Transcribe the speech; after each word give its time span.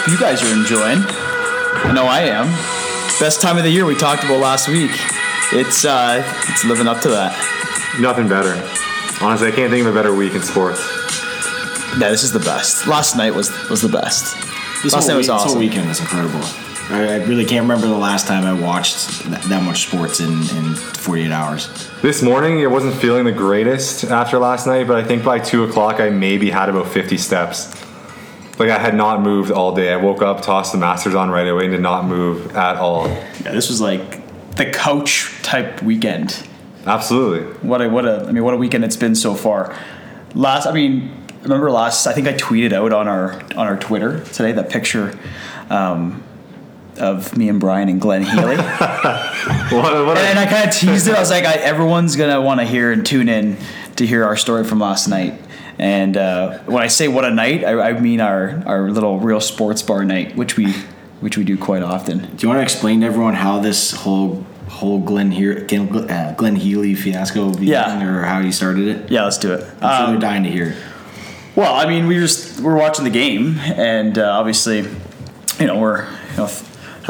hope 0.00 0.08
you 0.08 0.18
guys 0.18 0.42
are 0.42 0.52
enjoying. 0.58 0.98
I 1.84 1.92
know 1.94 2.04
I 2.04 2.20
am. 2.20 2.46
Best 3.20 3.42
time 3.42 3.58
of 3.58 3.64
the 3.64 3.70
year 3.70 3.84
we 3.84 3.94
talked 3.94 4.24
about 4.24 4.40
last 4.40 4.68
week. 4.68 4.90
It's 5.52 5.84
uh, 5.84 6.22
it's 6.48 6.64
living 6.64 6.86
up 6.86 7.02
to 7.02 7.08
that. 7.08 7.36
Nothing 8.00 8.28
better. 8.28 8.54
Honestly, 9.22 9.48
I 9.48 9.50
can't 9.50 9.70
think 9.70 9.86
of 9.86 9.94
a 9.94 9.96
better 9.96 10.14
week 10.14 10.34
in 10.34 10.42
sports. 10.42 10.80
Yeah, 11.98 12.08
this 12.08 12.22
is 12.22 12.32
the 12.32 12.38
best. 12.38 12.86
Last 12.86 13.16
night 13.16 13.34
was 13.34 13.50
was 13.68 13.82
the 13.82 13.88
best. 13.88 14.36
This 14.82 14.94
Last 14.94 15.08
night 15.08 15.16
was 15.16 15.26
week, 15.26 15.26
this 15.26 15.28
awesome. 15.30 15.48
whole 15.50 15.58
weekend 15.58 15.88
was 15.88 16.00
incredible. 16.00 16.40
I, 16.88 17.14
I 17.20 17.24
really 17.26 17.44
can't 17.44 17.62
remember 17.62 17.86
the 17.86 17.98
last 17.98 18.26
time 18.26 18.44
I 18.44 18.58
watched 18.58 19.24
that, 19.30 19.42
that 19.42 19.62
much 19.62 19.86
sports 19.86 20.20
in, 20.20 20.32
in 20.56 20.74
48 20.74 21.30
hours. 21.30 21.90
This 22.00 22.22
morning, 22.22 22.62
I 22.62 22.66
wasn't 22.66 22.94
feeling 22.96 23.24
the 23.24 23.32
greatest 23.32 24.04
after 24.04 24.38
last 24.38 24.66
night, 24.66 24.88
but 24.88 24.96
I 24.96 25.04
think 25.06 25.22
by 25.22 25.38
two 25.38 25.64
o'clock, 25.64 26.00
I 26.00 26.08
maybe 26.08 26.50
had 26.50 26.68
about 26.70 26.88
50 26.88 27.18
steps. 27.18 27.70
Like 28.60 28.68
I 28.68 28.78
had 28.78 28.94
not 28.94 29.22
moved 29.22 29.50
all 29.50 29.74
day. 29.74 29.90
I 29.90 29.96
woke 29.96 30.20
up, 30.20 30.42
tossed 30.42 30.72
the 30.72 30.78
Masters 30.78 31.14
on 31.14 31.30
right 31.30 31.48
away, 31.48 31.64
and 31.64 31.72
did 31.72 31.80
not 31.80 32.04
move 32.04 32.54
at 32.54 32.76
all. 32.76 33.08
Yeah, 33.08 33.52
this 33.52 33.70
was 33.70 33.80
like 33.80 34.54
the 34.56 34.66
couch 34.66 35.34
type 35.42 35.82
weekend. 35.82 36.46
Absolutely. 36.84 37.50
What 37.66 37.80
a 37.80 37.88
what 37.88 38.04
a 38.04 38.26
I 38.28 38.32
mean 38.32 38.44
what 38.44 38.52
a 38.52 38.58
weekend 38.58 38.84
it's 38.84 38.96
been 38.98 39.14
so 39.14 39.34
far. 39.34 39.74
Last 40.34 40.66
I 40.66 40.72
mean 40.72 41.10
remember 41.42 41.70
last 41.70 42.06
I 42.06 42.12
think 42.12 42.28
I 42.28 42.34
tweeted 42.34 42.74
out 42.74 42.92
on 42.92 43.08
our 43.08 43.40
on 43.56 43.66
our 43.66 43.78
Twitter 43.78 44.22
today 44.24 44.52
that 44.52 44.68
picture 44.68 45.18
um, 45.70 46.22
of 46.98 47.34
me 47.38 47.48
and 47.48 47.60
Brian 47.60 47.88
and 47.88 47.98
Glenn 47.98 48.24
Healy. 48.24 48.56
and, 48.56 48.60
What, 49.72 50.04
what 50.04 50.18
and 50.18 50.38
I 50.38 50.44
kind 50.44 50.68
of 50.68 50.76
teased 50.76 51.08
it. 51.08 51.14
I 51.14 51.20
was 51.20 51.30
like, 51.30 51.46
I, 51.46 51.54
everyone's 51.54 52.14
gonna 52.14 52.42
want 52.42 52.60
to 52.60 52.66
hear 52.66 52.92
and 52.92 53.06
tune 53.06 53.30
in 53.30 53.56
to 53.96 54.06
hear 54.06 54.24
our 54.24 54.36
story 54.36 54.64
from 54.64 54.80
last 54.80 55.08
night. 55.08 55.40
And 55.80 56.14
uh, 56.18 56.58
when 56.66 56.82
I 56.82 56.88
say 56.88 57.08
what 57.08 57.24
a 57.24 57.30
night, 57.30 57.64
I, 57.64 57.72
I 57.90 57.98
mean 57.98 58.20
our 58.20 58.62
our 58.66 58.90
little 58.90 59.18
real 59.18 59.40
sports 59.40 59.82
bar 59.82 60.04
night, 60.04 60.36
which 60.36 60.56
we 60.58 60.72
which 61.20 61.38
we 61.38 61.44
do 61.44 61.56
quite 61.56 61.82
often. 61.82 62.18
Do 62.18 62.42
you 62.42 62.48
want 62.48 62.58
to 62.58 62.62
explain 62.62 63.00
to 63.00 63.06
everyone 63.06 63.32
how 63.34 63.60
this 63.60 63.92
whole 63.92 64.44
whole 64.68 64.98
Glenn 65.00 65.30
here 65.30 65.54
Glenn, 65.66 66.10
uh, 66.10 66.34
Glenn 66.36 66.54
Healy 66.56 66.94
fiasco 66.94 67.50
began, 67.52 68.00
Yeah. 68.00 68.06
or 68.06 68.22
how 68.24 68.40
you 68.40 68.52
started 68.52 68.88
it? 68.88 69.10
Yeah, 69.10 69.24
let's 69.24 69.38
do 69.38 69.54
it. 69.54 69.64
I'm 69.80 70.06
sure 70.06 70.14
Um, 70.16 70.20
dying 70.20 70.42
to 70.44 70.50
hear. 70.50 70.76
Well, 71.56 71.74
I 71.74 71.86
mean, 71.88 72.06
we 72.06 72.16
just 72.18 72.60
we're 72.60 72.76
watching 72.76 73.04
the 73.04 73.10
game, 73.10 73.58
and 73.58 74.18
uh, 74.18 74.30
obviously, 74.38 74.86
you 75.58 75.66
know, 75.66 75.78
we're 75.78 76.04
you 76.32 76.36
know 76.36 76.46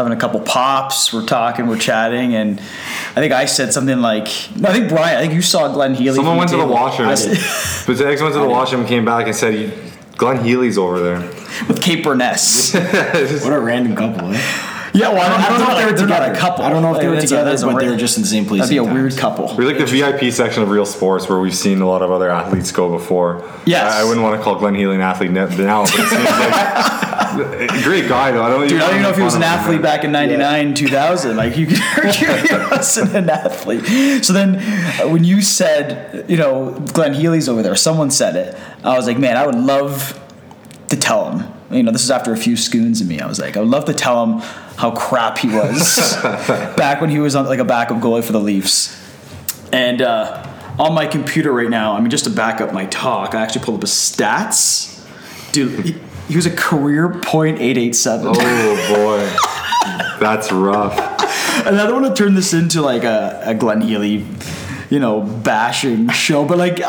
having 0.01 0.17
a 0.17 0.21
couple 0.21 0.41
pops, 0.41 1.13
we're 1.13 1.25
talking, 1.27 1.67
we're 1.67 1.79
chatting, 1.79 2.35
and 2.35 2.59
I 2.59 3.15
think 3.21 3.33
I 3.33 3.45
said 3.45 3.73
something 3.73 4.01
like, 4.01 4.27
no, 4.57 4.69
I 4.69 4.73
think 4.73 4.89
Brian, 4.89 5.19
I 5.19 5.21
think 5.23 5.35
you 5.35 5.43
saw 5.43 5.73
Glenn 5.73 5.95
Healy. 5.95 6.17
Someone 6.17 6.33
from 6.35 6.39
went 6.39 6.51
to 6.51 6.57
the 6.57 6.67
washroom. 6.67 7.09
I 7.09 7.15
But 7.87 7.97
did. 7.97 7.99
the 7.99 8.09
ex 8.09 8.21
went 8.23 8.35
to 8.35 8.41
the 8.41 8.49
washroom 8.49 8.81
and 8.81 8.89
came 8.89 9.05
back 9.05 9.27
and 9.27 9.35
said, 9.37 9.73
Glenn 10.17 10.45
Healy's 10.45 10.77
over 10.79 11.01
there. 11.01 11.21
with 11.69 11.81
Kate 11.83 12.05
Beirness. 12.05 12.75
What 13.45 13.53
a 13.53 13.61
random 13.61 13.95
couple, 13.97 14.33
eh? 14.35 14.41
Yeah, 14.93 15.09
well, 15.13 15.21
I 15.21 15.29
don't, 15.29 15.41
I 15.41 15.49
don't 15.49 15.59
know 15.61 15.71
if 15.71 15.79
they 15.79 15.85
were 15.93 15.97
They're 15.99 16.07
not 16.07 16.19
together. 16.21 16.33
a 16.35 16.39
couple. 16.39 16.65
I 16.65 16.71
don't 16.71 16.83
know 16.83 16.95
if 16.95 17.01
they 17.01 17.07
were 17.07 17.13
Like, 17.15 17.21
that's 17.29 17.31
together, 17.31 17.71
a 17.71 17.73
but 17.75 17.81
they 17.81 17.89
were 17.91 17.97
just 17.97 18.17
in 18.17 18.23
the 18.23 18.29
same 18.29 18.45
place. 18.47 18.61
That'd 18.63 18.71
be 18.71 18.77
a 18.79 18.81
sometimes. 18.85 19.01
weird 19.15 19.17
couple. 19.19 19.57
We're 19.57 19.65
like 19.67 19.79
the 19.79 19.87
VIP 19.87 20.33
section 20.33 20.63
of 20.63 20.71
Real 20.71 20.87
Sports 20.87 21.29
where 21.29 21.39
we've 21.39 21.55
seen 21.55 21.81
a 21.81 21.87
lot 21.87 22.03
of 22.03 22.11
other 22.11 22.31
athletes 22.31 22.73
go 22.73 22.91
before. 22.91 23.49
Yes. 23.67 23.93
I, 23.95 24.01
I 24.01 24.05
wouldn't 24.05 24.23
want 24.25 24.37
to 24.39 24.43
call 24.43 24.57
Glenn 24.57 24.75
Healy 24.75 24.95
an 24.97 25.01
athlete 25.01 25.31
now, 25.31 25.47
but 25.47 25.95
it 25.95 26.09
seems 26.09 26.25
like 26.25 27.83
great 27.85 28.09
guy 28.09 28.33
though. 28.33 28.43
I 28.43 28.49
don't, 28.51 28.67
Dude, 28.69 28.81
I 28.81 28.87
don't 28.87 28.91
even 28.91 29.03
know 29.03 29.11
if 29.11 29.17
he 29.17 29.23
was 29.23 29.35
an 29.35 29.43
fun 29.43 29.53
of 29.53 29.59
him. 29.61 29.65
athlete 29.67 29.83
back 29.83 30.05
in 30.05 30.13
'99, 30.13 30.75
2000. 30.75 31.37
Like 31.37 31.57
you 31.57 31.67
could 31.67 31.79
argue 31.97 32.27
he 32.27 32.71
wasn't 32.71 33.15
an 33.15 33.31
athlete. 33.31 34.25
So 34.25 34.33
then, 34.33 34.57
uh, 34.57 35.09
when 35.09 35.23
you 35.25 35.41
said, 35.43 36.29
you 36.29 36.37
know, 36.37 36.73
Glenn 36.93 37.15
Healy's 37.15 37.49
over 37.49 37.63
there, 37.63 37.77
someone 37.77 38.11
said 38.11 38.35
it. 38.37 38.57
I 38.83 38.97
was 38.97 39.07
like, 39.07 39.19
man, 39.19 39.37
I 39.37 39.47
would 39.47 39.55
love 39.55 40.19
to 40.89 40.97
tell 40.97 41.31
him. 41.31 41.53
You 41.71 41.83
know, 41.83 41.93
this 41.93 42.03
is 42.03 42.11
after 42.11 42.33
a 42.33 42.37
few 42.37 42.55
scoons 42.55 43.01
in 43.01 43.09
me. 43.09 43.21
I 43.21 43.27
was 43.27 43.39
like, 43.39 43.57
I 43.57 43.61
would 43.61 43.69
love 43.69 43.85
to 43.85 43.95
tell 43.95 44.27
him 44.27 44.41
how 44.77 44.91
crap 44.91 45.39
he 45.39 45.49
was 45.49 46.17
back 46.77 47.01
when 47.01 47.11
he 47.11 47.19
was 47.19 47.37
on 47.37 47.47
like 47.47 47.61
a 47.61 47.65
backup 47.65 47.99
goalie 47.99 48.25
for 48.25 48.33
the 48.33 48.41
Leafs. 48.41 48.97
And 49.73 50.03
uh, 50.03 50.47
on 50.79 50.95
my 50.95 51.07
computer 51.07 51.53
right 51.53 51.69
now, 51.69 51.95
I 51.95 52.01
mean, 52.01 52.11
just 52.11 52.25
to 52.25 52.31
back 52.31 52.61
up 52.61 52.73
my 52.73 52.87
talk, 52.87 53.35
I 53.35 53.43
actually 53.43 53.65
pulled 53.65 53.77
up 53.77 53.83
his 53.83 53.91
stats. 53.91 54.97
Dude, 55.53 55.85
he, 55.85 56.01
he 56.29 56.37
was 56.37 56.47
a 56.47 56.57
career 56.57 57.09
.887. 57.09 58.35
Oh 58.37 58.95
boy, 58.95 60.19
that's 60.19 60.51
rough. 60.51 60.99
And 61.67 61.79
I 61.79 61.87
don't 61.87 62.03
want 62.03 62.17
to 62.17 62.23
turn 62.23 62.35
this 62.35 62.53
into 62.55 62.83
like 62.83 63.05
a, 63.05 63.43
a 63.45 63.55
Glenn 63.55 63.81
Healy, 63.81 64.27
you 64.89 64.99
know, 64.99 65.21
bashing 65.21 66.09
show, 66.09 66.45
but 66.45 66.59
like 66.59 66.81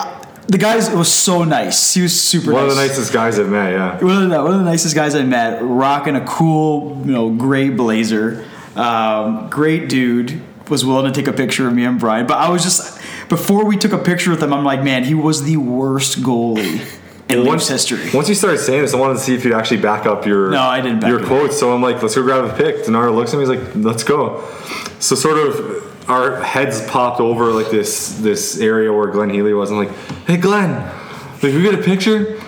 the 0.47 0.57
guys 0.57 0.89
was 0.89 1.11
so 1.11 1.43
nice. 1.43 1.93
He 1.93 2.01
was 2.01 2.19
super 2.19 2.47
nice. 2.47 2.53
One 2.53 2.63
nice. 2.63 2.71
of 2.71 2.77
the 2.77 2.87
nicest 2.87 3.13
guys 3.13 3.39
I've 3.39 3.49
met. 3.49 3.71
Yeah. 3.71 4.03
one 4.03 4.23
of 4.23 4.29
the, 4.29 4.43
one 4.43 4.53
of 4.53 4.59
the 4.59 4.65
nicest 4.65 4.95
guys 4.95 5.15
I 5.15 5.23
met, 5.23 5.61
rocking 5.61 6.15
a 6.15 6.25
cool, 6.25 7.01
you 7.05 7.11
know, 7.11 7.29
gray 7.29 7.69
blazer. 7.69 8.45
Um, 8.75 9.49
great 9.49 9.89
dude. 9.89 10.41
Was 10.69 10.85
willing 10.85 11.11
to 11.11 11.19
take 11.19 11.27
a 11.27 11.33
picture 11.35 11.67
of 11.67 11.73
me 11.73 11.83
and 11.83 11.99
Brian, 11.99 12.25
but 12.25 12.37
I 12.37 12.47
was 12.47 12.63
just 12.63 12.97
before 13.27 13.65
we 13.65 13.75
took 13.75 13.91
a 13.91 13.97
picture 13.97 14.31
with 14.31 14.41
him, 14.41 14.53
I'm 14.53 14.63
like, 14.63 14.81
man, 14.83 15.03
he 15.03 15.13
was 15.13 15.43
the 15.43 15.57
worst 15.57 16.21
goalie 16.21 16.79
in 17.29 17.39
Leafs 17.39 17.47
once, 17.47 17.67
history. 17.67 18.09
Once 18.13 18.29
you 18.29 18.35
started 18.35 18.59
saying 18.59 18.81
this, 18.81 18.93
I 18.93 18.97
wanted 18.97 19.15
to 19.15 19.19
see 19.19 19.35
if 19.35 19.43
you'd 19.43 19.53
actually 19.53 19.81
back 19.81 20.05
up 20.05 20.25
your 20.25 20.49
No, 20.49 20.61
I 20.61 20.79
didn't 20.79 21.01
back 21.01 21.09
your 21.09 21.19
up. 21.21 21.27
quotes. 21.27 21.59
So 21.59 21.73
I'm 21.73 21.81
like, 21.81 22.01
let's 22.01 22.15
go 22.15 22.23
grab 22.23 22.45
a 22.45 22.53
pic. 22.55 22.85
Denaro 22.85 23.13
looks 23.13 23.33
at 23.33 23.39
me. 23.39 23.45
He's 23.45 23.49
like, 23.57 23.75
let's 23.75 24.03
go. 24.03 24.47
So 24.99 25.15
sort 25.15 25.37
of 25.37 25.80
our 26.07 26.41
heads 26.41 26.85
popped 26.87 27.19
over 27.19 27.51
like 27.51 27.69
this 27.69 28.17
this 28.19 28.59
area 28.59 28.91
where 28.91 29.07
Glenn 29.07 29.29
Healy 29.29 29.53
was. 29.53 29.71
I'm 29.71 29.77
like, 29.77 29.95
hey 30.27 30.37
Glenn, 30.37 30.71
like 31.35 31.53
we 31.53 31.61
get 31.61 31.73
a 31.73 31.83
picture. 31.83 32.39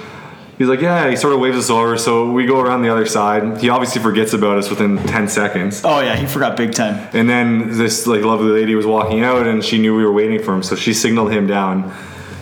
He's 0.57 0.67
like, 0.67 0.81
yeah. 0.81 1.09
He 1.09 1.15
sort 1.15 1.33
of 1.33 1.39
waves 1.39 1.57
us 1.57 1.69
over. 1.69 1.97
So 1.97 2.31
we 2.31 2.45
go 2.45 2.59
around 2.59 2.83
the 2.83 2.89
other 2.89 3.07
side. 3.07 3.59
He 3.59 3.69
obviously 3.69 4.01
forgets 4.01 4.33
about 4.33 4.57
us 4.57 4.69
within 4.69 4.97
10 4.97 5.27
seconds. 5.27 5.81
Oh 5.83 5.99
yeah, 5.99 6.15
he 6.15 6.27
forgot 6.27 6.55
big 6.55 6.73
time. 6.73 7.09
And 7.13 7.27
then 7.27 7.77
this 7.77 8.05
like 8.05 8.21
lovely 8.21 8.51
lady 8.51 8.75
was 8.75 8.85
walking 8.85 9.23
out, 9.23 9.47
and 9.47 9.63
she 9.63 9.79
knew 9.79 9.95
we 9.95 10.05
were 10.05 10.13
waiting 10.13 10.41
for 10.41 10.53
him, 10.53 10.63
so 10.63 10.75
she 10.75 10.93
signaled 10.93 11.31
him 11.31 11.47
down. 11.47 11.91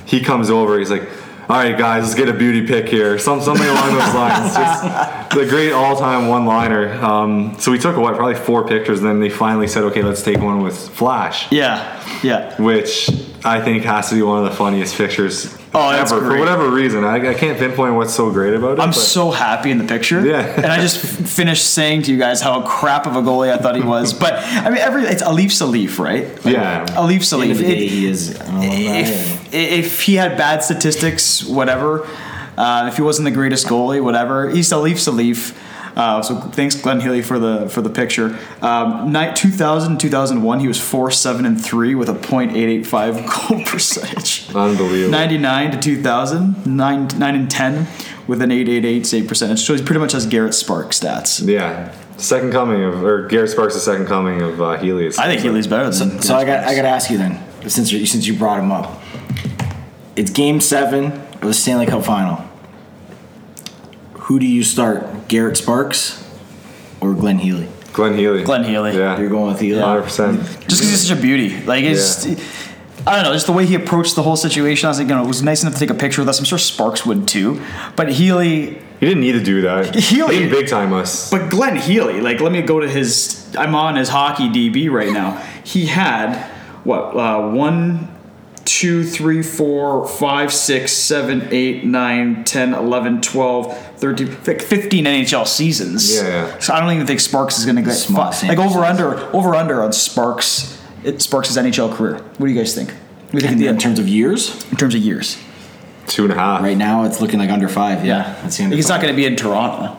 He 0.05 0.19
comes 0.19 0.49
over. 0.49 0.77
He's 0.77 0.91
like, 0.91 1.07
"All 1.51 1.57
right, 1.57 1.77
guys, 1.77 2.03
let's 2.03 2.15
get 2.15 2.29
a 2.29 2.33
beauty 2.33 2.65
pic 2.65 2.87
here." 2.87 3.19
Some 3.19 3.41
something 3.41 3.67
along 3.67 3.93
those 3.93 4.13
lines. 4.21 4.55
Just 4.55 5.29
the 5.31 5.45
great 5.45 5.71
all-time 5.73 6.27
one-liner. 6.29 6.93
Um, 7.03 7.55
so 7.59 7.71
we 7.71 7.77
took 7.77 7.97
what 7.97 8.15
probably 8.15 8.35
four 8.35 8.65
pictures, 8.65 8.99
and 8.99 9.07
then 9.07 9.19
they 9.19 9.29
finally 9.29 9.67
said, 9.67 9.83
"Okay, 9.83 10.01
let's 10.01 10.21
take 10.23 10.39
one 10.39 10.61
with 10.63 10.77
Flash," 10.89 11.51
Yeah, 11.51 12.01
yeah. 12.23 12.59
which 12.61 13.09
I 13.43 13.59
think 13.61 13.83
has 13.83 14.09
to 14.09 14.15
be 14.15 14.21
one 14.21 14.43
of 14.43 14.49
the 14.49 14.55
funniest 14.55 14.95
pictures 14.95 15.57
Oh, 15.73 15.89
that's 15.91 16.11
ever 16.11 16.29
for 16.31 16.37
whatever 16.37 16.69
reason. 16.69 17.03
I, 17.05 17.29
I 17.29 17.33
can't 17.33 17.57
pinpoint 17.57 17.95
what's 17.95 18.13
so 18.13 18.29
great 18.29 18.53
about 18.53 18.73
it. 18.77 18.81
I'm 18.81 18.89
but- 18.89 18.95
so 18.95 19.31
happy 19.31 19.71
in 19.71 19.77
the 19.77 19.85
picture. 19.85 20.25
Yeah. 20.25 20.41
and 20.41 20.65
I 20.65 20.81
just 20.81 20.97
f- 21.03 21.29
finished 21.29 21.65
saying 21.65 22.01
to 22.03 22.11
you 22.11 22.17
guys 22.19 22.41
how 22.41 22.61
crap 22.63 23.07
of 23.07 23.15
a 23.15 23.21
goalie 23.21 23.53
I 23.53 23.57
thought 23.57 23.75
he 23.75 23.81
was. 23.81 24.13
But 24.13 24.33
I 24.35 24.69
mean, 24.69 24.79
every 24.79 25.03
it's 25.03 25.21
a 25.21 25.31
Leaf's 25.31 25.61
a 25.61 25.65
Leaf, 25.65 25.97
right? 25.99 26.27
Like, 26.43 26.53
Yeah. 26.55 26.85
a 26.97 27.05
Leaf's 27.05 27.31
a 27.31 27.37
At 27.37 27.39
the 27.39 27.43
end 27.49 27.57
Leaf. 27.57 27.65
of 27.65 27.71
It- 27.71 27.89
he 27.89 28.05
is 28.07 28.29
an 28.39 28.47
alumni. 28.47 28.65
and- 28.65 29.07
if 29.07 29.53
if 29.53 30.01
he 30.01 30.15
had 30.15 30.37
bad 30.37 30.63
statistics, 30.63 31.43
whatever. 31.45 32.05
Uh, 32.57 32.85
if 32.89 32.97
he 32.97 33.01
wasn't 33.01 33.23
the 33.25 33.31
greatest 33.31 33.65
goalie, 33.67 34.03
whatever. 34.03 34.49
He's 34.49 34.71
a 34.73 34.77
Leaf's 34.77 35.07
a 35.07 35.11
Leaf. 35.11 35.57
Uh, 35.95 36.21
so 36.21 36.35
thanks, 36.35 36.75
Glenn 36.75 37.01
Healy, 37.01 37.21
for 37.21 37.39
the 37.39 37.69
for 37.69 37.81
the 37.81 37.89
picture. 37.89 38.37
Um, 38.61 39.11
night 39.11 39.35
2000, 39.35 39.99
2001, 39.99 40.59
he 40.59 40.67
was 40.67 40.79
four 40.79 41.11
seven 41.11 41.45
and 41.45 41.63
three 41.63 41.95
with 41.95 42.09
a 42.09 42.13
.885 42.13 43.49
goal 43.49 43.63
percentage. 43.65 44.47
Unbelievable. 44.55 45.11
99 45.11 45.71
to 45.71 45.79
2000, 45.79 46.65
9, 46.65 47.07
9 47.17 47.35
and 47.35 47.51
10 47.51 47.87
with 48.27 48.41
an 48.41 48.51
888 48.51 49.05
save 49.05 49.27
percentage. 49.27 49.59
So 49.59 49.75
he 49.75 49.83
pretty 49.83 49.99
much 49.99 50.13
has 50.13 50.25
Garret 50.25 50.53
Spark 50.53 50.91
stats. 50.91 51.45
Yeah, 51.45 51.93
second 52.17 52.51
coming 52.51 52.83
of 52.83 53.03
or 53.03 53.27
Garret 53.27 53.49
Sparks, 53.49 53.73
the 53.73 53.79
second 53.79 54.05
coming 54.05 54.41
of 54.41 54.61
uh, 54.61 54.77
Healy. 54.77 55.07
I 55.07 55.27
think 55.27 55.41
Healy's 55.41 55.67
better 55.67 55.89
than 55.89 56.21
So 56.21 56.35
I 56.35 56.45
got 56.45 56.63
I 56.65 56.75
got 56.75 56.83
to 56.83 56.89
ask 56.89 57.09
you 57.09 57.17
then, 57.17 57.39
since 57.69 57.91
you, 57.91 58.05
since 58.05 58.25
you 58.27 58.37
brought 58.37 58.59
him 58.59 58.71
up, 58.71 59.01
it's 60.15 60.31
Game 60.31 60.61
Seven 60.61 61.05
of 61.11 61.41
the 61.41 61.53
Stanley 61.53 61.85
Cup 61.85 62.03
Final. 62.05 62.50
Who 64.31 64.39
do 64.39 64.47
you 64.47 64.63
start, 64.63 65.27
Garret 65.27 65.57
Sparks 65.57 66.25
or 67.01 67.13
Glenn 67.13 67.39
Healy? 67.39 67.67
Glenn 67.91 68.13
Healy. 68.17 68.43
Glenn 68.43 68.63
Healy. 68.63 68.97
Yeah. 68.97 69.19
You're 69.19 69.27
going 69.27 69.51
with 69.51 69.59
Healy. 69.59 69.81
Hundred 69.81 70.03
percent. 70.03 70.39
Just 70.39 70.61
because 70.67 70.79
he's 70.89 71.05
such 71.05 71.17
a 71.17 71.21
beauty. 71.21 71.61
Like, 71.65 71.83
it's. 71.83 72.25
I 73.05 73.15
don't 73.15 73.23
know, 73.25 73.33
just 73.33 73.47
the 73.47 73.51
way 73.51 73.65
he 73.65 73.75
approached 73.75 74.15
the 74.15 74.23
whole 74.23 74.37
situation. 74.37 74.87
I 74.87 74.91
was 74.91 74.99
like, 74.99 75.09
you 75.09 75.15
know, 75.15 75.21
it 75.25 75.27
was 75.27 75.43
nice 75.43 75.63
enough 75.63 75.73
to 75.73 75.79
take 75.81 75.89
a 75.89 75.93
picture 75.95 76.21
with 76.21 76.29
us. 76.29 76.39
I'm 76.39 76.45
sure 76.45 76.57
Sparks 76.57 77.05
would 77.05 77.27
too. 77.27 77.61
But 77.97 78.07
Healy, 78.13 78.75
He 79.01 79.05
didn't 79.05 79.19
need 79.19 79.33
to 79.33 79.43
do 79.43 79.63
that. 79.63 79.93
Healy- 79.99 80.35
he 80.35 80.43
didn't 80.43 80.57
big 80.61 80.69
time 80.69 80.93
us. 80.93 81.29
but 81.29 81.49
Glenn 81.51 81.75
Healy, 81.75 82.21
like, 82.21 82.39
let 82.39 82.53
me 82.53 82.61
go 82.61 82.79
to 82.79 82.87
his. 82.87 83.53
I'm 83.59 83.75
on 83.75 83.97
his 83.97 84.07
hockey 84.07 84.47
DB 84.47 84.89
right 84.89 85.11
now. 85.11 85.35
He 85.65 85.87
had, 85.87 86.41
what, 86.85 87.17
uh, 87.17 87.49
one, 87.49 88.10
two, 88.65 89.03
three, 89.03 89.41
four, 89.41 90.07
five, 90.07 90.53
six, 90.53 90.91
seven, 90.91 91.47
eight, 91.51 91.83
nine, 91.83 92.43
10, 92.43 92.73
11, 92.73 93.21
12, 93.21 93.77
13, 93.97 94.37
like 94.47 94.61
15 94.61 95.05
NHL 95.05 95.47
seasons. 95.47 96.15
Yeah, 96.15 96.27
yeah. 96.27 96.59
So 96.59 96.73
I 96.73 96.79
don't 96.79 96.91
even 96.93 97.07
think 97.07 97.19
Sparks 97.19 97.57
is 97.59 97.65
going 97.65 97.77
to 97.77 97.81
get 97.81 97.93
Small 97.93 98.31
fi- 98.31 98.47
like 98.47 98.59
over 98.59 98.79
under 98.83 99.15
over 99.35 99.55
under 99.55 99.83
on 99.83 99.93
Sparks. 99.93 100.79
It, 101.03 101.21
Sparks' 101.21 101.55
NHL 101.57 101.93
career. 101.93 102.15
What 102.15 102.47
do 102.47 102.51
you 102.51 102.57
guys 102.57 102.75
think? 102.75 102.91
What 103.31 103.39
do 103.39 103.45
you 103.45 103.49
think 103.49 103.61
In 103.61 103.67
in, 103.67 103.77
terms 103.77 103.97
of 103.97 104.07
years, 104.07 104.63
in 104.71 104.77
terms 104.77 104.93
of 104.93 105.01
years? 105.01 105.37
Two 106.07 106.23
and 106.23 106.33
a 106.33 106.35
half. 106.35 106.61
right 106.61 106.77
now 106.77 107.05
it's 107.05 107.21
looking 107.21 107.39
like 107.39 107.49
under 107.49 107.69
five. 107.69 108.05
Yeah, 108.05 108.35
that's 108.41 108.57
the 108.57 108.65
under 108.65 108.75
He's 108.75 108.89
not 108.89 109.01
going 109.01 109.13
to 109.13 109.15
be 109.15 109.25
in 109.25 109.35
Toronto. 109.35 109.97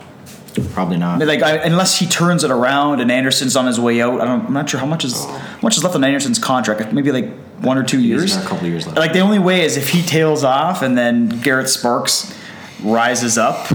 Probably 0.72 0.96
not. 0.96 1.20
Like 1.20 1.42
I, 1.42 1.56
unless 1.56 1.98
he 1.98 2.06
turns 2.06 2.44
it 2.44 2.50
around 2.50 3.00
and 3.00 3.10
Anderson's 3.10 3.56
on 3.56 3.66
his 3.66 3.78
way 3.78 4.00
out. 4.00 4.20
I 4.20 4.24
don't, 4.24 4.46
I'm 4.46 4.52
not 4.52 4.68
sure 4.68 4.80
how 4.80 4.86
much 4.86 5.04
is 5.04 5.14
oh. 5.16 5.28
how 5.28 5.60
much 5.62 5.76
is 5.76 5.84
left 5.84 5.94
on 5.94 6.04
Anderson's 6.04 6.38
contract. 6.38 6.92
Maybe 6.92 7.12
like 7.12 7.30
one 7.60 7.78
or 7.78 7.84
two 7.84 8.00
years. 8.00 8.36
a 8.36 8.42
couple 8.42 8.66
years 8.66 8.86
left. 8.86 8.98
Like 8.98 9.12
the 9.12 9.20
only 9.20 9.38
way 9.38 9.62
is 9.62 9.76
if 9.76 9.90
he 9.90 10.02
tails 10.02 10.44
off 10.44 10.82
and 10.82 10.96
then 10.96 11.28
Garret 11.28 11.68
Sparks 11.68 12.36
rises 12.82 13.38
up. 13.38 13.68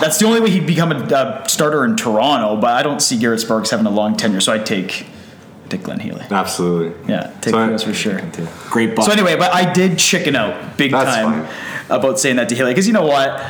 That's 0.00 0.18
the 0.18 0.24
only 0.24 0.40
way 0.40 0.50
he'd 0.50 0.66
become 0.66 0.90
a, 0.90 1.42
a 1.44 1.48
starter 1.48 1.84
in 1.84 1.96
Toronto. 1.96 2.60
But 2.60 2.70
I 2.70 2.82
don't 2.82 3.00
see 3.00 3.18
Garret 3.18 3.40
Sparks 3.40 3.70
having 3.70 3.86
a 3.86 3.90
long 3.90 4.16
tenure. 4.16 4.40
So 4.40 4.52
I'd 4.52 4.64
take 4.64 5.06
take 5.72 5.82
Glenn 5.82 6.00
Healy. 6.00 6.24
Absolutely. 6.30 7.08
Yeah, 7.08 7.34
take 7.40 7.52
So 7.52 7.66
those 7.66 7.82
for 7.82 7.94
sure. 7.94 8.20
Great 8.70 8.94
buck. 8.94 9.06
So 9.06 9.12
anyway, 9.12 9.36
but 9.36 9.52
I 9.52 9.72
did 9.72 9.98
chicken 9.98 10.36
out 10.36 10.76
big 10.76 10.92
That's 10.92 11.14
time 11.14 11.46
fine. 11.46 11.98
about 11.98 12.18
saying 12.18 12.36
that 12.36 12.48
to 12.50 12.54
Healy 12.54 12.72
because 12.72 12.86
you 12.86 12.92
know 12.92 13.06
what, 13.06 13.40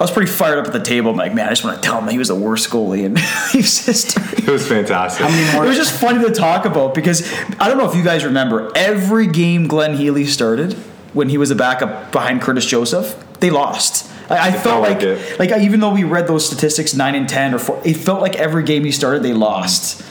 I 0.00 0.04
was 0.04 0.12
pretty 0.12 0.30
fired 0.30 0.60
up 0.60 0.66
at 0.66 0.72
the 0.72 0.80
table. 0.80 1.10
I'm 1.10 1.16
like, 1.16 1.34
man, 1.34 1.46
I 1.46 1.50
just 1.50 1.64
want 1.64 1.82
to 1.82 1.82
tell 1.82 1.98
him 1.98 2.06
that 2.06 2.12
he 2.12 2.18
was 2.18 2.28
the 2.28 2.34
worst 2.36 2.70
goalie 2.70 3.02
in 3.02 3.14
Leafs 3.54 3.84
history. 3.84 4.44
It 4.44 4.48
was 4.48 4.66
fantastic. 4.66 5.26
It 5.28 5.60
was 5.60 5.76
just 5.76 5.92
funny 5.98 6.24
to 6.24 6.32
talk 6.32 6.66
about 6.66 6.94
because 6.94 7.28
I 7.58 7.68
don't 7.68 7.78
know 7.78 7.88
if 7.90 7.96
you 7.96 8.04
guys 8.04 8.24
remember 8.24 8.70
every 8.76 9.26
game 9.26 9.66
Glenn 9.66 9.96
Healy 9.96 10.24
started 10.24 10.74
when 11.14 11.28
he 11.28 11.36
was 11.36 11.50
a 11.50 11.56
backup 11.56 12.12
behind 12.12 12.42
Curtis 12.42 12.64
Joseph, 12.64 13.16
they 13.40 13.50
lost. 13.50 14.08
I, 14.30 14.48
I 14.48 14.52
felt 14.52 14.62
felt 14.62 14.82
like 14.82 14.92
like 14.98 15.02
it. 15.02 15.38
like 15.38 15.50
even 15.62 15.80
though 15.80 15.92
we 15.92 16.04
read 16.04 16.28
those 16.28 16.46
statistics 16.46 16.94
nine 16.94 17.14
and 17.14 17.28
ten 17.28 17.54
or 17.54 17.58
four, 17.58 17.80
it 17.84 17.94
felt 17.94 18.20
like 18.20 18.36
every 18.36 18.62
game 18.62 18.84
he 18.84 18.92
started 18.92 19.22
they 19.22 19.32
lost. 19.32 20.02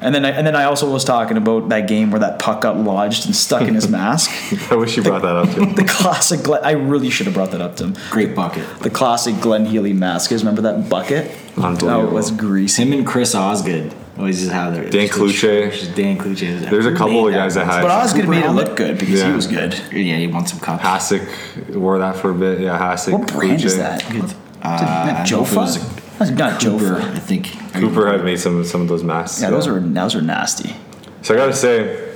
And 0.00 0.14
then 0.14 0.24
I, 0.26 0.30
and 0.30 0.46
then 0.46 0.54
I 0.54 0.64
also 0.64 0.90
was 0.92 1.04
talking 1.04 1.36
about 1.38 1.70
that 1.70 1.88
game 1.88 2.10
where 2.10 2.20
that 2.20 2.38
puck 2.38 2.60
got 2.60 2.76
lodged 2.76 3.24
and 3.26 3.34
stuck 3.34 3.62
in 3.62 3.74
his 3.74 3.88
mask. 4.00 4.30
I 4.70 4.74
wish 4.76 4.96
you 4.96 5.02
brought 5.02 5.22
that 5.22 5.36
up 5.36 5.50
too. 5.54 5.66
The 5.74 5.84
classic. 5.84 6.42
Glenn, 6.42 6.62
I 6.64 6.72
really 6.72 7.08
should 7.10 7.26
have 7.26 7.34
brought 7.34 7.50
that 7.52 7.60
up 7.62 7.76
to 7.76 7.84
him. 7.84 7.96
Great 8.10 8.34
bucket. 8.34 8.64
The 8.80 8.90
classic 8.90 9.40
Glenn 9.40 9.64
Healy 9.66 9.92
mask. 9.94 10.30
You 10.30 10.36
guys 10.36 10.44
remember 10.44 10.62
that 10.62 10.88
bucket? 10.90 11.30
Unbelievable. 11.56 11.88
Oh, 11.90 12.06
it 12.06 12.12
was 12.12 12.30
greasy. 12.30 12.82
Him 12.82 12.92
and 12.92 13.06
Chris 13.06 13.34
Osgood 13.34 13.94
always 14.18 14.40
just 14.40 14.52
have 14.52 14.74
their 14.74 14.88
Dan 14.90 15.08
Kluche. 15.08 15.72
Just 15.72 15.94
Dan 15.94 16.18
Kluche. 16.18 16.68
There's 16.70 16.86
a 16.86 16.94
couple 16.94 17.26
of 17.26 17.32
guys 17.34 17.54
that 17.54 17.64
had 17.64 17.80
But 17.82 17.90
Osgood 17.90 18.22
Cooper 18.22 18.30
made 18.32 18.38
it 18.38 18.42
Helmet? 18.44 18.68
look 18.68 18.76
good 18.76 18.98
because 18.98 19.22
he 19.22 19.30
was 19.32 19.46
good. 19.46 19.72
Yeah, 19.92 20.16
he 20.18 20.26
won 20.26 20.46
some 20.46 20.60
cups. 20.60 20.82
Hasek 20.84 21.74
wore 21.74 21.98
that 22.00 22.16
for 22.16 22.30
a 22.30 22.34
bit. 22.34 22.60
Yeah, 22.60 22.78
Hasek. 22.78 23.12
What 23.18 23.32
brand 23.32 23.64
is 23.64 23.78
that? 23.78 24.04
Good. 24.10 24.24
Is 24.24 24.34
Uh, 24.62 24.68
I 24.68 25.12
not 25.12 25.26
don't 25.28 25.38
know 25.38 25.42
if 25.44 25.52
it 25.52 25.56
was 25.56 25.78
Jofa? 25.78 25.95
That's 26.18 26.30
not 26.30 26.60
Cooper, 26.60 26.84
Jofa. 26.84 27.14
I 27.14 27.18
think. 27.18 27.72
Cooper 27.74 28.10
had 28.10 28.24
made 28.24 28.40
some 28.40 28.64
some 28.64 28.80
of 28.80 28.88
those 28.88 29.04
masks. 29.04 29.40
Yeah, 29.42 29.50
those 29.50 29.66
are 29.66 29.78
those 29.80 30.14
are 30.14 30.22
nasty. 30.22 30.74
So 31.22 31.34
I 31.34 31.36
gotta 31.36 31.52
say, 31.52 32.14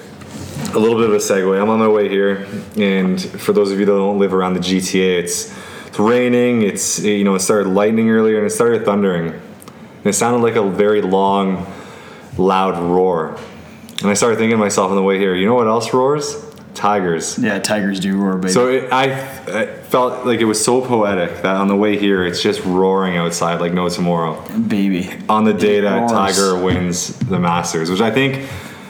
a 0.75 0.79
little 0.79 0.97
bit 0.97 1.09
of 1.09 1.15
a 1.15 1.19
segue. 1.19 1.61
I'm 1.61 1.69
on 1.69 1.79
my 1.79 1.89
way 1.89 2.09
here, 2.09 2.47
and 2.77 3.21
for 3.21 3.53
those 3.53 3.73
of 3.73 3.81
you 3.81 3.87
that 3.87 3.93
don't 3.93 4.19
live 4.19 4.33
around 4.33 4.55
the 4.55 4.61
GTA, 4.61 5.19
it's 5.19 5.55
it's 5.87 5.99
raining. 5.99 6.63
It's 6.63 7.01
you 7.01 7.25
know 7.25 7.35
it 7.35 7.41
started 7.41 7.69
lightning 7.71 8.11
earlier, 8.11 8.39
and 8.39 8.47
it 8.47 8.51
started 8.51 8.85
thundering. 8.85 9.29
And 9.33 10.07
it 10.07 10.15
sounded 10.15 10.39
like 10.39 10.57
a 10.57 10.63
very 10.63 11.03
long, 11.03 11.67
loud 12.39 12.79
roar. 12.83 13.37
And 14.01 14.09
I 14.09 14.15
started 14.15 14.37
thinking 14.37 14.53
to 14.53 14.57
myself 14.57 14.91
on 14.91 14.97
the 14.97 15.03
way 15.03 15.19
here, 15.19 15.35
you 15.35 15.45
know 15.45 15.55
what 15.55 15.67
else 15.67 15.93
roars? 15.93 16.35
Tigers. 16.75 17.39
Yeah, 17.39 17.59
tigers 17.59 18.01
do 18.01 18.17
roar, 18.17 18.39
baby. 18.39 18.53
So 18.53 18.69
it, 18.69 18.93
I, 18.93 19.13
I 19.47 19.67
felt 19.67 20.27
like 20.27 20.41
it 20.41 20.45
was 20.45 20.63
so 20.65 20.81
poetic 20.81 21.43
that 21.43 21.57
on 21.57 21.69
the 21.69 21.77
way 21.77 21.99
here, 21.99 22.25
it's 22.25 22.43
just 22.43 22.65
roaring 22.65 23.17
outside 23.17 23.61
like 23.61 23.73
no 23.73 23.89
tomorrow 23.89 24.41
baby. 24.69 25.11
on 25.29 25.45
the 25.45 25.55
day 25.55 25.81
that 25.81 25.99
roars. 25.99 26.13
Tiger 26.13 26.63
wins 26.63 27.19
the 27.19 27.39
Masters, 27.39 27.91
which 27.91 28.01
I 28.01 28.11
think 28.11 28.49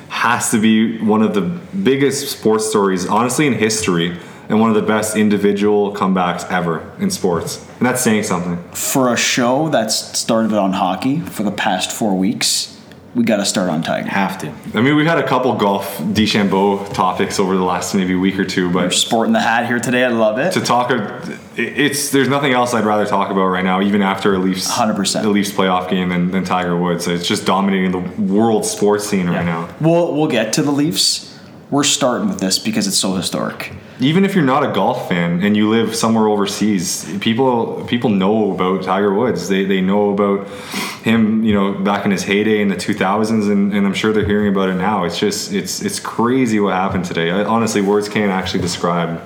has 0.09 0.51
to 0.51 0.61
be 0.61 0.99
one 0.99 1.23
of 1.23 1.35
the 1.35 1.41
biggest 1.41 2.31
sports 2.31 2.69
stories, 2.69 3.07
honestly, 3.07 3.47
in 3.47 3.55
history, 3.55 4.17
and 4.49 4.61
one 4.61 4.69
of 4.69 4.75
the 4.75 4.83
best 4.83 5.17
individual 5.17 5.95
comebacks 5.95 6.49
ever 6.51 6.93
in 6.99 7.11
sports. 7.11 7.65
And 7.79 7.87
that's 7.87 8.03
saying 8.03 8.25
something. 8.25 8.59
For 8.73 9.13
a 9.13 9.17
show 9.17 9.69
that's 9.69 10.19
started 10.19 10.53
on 10.53 10.73
hockey 10.73 11.21
for 11.21 11.45
the 11.45 11.53
past 11.53 11.93
four 11.93 12.17
weeks, 12.17 12.80
we 13.15 13.25
got 13.25 13.39
to 13.39 13.45
start 13.45 13.69
on 13.71 13.83
Tiger. 13.83 14.09
Have 14.09 14.39
to. 14.39 14.53
I 14.75 14.81
mean, 14.81 14.95
we've 14.95 15.07
had 15.07 15.19
a 15.19 15.27
couple 15.27 15.53
golf 15.57 15.99
DeChambeau 15.99 16.93
topics 16.95 17.41
over 17.41 17.57
the 17.57 17.65
last 17.65 17.95
maybe 17.95 18.15
week 18.15 18.39
or 18.39 18.45
two, 18.45 18.71
We're 18.71 18.91
sporting 18.91 19.33
the 19.33 19.41
hat 19.41 19.67
here 19.67 19.81
today. 19.81 20.05
I 20.05 20.09
love 20.09 20.39
it. 20.39 20.53
to 20.53 20.61
talk, 20.61 20.91
it's 21.57 22.11
there's 22.11 22.29
nothing 22.29 22.53
else 22.53 22.73
I'd 22.73 22.85
rather 22.85 23.07
talk 23.07 23.31
about 23.31 23.47
right 23.47 23.65
now, 23.65 23.81
even 23.83 24.01
after 24.03 24.35
a 24.35 24.39
Leafs 24.39 24.71
100%. 24.71 25.25
a 25.25 25.29
Leafs 25.29 25.51
playoff 25.51 25.91
game 25.91 26.09
than, 26.11 26.31
than 26.31 26.45
Tiger 26.45 26.77
Woods. 26.77 27.09
It's 27.09 27.27
just 27.27 27.47
dominating 27.47 27.91
the 27.91 28.23
world 28.23 28.65
sports 28.65 29.09
scene 29.09 29.29
right 29.29 29.45
now. 29.45 29.69
We'll 29.81 30.15
we'll 30.15 30.29
get 30.29 30.53
to 30.55 30.63
the 30.63 30.73
Leafs. 30.73 31.27
We're 31.71 31.85
starting 31.85 32.29
with 32.29 32.41
this 32.41 32.59
because 32.59 32.87
it's 32.87 32.99
so 32.99 33.15
historic. 33.15 33.73
Even 34.01 34.25
if 34.25 34.35
you're 34.35 34.45
not 34.45 34.65
a 34.65 34.73
golf 34.73 35.09
fan 35.09 35.43
and 35.43 35.57
you 35.57 35.69
live 35.69 35.95
somewhere 35.95 36.27
overseas, 36.27 37.05
people 37.21 37.85
people 37.87 38.09
know 38.09 38.53
about 38.53 38.83
Tiger 38.83 39.13
Woods. 39.13 39.49
They, 39.49 39.65
they 39.65 39.81
know 39.81 40.11
about 40.11 40.49
him, 41.03 41.45
you 41.45 41.53
know, 41.53 41.75
back 41.75 42.05
in 42.05 42.11
his 42.11 42.23
heyday 42.23 42.63
in 42.63 42.69
the 42.69 42.77
2000s, 42.77 43.51
and, 43.51 43.73
and 43.75 43.87
I'm 43.87 43.95
sure 43.95 44.13
they're 44.13 44.25
hearing 44.25 44.49
about 44.49 44.71
it 44.71 44.75
now. 44.75 45.05
It's 45.05 45.19
just 45.19 45.53
it's 45.53 45.83
it's 45.83 46.01
crazy 46.01 46.61
what 46.61 46.73
happened 46.73 47.05
today. 47.05 47.31
I, 47.31 47.45
honestly, 47.45 47.83
words 47.83 48.09
can't 48.09 48.31
actually 48.31 48.63
describe. 48.63 49.21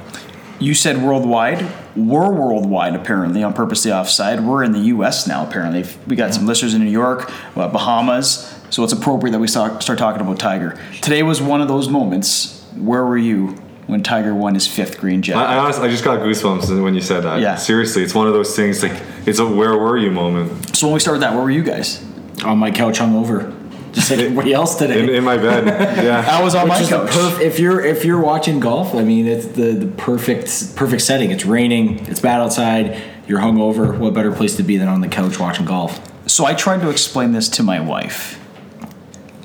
You 0.58 0.74
said 0.74 1.02
worldwide. 1.02 1.66
We're 1.96 2.30
worldwide, 2.30 2.94
apparently, 2.94 3.42
on 3.42 3.52
Purposely 3.52 3.92
Offside. 3.92 4.40
We're 4.40 4.64
in 4.64 4.72
the 4.72 4.80
U.S. 4.80 5.26
now, 5.26 5.46
apparently. 5.46 5.84
We 6.06 6.16
got 6.16 6.34
some 6.34 6.46
listeners 6.46 6.74
in 6.74 6.84
New 6.84 6.90
York, 6.90 7.30
uh, 7.56 7.68
Bahamas, 7.68 8.60
so 8.70 8.82
it's 8.82 8.92
appropriate 8.92 9.32
that 9.32 9.38
we 9.38 9.46
start, 9.46 9.82
start 9.82 9.98
talking 9.98 10.20
about 10.20 10.38
Tiger. 10.38 10.78
Today 11.02 11.22
was 11.22 11.40
one 11.40 11.60
of 11.60 11.68
those 11.68 11.88
moments. 11.88 12.64
Where 12.76 13.04
were 13.04 13.18
you 13.18 13.56
when 13.86 14.02
Tiger 14.02 14.34
won 14.34 14.54
his 14.54 14.66
fifth 14.66 14.98
green 14.98 15.20
jacket. 15.22 15.40
I, 15.40 15.54
I 15.54 15.58
honestly, 15.58 15.86
I 15.86 15.90
just 15.90 16.04
got 16.04 16.20
goosebumps 16.20 16.82
when 16.82 16.94
you 16.94 17.00
said 17.00 17.20
that. 17.24 17.40
Yeah. 17.40 17.56
Seriously, 17.56 18.02
it's 18.02 18.14
one 18.14 18.26
of 18.26 18.32
those 18.32 18.54
things 18.56 18.82
like 18.82 19.00
it's 19.26 19.38
a 19.38 19.46
where 19.46 19.76
were 19.76 19.98
you 19.98 20.10
moment 20.10 20.76
so 20.76 20.86
when 20.88 20.94
we 20.94 21.00
started 21.00 21.20
that, 21.22 21.34
where 21.34 21.42
were 21.42 21.50
you 21.50 21.62
guys? 21.62 22.02
On 22.44 22.58
my 22.58 22.70
couch 22.70 22.98
hungover. 22.98 23.60
Just 23.92 24.10
like 24.10 24.18
everybody 24.18 24.52
else 24.52 24.74
today. 24.74 25.00
in, 25.04 25.08
in 25.08 25.22
my 25.22 25.36
bed. 25.36 25.66
Yeah. 26.02 26.26
I 26.28 26.42
was 26.42 26.56
on 26.56 26.64
Which 26.68 26.80
my 26.80 26.88
couch. 26.88 27.10
perf- 27.10 27.40
if 27.40 27.60
you're 27.60 27.80
if 27.84 28.04
you're 28.04 28.20
watching 28.20 28.58
golf, 28.58 28.92
I 28.94 29.04
mean 29.04 29.26
it's 29.28 29.46
the, 29.46 29.72
the 29.72 29.86
perfect 29.86 30.74
perfect 30.74 31.02
setting. 31.02 31.30
It's 31.30 31.44
raining, 31.46 32.04
it's 32.06 32.18
bad 32.20 32.40
outside, 32.40 33.00
you're 33.28 33.38
hungover. 33.40 33.96
What 33.96 34.12
better 34.12 34.32
place 34.32 34.56
to 34.56 34.62
be 34.64 34.76
than 34.78 34.88
on 34.88 35.00
the 35.00 35.08
couch 35.08 35.38
watching 35.38 35.64
golf? 35.64 36.00
So 36.28 36.44
I 36.44 36.54
tried 36.54 36.80
to 36.80 36.90
explain 36.90 37.32
this 37.32 37.48
to 37.50 37.62
my 37.62 37.78
wife. 37.80 38.40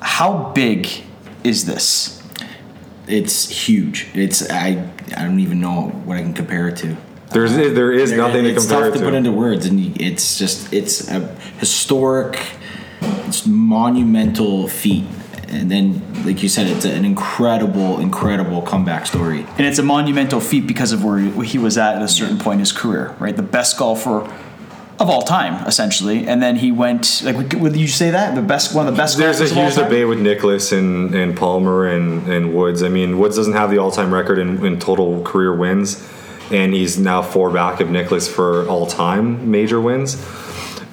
How 0.00 0.50
big 0.52 0.88
is 1.44 1.66
this? 1.66 2.19
It's 3.10 3.48
huge. 3.48 4.06
It's 4.14 4.48
I 4.50 4.88
I 5.16 5.24
don't 5.24 5.40
even 5.40 5.60
know 5.60 5.88
what 6.04 6.16
I 6.16 6.22
can 6.22 6.32
compare 6.34 6.68
it 6.68 6.76
to. 6.78 6.96
There's 7.32 7.52
uh, 7.52 7.70
there 7.74 7.92
is 7.92 8.12
nothing 8.12 8.44
to 8.44 8.50
it's 8.50 8.66
compare 8.66 8.86
tough 8.86 8.96
it 8.96 8.98
to 8.98 9.04
put 9.04 9.14
into 9.14 9.32
words, 9.32 9.66
and 9.66 9.78
you- 9.80 9.92
it's 9.98 10.38
just 10.38 10.72
it's 10.72 11.08
a 11.10 11.20
historic, 11.58 12.38
it's 13.26 13.46
monumental 13.46 14.68
feat. 14.68 15.04
And 15.48 15.68
then, 15.68 16.00
like 16.24 16.44
you 16.44 16.48
said, 16.48 16.68
it's 16.68 16.84
an 16.84 17.04
incredible, 17.04 17.98
incredible 17.98 18.62
comeback 18.62 19.04
story. 19.06 19.44
And 19.58 19.66
it's 19.66 19.80
a 19.80 19.82
monumental 19.82 20.38
feat 20.40 20.64
because 20.64 20.92
of 20.92 21.02
where 21.02 21.18
he 21.18 21.58
was 21.58 21.76
at 21.76 21.96
at 21.96 22.02
a 22.02 22.08
certain 22.08 22.38
point 22.38 22.54
in 22.54 22.60
his 22.60 22.70
career, 22.70 23.16
right? 23.18 23.34
The 23.34 23.42
best 23.42 23.76
golfer 23.76 24.32
of 25.00 25.08
all 25.08 25.22
time, 25.22 25.66
essentially. 25.66 26.28
And 26.28 26.42
then 26.42 26.56
he 26.56 26.70
went 26.70 27.22
like, 27.24 27.54
would- 27.54 27.74
you 27.76 27.88
say 27.88 28.10
that 28.10 28.34
the 28.34 28.42
best 28.42 28.74
one 28.74 28.86
of 28.86 28.94
the 28.94 28.98
best? 29.00 29.16
There's 29.16 29.40
a 29.40 29.44
golfers 29.44 29.52
of 29.52 29.58
all 29.58 29.64
huge 29.64 29.74
debate 29.76 30.08
with 30.08 30.20
Nicklaus 30.20 30.72
and, 30.72 31.14
and 31.14 31.36
Palmer 31.36 31.86
and, 31.86 32.28
and 32.28 32.54
Woods. 32.54 32.82
I 32.82 32.88
mean, 32.90 33.18
Woods 33.18 33.36
doesn't 33.36 33.54
have 33.54 33.70
the 33.70 33.78
all 33.78 33.90
time 33.90 34.12
record 34.12 34.38
in, 34.38 34.64
in 34.64 34.78
total 34.78 35.22
career 35.22 35.54
wins, 35.56 36.06
and 36.50 36.74
he's 36.74 36.98
now 36.98 37.22
four 37.22 37.50
back 37.50 37.80
of 37.80 37.90
Nicklaus 37.90 38.28
for 38.28 38.68
all 38.68 38.86
time 38.86 39.50
major 39.50 39.80
wins. 39.80 40.16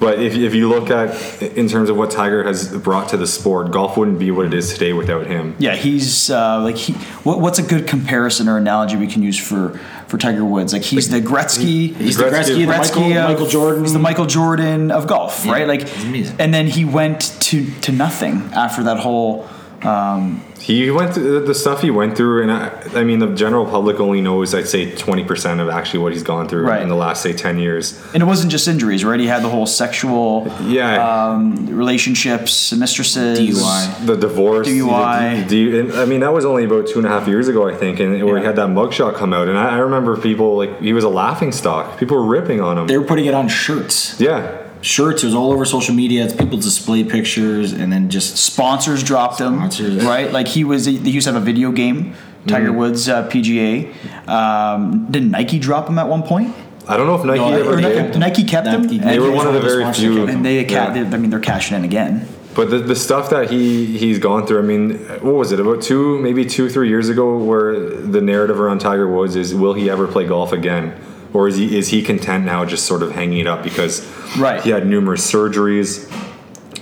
But 0.00 0.20
if, 0.20 0.34
if 0.36 0.54
you 0.54 0.68
look 0.68 0.90
at 0.90 1.42
in 1.42 1.68
terms 1.68 1.90
of 1.90 1.96
what 1.96 2.10
Tiger 2.10 2.44
has 2.44 2.76
brought 2.78 3.08
to 3.08 3.16
the 3.16 3.26
sport, 3.26 3.72
golf 3.72 3.96
wouldn't 3.96 4.18
be 4.18 4.30
what 4.30 4.46
it 4.46 4.54
is 4.54 4.72
today 4.72 4.92
without 4.92 5.26
him. 5.26 5.56
Yeah, 5.58 5.74
he's 5.74 6.30
uh, 6.30 6.60
like 6.62 6.76
he. 6.76 6.92
What, 7.24 7.40
what's 7.40 7.58
a 7.58 7.62
good 7.64 7.86
comparison 7.88 8.48
or 8.48 8.56
analogy 8.58 8.96
we 8.96 9.08
can 9.08 9.22
use 9.22 9.38
for 9.38 9.78
for 10.06 10.16
Tiger 10.16 10.44
Woods? 10.44 10.72
Like 10.72 10.82
he's 10.82 11.08
the 11.08 11.20
Gretzky. 11.20 11.94
He's 11.96 12.16
the 12.16 12.24
Gretzky, 12.24 12.30
Gretzky, 12.30 12.66
the 12.66 12.72
Gretzky 12.72 13.00
Michael, 13.00 13.18
of- 13.18 13.28
Michael 13.30 13.46
Jordan. 13.48 13.82
He's 13.82 13.92
the 13.92 13.98
Michael 13.98 14.26
Jordan 14.26 14.90
of 14.92 15.06
golf, 15.08 15.44
right? 15.46 15.66
Like, 15.66 15.82
amazing. 16.04 16.36
and 16.38 16.54
then 16.54 16.68
he 16.68 16.84
went 16.84 17.36
to 17.40 17.68
to 17.80 17.92
nothing 17.92 18.50
after 18.54 18.84
that 18.84 18.98
whole. 18.98 19.48
Um, 19.82 20.42
He 20.60 20.90
went 20.90 21.14
through 21.14 21.46
the 21.46 21.54
stuff 21.54 21.82
he 21.82 21.90
went 21.90 22.16
through, 22.16 22.42
and 22.42 22.50
I, 22.50 22.72
I 22.96 23.04
mean, 23.04 23.20
the 23.20 23.28
general 23.28 23.64
public 23.64 24.00
only 24.00 24.20
knows, 24.20 24.52
I'd 24.54 24.66
say, 24.66 24.90
20% 24.90 25.60
of 25.60 25.68
actually 25.68 26.00
what 26.00 26.12
he's 26.12 26.24
gone 26.24 26.48
through 26.48 26.64
Right. 26.66 26.82
in 26.82 26.88
the 26.88 26.96
last, 26.96 27.22
say, 27.22 27.32
10 27.32 27.58
years. 27.60 27.98
and 28.12 28.20
it 28.22 28.26
wasn't 28.26 28.50
just 28.50 28.66
injuries, 28.66 29.04
right? 29.04 29.20
He 29.20 29.28
had 29.28 29.42
the 29.44 29.48
whole 29.48 29.66
sexual 29.66 30.52
Yeah. 30.66 30.98
um, 31.08 31.66
relationships, 31.70 32.72
mistresses, 32.72 33.38
DUI. 33.38 34.06
the 34.06 34.16
divorce, 34.16 34.66
DUI. 34.68 35.44
the- 35.48 35.70
the- 35.70 35.78
and, 35.80 35.92
I 35.92 36.04
mean, 36.06 36.20
that 36.20 36.32
was 36.34 36.44
only 36.44 36.64
about 36.64 36.88
two 36.88 36.98
and 36.98 37.06
a 37.06 37.10
half 37.10 37.28
years 37.28 37.46
ago, 37.48 37.68
I 37.68 37.74
think, 37.74 38.00
and 38.00 38.22
where 38.24 38.38
he 38.38 38.44
had 38.44 38.56
that 38.56 38.68
mugshot 38.68 39.14
come 39.14 39.32
out, 39.32 39.48
and 39.48 39.56
I, 39.56 39.76
I 39.76 39.78
remember 39.78 40.16
people 40.16 40.56
like 40.56 40.80
he 40.82 40.92
was 40.92 41.04
a 41.04 41.08
laughing 41.08 41.52
stock. 41.52 41.98
People 41.98 42.16
were 42.16 42.26
ripping 42.26 42.60
on 42.60 42.76
him. 42.78 42.86
they 42.88 42.98
were 42.98 43.04
putting 43.04 43.26
it 43.26 43.34
on 43.34 43.46
shirts. 43.48 44.16
yeah, 44.20 44.42
Shirts. 44.80 45.22
It 45.22 45.26
was 45.26 45.34
all 45.34 45.52
over 45.52 45.64
social 45.64 45.94
media. 45.94 46.24
It's 46.24 46.34
people 46.34 46.56
display 46.58 47.04
pictures 47.04 47.72
and 47.72 47.92
then 47.92 48.10
just 48.10 48.36
Sponsors 48.36 49.02
dropped 49.02 49.38
them. 49.38 49.56
Sponsors. 49.56 50.04
right? 50.04 50.30
Like 50.32 50.48
he 50.48 50.64
was. 50.64 50.84
They 50.84 50.92
used 50.92 51.26
to 51.26 51.32
have 51.32 51.42
a 51.42 51.44
video 51.44 51.72
game, 51.72 52.14
Tiger 52.46 52.68
Mm-hmm. 52.68 52.76
Woods 52.76 53.08
uh, 53.08 53.28
PGA. 53.28 53.92
Um, 54.28 55.06
did 55.10 55.30
Nike 55.30 55.58
drop 55.58 55.88
him 55.88 55.98
at 55.98 56.08
one 56.08 56.22
point? 56.22 56.54
I 56.86 56.96
don't 56.96 57.06
know 57.06 57.16
if 57.16 57.24
Nike 57.24 57.38
No, 57.40 57.52
ever 57.52 57.72
Or 57.74 57.80
did. 57.80 58.06
Nike, 58.06 58.18
Nike 58.18 58.44
kept 58.44 58.64
them, 58.64 58.82
Nike- 58.82 58.98
and, 58.98 59.08
They 59.10 59.18
were 59.18 59.30
one 59.30 59.46
of 59.46 59.52
the 59.52 59.60
Nike 59.60 59.68
very 59.68 59.92
few. 59.92 60.26
and 60.26 60.44
they, 60.44 60.64
ca- 60.64 60.72
Yeah. 60.74 60.90
they, 61.04 61.16
I 61.16 61.18
mean, 61.18 61.28
they're 61.30 61.38
cashing 61.40 61.76
in 61.76 61.84
again. 61.84 62.26
But 62.54 62.70
the, 62.70 62.78
the 62.78 62.96
stuff 62.96 63.28
that 63.30 63.50
he 63.50 63.98
he's 63.98 64.18
gone 64.18 64.46
through, 64.46 64.58
I 64.60 64.62
mean, 64.62 64.94
what 65.22 65.34
was 65.34 65.52
it 65.52 65.60
about 65.60 65.82
two, 65.82 66.18
maybe 66.20 66.44
two, 66.46 66.68
three 66.70 66.88
years 66.88 67.08
ago, 67.10 67.36
where 67.36 67.78
the 67.78 68.20
narrative 68.22 68.58
around 68.58 68.78
Tiger 68.80 69.06
Woods 69.08 69.36
is, 69.36 69.54
will 69.54 69.74
he 69.74 69.90
ever 69.90 70.06
play 70.08 70.26
golf 70.26 70.52
again, 70.52 70.98
or 71.32 71.48
is 71.48 71.56
he 71.56 71.76
is 71.78 71.88
he 71.88 72.02
content 72.02 72.44
now, 72.44 72.64
just 72.64 72.86
sort 72.86 73.02
of 73.02 73.12
hanging 73.12 73.38
it 73.38 73.46
up 73.46 73.62
because 73.62 74.06
Right. 74.38 74.60
he 74.62 74.70
had 74.70 74.86
numerous 74.86 75.30
surgeries. 75.30 76.10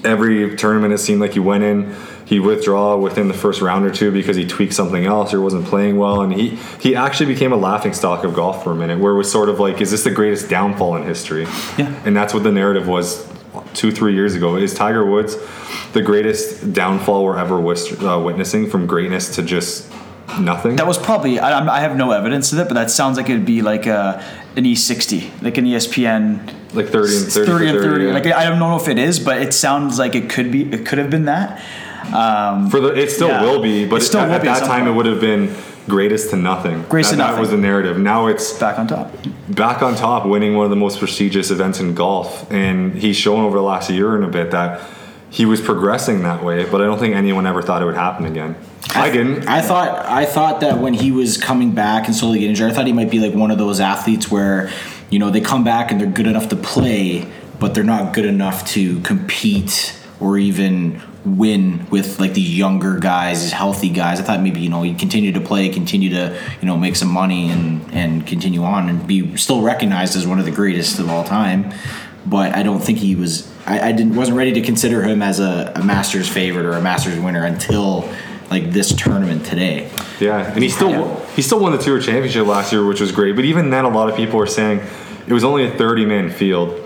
Every 0.04 0.54
tournament 0.56 0.92
it 0.94 0.98
seemed 0.98 1.20
like 1.20 1.32
he 1.32 1.40
went 1.40 1.64
in, 1.64 1.94
he 2.24 2.38
withdraw 2.38 2.96
within 2.96 3.28
the 3.28 3.34
first 3.34 3.60
round 3.60 3.84
or 3.84 3.90
two 3.90 4.12
because 4.12 4.36
he 4.36 4.46
tweaked 4.46 4.72
something 4.74 5.04
else 5.06 5.34
or 5.34 5.40
wasn't 5.40 5.64
playing 5.64 5.96
well, 5.96 6.20
and 6.20 6.32
he 6.32 6.58
he 6.80 6.94
actually 6.94 7.26
became 7.26 7.52
a 7.52 7.56
laughing 7.56 7.92
stock 7.92 8.22
of 8.24 8.34
golf 8.34 8.62
for 8.62 8.72
a 8.72 8.74
minute, 8.76 8.98
where 9.00 9.12
it 9.12 9.16
was 9.16 9.30
sort 9.30 9.48
of 9.48 9.58
like, 9.58 9.80
is 9.80 9.90
this 9.90 10.04
the 10.04 10.10
greatest 10.10 10.48
downfall 10.48 10.96
in 10.96 11.02
history? 11.04 11.46
Yeah. 11.76 11.92
and 12.04 12.16
that's 12.16 12.32
what 12.34 12.42
the 12.44 12.52
narrative 12.52 12.86
was 12.86 13.26
two 13.74 13.90
three 13.90 14.12
years 14.14 14.34
ago 14.34 14.56
is 14.56 14.74
tiger 14.74 15.04
woods 15.04 15.34
the 15.94 16.02
greatest 16.02 16.72
downfall 16.74 17.24
we're 17.24 17.38
ever 17.38 17.58
wis- 17.58 17.90
uh, 18.02 18.20
witnessing 18.22 18.68
from 18.68 18.86
greatness 18.86 19.34
to 19.34 19.42
just 19.42 19.90
nothing 20.40 20.76
That 20.76 20.86
was 20.86 20.98
probably 20.98 21.38
I, 21.38 21.52
I'm- 21.58 21.66
have 21.68 21.96
no 21.96 22.10
evidence 22.10 22.52
of 22.52 22.58
it, 22.58 22.68
but 22.68 22.74
that 22.74 22.90
sounds 22.90 23.16
like 23.16 23.28
it'd 23.30 23.44
be 23.46 23.62
like 23.62 23.86
a, 23.86 24.22
an 24.56 24.64
E60, 24.64 25.42
like 25.42 25.56
an 25.58 25.64
ESPN 25.66 26.74
like 26.74 26.88
30 26.88 27.16
and 27.16 27.26
30, 27.32 27.46
30 27.50 27.68
and 27.68 27.78
30. 27.80 28.04
yeah. 28.06 28.12
Like 28.12 28.26
I 28.26 28.44
don't 28.48 28.58
know 28.58 28.76
if 28.76 28.88
it 28.88 28.98
is, 28.98 29.18
but 29.20 29.40
it 29.40 29.54
sounds 29.54 29.98
like 29.98 30.14
it 30.14 30.28
could 30.28 30.50
be. 30.50 30.70
It 30.72 30.84
could 30.84 30.98
have 30.98 31.10
been 31.10 31.26
that. 31.26 31.62
Um, 32.14 32.70
for 32.70 32.80
the 32.80 32.88
it 32.94 33.10
still 33.10 33.28
Yeah. 33.28 33.42
will 33.42 33.60
be 33.62 33.86
but 33.86 33.96
It 34.02 34.04
still 34.04 34.20
at, 34.20 34.28
will 34.28 34.34
at 34.36 34.42
that 34.44 34.60
time 34.66 34.80
point. 34.82 34.88
it 34.88 34.92
would 34.92 35.06
have 35.06 35.20
been 35.20 35.54
greatest 35.88 36.30
to 36.30 36.36
nothing 36.36 36.82
Greatest 36.88 37.12
that, 37.12 37.16
to 37.16 37.22
that 37.22 37.26
nothing. 37.28 37.40
was 37.40 37.50
the 37.50 37.56
narrative 37.56 37.98
now 37.98 38.26
it's 38.26 38.52
back 38.58 38.78
on 38.78 38.86
top. 38.88 39.12
back 39.48 39.82
on 39.82 39.94
top 39.94 40.24
winning 40.26 40.54
one 40.56 40.64
of 40.64 40.70
the 40.70 40.76
most 40.76 40.98
prestigious 40.98 41.50
events 41.50 41.78
in 41.80 41.94
golf 41.94 42.50
and 42.52 42.94
he's 42.94 43.16
shown 43.16 43.44
over 43.44 43.56
the 43.56 43.62
last 43.62 43.88
year 43.90 44.14
and 44.16 44.24
a 44.24 44.28
bit 44.28 44.50
that 44.52 44.80
he 45.30 45.44
was 45.46 45.60
progressing 45.60 46.22
that 46.22 46.42
way 46.44 46.64
but 46.64 46.80
i 46.80 46.84
don't 46.84 46.98
think 46.98 47.14
anyone 47.14 47.46
ever 47.46 47.62
thought 47.62 47.82
it 47.82 47.84
would 47.84 47.94
happen 47.94 48.24
again 48.26 48.56
i 48.94 49.10
didn't 49.10 49.46
I 49.48 49.62
thought 49.62 50.06
I 50.06 50.24
thought 50.24 50.60
that 50.60 50.78
when 50.78 50.94
he 50.94 51.12
was 51.12 51.36
coming 51.36 51.72
back 51.72 52.06
and 52.06 52.14
slowly 52.14 52.38
getting 52.40 52.50
injured, 52.50 52.70
I 52.70 52.74
thought 52.74 52.86
he 52.86 52.92
might 52.92 53.10
be 53.10 53.18
like 53.18 53.34
one 53.34 53.50
of 53.50 53.58
those 53.58 53.80
athletes 53.80 54.30
where, 54.30 54.70
you 55.10 55.18
know, 55.18 55.30
they 55.30 55.40
come 55.40 55.64
back 55.64 55.90
and 55.90 56.00
they're 56.00 56.10
good 56.10 56.26
enough 56.26 56.48
to 56.50 56.56
play, 56.56 57.26
but 57.58 57.74
they're 57.74 57.84
not 57.84 58.14
good 58.14 58.24
enough 58.24 58.66
to 58.72 59.00
compete 59.00 59.98
or 60.20 60.38
even 60.38 61.00
win 61.24 61.86
with 61.90 62.20
like 62.20 62.34
these 62.34 62.56
younger 62.56 62.98
guys, 62.98 63.52
healthy 63.52 63.88
guys. 63.88 64.20
I 64.20 64.22
thought 64.22 64.40
maybe 64.40 64.60
you 64.60 64.68
know 64.68 64.82
he'd 64.82 64.98
continue 64.98 65.32
to 65.32 65.40
play, 65.40 65.68
continue 65.68 66.10
to 66.10 66.40
you 66.60 66.66
know 66.66 66.76
make 66.76 66.96
some 66.96 67.08
money 67.08 67.50
and 67.50 67.92
and 67.92 68.26
continue 68.26 68.62
on 68.64 68.88
and 68.88 69.06
be 69.06 69.36
still 69.36 69.62
recognized 69.62 70.16
as 70.16 70.26
one 70.26 70.38
of 70.38 70.44
the 70.44 70.50
greatest 70.52 70.98
of 70.98 71.08
all 71.10 71.24
time. 71.24 71.72
But 72.24 72.56
I 72.56 72.62
don't 72.62 72.80
think 72.80 72.98
he 72.98 73.14
was. 73.14 73.52
I, 73.66 73.88
I 73.88 73.92
didn't 73.92 74.16
wasn't 74.16 74.36
ready 74.36 74.52
to 74.54 74.60
consider 74.60 75.02
him 75.02 75.22
as 75.22 75.40
a, 75.40 75.72
a 75.76 75.84
Masters 75.84 76.28
favorite 76.28 76.66
or 76.66 76.72
a 76.72 76.80
Masters 76.80 77.18
winner 77.18 77.44
until 77.44 78.08
like 78.50 78.70
this 78.72 78.94
tournament 78.94 79.44
today. 79.44 79.90
Yeah, 80.20 80.52
and 80.52 80.62
he 80.62 80.68
still 80.68 80.90
Yeah. 80.90 81.16
he 81.34 81.42
still 81.42 81.58
won 81.60 81.72
the 81.72 81.78
tour 81.78 82.00
championship 82.00 82.46
last 82.46 82.72
year, 82.72 82.84
which 82.86 83.00
was 83.00 83.12
great. 83.12 83.34
But 83.36 83.44
even 83.44 83.70
then, 83.70 83.84
a 83.84 83.88
lot 83.90 84.08
of 84.08 84.16
people 84.16 84.38
were 84.38 84.46
saying 84.46 84.80
it 85.26 85.32
was 85.32 85.44
only 85.44 85.64
a 85.66 85.70
thirty 85.70 86.04
man 86.06 86.30
field. 86.30 86.80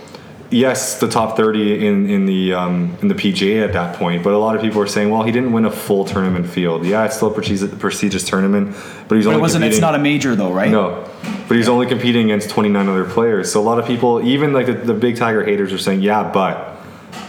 Yes, 0.52 0.99
the 0.99 1.07
top 1.07 1.37
thirty 1.37 1.87
in 1.87 2.11
in 2.11 2.26
the 2.26 2.55
um, 2.55 2.97
in 3.02 3.07
the 3.09 3.14
PGA 3.14 3.62
at 3.62 3.73
that 3.75 3.95
point, 3.97 4.25
but 4.25 4.33
a 4.33 4.38
lot 4.38 4.57
of 4.57 4.62
people 4.62 4.81
were 4.81 4.87
saying, 4.88 5.09
well, 5.11 5.23
he 5.23 5.31
didn't 5.31 5.52
win 5.52 5.64
a 5.64 5.71
full 5.71 6.05
tournament 6.05 6.49
field. 6.49 6.85
Yeah, 6.85 7.05
it's 7.05 7.14
still 7.17 7.29
a 7.29 7.33
prestigious, 7.35 7.73
prestigious 7.79 8.25
tournament, 8.29 8.75
but 9.07 9.14
he's 9.14 9.26
But 9.26 9.31
only 9.31 9.38
it 9.38 9.43
wasn't. 9.43 9.64
It's 9.64 9.79
not 9.79 9.95
a 9.95 9.99
major 9.99 10.35
though, 10.35 10.52
right? 10.52 10.69
no, 10.71 11.05
but 11.47 11.57
he's 11.57 11.69
only 11.69 11.87
competing 11.87 12.25
against 12.33 12.50
29 12.50 12.88
other 12.88 13.05
players. 13.05 13.52
So 13.52 13.61
a 13.61 13.62
lot 13.62 13.79
of 13.79 13.87
people, 13.87 14.26
even 14.26 14.52
like 14.52 14.67
the, 14.67 14.73
the 14.73 14.95
big 14.95 15.17
Tiger 15.17 15.45
haters, 15.45 15.73
are 15.73 15.79
saying, 15.79 16.00
"Yeah, 16.00 16.25
but." 16.33 16.67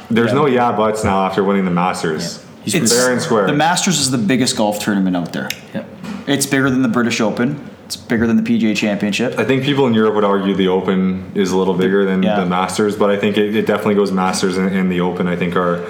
There's 0.09 0.31
Yeah. 0.31 0.35
no 0.39 0.45
yeah 0.45 0.71
buts 0.73 1.05
now 1.05 1.25
after 1.25 1.41
winning 1.41 1.63
the 1.63 1.71
Masters. 1.71 2.40
He's 2.63 2.75
It's 2.75 2.93
fair 2.93 3.11
and 3.11 3.21
square. 3.21 3.47
The 3.47 3.53
Masters 3.53 3.99
is 3.99 4.11
the 4.11 4.17
biggest 4.17 4.55
golf 4.55 4.79
tournament 4.79 5.15
out 5.15 5.33
there. 5.33 5.49
Yep. 5.73 5.87
It's 6.27 6.45
bigger 6.45 6.69
than 6.69 6.81
the 6.81 6.87
British 6.87 7.19
Open. 7.19 7.67
It's 7.85 7.95
bigger 7.97 8.27
than 8.27 8.41
the 8.41 8.43
PGA 8.43 8.75
Championship. 8.75 9.37
I 9.37 9.43
think 9.43 9.63
people 9.63 9.85
in 9.87 9.93
Europe 9.93 10.15
would 10.15 10.23
argue 10.23 10.55
the 10.55 10.67
Open 10.69 11.31
is 11.35 11.51
a 11.51 11.57
little 11.57 11.73
bigger 11.73 12.05
than 12.05 12.23
Yeah. 12.23 12.39
the 12.39 12.45
Masters, 12.45 12.95
but 12.95 13.09
I 13.09 13.17
think 13.17 13.37
it, 13.37 13.55
it 13.55 13.65
definitely 13.65 13.95
goes 13.95 14.11
Masters 14.11 14.57
and, 14.57 14.73
and 14.73 14.91
the 14.91 15.01
Open. 15.01 15.27
I 15.27 15.35
think 15.35 15.55
are 15.55 15.85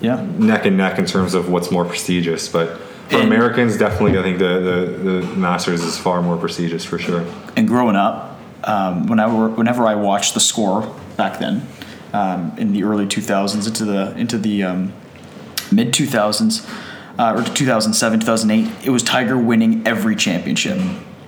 Yeah. 0.00 0.24
neck 0.38 0.66
and 0.66 0.76
neck 0.76 0.98
in 0.98 1.06
terms 1.06 1.34
of 1.34 1.48
what's 1.48 1.70
more 1.70 1.84
prestigious. 1.84 2.48
But 2.48 2.78
for 3.08 3.16
And- 3.18 3.24
Americans, 3.32 3.78
definitely, 3.78 4.18
I 4.18 4.22
think 4.22 4.38
the, 4.38 4.44
the, 5.04 5.10
the 5.22 5.26
Masters 5.36 5.82
is 5.82 5.96
far 5.96 6.20
more 6.20 6.36
prestigious 6.36 6.84
for 6.84 6.98
sure. 6.98 7.24
and 7.56 7.66
growing 7.66 7.96
up, 7.96 8.38
um, 8.64 9.06
whenever 9.06 9.48
whenever 9.48 9.86
I 9.86 9.94
watched 9.94 10.34
the 10.34 10.40
score 10.40 10.92
back 11.16 11.38
then, 11.38 11.62
um, 12.12 12.52
in 12.58 12.72
the 12.72 12.82
early 12.82 13.06
2000s 13.06 13.66
into 13.68 13.84
the 13.84 14.14
into 14.18 14.36
the 14.36 14.64
um, 14.64 14.92
mid 15.72 15.92
2000s 15.92 16.68
uh, 17.18 17.34
or 17.36 17.42
2007 17.42 18.20
2008, 18.20 18.86
it 18.86 18.90
was 18.90 19.02
Tiger 19.02 19.36
winning 19.36 19.86
every 19.86 20.16
championship. 20.16 20.78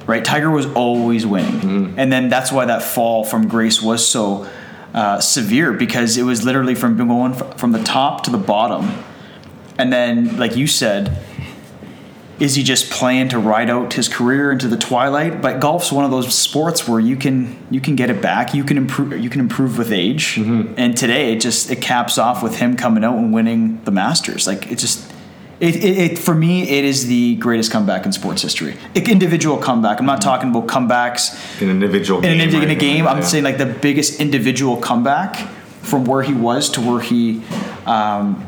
Right, 0.06 0.24
Tiger 0.24 0.50
was 0.50 0.66
always 0.66 1.24
winning, 1.24 1.60
and 1.98 2.12
then 2.12 2.28
that's 2.28 2.50
why 2.50 2.64
that 2.64 2.82
fall 2.82 3.22
from 3.22 3.46
grace 3.48 3.80
was 3.80 4.06
so 4.06 4.48
uh, 4.92 5.20
severe 5.20 5.72
because 5.72 6.16
it 6.16 6.22
was 6.22 6.44
literally 6.44 6.74
from 6.74 6.96
going 6.96 7.34
from 7.34 7.72
the 7.72 7.82
top 7.82 8.24
to 8.24 8.30
the 8.30 8.38
bottom, 8.38 8.90
and 9.78 9.92
then 9.92 10.36
like 10.36 10.56
you 10.56 10.66
said, 10.66 11.16
is 12.40 12.54
he 12.54 12.62
just 12.62 12.90
playing 12.90 13.28
to 13.28 13.38
ride 13.38 13.68
out 13.68 13.92
his 13.92 14.08
career 14.08 14.50
into 14.50 14.66
the 14.66 14.76
twilight? 14.76 15.42
But 15.42 15.60
golf's 15.60 15.92
one 15.92 16.06
of 16.06 16.10
those 16.10 16.34
sports 16.34 16.88
where 16.88 16.98
you 16.98 17.14
can 17.14 17.56
you 17.70 17.80
can 17.80 17.94
get 17.96 18.08
it 18.10 18.22
back. 18.22 18.54
You 18.54 18.64
can 18.64 18.78
improve. 18.78 19.18
You 19.20 19.28
can 19.28 19.40
improve 19.40 19.76
with 19.78 19.92
age. 19.92 20.38
And 20.38 20.96
today, 20.96 21.32
it 21.34 21.40
just 21.40 21.70
it 21.70 21.82
caps 21.82 22.16
off 22.18 22.42
with 22.42 22.56
him 22.56 22.76
coming 22.76 23.04
out 23.04 23.18
and 23.18 23.32
winning 23.32 23.82
the 23.84 23.90
Masters. 23.90 24.46
Like 24.46 24.72
it 24.72 24.78
just. 24.78 25.12
It, 25.60 25.76
it, 25.76 25.98
it 25.98 26.18
for 26.18 26.34
me, 26.34 26.62
it 26.62 26.86
is 26.86 27.06
the 27.06 27.36
greatest 27.36 27.70
comeback 27.70 28.06
in 28.06 28.12
sports 28.12 28.40
history. 28.40 28.78
Individual 28.94 29.58
comeback. 29.58 30.00
I'm 30.00 30.06
not 30.06 30.22
talking 30.22 30.48
about 30.48 30.66
comebacks 30.68 31.60
In 31.60 31.68
an 31.68 31.74
individual 31.82 32.24
in, 32.24 32.38
game. 32.38 32.54
an, 32.54 32.62
in 32.62 32.70
a 32.70 32.74
game. 32.74 33.06
I'm 33.06 33.22
saying 33.22 33.44
like 33.44 33.58
the 33.58 33.66
biggest 33.66 34.20
individual 34.20 34.78
comeback 34.78 35.36
from 35.82 36.06
where 36.06 36.22
he 36.22 36.32
was 36.32 36.70
to 36.70 36.80
where 36.80 37.00
he 37.02 37.42
um, 37.84 38.46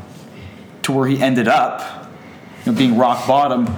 to 0.84 0.92
where 0.92 1.06
he 1.06 1.20
ended 1.20 1.48
up, 1.48 2.01
you 2.64 2.72
know, 2.72 2.78
being 2.78 2.96
rock 2.96 3.26
bottom, 3.26 3.68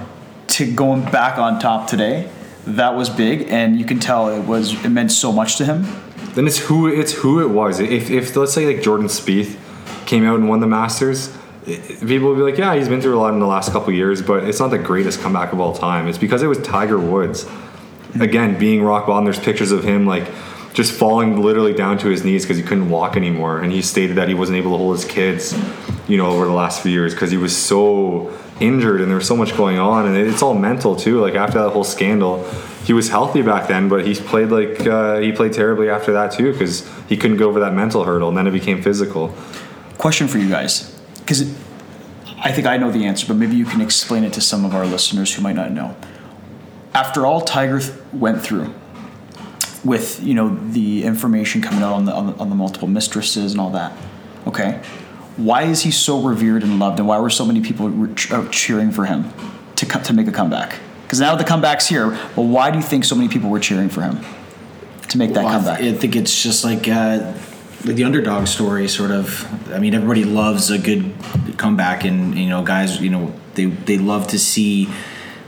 to 0.47 0.71
going 0.73 1.03
back 1.11 1.37
on 1.37 1.59
top 1.59 1.87
today. 1.87 2.29
That 2.65 2.95
was 2.95 3.09
big, 3.09 3.49
and 3.49 3.77
you 3.77 3.85
can 3.85 3.99
tell 3.99 4.29
it 4.29 4.45
was 4.45 4.83
it 4.83 4.89
meant 4.89 5.11
so 5.11 5.31
much 5.31 5.57
to 5.57 5.65
him. 5.65 5.85
Then 6.33 6.47
it's 6.47 6.57
who 6.57 6.87
it's 6.87 7.13
who 7.13 7.41
it 7.41 7.49
was. 7.49 7.79
If, 7.79 8.09
if 8.09 8.35
let's 8.35 8.53
say 8.53 8.65
like 8.65 8.83
Jordan 8.83 9.07
Spieth 9.07 9.57
came 10.05 10.25
out 10.25 10.39
and 10.39 10.49
won 10.49 10.61
the 10.61 10.67
Masters, 10.67 11.35
people 11.65 12.29
would 12.29 12.37
be 12.37 12.41
like, 12.41 12.57
yeah, 12.57 12.75
he's 12.75 12.89
been 12.89 13.01
through 13.01 13.17
a 13.17 13.19
lot 13.19 13.33
in 13.33 13.39
the 13.39 13.45
last 13.45 13.71
couple 13.71 13.93
years, 13.93 14.21
but 14.21 14.43
it's 14.43 14.59
not 14.59 14.69
the 14.69 14.77
greatest 14.77 15.21
comeback 15.21 15.53
of 15.53 15.59
all 15.59 15.73
time. 15.73 16.07
It's 16.07 16.17
because 16.17 16.41
it 16.41 16.47
was 16.47 16.59
Tiger 16.59 16.99
Woods. 16.99 17.43
Mm-hmm. 17.43 18.21
Again, 18.21 18.57
being 18.57 18.81
rock 18.81 19.07
bottom. 19.07 19.25
There's 19.25 19.39
pictures 19.39 19.71
of 19.71 19.83
him 19.83 20.05
like 20.05 20.27
just 20.73 20.91
falling 20.91 21.41
literally 21.41 21.73
down 21.73 21.97
to 21.99 22.09
his 22.09 22.23
knees 22.23 22.43
because 22.43 22.57
he 22.57 22.63
couldn't 22.63 22.89
walk 22.89 23.15
anymore, 23.15 23.59
and 23.59 23.71
he 23.71 23.81
stated 23.81 24.17
that 24.17 24.27
he 24.27 24.33
wasn't 24.33 24.57
able 24.57 24.71
to 24.71 24.77
hold 24.77 24.95
his 24.95 25.05
kids, 25.05 25.57
you 26.07 26.17
know, 26.17 26.27
over 26.27 26.45
the 26.45 26.53
last 26.53 26.81
few 26.81 26.91
years 26.91 27.13
because 27.13 27.31
he 27.31 27.37
was 27.37 27.55
so 27.55 28.37
injured 28.59 29.01
and 29.01 29.09
there 29.09 29.17
was 29.17 29.27
so 29.27 29.35
much 29.35 29.55
going 29.55 29.77
on, 29.77 30.07
and 30.07 30.15
it's 30.15 30.41
all 30.41 30.53
mental 30.53 30.95
too. 30.95 31.19
Like 31.19 31.35
after 31.35 31.59
that 31.59 31.71
whole 31.71 31.83
scandal, 31.83 32.43
he 32.83 32.93
was 32.93 33.09
healthy 33.09 33.41
back 33.41 33.67
then, 33.67 33.89
but 33.89 34.05
he 34.05 34.15
played 34.15 34.49
like 34.49 34.85
uh, 34.87 35.19
he 35.19 35.31
played 35.31 35.53
terribly 35.53 35.89
after 35.89 36.13
that 36.13 36.31
too 36.31 36.51
because 36.51 36.89
he 37.09 37.17
couldn't 37.17 37.37
go 37.37 37.49
over 37.49 37.59
that 37.59 37.73
mental 37.73 38.03
hurdle, 38.03 38.29
and 38.29 38.37
then 38.37 38.47
it 38.47 38.51
became 38.51 38.81
physical. 38.81 39.33
Question 39.97 40.27
for 40.27 40.37
you 40.37 40.49
guys, 40.49 40.97
because 41.19 41.41
I 42.39 42.51
think 42.51 42.67
I 42.67 42.77
know 42.77 42.91
the 42.91 43.05
answer, 43.05 43.27
but 43.27 43.37
maybe 43.37 43.55
you 43.55 43.65
can 43.65 43.81
explain 43.81 44.23
it 44.23 44.33
to 44.33 44.41
some 44.41 44.65
of 44.65 44.75
our 44.75 44.85
listeners 44.85 45.33
who 45.33 45.41
might 45.41 45.55
not 45.55 45.71
know. 45.71 45.95
After 46.93 47.25
all 47.25 47.41
Tiger 47.41 47.79
th- 47.79 47.93
went 48.13 48.41
through, 48.41 48.73
with 49.83 50.21
you 50.23 50.33
know 50.33 50.55
the 50.71 51.03
information 51.03 51.61
coming 51.61 51.83
out 51.83 51.93
on 51.93 52.05
the, 52.05 52.13
on 52.13 52.27
the 52.27 52.33
on 52.33 52.49
the 52.49 52.55
multiple 52.55 52.87
mistresses 52.87 53.51
and 53.51 53.59
all 53.61 53.71
that, 53.71 53.93
okay, 54.47 54.81
why 55.37 55.63
is 55.63 55.81
he 55.83 55.91
so 55.91 56.21
revered 56.21 56.63
and 56.63 56.79
loved, 56.79 56.99
and 56.99 57.07
why 57.07 57.19
were 57.19 57.29
so 57.29 57.45
many 57.45 57.61
people 57.61 57.89
re- 57.89 58.13
ch- 58.15 58.31
cheering 58.51 58.91
for 58.91 59.05
him 59.05 59.31
to 59.75 59.85
co- 59.85 60.01
to 60.01 60.13
make 60.13 60.27
a 60.27 60.31
comeback? 60.31 60.79
Because 61.03 61.19
now 61.19 61.35
the 61.35 61.43
comeback's 61.43 61.87
here, 61.87 62.17
but 62.35 62.43
why 62.43 62.71
do 62.71 62.77
you 62.77 62.83
think 62.83 63.05
so 63.05 63.15
many 63.15 63.27
people 63.29 63.49
were 63.49 63.59
cheering 63.59 63.89
for 63.89 64.01
him 64.01 64.19
to 65.09 65.17
make 65.17 65.33
that 65.33 65.43
Well, 65.43 65.47
I 65.53 65.55
comeback? 65.57 65.79
th- 65.79 65.95
I 65.95 65.97
think 65.97 66.15
it's 66.15 66.41
just 66.43 66.63
like 66.63 66.87
uh, 66.87 67.33
like 67.85 67.95
the 67.95 68.03
underdog 68.05 68.47
story, 68.47 68.87
sort 68.87 69.11
of. 69.11 69.45
I 69.71 69.79
mean, 69.79 69.93
everybody 69.93 70.23
loves 70.23 70.71
a 70.71 70.79
good 70.79 71.13
comeback, 71.57 72.03
and 72.05 72.35
you 72.37 72.49
know, 72.49 72.63
guys, 72.63 72.99
you 73.01 73.09
know, 73.09 73.33
they 73.55 73.65
they 73.65 73.97
love 73.97 74.27
to 74.29 74.39
see. 74.39 74.89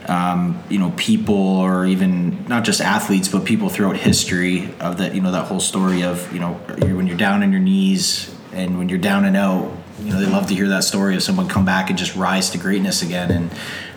Um, 0.10 0.64
you 0.70 0.80
know, 0.80 0.94
people 0.96 1.36
or 1.36 1.86
even 1.86 2.46
not 2.48 2.64
just 2.64 2.80
athletes, 2.80 3.28
but 3.28 3.44
people 3.44 3.68
throughout 3.68 3.98
history 3.98 4.74
of 4.80 5.00
that, 5.00 5.14
you 5.14 5.20
know, 5.20 5.34
that 5.34 5.48
whole 5.48 5.60
story 5.60 6.02
of, 6.04 6.32
you 6.32 6.40
know, 6.40 6.54
when 6.80 7.08
you're 7.08 7.18
down 7.18 7.44
on 7.44 7.52
your 7.52 7.60
knees 7.60 8.34
and 8.54 8.78
when 8.78 8.88
you're 8.88 9.00
down 9.00 9.26
and 9.26 9.36
out, 9.36 9.70
you 10.04 10.12
know, 10.14 10.20
they 10.20 10.28
love 10.28 10.48
to 10.48 10.56
hear 10.56 10.68
that 10.70 10.84
story 10.84 11.16
of 11.16 11.24
someone 11.24 11.48
come 11.48 11.66
back 11.66 11.90
and 11.90 11.98
just 11.98 12.16
rise 12.16 12.50
to 12.52 12.58
greatness 12.58 13.02
again. 13.02 13.32
And, 13.32 13.52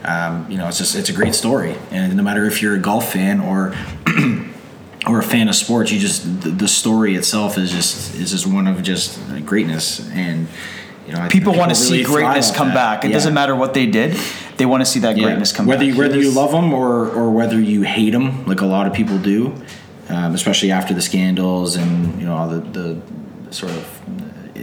um, 0.05 0.51
you 0.51 0.57
know, 0.59 0.67
it's 0.69 0.79
just, 0.79 0.95
it's 0.97 1.09
a 1.11 1.13
great 1.13 1.35
story. 1.35 1.77
And 1.91 2.17
no 2.17 2.23
matter 2.23 2.45
if 2.47 2.63
you're 2.63 2.75
a 2.75 2.79
golf 2.79 3.13
fan 3.13 3.41
or, 3.41 3.75
or 5.07 5.19
a 5.19 5.23
fan 5.23 5.49
of 5.49 5.55
sports, 5.55 5.91
you 5.93 5.99
just 5.99 6.43
the, 6.43 6.51
the 6.51 6.69
story 6.69 7.15
itself 7.17 7.57
is 7.59 7.71
just 7.71 8.15
is 8.17 8.31
just 8.31 8.47
one 8.47 8.67
of 8.67 8.83
just 8.83 9.19
greatness, 9.47 10.07
and 10.11 10.47
you 11.07 11.15
know 11.15 11.21
I 11.21 11.29
People 11.29 11.55
want 11.57 11.71
to 11.71 11.75
see 11.75 11.93
really 11.93 12.05
thrive 12.05 12.15
greatness 12.27 12.51
come 12.51 12.69
that. 12.69 12.75
back. 12.75 13.05
It 13.05 13.09
Yeah. 13.09 13.15
doesn't 13.15 13.33
matter 13.33 13.57
what 13.57 13.73
they 13.73 13.87
did; 13.87 14.15
they 14.59 14.67
want 14.67 14.83
to 14.83 14.85
see 14.85 15.01
that 15.01 15.17
Yeah. 15.17 15.25
greatness 15.25 15.53
come 15.53 15.65
whether 15.67 15.81
back. 15.87 15.95
You, 15.95 15.99
whether 15.99 16.19
you 16.21 16.31
love 16.31 16.51
them 16.53 16.75
or 16.75 17.09
or 17.09 17.31
whether 17.31 17.59
you 17.59 17.81
hate 17.83 18.11
them, 18.11 18.45
like 18.47 18.61
a 18.61 18.67
lot 18.67 18.87
of 18.87 18.93
people 18.93 19.17
do, 19.17 19.55
um, 20.11 20.35
especially 20.35 20.71
after 20.71 20.93
the 20.93 21.01
scandals 21.03 21.77
and 21.77 22.21
you 22.21 22.27
know 22.27 22.35
all 22.37 22.49
the 22.49 22.61
the 22.61 23.01
sort 23.55 23.73
of 23.73 23.87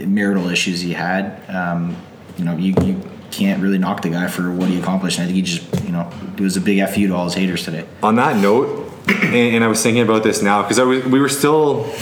marital 0.06 0.48
issues 0.48 0.80
he 0.80 0.92
had. 0.92 1.42
Um, 1.48 1.96
you 2.36 2.44
know, 2.44 2.56
you, 2.56 2.74
you 2.82 3.02
can't 3.30 3.62
really 3.62 3.78
knock 3.78 4.02
the 4.02 4.10
guy 4.10 4.28
for 4.28 4.50
what 4.50 4.68
he 4.68 4.78
accomplished. 4.78 5.18
And 5.18 5.24
I 5.24 5.26
think 5.26 5.36
he 5.36 5.42
just 5.42 5.84
you 5.84 5.92
know 5.92 6.10
it 6.36 6.40
was 6.40 6.56
a 6.56 6.60
big 6.60 6.86
fu 6.88 7.08
to 7.08 7.14
all 7.14 7.24
his 7.24 7.34
haters 7.34 7.64
today. 7.64 7.86
on 8.02 8.16
that 8.16 8.36
note, 8.36 8.92
and, 9.08 9.34
and 9.34 9.64
I 9.64 9.68
was 9.68 9.82
thinking 9.82 10.02
about 10.02 10.22
this 10.22 10.42
now 10.42 10.62
because 10.62 10.78
I 10.78 10.84
was 10.84 11.04
we 11.04 11.20
were 11.20 11.28
still 11.28 11.92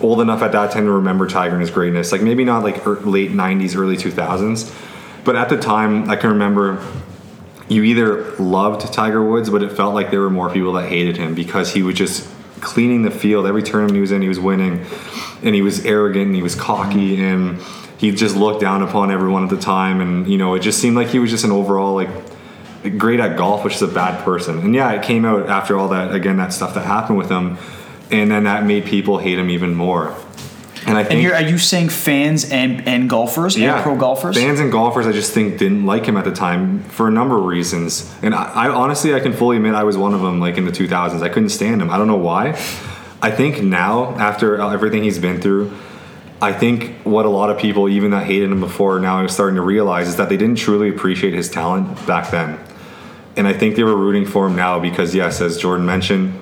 old 0.00 0.20
enough 0.20 0.42
at 0.42 0.52
that 0.52 0.70
time 0.72 0.84
to 0.86 0.92
remember 0.92 1.26
Tiger 1.26 1.54
and 1.54 1.60
his 1.60 1.70
greatness. 1.70 2.12
Like 2.12 2.22
maybe 2.22 2.44
not 2.44 2.62
like 2.62 2.86
er, 2.86 3.00
late 3.00 3.30
'90s, 3.30 3.76
early 3.76 3.96
2000s, 3.96 4.74
but 5.24 5.36
at 5.36 5.48
the 5.48 5.56
time 5.56 6.10
I 6.10 6.16
can 6.16 6.30
remember 6.30 6.84
you 7.68 7.82
either 7.82 8.32
loved 8.36 8.92
Tiger 8.92 9.24
Woods, 9.24 9.48
but 9.48 9.62
it 9.62 9.72
felt 9.72 9.94
like 9.94 10.10
there 10.10 10.20
were 10.20 10.30
more 10.30 10.50
people 10.50 10.74
that 10.74 10.88
hated 10.88 11.16
him 11.16 11.34
because 11.34 11.72
he 11.72 11.82
was 11.82 11.94
just 11.94 12.28
cleaning 12.64 13.02
the 13.02 13.10
field 13.10 13.46
every 13.46 13.62
tournament 13.62 13.94
he 13.94 14.00
was 14.00 14.10
in. 14.10 14.22
He 14.22 14.28
was 14.28 14.40
winning, 14.40 14.84
and 15.42 15.54
he 15.54 15.62
was 15.62 15.84
arrogant 15.84 16.26
and 16.26 16.34
he 16.34 16.42
was 16.42 16.54
cocky 16.54 17.16
mm-hmm. 17.16 17.22
and 17.22 17.62
he 17.98 18.10
just 18.10 18.36
looked 18.36 18.60
down 18.60 18.82
upon 18.82 19.10
everyone 19.10 19.44
at 19.44 19.50
the 19.50 19.58
time. 19.58 20.00
And 20.00 20.26
you 20.26 20.38
know, 20.38 20.54
it 20.54 20.60
just 20.60 20.80
seemed 20.80 20.96
like 20.96 21.08
he 21.08 21.18
was 21.18 21.30
just 21.30 21.44
an 21.44 21.52
overall 21.52 21.94
like 21.94 22.08
great 22.98 23.20
at 23.20 23.36
golf, 23.36 23.64
which 23.64 23.74
is 23.74 23.82
a 23.82 23.88
bad 23.88 24.24
person. 24.24 24.58
And 24.58 24.74
yeah, 24.74 24.92
it 24.92 25.02
came 25.02 25.24
out 25.24 25.48
after 25.48 25.78
all 25.78 25.88
that 25.88 26.14
again 26.14 26.36
that 26.38 26.52
stuff 26.52 26.74
that 26.74 26.84
happened 26.84 27.18
with 27.18 27.30
him, 27.30 27.58
and 28.10 28.30
then 28.30 28.44
that 28.44 28.64
made 28.64 28.84
people 28.84 29.18
hate 29.18 29.38
him 29.38 29.50
even 29.50 29.74
more. 29.74 30.16
And 30.86 30.98
I 30.98 31.04
think 31.04 31.24
and 31.24 31.32
are 31.32 31.48
you 31.48 31.56
saying 31.56 31.88
fans 31.88 32.50
and 32.50 32.86
and 32.86 33.08
golfers 33.08 33.56
and 33.56 33.82
pro 33.82 33.96
golfers? 33.96 34.36
Fans 34.36 34.60
and 34.60 34.70
golfers, 34.70 35.06
I 35.06 35.12
just 35.12 35.32
think 35.32 35.58
didn't 35.58 35.86
like 35.86 36.04
him 36.06 36.16
at 36.16 36.24
the 36.24 36.32
time 36.32 36.82
for 36.84 37.08
a 37.08 37.10
number 37.10 37.38
of 37.38 37.44
reasons. 37.44 38.14
And 38.22 38.34
I, 38.34 38.44
I 38.52 38.68
honestly, 38.68 39.14
I 39.14 39.20
can 39.20 39.32
fully 39.32 39.56
admit 39.56 39.74
I 39.74 39.84
was 39.84 39.96
one 39.96 40.12
of 40.12 40.20
them. 40.20 40.40
Like 40.40 40.58
in 40.58 40.66
the 40.66 40.72
2000s, 40.72 41.22
I 41.22 41.28
couldn't 41.28 41.48
stand 41.48 41.80
him. 41.80 41.90
I 41.90 41.96
don't 41.96 42.06
know 42.06 42.16
why. 42.16 42.50
I 43.22 43.30
think 43.30 43.62
now, 43.62 44.14
after 44.16 44.60
everything 44.60 45.02
he's 45.02 45.18
been 45.18 45.40
through, 45.40 45.74
I 46.42 46.52
think 46.52 47.00
what 47.04 47.24
a 47.24 47.30
lot 47.30 47.48
of 47.48 47.56
people, 47.56 47.88
even 47.88 48.10
that 48.10 48.26
hated 48.26 48.50
him 48.50 48.60
before, 48.60 49.00
now 49.00 49.16
are 49.22 49.28
starting 49.28 49.56
to 49.56 49.62
realize 49.62 50.08
is 50.08 50.16
that 50.16 50.28
they 50.28 50.36
didn't 50.36 50.58
truly 50.58 50.90
appreciate 50.90 51.32
his 51.32 51.50
talent 51.50 52.06
back 52.06 52.30
then. 52.30 52.58
And 53.36 53.48
I 53.48 53.54
think 53.54 53.76
they 53.76 53.82
were 53.82 53.96
rooting 53.96 54.26
for 54.26 54.46
him 54.46 54.56
now 54.56 54.78
because, 54.78 55.14
yes, 55.14 55.40
as 55.40 55.56
Jordan 55.56 55.86
mentioned, 55.86 56.38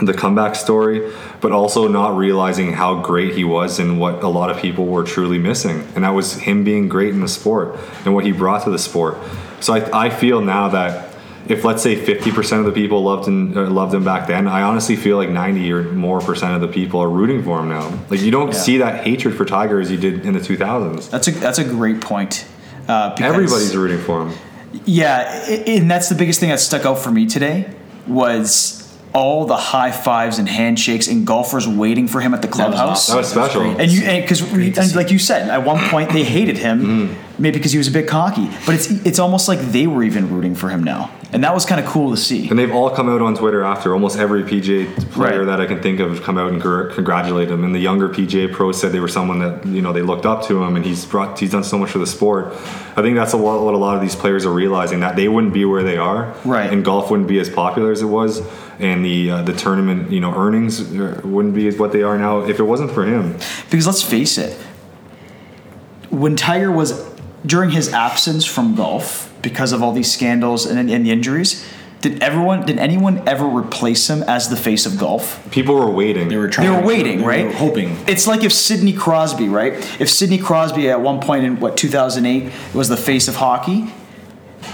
the 0.00 0.12
comeback 0.12 0.56
story, 0.56 1.12
but 1.40 1.52
also 1.52 1.88
not 1.88 2.16
realizing 2.16 2.72
how 2.72 3.00
great 3.02 3.34
he 3.34 3.44
was 3.44 3.78
and 3.78 4.00
what 4.00 4.22
a 4.22 4.28
lot 4.28 4.50
of 4.50 4.56
people 4.58 4.86
were 4.86 5.04
truly 5.04 5.38
missing. 5.38 5.86
And 5.94 6.04
that 6.04 6.10
was 6.10 6.34
him 6.34 6.64
being 6.64 6.88
great 6.88 7.10
in 7.14 7.20
the 7.20 7.28
sport 7.28 7.78
and 8.04 8.14
what 8.14 8.24
he 8.24 8.32
brought 8.32 8.64
to 8.64 8.70
the 8.70 8.78
sport. 8.78 9.18
So 9.60 9.74
I, 9.74 10.06
I 10.06 10.10
feel 10.10 10.40
now 10.40 10.68
that 10.68 11.14
if 11.48 11.62
let's 11.64 11.82
say 11.82 11.94
50% 11.94 12.58
of 12.58 12.64
the 12.64 12.72
people 12.72 13.04
loved 13.04 13.28
him, 13.28 13.56
uh, 13.56 13.70
loved 13.70 13.94
him 13.94 14.02
back 14.04 14.26
then, 14.26 14.48
I 14.48 14.62
honestly 14.62 14.96
feel 14.96 15.16
like 15.16 15.28
90 15.30 15.72
or 15.72 15.82
more 15.92 16.20
percent 16.20 16.54
of 16.54 16.60
the 16.60 16.68
people 16.68 17.00
are 17.00 17.08
rooting 17.08 17.44
for 17.44 17.60
him 17.60 17.68
now. 17.68 17.96
Like 18.10 18.20
you 18.20 18.30
don't 18.32 18.48
Yeah. 18.48 18.52
see 18.54 18.78
that 18.78 19.04
hatred 19.04 19.36
for 19.36 19.44
Tiger 19.44 19.80
as 19.80 19.90
you 19.90 19.96
did 19.96 20.26
in 20.26 20.32
the 20.34 20.40
2000s. 20.40 21.08
That's 21.10 21.28
a 21.28 21.30
that's 21.32 21.58
a 21.58 21.64
great 21.64 22.00
point. 22.00 22.44
Uh, 22.88 23.14
Everybody's 23.20 23.76
rooting 23.76 23.98
for 23.98 24.26
him. 24.26 24.32
Yeah, 24.84 25.20
and 25.48 25.90
that's 25.90 26.08
the 26.08 26.14
biggest 26.16 26.40
thing 26.40 26.50
that 26.50 26.60
stuck 26.60 26.84
out 26.84 26.98
for 26.98 27.10
me 27.10 27.26
today 27.26 27.70
was 28.06 28.85
all 29.16 29.46
the 29.46 29.56
high 29.56 29.90
fives 29.90 30.38
and 30.38 30.46
handshakes 30.48 31.08
and 31.08 31.26
golfers 31.26 31.66
waiting 31.66 32.06
for 32.06 32.20
him 32.20 32.34
at 32.34 32.42
the 32.42 32.48
clubhouse. 32.48 33.06
That 33.06 33.16
was 33.16 33.28
special. 33.30 33.62
And 33.62 33.90
you, 33.90 34.02
because 34.20 34.42
and 34.52 34.94
like 34.94 35.10
you 35.10 35.18
said, 35.18 35.48
at 35.48 35.64
one 35.64 35.78
point 35.88 36.10
they 36.12 36.22
hated 36.22 36.58
him, 36.58 36.76
Mm-hmm. 36.84 37.42
maybe 37.42 37.56
because 37.58 37.72
he 37.72 37.78
was 37.78 37.88
a 37.88 37.92
bit 37.92 38.06
cocky. 38.06 38.46
But 38.66 38.74
it's 38.74 38.90
it's 39.08 39.18
almost 39.18 39.48
like 39.48 39.58
they 39.76 39.86
were 39.86 40.02
even 40.04 40.30
rooting 40.34 40.54
for 40.54 40.68
him 40.68 40.84
now, 40.84 41.10
and 41.36 41.44
that 41.44 41.52
was 41.52 41.66
kind 41.66 41.78
of 41.78 41.86
cool 41.86 42.12
to 42.12 42.16
see. 42.16 42.48
And 42.48 42.58
they've 42.58 42.72
all 42.72 42.88
come 42.88 43.10
out 43.10 43.20
on 43.20 43.36
Twitter 43.36 43.62
after. 43.62 43.92
Almost 43.92 44.18
every 44.18 44.42
PGA 44.42 44.86
player 45.12 45.40
Right. 45.40 45.44
that 45.48 45.60
I 45.60 45.66
can 45.66 45.82
think 45.82 46.00
of 46.00 46.08
have 46.08 46.22
come 46.22 46.38
out 46.38 46.50
and 46.50 46.58
gr- 46.58 46.84
congratulate 46.84 47.50
him. 47.50 47.62
And 47.62 47.74
the 47.74 47.78
younger 47.78 48.08
PGA 48.08 48.50
pros 48.50 48.80
said 48.80 48.90
they 48.92 49.00
were 49.00 49.06
someone 49.06 49.40
that 49.40 49.66
you 49.66 49.82
know 49.82 49.92
they 49.92 50.00
looked 50.00 50.24
up 50.24 50.46
to 50.46 50.62
him, 50.62 50.76
and 50.76 50.82
he's 50.82 51.04
brought 51.04 51.38
he's 51.38 51.50
done 51.50 51.62
so 51.62 51.76
much 51.76 51.90
for 51.90 51.98
the 51.98 52.06
sport. 52.06 52.54
I 52.96 53.02
think 53.02 53.16
that's 53.16 53.34
a 53.34 53.36
lot, 53.36 53.62
what 53.62 53.74
a 53.74 53.76
lot 53.76 53.96
of 53.96 54.00
these 54.00 54.16
players 54.16 54.46
are 54.46 54.50
realizing 54.50 55.00
that 55.00 55.14
they 55.16 55.28
wouldn't 55.28 55.52
be 55.52 55.66
where 55.66 55.82
they 55.82 55.98
are, 55.98 56.32
Right. 56.46 56.72
And 56.72 56.82
golf 56.82 57.10
wouldn't 57.10 57.28
be 57.28 57.38
as 57.38 57.50
popular 57.50 57.92
as 57.92 58.00
it 58.00 58.06
was, 58.06 58.40
and 58.78 59.04
the 59.04 59.30
uh, 59.30 59.42
the 59.42 59.52
tournament 59.52 60.10
you 60.10 60.20
know 60.20 60.34
earnings 60.34 60.80
uh, 60.80 61.20
wouldn't 61.22 61.54
be 61.54 61.68
as 61.68 61.76
what 61.78 61.92
they 61.92 62.02
are 62.02 62.16
now 62.16 62.46
if 62.46 62.58
it 62.58 62.62
wasn't 62.64 62.92
for 62.92 63.04
him. 63.04 63.32
Because 63.68 63.86
let's 63.86 64.02
face 64.02 64.38
it, 64.38 64.56
when 66.08 66.34
Tiger 66.34 66.72
was 66.72 66.92
during 67.46 67.70
his 67.70 67.92
absence 67.92 68.44
from 68.44 68.74
golf 68.74 69.32
because 69.42 69.72
of 69.72 69.82
all 69.82 69.92
these 69.92 70.12
scandals 70.12 70.66
and, 70.66 70.90
and 70.90 71.06
the 71.06 71.10
injuries, 71.10 71.64
did 72.02 72.22
everyone 72.22 72.66
did 72.66 72.78
anyone 72.78 73.26
ever 73.26 73.46
replace 73.46 74.08
him 74.10 74.22
as 74.24 74.48
the 74.48 74.56
face 74.56 74.84
of 74.86 74.98
golf? 74.98 75.40
People 75.50 75.74
were 75.76 75.90
waiting. 75.90 76.28
They 76.28 76.36
were 76.36 76.48
trying. 76.48 76.70
They 76.70 76.76
were 76.80 76.86
waiting, 76.86 77.18
they 77.20 77.24
right? 77.26 77.44
were 77.46 77.52
hoping. 77.52 77.96
It's 78.06 78.26
like 78.26 78.44
if 78.44 78.52
Sidney 78.52 78.92
Crosby, 78.92 79.48
right? 79.48 79.72
If 80.00 80.10
Sidney 80.10 80.38
Crosby 80.38 80.90
at 80.90 81.00
one 81.00 81.20
point 81.20 81.44
in 81.44 81.58
what 81.58 81.76
2008 81.76 82.52
was 82.74 82.88
the 82.88 82.96
face 82.96 83.28
of 83.28 83.36
hockey, 83.36 83.92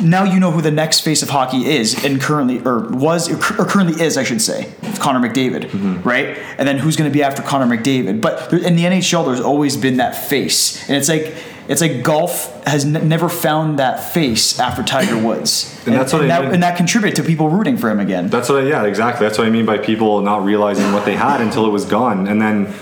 now 0.01 0.25
you 0.25 0.41
know 0.41 0.51
who 0.51 0.61
the 0.63 0.71
next 0.71 1.01
face 1.01 1.23
of 1.23 1.29
hockey 1.31 1.67
is, 1.67 2.05
and 2.05 2.21
currently 2.21 2.61
or 2.65 2.89
was 2.89 3.31
or 3.31 3.65
currently 3.67 4.03
is, 4.03 4.17
I 4.17 4.25
should 4.25 4.41
say, 4.43 4.73
Connor 4.99 5.21
McDavid, 5.27 5.65
Mm-hmm. 5.71 6.03
right? 6.09 6.39
And 6.59 6.67
then 6.67 6.79
who's 6.79 6.97
going 6.97 7.11
to 7.11 7.15
be 7.15 7.23
after 7.23 7.43
Connor 7.43 7.67
McDavid? 7.77 8.21
But 8.21 8.53
in 8.53 8.75
the 8.77 8.85
NHL, 8.85 9.25
there's 9.27 9.41
always 9.41 9.77
been 9.77 9.99
that 9.99 10.17
face, 10.17 10.89
and 10.89 10.97
it's 10.97 11.09
like. 11.09 11.35
It's 11.73 11.81
like 11.81 12.03
golf 12.03 12.65
has 12.67 12.85
n- 12.85 13.09
never 13.09 13.29
found 13.29 13.79
that 13.79 14.13
face 14.13 14.61
after 14.61 14.83
Tiger 14.83 15.17
Woods, 15.19 15.75
And 15.87 15.95
that's 15.95 16.13
what 16.13 16.23
I 16.23 16.27
that, 16.29 16.43
mean. 16.43 16.55
and 16.55 16.63
that 16.63 16.77
contributed 16.77 17.17
to 17.17 17.23
people 17.29 17.49
rooting 17.49 17.77
for 17.79 17.89
him 17.91 17.99
again. 17.99 18.29
That's 18.29 18.49
what 18.49 18.63
I, 18.65 18.67
yeah, 18.69 18.85
exactly. 18.85 19.27
That's 19.27 19.39
what 19.39 19.47
I 19.47 19.51
mean 19.51 19.65
by 19.67 19.79
people 19.79 20.21
not 20.21 20.45
realizing 20.45 20.93
what 20.93 21.05
they 21.05 21.17
had 21.17 21.41
until 21.41 21.65
it 21.67 21.71
was 21.71 21.85
gone. 21.85 22.29
And 22.29 22.41
then 22.41 22.73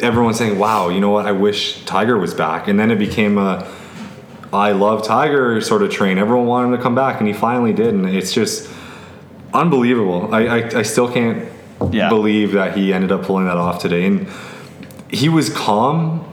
everyone 0.00 0.34
saying, 0.34 0.58
wow, 0.58 0.90
you 0.90 1.00
know 1.00 1.10
what? 1.10 1.26
I 1.26 1.32
wish 1.32 1.82
Tiger 1.86 2.18
was 2.18 2.34
back. 2.34 2.68
And 2.68 2.78
then 2.78 2.90
it 2.90 2.98
became 2.98 3.38
a 3.38 3.66
I 4.52 4.72
love 4.72 5.02
Tiger 5.04 5.60
sort 5.60 5.82
of 5.82 5.90
train. 5.90 6.18
Everyone 6.18 6.46
wanted 6.46 6.68
him 6.68 6.76
to 6.76 6.82
come 6.82 6.94
back, 6.94 7.18
and 7.20 7.26
he 7.26 7.34
finally 7.34 7.72
did. 7.72 7.92
And 7.94 8.06
it's 8.08 8.32
just 8.32 8.70
unbelievable. 9.52 10.32
I, 10.34 10.46
I, 10.46 10.78
I 10.78 10.82
still 10.82 11.10
can't 11.12 11.48
Yeah. 11.90 12.08
believe 12.08 12.52
that 12.52 12.76
he 12.76 12.92
ended 12.92 13.12
up 13.12 13.22
pulling 13.24 13.46
that 13.46 13.56
off 13.56 13.80
today. 13.82 14.06
And 14.06 14.28
he 15.10 15.28
was 15.28 15.50
calm. 15.50 16.24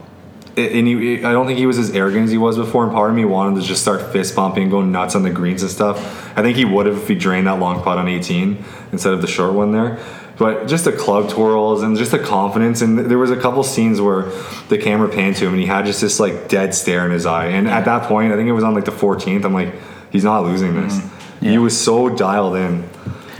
And 0.56 0.86
he, 0.86 1.24
I 1.24 1.32
don't 1.32 1.46
think 1.46 1.58
he 1.58 1.66
was 1.66 1.78
as 1.78 1.90
arrogant 1.90 2.26
as 2.26 2.30
he 2.30 2.38
was 2.38 2.56
before. 2.56 2.84
And 2.84 2.92
part 2.92 3.10
of 3.10 3.16
me 3.16 3.24
wanted 3.24 3.60
to 3.60 3.66
just 3.66 3.82
start 3.82 4.12
fist 4.12 4.36
bumping, 4.36 4.70
going 4.70 4.92
nuts 4.92 5.16
on 5.16 5.22
the 5.24 5.30
greens 5.30 5.62
and 5.62 5.70
stuff. 5.70 5.98
I 6.38 6.42
think 6.42 6.56
he 6.56 6.64
would 6.64 6.86
have 6.86 6.98
if 6.98 7.08
he 7.08 7.14
drained 7.16 7.48
that 7.48 7.58
long 7.58 7.82
putt 7.82 7.98
on 7.98 8.06
18 8.06 8.64
instead 8.92 9.12
of 9.12 9.20
the 9.20 9.26
short 9.26 9.54
one 9.54 9.72
there. 9.72 9.98
But 10.36 10.66
just 10.66 10.84
the 10.84 10.92
club 10.92 11.30
twirls 11.30 11.82
and 11.82 11.96
just 11.96 12.10
the 12.10 12.18
confidence. 12.18 12.82
And 12.82 12.98
there 12.98 13.18
was 13.18 13.30
a 13.30 13.36
couple 13.36 13.62
scenes 13.62 14.00
where 14.00 14.30
the 14.68 14.78
camera 14.78 15.08
panned 15.08 15.36
to 15.36 15.46
him 15.46 15.52
and 15.52 15.60
he 15.60 15.66
had 15.66 15.86
just 15.86 16.00
this 16.00 16.18
like 16.18 16.48
dead 16.48 16.74
stare 16.74 17.04
in 17.04 17.10
his 17.10 17.26
eye. 17.26 17.46
And 17.46 17.68
at 17.68 17.84
that 17.84 18.08
point, 18.08 18.32
I 18.32 18.36
think 18.36 18.48
it 18.48 18.52
was 18.52 18.64
on 18.64 18.74
like 18.74 18.84
the 18.84 18.92
14th. 18.92 19.44
I'm 19.44 19.54
like, 19.54 19.74
he's 20.10 20.24
not 20.24 20.44
losing 20.44 20.72
mm-hmm. 20.72 20.88
this. 20.88 21.10
He 21.40 21.52
Yeah. 21.52 21.58
was 21.58 21.78
so 21.78 22.08
dialed 22.08 22.56
in. 22.56 22.88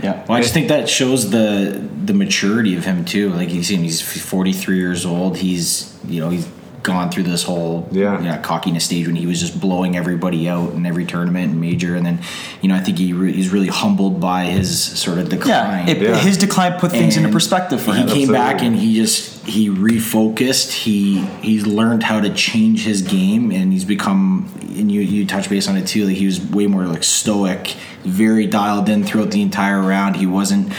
yeah, 0.02 0.24
Well, 0.28 0.38
I 0.38 0.40
just 0.40 0.52
think 0.52 0.68
that 0.68 0.88
shows 0.88 1.30
the 1.30 1.82
the 2.04 2.12
maturity 2.12 2.76
of 2.76 2.84
him 2.84 3.04
too. 3.04 3.30
Like 3.30 3.50
you 3.50 3.62
see 3.62 3.76
him, 3.76 3.82
he's 3.82 4.02
43 4.02 4.76
years 4.76 5.06
old. 5.06 5.38
He's 5.38 5.96
you 6.06 6.20
know 6.20 6.28
he's 6.28 6.46
gone 6.84 7.10
through 7.10 7.24
this 7.24 7.42
whole 7.42 7.88
Yeah. 7.90 8.18
you 8.20 8.26
know, 8.28 8.38
cockiness 8.42 8.84
stage 8.84 9.06
when 9.08 9.16
he 9.16 9.26
was 9.26 9.40
just 9.40 9.60
blowing 9.60 9.96
everybody 9.96 10.48
out 10.48 10.74
in 10.74 10.86
every 10.86 11.04
tournament 11.04 11.50
and 11.50 11.60
major, 11.60 11.96
and 11.96 12.06
then 12.06 12.20
you 12.62 12.68
know 12.68 12.76
I 12.76 12.80
think 12.80 12.98
he 12.98 13.12
re- 13.12 13.32
he's 13.32 13.50
really 13.50 13.66
humbled 13.66 14.20
by 14.20 14.44
his 14.44 14.80
sort 14.80 15.18
of 15.18 15.24
yeah. 15.24 15.36
decline. 15.38 15.88
It, 15.88 16.00
Yeah. 16.02 16.16
His 16.16 16.38
decline 16.38 16.78
put 16.78 16.92
things 16.92 17.16
into 17.16 17.30
perspective 17.30 17.82
for 17.82 17.92
he 17.92 18.02
him. 18.02 18.08
came 18.08 18.30
back 18.32 18.62
and 18.62 18.76
he 18.76 18.94
just 18.94 19.44
he 19.46 19.68
refocused. 19.68 20.70
He 20.72 21.20
he's 21.42 21.66
learned 21.66 22.02
how 22.04 22.20
to 22.20 22.30
change 22.32 22.84
his 22.84 23.02
game, 23.02 23.50
and 23.50 23.72
he's 23.72 23.84
become. 23.84 24.48
And 24.76 24.90
you 24.90 25.00
you 25.02 25.24
touch 25.26 25.48
base 25.48 25.68
on 25.68 25.76
it 25.76 25.86
too. 25.86 26.06
Like 26.06 26.16
he 26.16 26.26
was 26.26 26.40
way 26.40 26.66
more 26.66 26.84
like 26.86 27.04
stoic, 27.04 27.76
very 28.04 28.46
dialed 28.46 28.88
in 28.88 29.04
throughout 29.04 29.30
the 29.30 29.40
entire 29.42 29.80
round. 29.80 30.16
He 30.16 30.26
wasn't, 30.26 30.72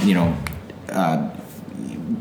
you 0.00 0.14
know. 0.14 0.36
Uh, 0.88 1.31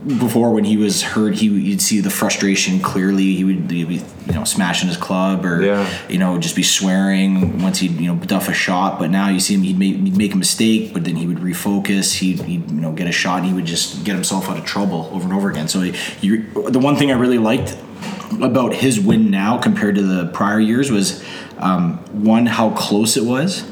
before 0.06 0.52
when 0.52 0.64
he 0.64 0.78
was 0.78 1.04
hurt, 1.04 1.36
he 1.36 1.46
you'd 1.46 1.82
see 1.82 2.00
the 2.00 2.10
frustration 2.10 2.80
clearly. 2.80 3.36
He 3.36 3.44
would, 3.44 3.70
he'd 3.70 3.88
be 3.88 3.96
you 4.28 4.34
know 4.34 4.44
smashing 4.44 4.88
his 4.88 4.98
club 4.98 5.46
or 5.46 5.62
Yeah. 5.62 5.88
you 6.10 6.18
know 6.18 6.40
just 6.40 6.56
be 6.56 6.64
swearing 6.64 7.62
once 7.62 7.80
he'd 7.80 7.92
you 8.00 8.08
know 8.12 8.16
duff 8.26 8.50
a 8.50 8.54
shot. 8.54 8.98
But 8.98 9.12
now 9.12 9.30
you 9.30 9.40
see 9.40 9.54
him, 9.54 9.62
he'd 9.62 9.78
make, 9.78 9.96
he'd 9.98 10.18
make 10.18 10.34
a 10.34 10.38
mistake, 10.38 10.92
but 10.94 11.04
then 11.04 11.16
he 11.18 11.28
would 11.28 11.38
refocus. 11.38 12.16
He'd, 12.18 12.42
he'd 12.42 12.70
you 12.72 12.82
know 12.82 12.92
get 12.94 13.08
a 13.08 13.12
shot. 13.12 13.40
and 13.40 13.48
He 13.48 13.54
would 13.54 13.66
just 13.66 14.04
get 14.04 14.16
himself 14.16 14.50
out 14.50 14.58
of 14.58 14.66
trouble 14.66 15.08
over 15.14 15.24
and 15.24 15.34
over 15.34 15.50
again. 15.52 15.68
So 15.68 15.82
he, 15.82 15.94
you, 16.22 16.44
the 16.70 16.80
one 16.80 16.96
thing 16.96 17.12
I 17.12 17.16
really 17.16 17.38
liked 17.38 17.78
about 18.42 18.74
his 18.74 19.00
win 19.00 19.30
now 19.30 19.58
compared 19.60 19.96
to 19.96 20.02
the 20.04 20.32
prior 20.32 20.60
years 20.60 20.90
was 20.90 21.24
um, 21.58 21.98
one 22.24 22.48
how 22.48 22.72
close 22.72 23.18
it 23.18 23.24
was, 23.26 23.64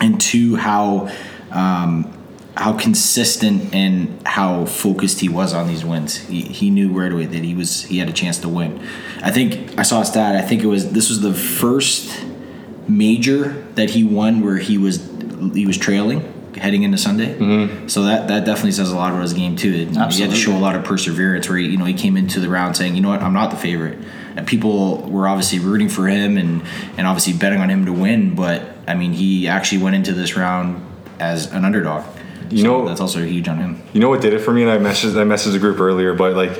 and 0.00 0.20
two 0.20 0.56
how. 0.56 1.08
Um, 1.52 2.11
how 2.56 2.72
consistent 2.76 3.74
and 3.74 4.20
how 4.26 4.66
focused 4.66 5.20
he 5.20 5.28
was 5.28 5.54
on 5.54 5.66
these 5.68 5.84
wins. 5.84 6.16
He, 6.16 6.42
he 6.42 6.70
knew 6.70 6.90
right 6.92 7.10
away 7.10 7.24
that 7.26 7.42
he 7.44 7.54
was 7.54 7.84
he 7.84 7.98
had 7.98 8.08
a 8.08 8.12
chance 8.12 8.38
to 8.40 8.48
win. 8.48 8.86
I 9.22 9.30
think 9.30 9.78
I 9.78 9.82
saw 9.82 10.02
a 10.02 10.04
stat. 10.04 10.36
I 10.36 10.42
think 10.42 10.62
it 10.62 10.66
was 10.66 10.92
this 10.92 11.08
was 11.08 11.20
the 11.22 11.32
first 11.34 12.24
major 12.88 13.52
that 13.74 13.90
he 13.90 14.04
won 14.04 14.42
where 14.44 14.56
he 14.56 14.76
was 14.78 14.96
he 15.54 15.66
was 15.66 15.78
trailing 15.78 16.28
heading 16.56 16.82
into 16.82 16.98
Sunday. 16.98 17.34
Mm-hmm. 17.38 17.88
So 17.88 18.04
that 18.04 18.28
that 18.28 18.44
definitely 18.44 18.72
says 18.72 18.90
a 18.92 18.96
lot 18.96 19.10
about 19.12 19.22
his 19.22 19.32
game 19.32 19.56
too. 19.56 19.72
It- 19.72 19.96
He 20.16 20.20
had 20.22 20.30
to 20.30 20.36
show 20.36 20.56
a 20.56 20.58
lot 20.60 20.74
of 20.76 20.84
perseverance 20.84 21.48
where 21.48 21.58
he, 21.58 21.66
you 21.68 21.76
know 21.78 21.86
he 21.86 21.94
came 21.94 22.16
into 22.16 22.40
the 22.40 22.48
round 22.48 22.76
saying, 22.76 22.94
you 22.94 23.00
know 23.00 23.08
what, 23.08 23.22
I'm 23.22 23.32
not 23.32 23.50
the 23.50 23.56
favorite. 23.56 23.98
And 24.36 24.46
people 24.46 25.02
were 25.10 25.26
obviously 25.28 25.58
rooting 25.58 25.88
for 25.88 26.06
him 26.06 26.36
and 26.36 26.62
and 26.98 27.06
obviously 27.06 27.32
betting 27.32 27.60
on 27.60 27.70
him 27.70 27.86
to 27.86 27.92
win. 27.92 28.34
But 28.34 28.62
I 28.86 28.94
mean, 28.94 29.12
he 29.14 29.48
actually 29.48 29.82
went 29.82 29.96
into 29.96 30.12
this 30.12 30.36
round 30.36 30.84
as 31.18 31.50
an 31.52 31.64
underdog. 31.64 32.04
You 32.52 32.58
So 32.62 32.64
know- 32.82 32.88
that's 32.88 33.00
also 33.00 33.22
huge 33.24 33.48
on 33.48 33.58
him. 33.58 33.80
You 33.92 34.00
know 34.00 34.08
what 34.10 34.20
did 34.20 34.34
it 34.34 34.40
for 34.40 34.52
me? 34.52 34.62
And 34.62 34.70
I 34.70 34.78
messaged 34.78 35.18
I 35.18 35.24
messaged 35.24 35.52
the 35.52 35.58
group 35.58 35.80
earlier, 35.80 36.14
but 36.14 36.36
like 36.36 36.52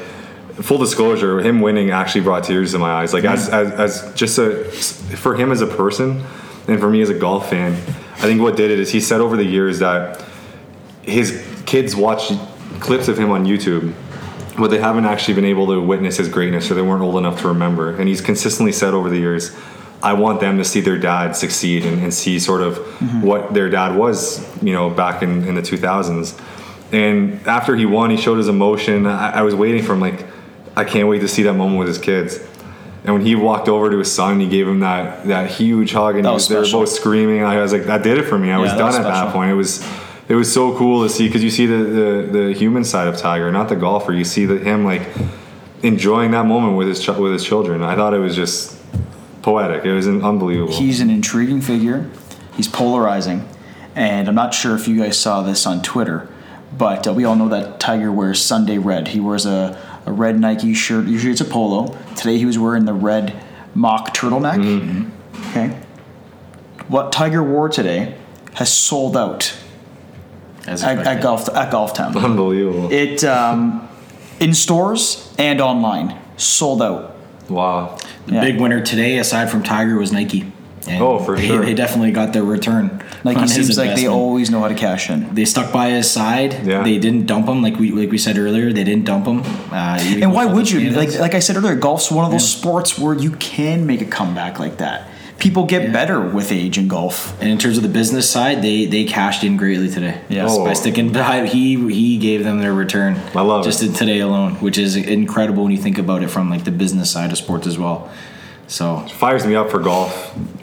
full 0.62 0.78
disclosure, 0.78 1.40
him 1.40 1.60
winning 1.60 1.90
actually 1.90 2.22
brought 2.22 2.44
tears 2.44 2.72
to 2.72 2.78
my 2.78 2.90
eyes. 2.90 3.12
Like 3.12 3.24
as, 3.24 3.48
as 3.48 3.72
as 4.02 4.14
just 4.14 4.38
a 4.38 4.64
for 4.64 5.34
him 5.34 5.52
as 5.52 5.60
a 5.60 5.66
person, 5.66 6.22
and 6.66 6.80
for 6.80 6.88
me 6.88 7.02
as 7.02 7.10
a 7.10 7.14
golf 7.14 7.50
fan, 7.50 7.72
I 7.72 8.22
think 8.26 8.40
what 8.40 8.56
did 8.56 8.70
it 8.70 8.78
is 8.80 8.90
he 8.90 9.00
said 9.00 9.20
over 9.20 9.36
the 9.36 9.44
years 9.44 9.80
that 9.80 10.24
his 11.02 11.44
kids 11.66 11.94
watch 11.94 12.32
clips 12.80 13.08
of 13.08 13.18
him 13.18 13.30
on 13.30 13.44
YouTube. 13.44 13.92
But 14.58 14.70
they 14.70 14.78
haven't 14.78 15.06
actually 15.06 15.32
been 15.34 15.46
able 15.46 15.66
to 15.68 15.80
witness 15.80 16.18
his 16.18 16.28
greatness, 16.28 16.70
or 16.70 16.74
they 16.74 16.82
weren't 16.82 17.02
old 17.02 17.16
enough 17.16 17.40
to 17.40 17.48
remember. 17.48 17.96
And 17.96 18.06
he's 18.06 18.20
consistently 18.20 18.70
said 18.72 18.92
over 18.92 19.08
the 19.08 19.16
years, 19.16 19.50
"I 20.02 20.12
want 20.14 20.40
them 20.40 20.58
to 20.58 20.64
see 20.64 20.80
their 20.80 20.98
dad 20.98 21.36
succeed 21.36 21.84
and, 21.84 22.02
and 22.02 22.12
see 22.12 22.38
sort 22.38 22.62
of 22.62 22.78
mm-hmm. 22.78 23.22
what 23.22 23.54
their 23.54 23.68
dad 23.68 23.96
was, 23.96 24.44
you 24.62 24.72
know, 24.72 24.90
back 24.90 25.22
in, 25.22 25.46
in 25.46 25.54
the 25.54 25.62
2000s." 25.62 26.38
And 26.92 27.46
after 27.46 27.74
he 27.74 27.86
won, 27.86 28.10
he 28.10 28.18
showed 28.18 28.36
his 28.36 28.48
emotion. 28.48 29.06
I, 29.06 29.38
I 29.38 29.42
was 29.42 29.54
waiting 29.54 29.82
for 29.82 29.94
him, 29.94 30.00
like, 30.00 30.26
I 30.76 30.84
can't 30.84 31.08
wait 31.08 31.20
to 31.20 31.28
see 31.28 31.42
that 31.44 31.54
moment 31.54 31.78
with 31.78 31.88
his 31.88 31.98
kids. 31.98 32.38
And 33.04 33.14
when 33.14 33.26
he 33.26 33.34
walked 33.34 33.68
over 33.68 33.90
to 33.90 33.98
his 33.98 34.12
son, 34.12 34.38
he 34.38 34.48
gave 34.48 34.68
him 34.68 34.80
that 34.80 35.26
that 35.26 35.50
huge 35.50 35.92
hug, 35.92 36.16
and 36.16 36.24
That 36.24 36.32
was 36.32 36.48
was, 36.48 36.70
they 36.70 36.76
were 36.78 36.84
both 36.84 36.88
screaming. 36.88 37.42
I 37.42 37.60
was 37.60 37.72
like, 37.72 37.84
that 37.84 38.02
did 38.02 38.18
it 38.18 38.24
for 38.24 38.38
me. 38.38 38.50
I 38.50 38.58
was 38.58 38.70
done 38.70 38.86
was 38.86 38.96
at 38.96 39.02
special. 39.02 39.26
that 39.26 39.32
point. 39.32 39.50
It 39.50 39.54
was 39.54 39.84
it 40.28 40.36
was 40.36 40.52
so 40.52 40.76
cool 40.76 41.02
to 41.02 41.08
see 41.08 41.26
because 41.26 41.42
you 41.42 41.50
see 41.50 41.66
the, 41.66 41.78
the 41.78 42.28
the 42.32 42.52
human 42.52 42.84
side 42.84 43.08
of 43.08 43.16
Tiger, 43.16 43.50
not 43.50 43.68
the 43.68 43.76
golfer. 43.76 44.12
You 44.12 44.24
see 44.24 44.46
that 44.46 44.62
him 44.62 44.84
like 44.84 45.02
enjoying 45.82 46.30
that 46.30 46.46
moment 46.46 46.76
with 46.76 46.86
his 46.86 47.02
ch- 47.02 47.08
with 47.08 47.32
his 47.32 47.44
children. 47.44 47.82
I 47.82 47.96
thought 47.96 48.14
it 48.14 48.18
was 48.18 48.36
just 48.36 48.78
poetic. 49.42 49.84
It 49.84 49.92
was 49.92 50.06
unbelievable. 50.06 50.72
He's 50.72 51.00
an 51.00 51.10
intriguing 51.10 51.60
figure. 51.60 52.08
He's 52.56 52.68
polarizing, 52.68 53.48
and 53.94 54.28
I'm 54.28 54.34
not 54.34 54.54
sure 54.54 54.74
if 54.74 54.86
you 54.88 54.98
guys 55.00 55.18
saw 55.18 55.42
this 55.42 55.66
on 55.66 55.82
Twitter, 55.82 56.28
but 56.76 57.06
uh, 57.06 57.12
we 57.12 57.24
all 57.24 57.36
know 57.36 57.48
that 57.48 57.80
Tiger 57.80 58.12
wears 58.12 58.40
Sunday 58.42 58.78
red. 58.78 59.08
He 59.08 59.20
wears 59.20 59.46
a, 59.46 59.78
a 60.06 60.12
red 60.12 60.38
Nike 60.38 60.74
shirt. 60.74 61.06
Usually 61.06 61.32
it's 61.32 61.40
a 61.40 61.46
polo. 61.46 61.96
Today 62.14 62.38
he 62.38 62.44
was 62.46 62.58
wearing 62.58 62.84
the 62.84 62.94
red 62.94 63.42
mock 63.74 64.14
turtleneck. 64.14 64.62
Mm-hmm. 64.62 65.48
Okay. 65.50 65.80
What 66.88 67.10
Tiger 67.12 67.42
wore 67.42 67.68
today 67.68 68.18
has 68.54 68.72
sold 68.72 69.16
out 69.16 69.54
As 70.66 70.82
at, 70.84 70.98
at 71.06 71.22
golf 71.22 71.48
at 71.48 71.70
Golf 71.70 71.94
Town. 71.94 72.16
unbelievable. 72.16 72.92
It 72.92 73.24
um, 73.24 73.88
in 74.40 74.52
stores 74.52 75.34
and 75.38 75.60
online 75.60 76.18
sold 76.36 76.82
out. 76.82 77.11
Wow. 77.52 77.96
The 78.26 78.34
Yeah. 78.34 78.40
big 78.40 78.60
winner 78.60 78.80
today, 78.80 79.18
aside 79.18 79.50
from 79.50 79.62
Tiger, 79.62 79.96
was 79.98 80.12
Nike. 80.12 80.44
And 80.88 81.00
Oh, 81.00 81.20
for 81.20 81.36
they, 81.36 81.46
sure. 81.46 81.64
They 81.64 81.74
definitely 81.74 82.10
got 82.10 82.32
their 82.32 82.42
return. 82.42 83.00
Nike 83.22 83.36
on 83.36 83.42
his 83.44 83.52
seems 83.52 83.78
like 83.78 83.94
they 83.94 84.08
always 84.08 84.50
know 84.50 84.58
how 84.60 84.66
to 84.68 84.74
cash 84.74 85.10
in. 85.10 85.32
They 85.32 85.44
stuck 85.44 85.72
by 85.72 85.90
his 85.90 86.10
side. 86.10 86.56
Yeah. 86.66 86.82
They 86.82 86.98
didn't 86.98 87.26
dump 87.26 87.46
him 87.48 87.62
like 87.62 87.76
we 87.78 87.92
like 87.92 88.10
we 88.10 88.18
said 88.18 88.36
earlier. 88.36 88.72
They 88.72 88.82
didn't 88.82 89.04
dump 89.04 89.26
him. 89.26 89.42
Uh, 89.70 89.98
And 90.20 90.32
why 90.32 90.44
would 90.46 90.68
you? 90.68 90.90
Like, 90.90 91.16
like 91.20 91.34
I 91.34 91.38
said 91.38 91.56
earlier, 91.56 91.76
golf's 91.76 92.10
one 92.10 92.24
of 92.24 92.32
those 92.32 92.48
sports 92.50 92.98
where 92.98 93.14
you 93.14 93.30
can 93.32 93.86
make 93.86 94.00
a 94.02 94.04
comeback 94.06 94.58
like 94.58 94.78
that. 94.78 95.08
People 95.42 95.66
get 95.66 95.92
better 95.92 96.20
with 96.20 96.52
age 96.52 96.78
in 96.78 96.86
golf. 96.86 97.36
And 97.40 97.50
in 97.50 97.58
terms 97.58 97.76
of 97.76 97.82
the 97.82 97.88
business 97.88 98.30
side, 98.30 98.62
they 98.62 98.86
they 98.86 99.02
cashed 99.02 99.42
in 99.42 99.56
greatly 99.56 99.90
today. 99.90 100.20
Yes. 100.28 100.50
Oh. 100.52 100.64
by 100.64 100.72
sticking 100.72 101.10
by 101.12 101.46
he 101.46 101.74
he 101.92 102.16
gave 102.18 102.44
them 102.44 102.60
their 102.60 102.72
return. 102.72 103.16
I 103.34 103.40
love 103.40 103.64
just 103.64 103.82
it. 103.82 103.86
in 103.88 103.92
today 103.94 104.20
alone, 104.20 104.54
which 104.60 104.78
is 104.78 104.94
incredible 104.94 105.64
when 105.64 105.72
you 105.72 105.78
think 105.78 105.98
about 105.98 106.22
it 106.22 106.28
from 106.28 106.48
like 106.48 106.62
the 106.62 106.70
business 106.70 107.10
side 107.10 107.32
of 107.32 107.38
sports 107.38 107.66
as 107.66 107.76
well. 107.76 108.08
So 108.68 108.98
Fires 109.08 109.44
me 109.44 109.56
up 109.56 109.68
for 109.72 109.80
golf 109.80 110.14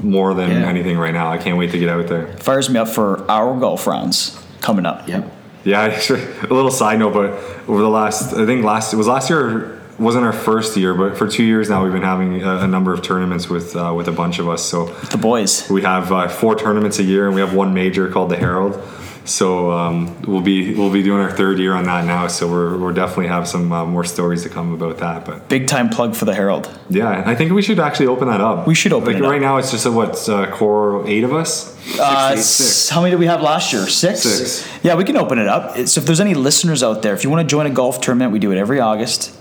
more 0.01 0.33
than 0.33 0.49
Yeah. 0.49 0.69
anything 0.69 0.97
right 0.97 1.13
now. 1.13 1.29
I 1.29 1.37
can't 1.39 1.57
wait 1.57 1.71
to 1.71 1.77
get 1.77 1.89
out 1.89 2.07
there. 2.07 2.27
Fires 2.37 2.69
me 2.69 2.79
up 2.79 2.87
for 2.87 3.29
our 3.29 3.59
golf 3.59 3.85
rounds 3.85 4.41
coming 4.61 4.85
up. 4.85 5.09
yep. 5.09 5.29
Yeah, 5.65 5.87
a 6.09 6.53
little 6.53 6.71
side 6.71 6.99
note, 6.99 7.13
but 7.13 7.31
over 7.67 7.81
the 7.81 7.89
last, 7.89 8.33
I 8.33 8.45
think 8.45 8.63
last 8.63 8.93
it 8.93 8.95
was 8.95 9.07
last 9.07 9.29
year 9.29 9.77
wasn't 9.99 10.25
our 10.25 10.33
first 10.33 10.75
year, 10.77 10.93
but 10.93 11.17
for 11.17 11.27
two 11.27 11.43
years 11.43 11.69
now 11.69 11.83
we've 11.83 11.93
been 11.93 12.01
having 12.03 12.41
a, 12.41 12.57
a 12.59 12.67
number 12.67 12.93
of 12.93 13.01
tournaments 13.01 13.49
with 13.49 13.75
uh, 13.75 13.93
with 13.95 14.07
a 14.07 14.11
bunch 14.13 14.39
of 14.39 14.47
us. 14.49 14.63
So 14.63 14.85
The 15.11 15.17
boys. 15.17 15.69
we 15.69 15.81
have 15.83 16.11
uh, 16.11 16.27
four 16.27 16.55
tournaments 16.55 16.99
a 16.99 17.03
year, 17.03 17.25
and 17.25 17.35
we 17.35 17.41
have 17.41 17.53
one 17.53 17.73
major 17.73 18.09
called 18.09 18.29
the 18.31 18.37
Herald. 18.37 18.81
So 19.25 19.69
um, 19.71 20.19
we'll 20.23 20.41
be 20.41 20.73
we'll 20.73 20.91
be 20.91 21.03
doing 21.03 21.21
our 21.21 21.29
third 21.31 21.59
year 21.59 21.73
on 21.73 21.83
that 21.83 22.05
now. 22.05 22.25
So 22.27 22.49
we're 22.49 22.77
we're 22.79 22.93
definitely 22.93 23.27
have 23.27 23.47
some 23.47 23.71
uh, 23.71 23.85
more 23.85 24.03
stories 24.03 24.41
to 24.43 24.49
come 24.49 24.73
about 24.73 24.97
that. 24.99 25.25
But 25.25 25.47
Big 25.49 25.67
time 25.67 25.89
plug 25.89 26.15
for 26.15 26.25
the 26.25 26.33
Herald. 26.33 26.65
yeah, 26.89 27.21
I 27.25 27.35
think 27.35 27.51
we 27.51 27.61
should 27.61 27.79
actually 27.79 28.07
open 28.07 28.27
that 28.27 28.41
up. 28.41 28.65
We 28.65 28.73
should 28.73 28.91
open 28.93 29.07
like 29.13 29.17
it 29.17 29.23
up. 29.25 29.29
right 29.31 29.41
now. 29.41 29.57
It's 29.57 29.69
just 29.71 29.85
a, 29.85 29.91
what 29.91 30.27
uh, 30.27 30.49
core 30.49 31.07
eight 31.07 31.23
of 31.23 31.33
us. 31.33 31.75
Uh, 31.99 32.29
eight, 32.33 32.39
s- 32.39 32.89
How 32.89 33.01
many 33.01 33.11
did 33.11 33.19
we 33.19 33.27
have 33.27 33.41
last 33.43 33.71
year? 33.71 33.85
Six? 33.87 34.21
Six. 34.21 34.67
Yeah, 34.83 34.95
we 34.95 35.03
can 35.03 35.17
open 35.17 35.37
it 35.37 35.47
up. 35.47 35.75
So 35.87 35.99
if 36.01 36.07
there's 36.07 36.21
any 36.21 36.33
listeners 36.33 36.81
out 36.81 37.03
there, 37.03 37.13
if 37.13 37.23
you 37.23 37.29
want 37.29 37.47
to 37.47 37.51
join 37.51 37.67
a 37.67 37.69
golf 37.71 38.01
tournament, 38.01 38.31
we 38.31 38.39
do 38.39 38.51
it 38.51 38.57
every 38.57 38.79
August, 38.79 39.31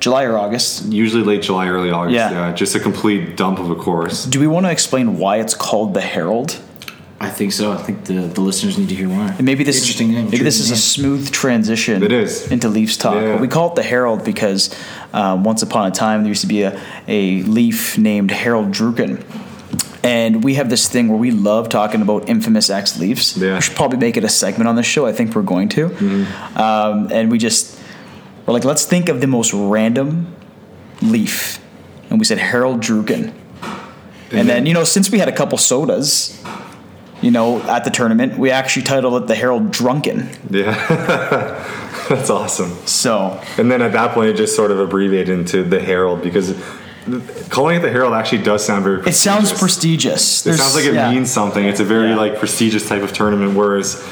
July 0.00 0.24
or 0.24 0.36
August. 0.36 0.86
Usually 0.86 1.22
late 1.22 1.42
July, 1.42 1.68
early 1.68 1.90
August. 1.90 2.14
Yeah. 2.14 2.30
yeah 2.30 2.52
just 2.52 2.74
a 2.74 2.80
complete 2.80 3.36
dump 3.36 3.58
of 3.58 3.70
a 3.70 3.74
course. 3.74 4.24
Do 4.24 4.40
we 4.40 4.46
want 4.46 4.66
to 4.66 4.72
explain 4.72 5.18
why 5.18 5.38
it's 5.38 5.54
called 5.54 5.94
the 5.94 6.00
Herald? 6.00 6.60
I 7.18 7.30
think 7.30 7.52
so. 7.52 7.72
I 7.72 7.78
think 7.78 8.04
the, 8.04 8.14
the 8.14 8.42
listeners 8.42 8.76
need 8.76 8.90
to 8.90 8.94
hear 8.94 9.08
more. 9.08 9.24
And 9.24 9.44
maybe 9.44 9.64
this 9.64 9.78
interesting 9.78 10.10
is 10.10 10.14
name. 10.16 10.24
maybe 10.26 10.44
this 10.44 10.60
is 10.60 10.70
a 10.70 10.76
smooth 10.76 11.30
transition. 11.32 12.02
It 12.02 12.12
is. 12.12 12.50
into 12.52 12.68
Leafs 12.68 12.98
talk. 12.98 13.14
Yeah. 13.14 13.32
But 13.32 13.40
we 13.40 13.48
call 13.48 13.70
it 13.70 13.76
the 13.76 13.82
Herald 13.82 14.22
because 14.22 14.74
um, 15.14 15.42
once 15.42 15.62
upon 15.62 15.90
a 15.90 15.90
time 15.90 16.22
there 16.22 16.28
used 16.28 16.42
to 16.42 16.46
be 16.46 16.62
a, 16.62 16.78
a 17.08 17.42
Leaf 17.44 17.96
named 17.96 18.30
Harold 18.30 18.70
Druken. 18.70 19.24
And 20.04 20.44
we 20.44 20.54
have 20.54 20.68
this 20.68 20.88
thing 20.88 21.08
where 21.08 21.18
we 21.18 21.30
love 21.30 21.70
talking 21.70 22.02
about 22.02 22.28
infamous 22.28 22.68
ex 22.68 22.98
Leafs. 22.98 23.36
Yeah. 23.36 23.54
We 23.54 23.60
should 23.62 23.76
probably 23.76 23.98
make 23.98 24.18
it 24.18 24.22
a 24.22 24.28
segment 24.28 24.68
on 24.68 24.76
the 24.76 24.82
show. 24.82 25.06
I 25.06 25.12
think 25.12 25.34
we're 25.34 25.42
going 25.42 25.70
to. 25.70 25.88
Mm-hmm. 25.88 26.58
Um, 26.58 27.10
and 27.10 27.30
we 27.30 27.38
just 27.38 27.75
we're 28.46 28.54
like, 28.54 28.64
let's 28.64 28.84
think 28.84 29.08
of 29.08 29.20
the 29.20 29.26
most 29.26 29.52
random 29.52 30.34
Leaf, 31.02 31.58
and 32.08 32.18
we 32.18 32.24
said 32.24 32.38
Harold 32.38 32.80
Druken. 32.80 33.32
And 33.32 33.34
mm-hmm. 34.30 34.46
then 34.46 34.66
you 34.66 34.74
know, 34.74 34.84
since 34.84 35.10
we 35.10 35.18
had 35.18 35.28
a 35.28 35.32
couple 35.32 35.58
sodas, 35.58 36.42
you 37.20 37.30
know, 37.30 37.60
at 37.62 37.84
the 37.84 37.90
tournament, 37.90 38.38
we 38.38 38.50
actually 38.50 38.82
titled 38.82 39.22
it 39.22 39.26
the 39.26 39.34
Harold 39.34 39.70
Drunken. 39.70 40.30
Yeah, 40.50 40.72
that's 42.08 42.30
awesome. 42.30 42.70
So 42.86 43.40
And 43.58 43.70
then 43.70 43.82
at 43.82 43.92
that 43.92 44.12
point, 44.12 44.30
it 44.30 44.36
just 44.36 44.56
sort 44.56 44.70
of 44.70 44.78
abbreviated 44.78 45.28
into 45.28 45.62
the 45.62 45.80
Herald 45.80 46.22
because 46.22 46.54
calling 47.50 47.76
it 47.76 47.80
the 47.80 47.90
Herald 47.90 48.14
actually 48.14 48.42
does 48.42 48.64
sound 48.64 48.84
very. 48.84 49.00
it 49.06 49.12
sounds 49.12 49.52
prestigious. 49.52 50.42
prestigious. 50.42 50.46
It 50.46 50.62
sounds 50.62 50.74
like 50.74 50.84
it 50.84 50.94
yeah. 50.94 51.10
means 51.10 51.30
something. 51.30 51.64
It's 51.64 51.80
a 51.80 51.84
very 51.84 52.08
Yeah. 52.10 52.16
like 52.16 52.38
prestigious 52.38 52.88
type 52.88 53.02
of 53.02 53.12
tournament, 53.12 53.54
whereas 53.54 54.02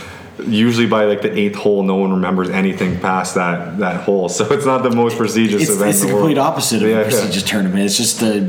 usually 0.42 0.86
by 0.86 1.04
like 1.04 1.22
the 1.22 1.32
eighth 1.36 1.54
hole, 1.56 1.82
no 1.82 1.96
one 1.96 2.12
remembers 2.12 2.50
anything 2.50 2.98
past 3.00 3.34
that 3.36 3.78
that 3.78 4.02
hole. 4.02 4.28
So 4.38 4.44
it's 4.52 4.66
not 4.66 4.82
the 4.82 4.90
most 4.90 5.16
prestigious 5.16 5.62
It's, 5.62 5.70
event 5.70 5.90
it's 5.90 6.00
in 6.02 6.08
the 6.08 6.12
the 6.14 6.18
complete 6.18 6.36
world. 6.36 6.48
opposite 6.48 6.82
of 6.82 6.88
Yeah, 6.88 6.96
a 6.96 6.98
yeah. 6.98 7.04
prestigious 7.04 7.42
tournament. 7.42 7.80
It's 7.84 7.96
just 7.96 8.22
a, 8.22 8.40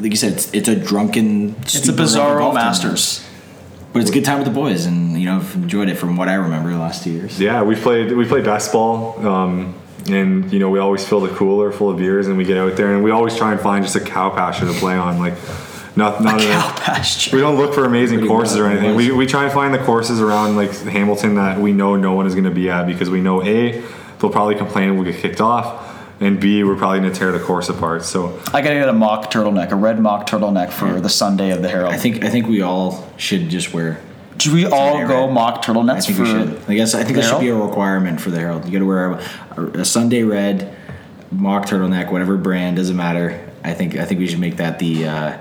like 0.00 0.10
you 0.10 0.16
said, 0.16 0.32
it's, 0.32 0.52
it's 0.54 0.68
a 0.68 0.76
drunken. 0.76 1.54
It's 1.62 1.74
a 1.74 1.78
stupid 1.78 2.00
rubber 2.00 2.10
Bizarro 2.10 2.38
golf 2.38 2.54
Masters. 2.54 3.18
tournament. 3.20 3.26
But 3.92 4.00
it's 4.02 4.10
a 4.10 4.14
good 4.14 4.24
time 4.24 4.38
with 4.38 4.46
the 4.46 4.54
boys, 4.54 4.86
and 4.86 5.18
you 5.20 5.26
know, 5.26 5.36
I've 5.36 5.54
enjoyed 5.56 5.88
it 5.88 5.96
from 5.96 6.16
what 6.16 6.28
I 6.28 6.34
remember 6.34 6.70
the 6.70 6.78
last 6.78 7.02
two 7.02 7.10
years. 7.10 7.40
Yeah, 7.40 7.62
we 7.64 7.74
played 7.74 8.12
we 8.12 8.24
played 8.24 8.44
basketball, 8.44 9.26
um, 9.26 9.74
and 10.08 10.52
you 10.52 10.60
know 10.60 10.70
we 10.70 10.78
always 10.78 11.04
fill 11.06 11.18
the 11.20 11.34
cooler 11.34 11.72
full 11.72 11.90
of 11.90 11.98
beers, 11.98 12.28
and 12.28 12.36
we 12.38 12.44
get 12.44 12.56
out 12.56 12.76
there, 12.76 12.94
and 12.94 13.02
we 13.02 13.10
always 13.10 13.36
try 13.36 13.50
and 13.50 13.60
find 13.60 13.84
just 13.84 13.96
a 13.96 14.00
cow 14.00 14.30
pasture 14.30 14.66
to 14.66 14.72
play 14.74 14.94
on, 14.94 15.18
like 15.18 15.34
not 16.00 16.20
not 16.22 16.40
Cow 16.40 16.46
enough- 16.46 16.80
pasture. 16.80 17.36
We 17.36 17.40
don't 17.40 17.56
look 17.56 17.72
for 17.74 17.84
amazing 17.84 18.18
Pretty 18.18 18.28
courses 18.28 18.56
or 18.58 18.66
anything. 18.66 18.96
We, 18.96 19.12
we 19.12 19.26
try 19.26 19.44
and 19.44 19.52
find 19.52 19.72
the 19.72 19.78
courses 19.78 20.20
around 20.20 20.56
like 20.56 20.72
Hamilton 20.80 21.36
that 21.36 21.58
we 21.60 21.72
know 21.72 21.94
no 21.96 22.12
one 22.14 22.26
is 22.26 22.34
going 22.34 22.44
to 22.44 22.50
be 22.50 22.68
at 22.70 22.86
because 22.86 23.08
we 23.10 23.20
know 23.20 23.42
a 23.42 23.82
they'll 24.18 24.30
probably 24.30 24.54
complain 24.56 24.96
we'll 24.96 25.04
get 25.04 25.16
kicked 25.20 25.40
off, 25.40 25.64
and 26.20 26.40
b 26.40 26.64
we're 26.64 26.76
probably 26.76 27.00
going 27.00 27.12
to 27.12 27.18
tear 27.18 27.30
the 27.32 27.38
course 27.38 27.68
apart. 27.68 28.02
So 28.04 28.38
I 28.52 28.60
gotta 28.62 28.74
get 28.74 28.88
a 28.88 28.92
mock 28.92 29.30
turtleneck, 29.30 29.70
a 29.70 29.76
red 29.76 30.00
mock 30.00 30.26
turtleneck 30.28 30.70
for 30.70 31.00
the 31.00 31.08
Sunday 31.08 31.50
of 31.50 31.62
the 31.62 31.68
Herald. 31.68 31.94
I 31.94 31.98
think 31.98 32.24
I 32.24 32.28
think 32.30 32.48
we 32.48 32.60
all 32.62 33.08
should 33.16 33.48
just 33.48 33.72
wear. 33.72 34.00
Should 34.38 34.52
we 34.54 34.64
all 34.64 34.94
Sunday 34.94 35.06
go 35.08 35.26
red. 35.26 35.34
mock 35.34 35.62
turtlenecks 35.64 35.96
I 35.96 36.00
think 36.00 36.16
for? 36.16 36.22
we 36.24 36.30
should. 36.30 36.62
I 36.68 36.74
guess 36.74 36.94
I 36.94 37.04
think 37.04 37.16
the 37.16 37.22
that 37.22 37.28
should 37.30 37.40
be 37.40 37.48
a 37.50 37.54
requirement 37.56 38.20
for 38.20 38.30
the 38.30 38.38
Herald. 38.38 38.64
You 38.64 38.72
got 38.72 38.78
to 38.78 38.86
wear 38.86 39.12
a, 39.56 39.80
a 39.80 39.84
Sunday 39.84 40.22
red 40.22 40.74
mock 41.30 41.66
turtleneck, 41.66 42.10
whatever 42.10 42.36
brand 42.38 42.76
doesn't 42.76 42.96
matter. 42.96 43.46
I 43.62 43.74
think 43.74 43.96
I 43.96 44.04
think 44.06 44.20
we 44.20 44.26
should 44.26 44.40
make 44.40 44.56
that 44.56 44.78
the 44.78 45.06
uh, 45.06 45.36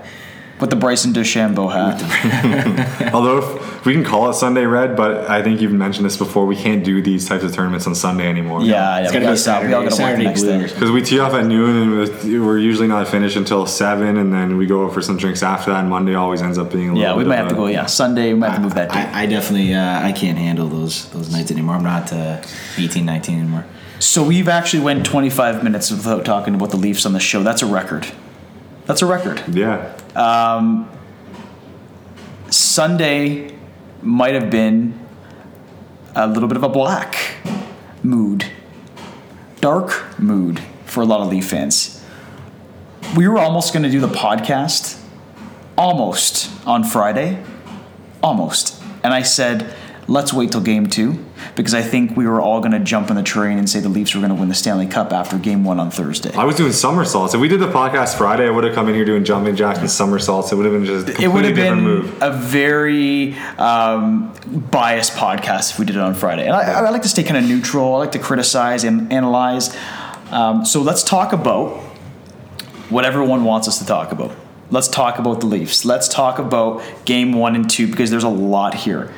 with 0.59 0.69
the 0.69 0.75
Bryson 0.75 1.13
DeChambeau 1.13 1.71
hat. 1.71 3.13
Although 3.13 3.37
if 3.39 3.85
we 3.85 3.93
can 3.93 4.03
call 4.03 4.29
it 4.29 4.33
Sunday 4.33 4.65
Red, 4.65 4.95
but 4.97 5.29
I 5.29 5.41
think 5.41 5.61
you've 5.61 5.71
mentioned 5.71 6.05
this 6.05 6.17
before. 6.17 6.45
We 6.45 6.55
can't 6.55 6.83
do 6.83 7.01
these 7.01 7.27
types 7.27 7.43
of 7.43 7.53
tournaments 7.53 7.87
on 7.87 7.95
Sunday 7.95 8.27
anymore. 8.27 8.61
Yeah, 8.61 8.67
yeah, 8.99 8.99
It's 9.03 9.09
we 9.09 9.13
gotta 9.13 9.19
be 9.19 9.25
gotta 9.27 9.37
stop. 9.37 9.63
We 9.63 9.73
all 9.73 9.83
gotta 9.83 9.83
work 9.83 9.89
the 9.91 9.95
Saturday 9.95 10.23
next 10.25 10.41
day. 10.43 10.57
blues. 10.57 10.73
Because 10.73 10.91
we 10.91 11.01
tee 11.01 11.19
off 11.19 11.33
at 11.33 11.45
noon 11.45 11.75
and 11.77 11.91
we're- 11.91 12.39
we're 12.39 12.57
usually 12.57 12.87
not 12.87 13.07
finished 13.07 13.37
until 13.37 13.65
seven, 13.65 14.17
and 14.17 14.33
then 14.33 14.57
we 14.57 14.65
go 14.65 14.89
for 14.89 15.01
some 15.01 15.17
drinks 15.17 15.41
after 15.43 15.71
that. 15.71 15.79
And 15.81 15.89
Monday 15.89 16.15
always 16.15 16.41
ends 16.41 16.57
up 16.57 16.71
being 16.71 16.89
a 16.89 16.93
little 16.93 17.01
Yeah, 17.01 17.15
we 17.15 17.23
bit 17.23 17.29
might 17.29 17.35
of 17.35 17.39
have 17.41 17.49
to 17.49 17.55
go. 17.55 17.67
Yeah, 17.67 17.85
Sunday 17.85 18.33
we 18.33 18.39
might 18.39 18.47
have 18.49 18.57
to 18.57 18.61
move 18.63 18.75
that 18.75 18.89
date. 18.91 18.97
I, 19.15 19.23
I 19.23 19.25
definitely 19.25 19.73
uh, 19.73 20.01
I 20.05 20.11
can't 20.11 20.37
handle 20.37 20.67
those 20.67 21.09
those 21.11 21.31
nights 21.31 21.51
anymore. 21.51 21.75
I'm 21.75 21.83
not 21.83 22.11
uh, 22.11 22.41
18, 22.77 23.05
19 23.05 23.39
anymore. 23.39 23.65
So 23.99 24.23
we've 24.23 24.47
actually 24.47 24.81
went 24.83 25.05
25 25.05 25.63
minutes 25.63 25.91
without 25.91 26.23
talking 26.25 26.55
about 26.55 26.69
the 26.71 26.77
Leafs 26.77 27.05
on 27.05 27.13
the 27.13 27.19
show. 27.19 27.43
That's 27.43 27.61
a 27.61 27.65
record. 27.65 28.07
That's 28.85 29.01
a 29.01 29.05
record. 29.05 29.43
Yeah, 29.53 29.93
Um, 30.15 30.89
Sunday 32.49 33.55
might 34.01 34.33
have 34.33 34.49
been 34.49 34.99
a 36.15 36.27
little 36.27 36.47
bit 36.47 36.57
of 36.57 36.63
a 36.63 36.69
black 36.69 37.35
mood, 38.03 38.45
dark 39.61 40.19
mood 40.19 40.59
for 40.85 41.01
a 41.01 41.05
lot 41.05 41.21
of 41.21 41.27
Leaf 41.27 41.47
fans. 41.47 42.03
We 43.15 43.27
were 43.27 43.37
almost 43.37 43.73
going 43.73 43.83
to 43.83 43.89
do 43.89 43.99
the 43.99 44.07
podcast 44.07 45.01
almost 45.77 46.51
on 46.65 46.83
Friday, 46.83 47.43
almost. 48.21 48.81
And 49.03 49.13
I 49.13 49.21
said, 49.21 49.73
let's 50.07 50.33
wait 50.33 50.51
till 50.51 50.61
game 50.61 50.87
two 50.87 51.25
because 51.55 51.73
I 51.73 51.81
think 51.81 52.15
we 52.15 52.27
were 52.27 52.41
all 52.41 52.59
going 52.59 52.71
to 52.71 52.79
jump 52.79 53.09
on 53.09 53.15
the 53.15 53.23
train 53.23 53.57
and 53.57 53.69
say 53.69 53.79
the 53.79 53.89
Leafs 53.89 54.13
were 54.13 54.21
going 54.21 54.33
to 54.33 54.35
win 54.35 54.49
the 54.49 54.55
Stanley 54.55 54.87
Cup 54.87 55.13
after 55.13 55.37
game 55.37 55.63
one 55.63 55.79
on 55.79 55.91
Thursday. 55.91 56.33
I 56.33 56.43
was 56.43 56.55
doing 56.55 56.71
somersaults. 56.71 57.33
If 57.33 57.41
we 57.41 57.47
did 57.47 57.59
the 57.59 57.71
podcast 57.71 58.17
Friday, 58.17 58.47
I 58.47 58.49
would 58.49 58.63
have 58.63 58.73
come 58.73 58.87
in 58.89 58.95
here 58.95 59.05
doing 59.05 59.23
jumping 59.23 59.55
jacks 59.55 59.79
and 59.79 59.89
somersaults. 59.89 60.51
It 60.51 60.55
would 60.55 60.65
have 60.65 60.73
been 60.73 60.85
just 60.85 61.19
a 61.19 61.21
it 61.21 61.27
would 61.27 61.45
have 61.45 61.55
been 61.55 61.81
move. 61.81 62.21
a 62.21 62.31
very 62.31 63.35
um, 63.57 64.33
biased 64.71 65.13
podcast 65.13 65.71
if 65.71 65.79
we 65.79 65.85
did 65.85 65.95
it 65.95 66.01
on 66.01 66.13
Friday. 66.13 66.45
And 66.45 66.55
I, 66.55 66.71
I 66.73 66.89
like 66.89 67.03
to 67.03 67.09
stay 67.09 67.23
kind 67.23 67.37
of 67.37 67.43
neutral. 67.49 67.95
I 67.95 67.97
like 67.99 68.11
to 68.13 68.19
criticize 68.19 68.83
and 68.83 69.11
analyze. 69.11 69.75
Um, 70.31 70.65
so 70.65 70.81
let's 70.81 71.03
talk 71.03 71.33
about 71.33 71.77
what 72.89 73.05
everyone 73.05 73.43
wants 73.43 73.67
us 73.67 73.79
to 73.79 73.85
talk 73.85 74.11
about. 74.11 74.35
Let's 74.71 74.87
talk 74.87 75.17
about 75.17 75.39
the 75.39 75.47
Leafs. 75.47 75.85
Let's 75.85 76.07
talk 76.07 76.37
about 76.37 76.83
game 77.05 77.33
one 77.33 77.55
and 77.55 77.69
two 77.69 77.87
because 77.87 78.11
there's 78.11 78.23
a 78.23 78.29
lot 78.29 78.75
here. 78.75 79.13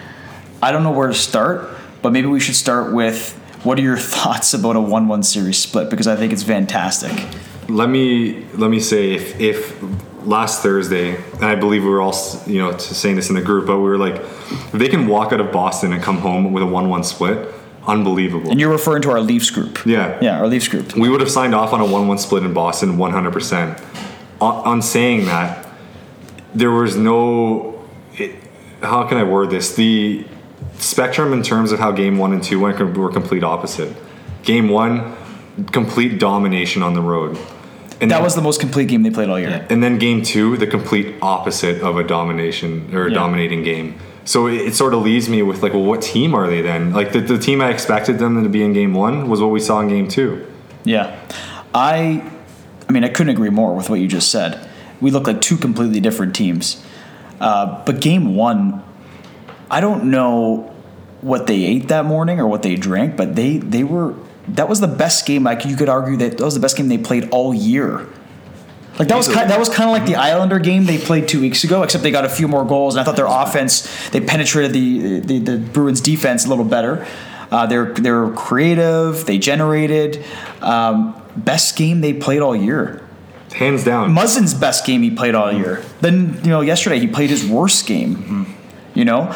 I 0.62 0.72
don't 0.72 0.84
know 0.84 0.92
where 0.92 1.08
to 1.08 1.14
start, 1.14 1.70
but 2.02 2.12
maybe 2.12 2.28
we 2.28 2.40
should 2.40 2.56
start 2.56 2.94
with 2.94 3.34
what 3.64 3.78
are 3.80 3.82
your 3.84 3.98
thoughts 4.16 4.54
about 4.54 4.76
a 4.76 4.82
1 4.82 5.08
1 5.08 5.24
series 5.24 5.58
split 5.58 5.90
because 5.90 6.08
I 6.08 6.16
think 6.16 6.34
it's 6.34 6.44
fantastic. 6.44 7.12
let 7.70 7.90
me 7.90 8.46
let 8.56 8.70
me 8.70 8.80
say 8.80 9.14
if 9.14 9.40
if 9.40 9.82
last 10.26 10.62
Thursday, 10.62 11.16
and 11.16 11.46
I 11.46 11.56
believe 11.56 11.84
we 11.84 11.90
were 11.90 12.02
all 12.02 12.16
you 12.46 12.60
know 12.60 12.78
saying 12.78 13.16
this 13.16 13.30
in 13.30 13.36
the 13.36 13.42
group, 13.42 13.68
but 13.68 13.78
we 13.78 13.84
were 13.84 13.98
like, 13.98 14.16
if 14.16 14.72
they 14.74 14.88
can 14.88 15.08
walk 15.08 15.34
out 15.34 15.40
of 15.40 15.52
Boston 15.52 15.94
and 15.94 16.02
come 16.02 16.18
home 16.20 16.54
with 16.54 16.64
a 16.64 16.66
one-one 16.66 17.04
split, 17.04 17.54
unbelievable. 17.88 18.52
And 18.52 18.60
you're 18.60 18.72
referring 18.72 19.02
to 19.04 19.12
our 19.12 19.22
Leafs 19.22 19.50
group. 19.50 19.86
Yeah. 19.86 20.18
Yeah, 20.22 20.40
our 20.40 20.48
Leafs 20.48 20.68
group. 20.68 20.96
we 20.96 21.10
would 21.10 21.22
have 21.22 21.32
signed 21.32 21.56
off 21.56 21.74
on 21.74 21.82
a 21.82 21.86
one-one 21.86 22.18
split 22.18 22.44
in 22.44 22.54
Boston 22.54 22.98
100%. 22.98 23.82
On, 24.40 24.68
on 24.68 24.82
saying 24.82 25.26
that, 25.26 25.68
there 26.54 26.72
was 26.72 26.96
no. 26.98 27.88
It, 28.18 28.36
how 28.82 29.08
can 29.08 29.18
I 29.18 29.24
word 29.24 29.50
this? 29.50 29.76
The 29.76 30.26
spectrum 30.82 31.34
in 31.34 31.44
terms 31.44 31.72
of 31.72 31.80
how 31.80 31.92
game 31.92 32.18
one 32.18 32.34
and 32.34 32.44
two 32.44 32.60
went 32.60 32.80
were 32.98 33.12
complete 33.12 33.44
opposite. 33.44 33.96
Game 34.44 34.70
one, 34.70 35.16
complete 35.72 36.20
domination 36.20 36.82
on 36.84 36.94
the 36.94 37.02
road. 37.02 37.38
And 38.00 38.10
That 38.10 38.16
then- 38.16 38.24
was 38.24 38.36
the 38.36 38.42
most 38.42 38.60
complete 38.60 38.88
game 38.88 39.04
they 39.04 39.12
played 39.12 39.30
all 39.30 39.40
year. 39.40 39.50
Yeah. 39.50 39.64
and 39.70 39.84
then 39.84 40.00
game 40.00 40.24
two, 40.24 40.58
the 40.58 40.66
complete 40.68 41.16
opposite 41.22 41.82
of 41.82 41.98
a 41.98 42.04
domination 42.04 42.90
or 42.94 43.06
a 43.06 43.10
Yeah. 43.10 43.16
dominating 43.16 43.64
game. 43.64 43.94
So 44.26 44.48
it, 44.48 44.56
it 44.56 44.76
sort 44.76 44.94
of 44.94 45.04
leaves 45.04 45.30
me 45.30 45.44
with 45.44 45.62
like, 45.62 45.74
well, 45.74 45.84
what 45.84 46.02
team 46.02 46.34
are 46.34 46.48
they 46.48 46.62
then? 46.62 46.94
Like 46.94 47.12
the, 47.12 47.20
the 47.22 47.38
team 47.38 47.62
I 47.62 47.70
expected 47.70 48.18
them 48.18 48.42
to 48.44 48.50
be 48.50 48.64
in 48.64 48.74
game 48.74 48.94
one 48.96 49.30
was 49.30 49.40
what 49.42 49.52
we 49.52 49.60
saw 49.60 49.80
in 49.82 49.88
game 49.90 50.08
two. 50.08 50.46
Yeah, 50.84 51.16
I, 51.76 52.24
I 52.90 52.92
mean, 52.92 53.04
I 53.04 53.10
couldn't 53.10 53.30
agree 53.34 53.50
more 53.52 53.76
with 53.76 53.90
what 53.90 54.00
you 54.00 54.08
just 54.08 54.32
said. 54.32 54.68
We 55.00 55.12
look 55.12 55.28
like 55.28 55.42
two 55.42 55.58
completely 55.58 56.00
different 56.00 56.36
teams. 56.36 56.84
Uh, 57.40 57.84
but 57.86 58.00
game 58.00 58.36
one, 58.36 58.84
I 59.70 59.80
don't 59.80 60.06
know 60.06 60.71
what 61.22 61.48
they 61.48 61.64
ate 61.64 61.88
that 61.88 62.06
morning 62.06 62.40
or 62.40 62.48
what 62.48 62.64
they 62.64 62.76
drank, 62.76 63.16
but 63.16 63.36
they 63.36 63.58
they 63.58 63.84
were 63.84 64.16
that 64.48 64.68
was 64.68 64.80
the 64.80 64.88
best 64.88 65.26
game. 65.26 65.44
Like 65.44 65.66
you 65.66 65.76
could 65.76 65.90
argue 65.90 66.18
that 66.18 66.38
that 66.38 66.44
was 66.44 66.56
the 66.56 66.60
best 66.60 66.78
game 66.78 66.88
they 66.88 66.98
played 66.98 67.30
all 67.30 67.54
year. 67.54 68.08
Like 69.00 69.08
that 69.08 69.18
was 69.18 69.28
kind, 69.28 69.50
that 69.50 69.58
was 69.58 69.70
kind 69.70 69.90
of 69.90 69.94
like 69.94 70.06
the 70.06 70.16
Islander 70.16 70.60
game 70.60 70.86
they 70.86 70.98
played 70.98 71.28
two 71.28 71.40
weeks 71.40 71.64
ago, 71.64 71.82
except 71.82 72.04
they 72.04 72.12
got 72.12 72.26
a 72.26 72.30
few 72.30 72.48
more 72.48 72.66
goals, 72.66 72.96
and 72.96 73.02
I 73.02 73.04
thought 73.04 73.16
their 73.16 73.26
offense 73.26 74.10
they 74.10 74.22
penetrated 74.22 74.74
the 74.74 75.20
the, 75.22 75.40
the 75.40 75.58
Bruins 75.58 76.02
defense 76.02 76.46
a 76.46 76.50
little 76.50 76.66
better. 76.66 77.06
Uh, 77.52 77.66
they're 77.66 77.94
they're 77.94 78.30
creative. 78.32 79.26
They 79.26 79.38
generated 79.38 80.24
um, 80.62 81.22
best 81.36 81.78
game 81.78 82.02
they 82.02 82.14
played 82.14 82.42
all 82.42 82.56
year. 82.56 83.06
Hands 83.54 83.84
down. 83.84 84.14
Muzzin's 84.14 84.54
best 84.54 84.86
game 84.86 85.02
he 85.02 85.12
played 85.12 85.36
all 85.36 85.52
year. 85.52 85.84
Then 86.02 86.40
you 86.44 86.50
know 86.50 86.62
yesterday 86.62 87.00
he 87.00 87.08
played 87.08 87.30
his 87.30 87.46
worst 87.46 87.88
game. 87.88 88.56
You 88.94 89.06
know, 89.06 89.28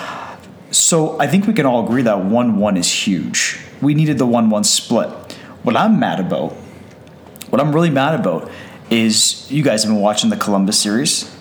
so 0.75 1.19
I 1.19 1.27
think 1.27 1.47
we 1.47 1.53
can 1.53 1.65
all 1.65 1.85
agree 1.85 2.01
that 2.03 2.25
one 2.25 2.57
one 2.57 2.77
is 2.77 2.91
huge. 2.91 3.59
We 3.81 3.93
needed 3.93 4.17
the 4.17 4.25
one 4.25 4.49
one 4.49 4.63
split. 4.63 5.09
What 5.63 5.75
I'm 5.75 5.99
mad 5.99 6.19
about, 6.19 6.51
what 7.49 7.61
I'm 7.61 7.73
really 7.73 7.89
mad 7.89 8.19
about, 8.19 8.51
is 8.89 9.49
you 9.51 9.63
guys 9.63 9.83
have 9.83 9.91
been 9.91 10.01
watching 10.01 10.29
the 10.29 10.37
Columbus 10.37 10.79
series. 10.79 11.31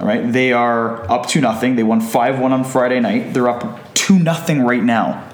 All 0.00 0.06
right, 0.06 0.32
they 0.32 0.52
are 0.52 1.10
up 1.10 1.26
to 1.28 1.40
nothing. 1.40 1.76
They 1.76 1.82
won 1.82 2.00
five 2.00 2.38
one 2.40 2.52
on 2.52 2.64
Friday 2.64 2.98
night. 2.98 3.34
They're 3.34 3.48
up 3.48 3.94
two 3.94 4.18
nothing 4.18 4.62
right 4.62 4.82
now. 4.82 5.28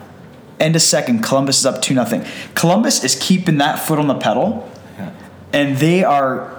End 0.61 0.75
of 0.75 0.83
second, 0.83 1.23
Columbus 1.23 1.61
is 1.61 1.67
up 1.67 1.81
two 1.81 1.95
nothing. 1.95 2.25
Columbus 2.57 3.05
is 3.05 3.17
keeping 3.21 3.59
that 3.59 3.79
foot 3.79 3.99
on 4.01 4.09
the 4.09 4.17
pedal, 4.19 4.69
and 5.53 5.77
they 5.79 6.03
are 6.03 6.53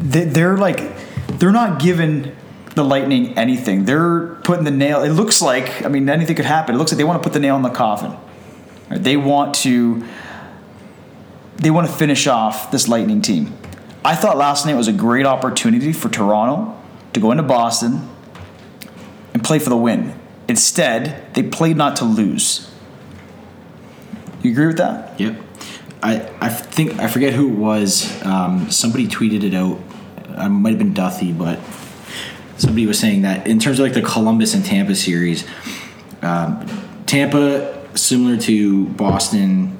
they- 0.00 0.24
they're 0.24 0.56
like 0.56 0.80
they're 1.38 1.50
not 1.52 1.80
giving 1.80 2.32
the 2.74 2.84
lightning 2.84 3.36
anything 3.36 3.84
they're 3.84 4.34
putting 4.44 4.64
the 4.64 4.70
nail 4.70 5.02
it 5.02 5.10
looks 5.10 5.42
like 5.42 5.84
i 5.84 5.88
mean 5.88 6.08
anything 6.08 6.36
could 6.36 6.44
happen 6.44 6.74
it 6.74 6.78
looks 6.78 6.92
like 6.92 6.98
they 6.98 7.04
want 7.04 7.20
to 7.20 7.26
put 7.26 7.32
the 7.32 7.40
nail 7.40 7.56
in 7.56 7.62
the 7.62 7.70
coffin 7.70 8.16
they 8.90 9.16
want 9.16 9.54
to 9.54 10.04
they 11.56 11.70
want 11.70 11.86
to 11.86 11.92
finish 11.92 12.26
off 12.26 12.70
this 12.70 12.88
lightning 12.88 13.20
team 13.20 13.56
i 14.04 14.14
thought 14.14 14.36
last 14.36 14.66
night 14.66 14.74
was 14.74 14.88
a 14.88 14.92
great 14.92 15.26
opportunity 15.26 15.92
for 15.92 16.08
toronto 16.08 16.80
to 17.12 17.20
go 17.20 17.30
into 17.30 17.42
boston 17.42 18.08
and 19.34 19.42
play 19.42 19.58
for 19.58 19.70
the 19.70 19.76
win 19.76 20.14
instead 20.48 21.34
they 21.34 21.42
played 21.42 21.76
not 21.76 21.96
to 21.96 22.04
lose 22.04 22.70
you 24.42 24.52
agree 24.52 24.68
with 24.68 24.78
that 24.78 25.18
Yep. 25.20 25.36
I, 26.02 26.30
I 26.40 26.48
think 26.48 26.98
I 26.98 27.08
forget 27.08 27.34
who 27.34 27.48
it 27.48 27.56
was. 27.56 28.24
Um, 28.24 28.70
somebody 28.70 29.06
tweeted 29.06 29.42
it 29.42 29.54
out. 29.54 29.80
It 30.42 30.48
might 30.48 30.70
have 30.70 30.78
been 30.78 30.94
Duthie, 30.94 31.32
but 31.32 31.58
somebody 32.60 32.86
was 32.86 32.98
saying 32.98 33.22
that 33.22 33.46
in 33.46 33.58
terms 33.58 33.78
of 33.78 33.84
like 33.84 33.94
the 33.94 34.02
Columbus 34.02 34.54
and 34.54 34.64
Tampa 34.64 34.94
series, 34.94 35.46
um, 36.22 36.66
Tampa 37.06 37.88
similar 37.96 38.36
to 38.36 38.86
Boston 38.86 39.76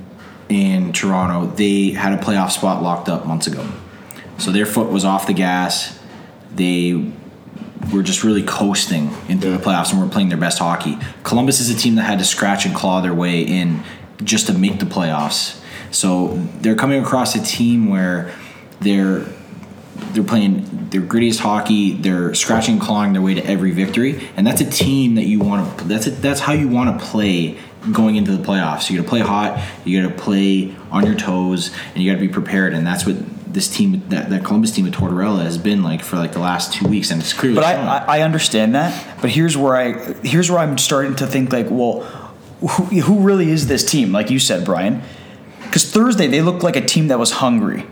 and 0.48 0.94
Toronto, 0.94 1.46
they 1.54 1.90
had 1.90 2.12
a 2.12 2.16
playoff 2.16 2.50
spot 2.50 2.82
locked 2.82 3.08
up 3.08 3.26
months 3.26 3.46
ago. 3.46 3.66
So 4.38 4.50
their 4.50 4.66
foot 4.66 4.90
was 4.90 5.04
off 5.04 5.26
the 5.26 5.34
gas. 5.34 5.98
They 6.54 7.12
were 7.92 8.02
just 8.02 8.24
really 8.24 8.42
coasting 8.42 9.10
into 9.28 9.50
the 9.50 9.58
playoffs 9.58 9.92
and 9.92 10.00
were 10.00 10.08
playing 10.08 10.28
their 10.28 10.38
best 10.38 10.58
hockey. 10.58 10.98
Columbus 11.22 11.60
is 11.60 11.70
a 11.70 11.76
team 11.76 11.96
that 11.96 12.02
had 12.02 12.18
to 12.18 12.24
scratch 12.24 12.64
and 12.66 12.74
claw 12.74 13.00
their 13.00 13.14
way 13.14 13.42
in 13.42 13.82
just 14.24 14.46
to 14.46 14.52
make 14.52 14.78
the 14.78 14.86
playoffs. 14.86 15.62
So 15.90 16.36
they're 16.60 16.76
coming 16.76 17.02
across 17.02 17.34
a 17.34 17.42
team 17.42 17.88
where 17.88 18.32
they're 18.80 19.26
they're 20.12 20.24
playing 20.24 20.88
their 20.90 21.00
grittiest 21.00 21.38
hockey. 21.38 21.92
They're 21.92 22.34
scratching 22.34 22.74
and 22.74 22.82
clawing 22.82 23.12
their 23.12 23.22
way 23.22 23.34
to 23.34 23.44
every 23.44 23.70
victory, 23.70 24.28
and 24.36 24.46
that's 24.46 24.60
a 24.60 24.68
team 24.68 25.14
that 25.14 25.26
you 25.26 25.38
want 25.40 25.78
to. 25.78 25.84
That's 25.84 26.06
a, 26.06 26.10
that's 26.10 26.40
how 26.40 26.52
you 26.52 26.68
want 26.68 26.98
to 26.98 27.06
play 27.06 27.58
going 27.92 28.16
into 28.16 28.36
the 28.36 28.42
playoffs. 28.42 28.90
You 28.90 28.98
got 28.98 29.04
to 29.04 29.08
play 29.08 29.20
hot. 29.20 29.64
You 29.84 30.02
got 30.02 30.08
to 30.08 30.22
play 30.22 30.74
on 30.90 31.06
your 31.06 31.14
toes, 31.14 31.70
and 31.94 32.02
you 32.02 32.10
got 32.10 32.20
to 32.20 32.26
be 32.26 32.32
prepared. 32.32 32.74
And 32.74 32.86
that's 32.86 33.06
what 33.06 33.16
this 33.52 33.68
team, 33.68 34.02
that, 34.08 34.30
that 34.30 34.44
Columbus 34.44 34.72
team 34.72 34.84
with 34.84 34.94
Tortorella, 34.94 35.42
has 35.42 35.58
been 35.58 35.82
like 35.82 36.02
for 36.02 36.16
like 36.16 36.32
the 36.32 36.40
last 36.40 36.72
two 36.72 36.86
weeks, 36.88 37.10
and 37.10 37.20
it's 37.20 37.32
clearly. 37.32 37.56
But 37.56 37.64
I. 37.64 37.74
I, 37.74 38.18
I 38.18 38.22
understand 38.22 38.74
that. 38.74 39.20
But 39.20 39.30
here's 39.30 39.56
where 39.56 39.76
I 39.76 39.92
here's 40.22 40.50
where 40.50 40.60
I'm 40.60 40.78
starting 40.78 41.16
to 41.16 41.26
think 41.26 41.52
like, 41.52 41.68
well, 41.70 42.00
who, 42.60 42.84
who 43.00 43.20
really 43.20 43.50
is 43.50 43.66
this 43.66 43.84
team? 43.84 44.12
Like 44.12 44.30
you 44.30 44.38
said, 44.38 44.64
Brian. 44.64 45.02
Because 45.62 45.90
Thursday 45.90 46.26
they 46.26 46.42
looked 46.42 46.64
like 46.64 46.76
a 46.76 46.84
team 46.84 47.08
that 47.08 47.18
was 47.18 47.30
hungry. 47.30 47.86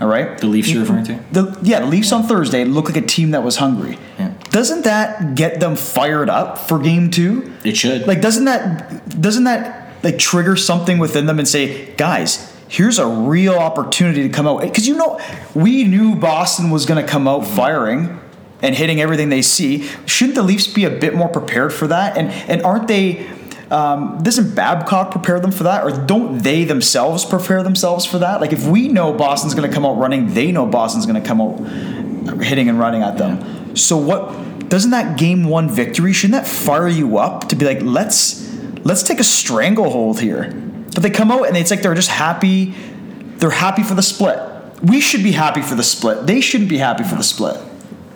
All 0.00 0.08
right. 0.08 0.36
the 0.38 0.46
Leafs 0.46 0.70
you're 0.70 0.82
referring 0.82 1.04
to. 1.04 1.20
The, 1.32 1.58
yeah, 1.62 1.80
the 1.80 1.86
Leafs 1.86 2.12
on 2.12 2.24
Thursday 2.24 2.64
looked 2.64 2.88
like 2.88 3.02
a 3.02 3.06
team 3.06 3.30
that 3.30 3.42
was 3.42 3.56
hungry. 3.56 3.98
Yeah. 4.18 4.32
Doesn't 4.50 4.82
that 4.82 5.34
get 5.34 5.60
them 5.60 5.74
fired 5.76 6.28
up 6.28 6.58
for 6.58 6.78
game 6.78 7.10
two? 7.10 7.52
It 7.64 7.76
should. 7.76 8.06
Like, 8.06 8.20
doesn't 8.20 8.44
that 8.44 9.20
doesn't 9.20 9.44
that 9.44 9.92
like 10.04 10.18
trigger 10.18 10.56
something 10.56 10.98
within 10.98 11.26
them 11.26 11.38
and 11.38 11.48
say, 11.48 11.94
guys, 11.96 12.54
here's 12.68 12.98
a 12.98 13.06
real 13.06 13.54
opportunity 13.54 14.22
to 14.22 14.28
come 14.28 14.46
out? 14.46 14.60
Because 14.60 14.86
you 14.86 14.96
know, 14.96 15.18
we 15.54 15.84
knew 15.84 16.14
Boston 16.14 16.70
was 16.70 16.84
going 16.86 17.04
to 17.04 17.10
come 17.10 17.26
out 17.26 17.46
firing. 17.46 18.20
and 18.62 18.74
hitting 18.74 19.00
everything 19.02 19.28
they 19.28 19.42
see. 19.42 19.86
Shouldn't 20.06 20.34
the 20.34 20.42
Leafs 20.42 20.66
be 20.66 20.84
a 20.84 20.90
bit 20.90 21.14
more 21.14 21.28
prepared 21.28 21.72
for 21.74 21.86
that? 21.88 22.16
And 22.16 22.30
and 22.50 22.62
aren't 22.62 22.88
they? 22.88 23.26
Um, 23.70 24.22
doesn't 24.22 24.54
Babcock 24.54 25.10
prepare 25.10 25.40
them 25.40 25.50
for 25.50 25.64
that, 25.64 25.82
or 25.82 25.90
don't 25.90 26.38
they 26.38 26.64
themselves 26.64 27.24
prepare 27.24 27.62
themselves 27.64 28.06
for 28.06 28.18
that? 28.18 28.40
Like 28.40 28.52
if 28.52 28.66
we 28.66 28.88
know 28.88 29.12
Boston's 29.12 29.54
going 29.54 29.68
to 29.68 29.74
come 29.74 29.84
out 29.84 29.98
running, 29.98 30.34
they 30.34 30.52
know 30.52 30.66
Boston's 30.66 31.04
going 31.04 31.20
to 31.20 31.26
come 31.26 31.40
out 31.40 32.42
hitting 32.42 32.68
and 32.68 32.78
running 32.78 33.02
at 33.02 33.18
them. 33.18 33.74
So 33.76 33.96
what? 33.96 34.68
Doesn't 34.68 34.92
that 34.92 35.18
game 35.18 35.44
one 35.44 35.68
victory 35.68 36.12
shouldn't 36.12 36.44
that 36.44 36.50
fire 36.50 36.88
you 36.88 37.18
up 37.18 37.48
to 37.48 37.56
be 37.56 37.64
like 37.64 37.82
let's 37.82 38.52
let's 38.84 39.02
take 39.02 39.20
a 39.20 39.24
stranglehold 39.24 40.20
here? 40.20 40.52
But 40.94 41.02
they 41.02 41.10
come 41.10 41.30
out 41.30 41.46
and 41.48 41.56
it's 41.56 41.70
like 41.70 41.82
they're 41.82 41.94
just 41.94 42.10
happy. 42.10 42.72
They're 43.36 43.50
happy 43.50 43.82
for 43.82 43.94
the 43.94 44.02
split. 44.02 44.38
We 44.82 45.00
should 45.00 45.22
be 45.22 45.32
happy 45.32 45.62
for 45.62 45.74
the 45.74 45.82
split. 45.82 46.26
They 46.26 46.40
shouldn't 46.40 46.70
be 46.70 46.78
happy 46.78 47.02
for 47.02 47.16
the 47.16 47.24
split. 47.24 47.60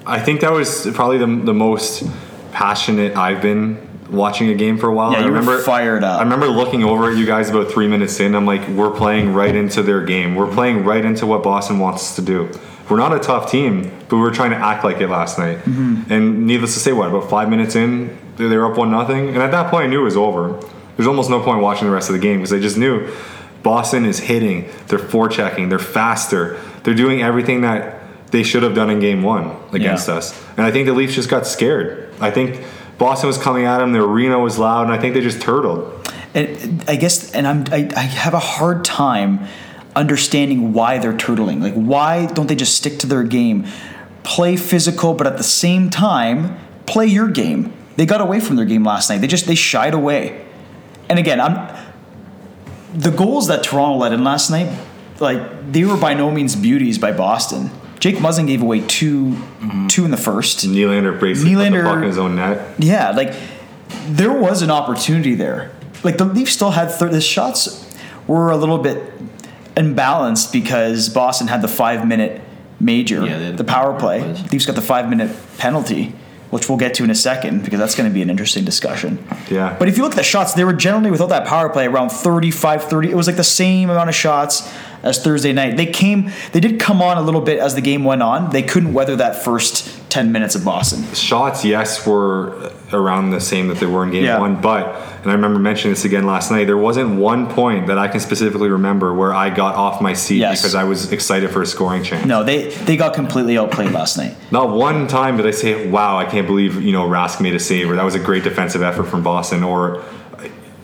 I 0.07 0.21
think 0.21 0.41
that 0.41 0.53
was 0.53 0.89
probably 0.95 1.19
the, 1.19 1.27
the 1.27 1.55
most 1.55 2.05
passionate 2.53 3.17
I've 3.17 3.43
been 3.43 3.90
watching 4.11 4.49
a 4.49 4.55
game 4.55 4.79
for 4.79 4.89
a 4.89 4.93
while. 4.95 5.13
Yeah, 5.13 5.19
I 5.19 5.21
you 5.21 5.27
were 5.27 5.39
remember 5.39 5.63
fired 5.63 6.05
up. 6.05 6.21
I 6.21 6.23
remember 6.23 6.49
looking 6.49 6.83
over 6.85 7.11
at 7.11 7.17
you 7.17 7.27
guys 7.27 7.49
about 7.51 7.71
three 7.71 7.87
minutes 7.89 8.19
in. 8.21 8.35
I'm 8.35 8.47
like, 8.47 8.67
we're 8.69 8.91
playing 8.91 9.35
right 9.35 9.55
into 9.55 9.83
their 9.83 10.03
game. 10.05 10.35
We're 10.35 10.53
playing 10.53 10.85
right 10.85 11.05
into 11.05 11.27
what 11.27 11.43
Boston 11.43 11.79
wants 11.79 12.03
us 12.03 12.17
to 12.17 12.23
do. 12.23 12.51
We're 12.89 12.97
not 12.99 13.15
a 13.15 13.21
tough 13.21 13.51
team, 13.51 13.85
but 14.09 14.17
we 14.17 14.23
were 14.23 14.33
trying 14.33 14.51
to 14.51 14.57
act 14.57 14.83
like 14.85 15.01
it 15.01 15.09
last 15.09 15.39
night. 15.39 15.59
Mm-hmm. 15.59 16.13
And 16.13 16.47
needless 16.47 16.75
to 16.75 16.81
say, 16.81 16.93
what 16.93 17.09
about 17.09 17.31
five 17.31 17.49
minutes 17.49 17.77
in, 17.77 18.19
they 18.37 18.57
were 18.57 18.71
up 18.73 18.77
one 18.79 18.91
nothing, 18.91 19.29
and 19.29 19.39
at 19.39 19.51
that 19.53 19.71
point, 19.71 19.85
I 19.85 19.87
knew 19.87 20.01
it 20.01 20.05
was 20.05 20.17
over. 20.17 20.59
There's 20.97 21.07
almost 21.07 21.31
no 21.31 21.41
point 21.41 21.61
watching 21.61 21.87
the 21.87 21.95
rest 21.95 22.09
of 22.09 22.15
the 22.15 22.19
game 22.21 22.39
because 22.39 22.53
I 22.53 22.59
just 22.59 22.77
knew 22.77 23.09
Boston 23.63 24.05
is 24.07 24.19
hitting, 24.19 24.69
they're 24.89 24.99
forechecking, 24.99 25.69
they're 25.69 25.79
faster, 25.79 26.59
they're 26.83 26.95
doing 26.95 27.23
everything 27.23 27.61
that 27.61 28.01
they 28.33 28.43
should 28.43 28.63
have 28.63 28.75
done 28.75 28.91
in 28.91 28.99
game 29.01 29.23
one 29.23 29.55
against 29.73 30.09
Yeah. 30.09 30.15
us. 30.15 30.45
And 30.57 30.65
I 30.67 30.71
think 30.71 30.87
the 30.87 30.93
Leafs 30.93 31.15
just 31.15 31.29
got 31.29 31.47
scared. 31.47 32.13
I 32.21 32.31
think 32.31 32.61
Boston 33.01 33.27
was 33.27 33.39
coming 33.39 33.65
at 33.65 33.79
them, 33.79 33.93
the 33.93 34.05
arena 34.05 34.39
was 34.39 34.59
loud, 34.59 34.85
and 34.85 34.93
I 34.93 34.99
think 34.99 35.15
they 35.15 35.23
just 35.23 35.41
turtled. 35.41 36.07
And 36.35 36.85
I 36.87 36.97
guess, 36.97 37.33
and 37.33 37.49
I'm, 37.49 37.65
I, 37.73 37.91
I 37.97 38.03
have 38.03 38.35
a 38.35 38.39
hard 38.39 38.85
time 38.85 39.49
understanding 39.97 40.75
why 40.75 40.99
they're 40.99 41.17
turtling. 41.17 41.63
Like, 41.63 41.75
why 41.75 42.27
don't 42.27 42.47
they 42.47 42.55
just 42.55 42.77
stick 42.77 42.99
to 42.99 43.07
their 43.07 43.25
game, 43.25 43.67
play 44.23 44.57
physical, 44.57 45.15
but 45.15 45.27
at 45.27 45.39
the 45.39 45.43
same 45.43 45.89
time 45.89 46.57
play 46.91 47.07
your 47.07 47.29
game? 47.29 47.73
They 47.97 48.07
got 48.07 48.21
away 48.21 48.41
from 48.41 48.57
their 48.57 48.67
game 48.67 48.85
last 48.85 49.09
night. 49.09 49.19
They 49.19 49.27
just 49.27 49.47
they 49.47 49.55
shied 49.55 49.95
away. 49.95 50.45
And 51.09 51.19
again, 51.19 51.41
I'm 51.41 51.75
the 52.95 53.11
goals 53.11 53.47
that 53.49 53.63
Toronto 53.63 53.99
let 53.99 54.13
in 54.13 54.25
last 54.25 54.51
night. 54.51 54.79
Like 55.21 55.73
they 55.73 55.85
were 55.85 55.97
by 55.97 56.15
no 56.15 56.31
means 56.31 56.57
beauties 56.57 56.99
by 56.99 57.13
Boston. 57.13 57.71
Jake 58.01 58.17
Muzzin 58.17 58.47
gave 58.47 58.63
away 58.63 58.81
2 58.81 59.37
two 59.89 60.05
in 60.05 60.11
the 60.11 60.17
first. 60.17 60.67
Nylander 60.67 61.19
basically 61.21 61.55
put 61.55 61.71
the 61.71 61.83
puck 61.83 61.97
in 61.99 62.03
his 62.05 62.19
own 62.19 62.35
net. 62.37 62.75
Yeah, 62.79 63.11
like 63.11 63.35
there 64.09 64.33
was 64.33 64.63
an 64.63 64.71
opportunity 64.71 65.35
there. 65.35 65.71
Like 66.03 66.17
the 66.19 66.25
Leafs 66.25 66.53
still 66.53 66.71
had 66.71 66.91
thir- 66.91 67.11
the 67.11 67.21
shots 67.21 67.87
were 68.27 68.51
a 68.51 68.57
little 68.57 68.79
bit 68.79 69.03
imbalanced 69.77 70.53
because 70.53 71.09
Boston 71.09 71.47
had 71.49 71.63
the 71.63 71.69
five 71.69 72.07
minute 72.07 72.41
major, 72.81 73.25
Yeah, 73.27 73.51
the 73.51 73.65
power 73.65 73.99
play. 73.99 74.21
power 74.21 74.35
plays. 74.35 74.51
Leafs 74.53 74.67
got 74.67 74.75
the 74.77 74.83
five 74.83 75.09
minute 75.11 75.31
penalty, 75.59 76.15
which 76.51 76.69
we'll 76.69 76.79
get 76.79 76.95
to 76.95 77.05
in 77.05 77.11
a 77.11 77.15
second 77.15 77.65
because 77.65 77.79
that's 77.79 77.95
going 77.95 78.09
to 78.09 78.13
be 78.13 78.23
an 78.23 78.31
interesting 78.31 78.65
discussion. 78.65 79.25
Yeah. 79.49 79.77
But 79.79 79.89
if 79.89 79.97
you 79.97 80.03
look 80.03 80.13
at 80.13 80.17
the 80.17 80.23
shots, 80.23 80.55
they 80.55 80.65
were 80.65 80.73
generally 80.73 81.11
without 81.11 81.29
that 81.29 81.47
power 81.47 81.69
play 81.69 81.87
around 81.87 82.11
35 82.11 82.85
30. 82.85 83.11
It 83.11 83.15
was 83.15 83.27
like 83.27 83.37
the 83.37 83.45
same 83.45 83.89
amount 83.89 84.09
of 84.09 84.15
shots 84.15 84.71
as 85.03 85.23
Thursday 85.23 85.53
night. 85.53 85.77
They 85.77 85.87
came, 85.87 86.31
they 86.53 86.61
did 86.61 86.81
come 86.81 87.01
on 87.01 87.17
a 87.17 87.23
little 87.23 87.41
bit 87.41 87.59
as 87.59 87.75
the 87.75 87.81
game 87.81 88.05
went 88.05 88.23
on. 88.23 88.51
They 88.51 88.63
couldn't 88.63 88.93
weather 88.93 89.17
that 89.17 89.43
first 89.43 90.11
10 90.11 90.33
minutes 90.33 90.55
of 90.55 90.65
Boston. 90.65 91.05
shots, 91.15 91.65
yes, 91.65 92.07
were 92.07 92.73
around 92.93 93.31
the 93.31 93.41
same 93.41 93.69
that 93.69 93.79
they 93.79 93.87
were 93.87 94.05
in 94.05 94.11
game 94.11 94.25
Yeah. 94.25 94.39
one. 94.41 94.61
But, 94.61 94.97
and 95.23 95.31
I 95.31 95.35
remember 95.35 95.59
mentioning 95.61 95.93
this 95.93 96.05
again 96.05 96.27
last 96.27 96.51
night, 96.51 96.65
there 96.67 96.77
wasn't 96.77 97.17
one 97.21 97.47
point 97.47 97.87
that 97.87 97.99
I 97.99 98.09
can 98.09 98.21
specifically 98.21 98.69
remember 98.69 99.15
where 99.15 99.33
I 99.33 99.51
got 99.51 99.75
off 99.77 100.01
my 100.01 100.13
seat 100.13 100.39
Yes. 100.39 100.61
because 100.61 100.75
I 100.75 100.85
was 100.85 101.13
excited 101.13 101.51
for 101.51 101.63
a 101.63 101.67
scoring 101.67 102.03
chance. 102.03 102.27
No, 102.27 102.43
they 102.43 102.69
they 102.71 102.97
got 102.97 103.15
completely 103.15 103.57
outplayed 103.59 103.93
last 103.93 104.17
night. 104.19 104.35
Not 104.51 104.71
one 104.71 105.07
time 105.07 105.37
did 105.37 105.47
I 105.47 105.53
say, 105.53 105.89
"Wow, 105.89 106.19
I 106.19 106.25
can't 106.25 106.47
believe 106.47 106.83
you 106.83 106.93
know 106.93 107.05
Rask 107.09 107.41
made 107.41 107.55
a 107.55 107.61
save," 107.61 107.91
or 107.91 107.95
"That 107.97 108.05
was 108.05 108.15
a 108.15 108.19
great 108.21 108.43
defensive 108.45 108.83
effort 108.83 109.05
from 109.05 109.23
Boston," 109.23 109.63
or 109.63 110.03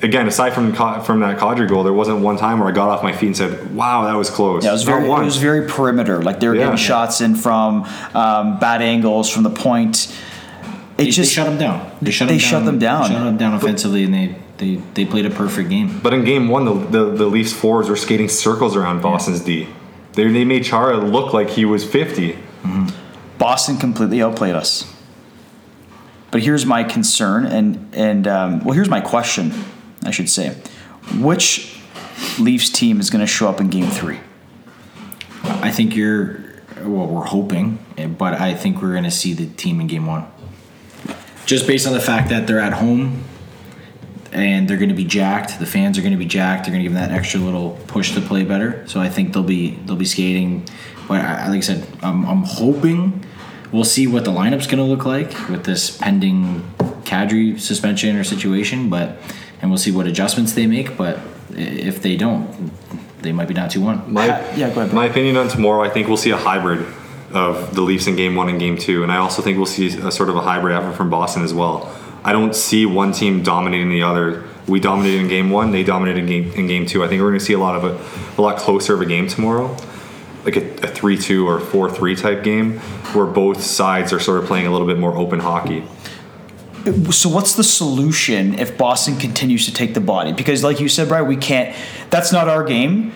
again, 0.03 0.29
aside 0.29 0.53
from 0.53 0.73
from 1.03 1.21
that 1.21 1.39
Kadri 1.39 1.69
goal, 1.69 1.83
there 1.83 1.93
wasn't 1.93 2.19
one 2.21 2.37
time 2.37 2.61
where 2.61 2.69
I 2.69 2.73
got 2.73 2.89
off 2.89 3.03
my 3.03 3.13
feet 3.13 3.27
and 3.29 3.37
said, 3.37 3.75
"Wow, 3.75 4.05
that 4.05 4.15
was 4.17 4.31
close." 4.31 4.63
Yeah, 4.65 4.71
it 4.71 4.73
was 4.75 4.87
Not 4.87 5.01
very 5.01 5.11
it 5.11 5.25
was 5.25 5.37
very 5.39 5.67
perimeter. 5.69 6.23
Like 6.23 6.39
they 6.41 6.49
were 6.49 6.55
Yeah. 6.55 6.65
getting 6.65 6.77
shots 6.77 7.21
in 7.21 7.35
from 7.35 7.85
um, 8.15 8.59
bad 8.59 8.83
angles 8.83 9.29
from 9.31 9.43
the 9.43 9.51
point. 9.51 10.15
It 10.99 11.05
They, 11.05 11.11
just 11.11 11.19
they 11.19 11.25
shut 11.35 11.47
them 11.47 11.59
down. 11.59 11.97
They 12.01 12.11
shut 12.11 12.29
they 12.29 12.35
them 12.35 12.41
shut 12.41 12.53
down. 12.53 12.65
them 12.67 12.79
down. 12.79 13.11
Shut 13.11 13.25
them 13.25 13.37
down 13.37 13.55
offensively, 13.55 14.05
and 14.05 14.15
they, 14.15 14.35
they, 14.57 14.77
they 14.95 15.05
played 15.05 15.27
a 15.27 15.31
perfect 15.31 15.69
game. 15.69 16.01
But 16.01 16.15
in 16.15 16.25
game 16.25 16.49
one, 16.49 16.65
the, 16.65 16.75
the, 16.75 17.05
the 17.11 17.27
Leafs 17.27 17.53
forwards 17.53 17.89
were 17.91 17.97
skating 17.97 18.29
circles 18.29 18.75
around 18.77 19.03
Boston's 19.03 19.41
D. 19.41 19.69
They, 20.15 20.31
they 20.31 20.45
made 20.45 20.65
Chara 20.65 20.97
look 20.97 21.35
like 21.35 21.51
he 21.51 21.65
was 21.65 21.85
50. 21.85 22.39
Boston 23.39 23.77
completely 23.77 24.23
outplayed 24.23 24.55
us. 24.55 24.93
But 26.31 26.43
here's 26.43 26.67
my 26.67 26.83
concern, 26.85 27.47
and 27.47 27.95
and 27.95 28.27
um, 28.27 28.65
well, 28.65 28.75
here's 28.75 28.89
my 28.89 29.01
question, 29.01 29.53
I 30.05 30.11
should 30.11 30.29
say: 30.29 30.57
Which 31.19 31.79
Leafs 32.39 32.69
team 32.71 32.99
is 32.99 33.11
going 33.11 33.21
to 33.21 33.27
show 33.27 33.49
up 33.49 33.61
in 33.61 33.69
Game 33.69 33.89
Three? 33.89 34.19
I 35.45 35.71
think 35.71 35.95
you're. 35.95 36.45
Well, 36.83 37.07
we're 37.07 37.25
hoping, 37.25 37.79
but 38.19 38.35
I 38.35 38.55
think 38.55 38.83
we're 38.83 38.93
going 38.93 39.05
to 39.05 39.11
see 39.11 39.33
the 39.33 39.47
team 39.47 39.81
in 39.81 39.87
game 39.87 40.07
one. 40.07 40.27
Just 41.47 41.67
based 41.67 41.87
on 41.87 41.93
the 41.93 42.01
fact 42.01 42.29
that 42.31 42.47
they're 42.47 42.59
at 42.59 42.73
home 42.75 43.23
and 44.33 44.69
they're 44.69 44.77
going 44.77 44.89
to 44.89 44.95
be 44.95 45.05
jacked. 45.05 45.59
The 45.59 45.67
fans 45.67 45.97
are 45.97 46.03
going 46.03 46.13
to 46.13 46.19
be 46.19 46.27
jacked. 46.27 46.65
They're 46.65 46.73
going 46.73 46.83
to 46.85 46.89
give 46.89 46.93
them 46.93 47.09
that 47.09 47.17
extra 47.17 47.41
little 47.41 47.79
push 47.87 48.13
to 48.15 48.21
play 48.21 48.45
better. 48.45 48.87
So 48.89 49.01
I 49.01 49.09
think 49.09 49.33
they'll 49.33 49.43
be 49.45 49.77
they'll 49.87 49.97
be 49.97 50.05
skating. 50.05 50.69
But 51.09 51.21
I, 51.21 51.49
like 51.49 51.59
I 51.59 51.61
said, 51.61 51.87
I'm, 52.03 52.27
I'm 52.27 52.43
hoping 52.43 53.25
we'll 53.71 53.85
see 53.85 54.09
what 54.09 54.25
the 54.25 54.33
lineup's 54.33 54.67
going 54.67 54.79
to 54.79 54.85
look 54.85 55.05
like 55.07 55.49
with 55.49 55.65
this 55.65 55.97
pending 55.97 56.65
Kadri 57.05 57.59
suspension 57.61 58.17
or 58.17 58.25
situation. 58.25 58.91
But 58.91 59.17
and 59.63 59.71
we'll 59.71 59.79
see 59.79 59.93
what 59.93 60.07
adjustments 60.09 60.53
they 60.53 60.67
make. 60.67 60.97
But 60.97 61.21
if 61.51 62.03
they 62.03 62.17
don't, 62.17 62.73
they 63.23 63.31
might 63.31 63.47
be 63.47 63.55
down 63.55 63.69
two 63.69 63.81
one. 63.81 64.13
My, 64.13 64.29
Uh, 64.29 64.57
yeah, 64.57 64.69
go 64.75 64.81
ahead, 64.81 64.91
bro. 64.91 64.95
My 64.97 65.07
opinion 65.07 65.37
on 65.37 65.49
tomorrow, 65.49 65.85
I 65.85 65.91
think 65.91 66.09
we'll 66.09 66.17
see 66.17 66.31
a 66.31 66.37
hybrid 66.37 66.85
of 67.33 67.75
the 67.75 67.83
Leafs 67.83 68.07
in 68.07 68.17
game 68.17 68.35
one 68.35 68.49
and 68.49 68.59
game 68.59 68.77
two. 68.77 69.03
And 69.03 69.13
I 69.13 69.17
also 69.17 69.43
think 69.43 69.57
we'll 69.57 69.67
see 69.67 69.89
a 69.99 70.11
sort 70.11 70.29
of 70.29 70.37
a 70.37 70.41
hybrid 70.41 70.75
effort 70.75 70.95
from 70.95 71.11
Boston 71.11 71.43
as 71.43 71.53
well. 71.53 71.93
I 72.25 72.33
don't 72.33 72.55
see 72.55 72.87
one 72.87 73.13
team 73.13 73.43
dominating 73.43 73.89
the 73.89 74.03
other. 74.03 74.45
We 74.67 74.81
dominated 74.81 75.21
in 75.21 75.29
game 75.29 75.51
one, 75.51 75.71
they 75.71 75.85
dominated 75.85 76.21
in 76.21 76.27
game, 76.27 76.53
in 76.53 76.67
game 76.67 76.87
two. 76.87 77.05
I 77.05 77.09
think 77.09 77.23
we're 77.23 77.29
going 77.29 77.39
to 77.39 77.45
see 77.45 77.53
a 77.53 77.59
lot 77.59 77.77
of 77.77 77.85
a, 77.85 78.41
a 78.41 78.43
lot 78.43 78.59
closer 78.59 78.95
of 78.95 79.01
a 79.01 79.07
game 79.07 79.29
tomorrow. 79.29 79.77
Like 80.45 80.57
a, 80.57 80.71
a 80.85 80.89
3 80.89 81.19
2 81.19 81.49
or 81.49 81.61
4 81.61 81.91
3 81.91 82.17
type 82.17 82.45
game 82.45 82.79
where 83.13 83.27
both 83.27 83.63
sides 83.63 84.13
are 84.13 84.21
sort 84.21 84.41
of 84.41 84.47
playing 84.47 84.67
a 84.67 84.73
little 84.73 84.87
bit 84.87 84.99
more 84.99 85.17
open 85.17 85.41
hockey. 85.41 85.85
So 87.11 87.29
what's 87.29 87.55
the 87.55 87.65
solution 87.65 88.55
if 88.61 88.79
Boston 88.79 89.17
continues 89.17 89.67
to 89.67 89.73
take 89.73 89.95
the 89.95 90.01
body? 90.01 90.33
Because 90.33 90.63
like 90.63 90.79
you 90.79 90.89
said, 90.89 91.09
Brian, 91.09 91.27
we 91.27 91.37
can't. 91.37 91.77
That's 92.11 92.33
not 92.33 92.49
our 92.49 92.63
game. 92.63 93.13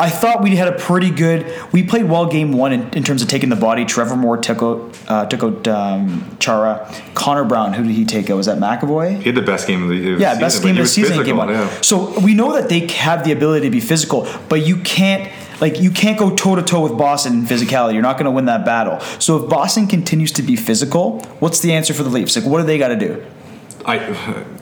I 0.00 0.08
thought 0.08 0.42
we 0.42 0.56
had 0.56 0.66
a 0.68 0.72
pretty 0.78 1.10
good. 1.10 1.46
We 1.72 1.82
played 1.82 2.04
well 2.08 2.26
game 2.26 2.52
one 2.52 2.72
in, 2.72 2.88
in 2.94 3.02
terms 3.02 3.20
of 3.22 3.28
taking 3.28 3.50
the 3.50 3.56
body. 3.56 3.84
Trevor 3.84 4.16
Moore 4.16 4.38
took 4.38 4.62
out, 4.62 4.98
uh, 5.08 5.26
took 5.26 5.42
out 5.44 5.68
um, 5.68 6.36
Chara. 6.40 6.90
Connor 7.14 7.44
Brown, 7.44 7.74
who 7.74 7.82
did 7.84 7.92
he 7.92 8.04
take 8.06 8.30
out? 8.30 8.36
Was 8.38 8.46
that 8.46 8.58
McAvoy? 8.58 9.18
He 9.18 9.24
had 9.24 9.34
the 9.34 9.42
best 9.42 9.66
game 9.68 9.82
of 9.82 9.90
the, 9.90 10.00
the 10.00 10.10
Yeah, 10.20 10.30
season. 10.30 10.40
best 10.40 10.62
game 10.62 10.76
of 10.78 10.82
the 10.84 10.88
season 10.88 11.18
in 11.18 11.24
game 11.26 11.36
one. 11.36 11.50
yeah. 11.50 11.68
So 11.82 12.18
we 12.20 12.32
know 12.34 12.54
that 12.54 12.68
they 12.70 12.86
have 12.88 13.24
the 13.24 13.32
ability 13.32 13.66
to 13.66 13.70
be 13.70 13.80
physical, 13.80 14.26
but 14.48 14.66
you 14.66 14.78
can't 14.78 15.30
like 15.60 15.78
you 15.80 15.90
can't 15.90 16.18
go 16.18 16.34
toe 16.34 16.54
to 16.56 16.62
toe 16.62 16.80
with 16.80 16.96
Boston 16.96 17.34
in 17.34 17.42
physicality. 17.44 17.92
You're 17.92 18.02
not 18.02 18.14
going 18.16 18.24
to 18.24 18.30
win 18.30 18.46
that 18.46 18.64
battle. 18.64 18.98
So 19.20 19.36
if 19.44 19.50
Boston 19.50 19.86
continues 19.86 20.32
to 20.32 20.42
be 20.42 20.56
physical, 20.56 21.20
what's 21.40 21.60
the 21.60 21.74
answer 21.74 21.92
for 21.92 22.02
the 22.02 22.08
Leafs? 22.08 22.34
Like, 22.36 22.46
what 22.46 22.60
do 22.60 22.66
they 22.66 22.78
got 22.78 22.88
to 22.88 22.96
do? 22.96 23.22
I 23.84 23.98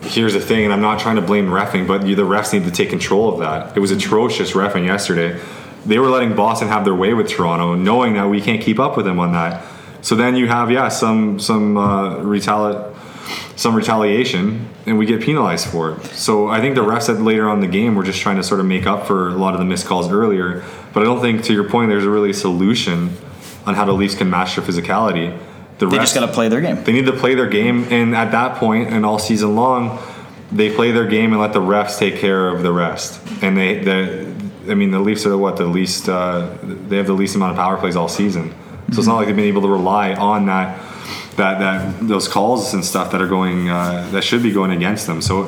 here's 0.03 0.33
the 0.33 0.39
thing, 0.39 0.63
and 0.63 0.73
I'm 0.73 0.81
not 0.81 0.99
trying 0.99 1.17
to 1.17 1.21
blame 1.21 1.47
refing, 1.47 1.87
but 1.87 2.05
you, 2.05 2.15
the 2.15 2.23
refs 2.23 2.53
need 2.53 2.65
to 2.65 2.71
take 2.71 2.89
control 2.89 3.33
of 3.33 3.39
that. 3.39 3.75
It 3.75 3.79
was 3.79 3.91
atrocious 3.91 4.51
refing 4.53 4.85
yesterday. 4.85 5.39
They 5.85 5.99
were 5.99 6.09
letting 6.09 6.35
Boston 6.35 6.67
have 6.67 6.85
their 6.85 6.95
way 6.95 7.13
with 7.13 7.29
Toronto, 7.29 7.75
knowing 7.75 8.13
that 8.13 8.29
we 8.29 8.41
can't 8.41 8.61
keep 8.61 8.79
up 8.79 8.97
with 8.97 9.05
them 9.05 9.19
on 9.19 9.33
that. 9.33 9.65
So 10.01 10.15
then 10.15 10.35
you 10.35 10.47
have 10.47 10.71
yeah 10.71 10.89
some 10.89 11.39
some 11.39 11.77
uh, 11.77 12.17
retali- 12.17 12.95
some 13.55 13.75
retaliation, 13.75 14.69
and 14.85 14.97
we 14.97 15.05
get 15.05 15.21
penalized 15.21 15.67
for 15.67 15.91
it. 15.91 16.05
So 16.05 16.47
I 16.47 16.61
think 16.61 16.75
the 16.75 16.81
refs 16.81 17.03
said 17.03 17.19
later 17.19 17.49
on 17.49 17.55
in 17.55 17.61
the 17.61 17.67
game 17.67 17.95
were 17.95 18.03
just 18.03 18.21
trying 18.21 18.37
to 18.37 18.43
sort 18.43 18.59
of 18.59 18.65
make 18.65 18.85
up 18.85 19.05
for 19.05 19.29
a 19.29 19.33
lot 19.33 19.53
of 19.53 19.59
the 19.59 19.65
missed 19.65 19.85
calls 19.85 20.09
earlier. 20.11 20.63
But 20.93 21.01
I 21.01 21.03
don't 21.03 21.21
think, 21.21 21.43
to 21.43 21.53
your 21.53 21.69
point, 21.69 21.89
there's 21.89 22.05
really 22.05 22.31
a 22.31 22.33
solution 22.33 23.15
on 23.65 23.75
how 23.75 23.85
the 23.85 23.91
Leafs 23.91 24.15
can 24.15 24.29
match 24.29 24.55
their 24.55 24.65
physicality. 24.65 25.37
The 25.79 25.87
They 25.87 25.97
refs, 25.97 26.01
just 26.01 26.15
got 26.15 26.25
to 26.25 26.31
play 26.31 26.47
their 26.49 26.61
game. 26.61 26.83
they 26.83 26.91
need 26.91 27.05
to 27.05 27.13
play 27.13 27.35
their 27.35 27.47
game, 27.47 27.85
and 27.89 28.15
at 28.15 28.31
that 28.31 28.57
point, 28.57 28.89
and 28.89 29.05
all 29.05 29.17
season 29.17 29.55
long, 29.55 29.97
they 30.51 30.73
play 30.73 30.91
their 30.91 31.07
game 31.07 31.31
and 31.31 31.41
let 31.41 31.53
the 31.53 31.61
refs 31.61 31.97
take 31.97 32.17
care 32.17 32.49
of 32.49 32.63
the 32.63 32.71
rest. 32.71 33.21
And 33.41 33.57
they, 33.57 33.79
the, 33.79 34.33
I 34.69 34.73
mean, 34.75 34.91
the 34.91 34.99
Leafs 34.99 35.25
are 35.25 35.37
what 35.37 35.57
the 35.57 35.65
least. 35.65 36.09
Uh, 36.09 36.55
they 36.63 36.97
have 36.97 37.07
the 37.07 37.13
least 37.13 37.35
amount 37.35 37.51
of 37.51 37.57
power 37.57 37.77
plays 37.77 37.95
all 37.95 38.09
season, 38.09 38.53
so 38.91 38.99
it's 38.99 39.07
not 39.07 39.15
like 39.15 39.27
they've 39.27 39.35
been 39.35 39.45
able 39.45 39.61
to 39.63 39.69
rely 39.69 40.13
on 40.13 40.45
that 40.47 40.77
that 41.37 41.59
that 41.59 42.07
those 42.07 42.27
calls 42.27 42.73
and 42.73 42.83
stuff 42.83 43.11
that 43.11 43.21
are 43.21 43.27
going 43.27 43.69
uh, 43.69 44.07
that 44.11 44.23
should 44.23 44.43
be 44.43 44.51
going 44.51 44.71
against 44.71 45.07
them. 45.07 45.21
So 45.21 45.45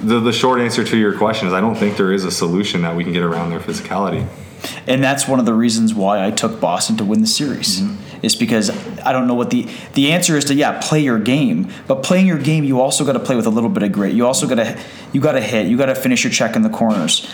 the 0.00 0.20
the 0.20 0.32
short 0.32 0.60
answer 0.60 0.84
to 0.84 0.96
your 0.96 1.16
question 1.18 1.48
is 1.48 1.54
I 1.54 1.60
don't 1.60 1.74
think 1.74 1.96
there 1.96 2.12
is 2.12 2.24
a 2.24 2.30
solution 2.30 2.82
that 2.82 2.94
we 2.94 3.02
can 3.04 3.12
get 3.12 3.22
around 3.22 3.50
their 3.50 3.60
physicality. 3.60 4.26
And 4.86 5.02
that's 5.02 5.28
one 5.28 5.40
of 5.40 5.46
the 5.46 5.52
reasons 5.52 5.92
why 5.92 6.24
I 6.24 6.30
took 6.30 6.58
Boston 6.60 6.96
to 6.96 7.04
win 7.04 7.20
the 7.20 7.26
series. 7.26 7.82
Is 8.24 8.34
because 8.34 8.70
I 9.00 9.12
don't 9.12 9.26
know 9.26 9.34
what 9.34 9.50
the 9.50 9.68
the 9.94 10.12
answer 10.12 10.36
is 10.36 10.46
to 10.46 10.54
yeah 10.54 10.80
play 10.82 11.00
your 11.00 11.18
game, 11.18 11.70
but 11.86 12.02
playing 12.02 12.26
your 12.26 12.38
game 12.38 12.64
you 12.64 12.80
also 12.80 13.04
got 13.04 13.12
to 13.12 13.20
play 13.20 13.36
with 13.36 13.46
a 13.46 13.50
little 13.50 13.70
bit 13.70 13.82
of 13.82 13.92
grit. 13.92 14.14
You 14.14 14.26
also 14.26 14.46
got 14.46 14.56
to 14.56 14.78
you 15.12 15.20
got 15.20 15.32
to 15.32 15.40
hit. 15.40 15.66
You 15.66 15.76
got 15.76 15.86
to 15.86 15.94
finish 15.94 16.24
your 16.24 16.32
check 16.32 16.56
in 16.56 16.62
the 16.62 16.70
corners. 16.70 17.30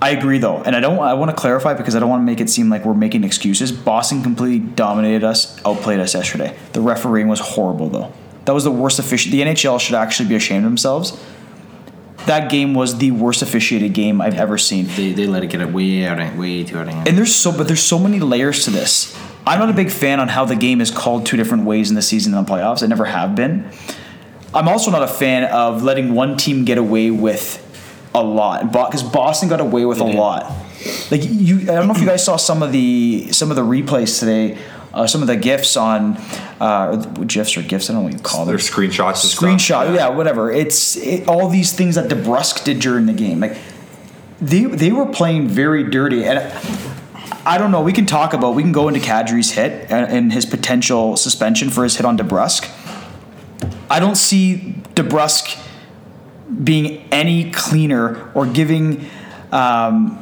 I 0.00 0.10
agree 0.10 0.38
though, 0.38 0.62
and 0.62 0.76
I 0.76 0.80
don't. 0.80 0.98
I 0.98 1.14
want 1.14 1.30
to 1.30 1.36
clarify 1.36 1.74
because 1.74 1.96
I 1.96 2.00
don't 2.00 2.10
want 2.10 2.20
to 2.20 2.26
make 2.26 2.40
it 2.40 2.50
seem 2.50 2.68
like 2.68 2.84
we're 2.84 2.94
making 2.94 3.24
excuses. 3.24 3.72
Boston 3.72 4.22
completely 4.22 4.58
dominated 4.58 5.24
us, 5.24 5.58
outplayed 5.64 6.00
us 6.00 6.14
yesterday. 6.14 6.56
The 6.72 6.80
refereeing 6.80 7.28
was 7.28 7.40
horrible 7.40 7.88
though. 7.88 8.12
That 8.44 8.52
was 8.52 8.64
the 8.64 8.70
worst 8.70 8.98
official. 8.98 9.32
The 9.32 9.40
NHL 9.40 9.80
should 9.80 9.94
actually 9.94 10.28
be 10.28 10.36
ashamed 10.36 10.64
of 10.64 10.70
themselves. 10.70 11.18
That 12.26 12.50
game 12.50 12.74
was 12.74 12.98
the 12.98 13.12
worst 13.12 13.42
officiated 13.42 13.92
game 13.92 14.20
I've 14.20 14.34
ever 14.34 14.58
seen. 14.58 14.86
They, 14.96 15.12
they 15.12 15.26
let 15.26 15.44
it 15.44 15.46
get 15.48 15.66
way 15.72 16.04
out 16.06 16.36
way 16.36 16.64
too 16.64 16.78
out 16.78 16.88
of 16.88 16.94
hand. 16.94 17.08
And 17.08 17.16
there's 17.16 17.34
so, 17.34 17.56
but 17.56 17.66
there's 17.68 17.82
so 17.82 17.98
many 17.98 18.20
layers 18.20 18.64
to 18.64 18.70
this. 18.70 19.16
I'm 19.46 19.60
not 19.60 19.70
a 19.70 19.74
big 19.74 19.90
fan 19.90 20.18
on 20.18 20.28
how 20.28 20.44
the 20.44 20.56
game 20.56 20.80
is 20.80 20.90
called 20.90 21.24
two 21.24 21.36
different 21.36 21.64
ways 21.64 21.88
in 21.88 21.94
the 21.94 22.02
season 22.02 22.34
and 22.34 22.46
the 22.46 22.52
playoffs. 22.52 22.82
I 22.82 22.86
never 22.86 23.04
have 23.04 23.36
been. 23.36 23.70
I'm 24.52 24.68
also 24.68 24.90
not 24.90 25.02
a 25.02 25.08
fan 25.08 25.44
of 25.44 25.82
letting 25.82 26.14
one 26.14 26.36
team 26.36 26.64
get 26.64 26.78
away 26.78 27.10
with 27.10 27.62
a 28.14 28.22
lot, 28.24 28.72
because 28.72 29.02
Boston 29.02 29.48
got 29.48 29.60
away 29.60 29.84
with 29.84 30.00
a 30.00 30.04
did. 30.04 30.14
lot. 30.14 30.50
Like 31.10 31.20
you, 31.24 31.60
I 31.60 31.64
don't 31.76 31.86
know 31.86 31.94
if 31.94 32.00
you 32.00 32.06
guys 32.06 32.24
saw 32.24 32.36
some 32.36 32.62
of 32.62 32.72
the 32.72 33.30
some 33.32 33.50
of 33.50 33.56
the 33.56 33.62
replays 33.62 34.18
today, 34.18 34.56
uh, 34.94 35.06
some 35.06 35.20
of 35.20 35.26
the 35.26 35.36
gifs 35.36 35.76
on 35.76 36.16
uh, 36.58 36.96
gifs 37.26 37.56
or 37.56 37.62
gifs. 37.62 37.90
I 37.90 37.92
don't 37.92 38.02
know 38.02 38.08
what 38.08 38.14
you 38.14 38.20
call 38.20 38.46
them. 38.46 38.56
Their 38.56 38.58
screenshots. 38.58 39.36
Screenshot, 39.36 39.58
Stuff. 39.58 39.94
yeah, 39.94 40.08
whatever. 40.08 40.50
It's 40.50 40.96
it, 40.96 41.28
all 41.28 41.48
these 41.48 41.72
things 41.72 41.96
that 41.96 42.08
DeBrusk 42.08 42.64
did 42.64 42.80
during 42.80 43.06
the 43.06 43.12
game. 43.12 43.40
Like 43.40 43.58
they 44.40 44.64
they 44.64 44.92
were 44.92 45.06
playing 45.06 45.48
very 45.48 45.84
dirty, 45.84 46.24
and 46.24 46.38
I 47.46 47.58
don't 47.58 47.70
know. 47.70 47.80
We 47.80 47.92
can 47.92 48.06
talk 48.06 48.34
about. 48.34 48.56
We 48.56 48.62
can 48.64 48.72
go 48.72 48.88
into 48.88 48.98
Kadri's 48.98 49.52
hit 49.52 49.88
and, 49.88 50.10
and 50.10 50.32
his 50.32 50.44
potential 50.44 51.16
suspension 51.16 51.70
for 51.70 51.84
his 51.84 51.96
hit 51.96 52.04
on 52.04 52.18
DeBrusk. 52.18 52.68
I 53.88 54.00
don't 54.00 54.16
see 54.16 54.74
DeBrusk 54.94 55.56
being 56.64 57.08
any 57.12 57.52
cleaner 57.52 58.32
or 58.32 58.46
giving. 58.46 59.06
Um, 59.52 60.20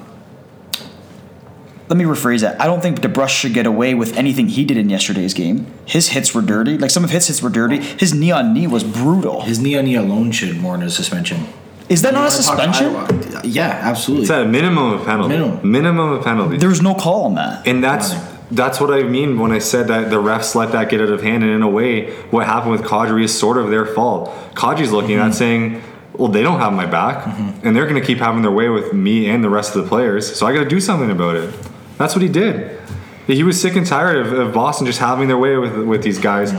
let 1.89 1.97
me 1.97 2.05
rephrase 2.05 2.43
that. 2.43 2.61
I 2.61 2.67
don't 2.67 2.83
think 2.83 3.01
DeBrusk 3.01 3.41
should 3.41 3.55
get 3.55 3.65
away 3.65 3.95
with 3.95 4.19
anything 4.19 4.49
he 4.49 4.67
did 4.67 4.77
in 4.77 4.91
yesterday's 4.91 5.33
game. 5.33 5.67
His 5.87 6.09
hits 6.09 6.35
were 6.35 6.43
dirty. 6.43 6.77
Like 6.77 6.91
some 6.91 7.05
of 7.05 7.11
his 7.11 7.27
hits 7.27 7.41
were 7.41 7.49
dirty. 7.49 7.79
His 7.79 8.13
knee 8.13 8.33
on 8.33 8.53
knee 8.53 8.67
was 8.67 8.85
brutal. 8.85 9.43
His 9.43 9.59
knee 9.59 9.79
on 9.79 9.87
knee 9.87 9.95
alone 9.95 10.31
should 10.31 10.63
warrant 10.63 10.85
a 10.85 10.91
suspension. 10.91 11.47
Is 11.89 12.03
that 12.03 12.15
not 12.15 12.33
a 12.33 12.43
You 12.43 12.49
wanna 12.49 12.73
talk- 12.73 13.11
suspension? 13.11 13.41
Yeah, 13.51 13.69
absolutely. 13.83 14.23
It's 14.23 14.31
at 14.31 14.43
a 14.43 14.47
minimum 14.47 14.93
of 14.95 15.05
penalty. 15.05 15.35
Minimum. 15.37 15.71
Minimum 15.71 16.13
of 16.13 16.25
penalty. 16.25 16.57
There's 16.57 16.81
no 16.83 16.95
call 16.95 17.25
on 17.25 17.35
that. 17.35 17.67
And 17.67 17.83
that's 17.85 18.15
that's 18.51 18.81
what 18.81 18.93
I 18.93 19.03
mean 19.03 19.39
when 19.39 19.51
I 19.53 19.59
said 19.59 19.89
that 19.89 20.11
the 20.11 20.17
refs 20.17 20.55
let 20.55 20.73
that 20.73 20.89
get 20.89 21.01
out 21.01 21.09
of 21.09 21.23
hand. 21.23 21.43
And 21.43 21.51
in 21.53 21.63
a 21.63 21.69
way, 21.69 22.11
what 22.31 22.47
happened 22.47 22.73
with 22.73 22.83
Kadri 22.83 23.25
is 23.25 23.37
sort 23.37 23.57
of 23.59 23.71
their 23.71 23.85
fault. 23.87 24.31
Kadri's 24.55 24.93
looking 24.93 25.17
Mm-hmm. 25.19 25.29
at 25.29 25.35
saying, 25.35 25.83
"Well, 26.17 26.29
they 26.29 26.43
don't 26.43 26.61
have 26.61 26.73
my 26.73 26.87
back, 26.87 27.27
and 27.63 27.75
they're 27.75 27.87
going 27.87 28.01
to 28.01 28.07
keep 28.07 28.19
having 28.19 28.43
their 28.43 28.51
way 28.53 28.69
with 28.69 28.93
me 28.93 29.29
and 29.29 29.43
the 29.43 29.51
rest 29.51 29.75
of 29.75 29.83
the 29.83 29.89
players. 29.89 30.35
So 30.37 30.47
I 30.47 30.53
got 30.55 30.61
to 30.65 30.69
do 30.69 30.81
something 30.81 31.11
about 31.11 31.37
it." 31.37 31.53
That's 31.99 32.15
what 32.15 32.23
he 32.23 32.29
did. 32.29 32.79
He 33.27 33.43
was 33.43 33.59
sick 33.61 33.75
and 33.77 33.87
tired 33.87 34.27
of, 34.27 34.33
of 34.33 34.53
Boston 34.53 34.87
just 34.87 34.99
having 35.01 35.29
their 35.29 35.39
way 35.39 35.57
with 35.57 35.75
with 35.79 36.03
these 36.03 36.19
guys. 36.19 36.53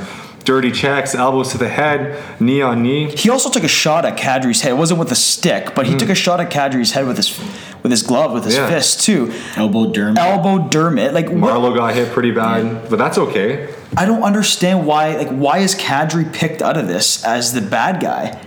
Dirty 0.45 0.71
checks, 0.71 1.15
elbows 1.15 1.51
to 1.51 1.57
the 1.57 1.67
head, 1.67 2.23
knee 2.39 2.61
on 2.61 2.83
knee. 2.83 3.09
He 3.09 3.29
also 3.29 3.49
took 3.49 3.63
a 3.63 3.67
shot 3.67 4.05
at 4.05 4.17
Kadri's 4.17 4.61
head. 4.61 4.71
It 4.71 4.77
wasn't 4.77 4.99
with 4.99 5.11
a 5.11 5.15
stick, 5.15 5.73
but 5.75 5.85
he 5.85 5.91
mm-hmm. 5.91 5.99
took 5.99 6.09
a 6.09 6.15
shot 6.15 6.39
at 6.39 6.51
Kadri's 6.51 6.91
head 6.91 7.07
with 7.07 7.17
his 7.17 7.37
with 7.81 7.91
his 7.91 8.03
glove, 8.03 8.31
with 8.31 8.45
his 8.45 8.55
Yeah. 8.55 8.69
fist 8.69 9.01
too. 9.01 9.33
Elbow 9.55 9.91
Dermott. 9.91 10.17
Elbow 10.17 10.69
Dermott. 10.69 11.13
Like 11.13 11.29
what, 11.29 11.75
got 11.75 11.93
hit 11.93 12.11
pretty 12.11 12.31
bad, 12.31 12.89
but 12.89 12.97
that's 12.97 13.17
okay. 13.17 13.73
I 13.97 14.05
don't 14.05 14.23
understand 14.23 14.85
why. 14.85 15.17
Like 15.17 15.29
why 15.29 15.59
is 15.59 15.75
Kadri 15.75 16.31
picked 16.31 16.61
out 16.61 16.77
of 16.77 16.87
this 16.87 17.23
as 17.25 17.53
the 17.53 17.61
bad 17.61 17.99
guy? 17.99 18.39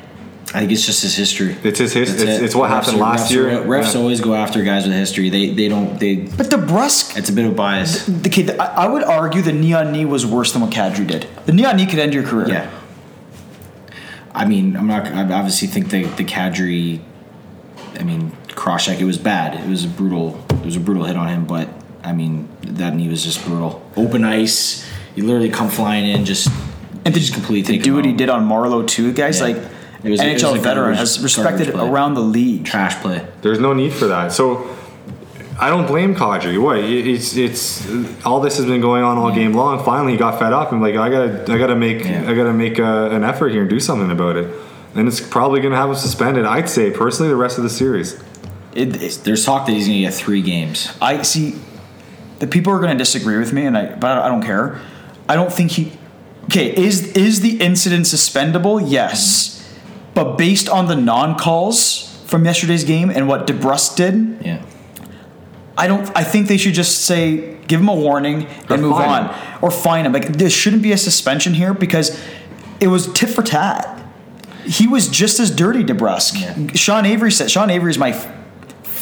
I 0.55 0.61
think 0.61 0.73
it's 0.73 0.87
just 0.87 1.03
his 1.03 1.15
history. 1.15 1.57
It's 1.63 1.79
his 1.79 1.93
his. 1.93 2.11
That's 2.11 2.23
It's, 2.23 2.39
it. 2.41 2.45
it's 2.45 2.55
what 2.55 2.71
Refs 2.71 2.75
happened 2.75 2.97
are- 2.97 3.01
last 3.01 3.27
refs 3.31 3.35
year. 3.35 3.59
are- 3.61 3.65
refs 3.67 3.95
Yeah. 3.95 4.01
always 4.01 4.21
go 4.21 4.35
after 4.35 4.63
guys 4.63 4.85
with 4.87 4.95
history. 4.97 5.29
They 5.29 5.51
they 5.51 5.69
don't 5.69 5.99
they. 6.01 6.17
But 6.17 6.49
DeBrusk. 6.49 7.17
It's 7.19 7.29
a 7.29 7.33
bit 7.33 7.45
of 7.45 7.55
bias. 7.55 8.07
The 8.07 8.31
kid, 8.31 8.57
I 8.59 8.67
I 8.85 8.89
would 8.89 9.05
argue 9.05 9.43
the 9.43 9.53
knee 9.53 9.75
on 9.75 9.93
knee 9.93 10.05
was 10.07 10.25
worse 10.25 10.53
than 10.53 10.63
what 10.63 10.71
Kadri 10.71 11.07
did. 11.07 11.27
The 11.47 11.53
knee 11.53 11.65
on 11.67 11.77
knee 11.77 11.87
could 11.87 11.99
end 11.99 12.15
your 12.15 12.23
career. 12.23 12.49
Yeah. 12.49 12.71
I 14.35 14.45
mean, 14.45 14.77
I'm 14.77 14.87
not. 14.87 15.07
I 15.07 15.23
obviously 15.33 15.69
think 15.69 15.91
the 15.91 16.05
the 16.05 16.25
Kadri. 16.25 17.01
I 17.99 18.05
mean, 18.05 18.33
cross 18.55 18.87
check. 18.87 19.01
It 19.01 19.05
was 19.05 19.19
bad. 19.19 19.55
It 19.61 19.69
was 19.69 19.85
a 19.85 19.89
brutal. 19.89 20.39
It 20.51 20.65
was 20.65 20.77
a 20.77 20.81
brutal 20.81 21.05
hit 21.05 21.17
on 21.17 21.29
him. 21.29 21.45
But 21.47 21.69
I 22.05 22.13
mean, 22.13 22.49
that 22.63 22.95
knee 22.95 23.09
was 23.09 23.25
just 23.25 23.45
brutal. 23.45 23.83
Open 23.97 24.25
ice. 24.25 24.87
You 25.17 25.25
literally 25.25 25.51
come 25.51 25.69
flying 25.69 26.07
in, 26.09 26.25
just 26.25 26.49
And 27.05 27.13
to, 27.13 27.21
just 27.21 27.35
completely 27.35 27.63
to 27.65 27.73
take 27.73 27.83
do 27.83 27.91
him 27.91 27.97
what 27.97 28.05
he 28.05 28.13
did 28.13 28.29
on 28.29 28.47
Marleau 28.49 28.87
too, 28.87 29.13
guys. 29.13 29.41
Yeah. 29.41 29.47
Like 29.49 29.57
It 30.05 30.11
was- 30.11 30.21
it 30.21 30.33
was 30.33 30.43
NHL 30.43 30.55
a 30.55 30.59
veteran 30.59 30.75
garbage- 30.95 30.99
has 30.99 31.21
respected 31.23 31.71
around 31.75 32.15
the 32.15 32.21
league. 32.21 32.65
trash 32.65 32.97
play. 32.97 33.23
There's 33.43 33.59
no 33.59 33.73
need 33.73 33.93
for 33.93 34.07
that. 34.07 34.33
So 34.33 34.69
I 35.61 35.71
don't 35.71 35.87
blame 35.87 36.15
Kadri. 36.15 36.57
What? 36.61 36.79
It's 36.79 37.37
it's 37.37 37.87
all 38.25 38.41
this 38.41 38.57
has 38.59 38.67
been 38.67 38.81
going 38.81 39.03
on 39.03 39.19
all 39.19 39.31
game 39.33 39.55
long. 39.55 39.83
Finally, 39.85 40.13
he 40.13 40.19
got 40.19 40.39
fed 40.39 40.53
up 40.53 40.71
and 40.73 40.81
like 40.81 40.95
I 40.97 41.09
gotta 41.09 41.53
I 41.53 41.59
gotta 41.59 41.75
make 41.77 42.05
Yeah. 42.05 42.25
I 42.31 42.35
gotta 42.35 42.53
make 42.53 42.79
a, 42.79 43.11
an 43.11 43.25
effort 43.25 43.51
here 43.51 43.63
and 43.63 43.71
do 43.71 43.81
something 43.81 44.11
about 44.11 44.37
it. 44.37 44.49
And 44.95 45.09
it's 45.09 45.21
probably 45.21 45.61
gonna 45.61 45.77
have 45.77 45.89
him 45.91 45.97
suspended. 45.97 46.45
I'd 46.45 46.69
say 46.69 46.91
personally 46.91 47.29
the 47.31 47.37
rest 47.37 47.59
of 47.59 47.65
the 47.65 47.71
series. 47.71 48.21
It, 48.75 49.03
it, 49.03 49.21
There's 49.25 49.45
talk 49.45 49.67
that 49.67 49.73
he's 49.73 49.87
going 49.89 49.99
to 49.99 50.05
get 50.05 50.15
three 50.15 50.43
games. 50.43 50.93
I 51.01 51.23
see. 51.23 51.57
The 52.39 52.47
people 52.47 52.73
are 52.73 52.79
going 52.79 52.93
to 52.93 52.99
disagree 52.99 53.39
with 53.39 53.53
me, 53.53 53.65
and 53.67 53.77
I 53.77 53.87
but 53.87 54.19
I 54.19 54.29
don't 54.29 54.43
care. 54.43 54.79
I 55.29 55.35
don't 55.35 55.53
think 55.53 55.73
he. 55.73 55.93
Okay, 56.45 56.67
is 56.77 57.13
is 57.13 57.41
the 57.41 57.61
incident 57.61 58.05
suspendable? 58.07 58.81
Yes, 58.87 59.58
but 60.19 60.37
based 60.37 60.69
on 60.69 60.89
the 60.89 60.97
non 60.97 61.39
calls 61.39 62.21
from 62.27 62.45
yesterday's 62.45 62.83
game 62.83 63.09
and 63.09 63.29
what 63.29 63.47
DeBrusk 63.47 63.95
did, 63.97 64.45
Yeah. 64.45 64.63
I 65.77 65.87
don't. 65.87 66.11
I 66.17 66.25
think 66.25 66.49
they 66.49 66.57
should 66.57 66.75
just 66.75 67.03
say 67.05 67.57
give 67.69 67.79
him 67.81 67.89
a 67.89 67.95
warning 67.95 68.47
Or 68.69 68.75
and 68.75 68.83
move 68.83 68.95
on, 68.95 69.27
him. 69.27 69.35
or 69.63 69.71
fine 69.71 70.07
him. 70.07 70.13
Like 70.13 70.27
there 70.37 70.51
shouldn't 70.51 70.83
be 70.83 70.91
a 70.91 70.97
suspension 70.99 71.55
here 71.55 71.73
because 71.73 72.21
it 72.81 72.89
was 72.89 73.13
tit 73.13 73.31
for 73.31 73.43
tat. 73.45 73.85
He 74.65 74.89
was 74.89 75.07
just 75.09 75.39
as 75.39 75.53
dirty, 75.55 75.85
DeBrusk. 75.85 76.41
Yeah. 76.41 76.73
Sean 76.75 77.07
Avery 77.07 77.31
said. 77.31 77.49
Sean 77.49 77.71
Avery 77.71 77.93
is 77.93 77.99
my 77.99 78.11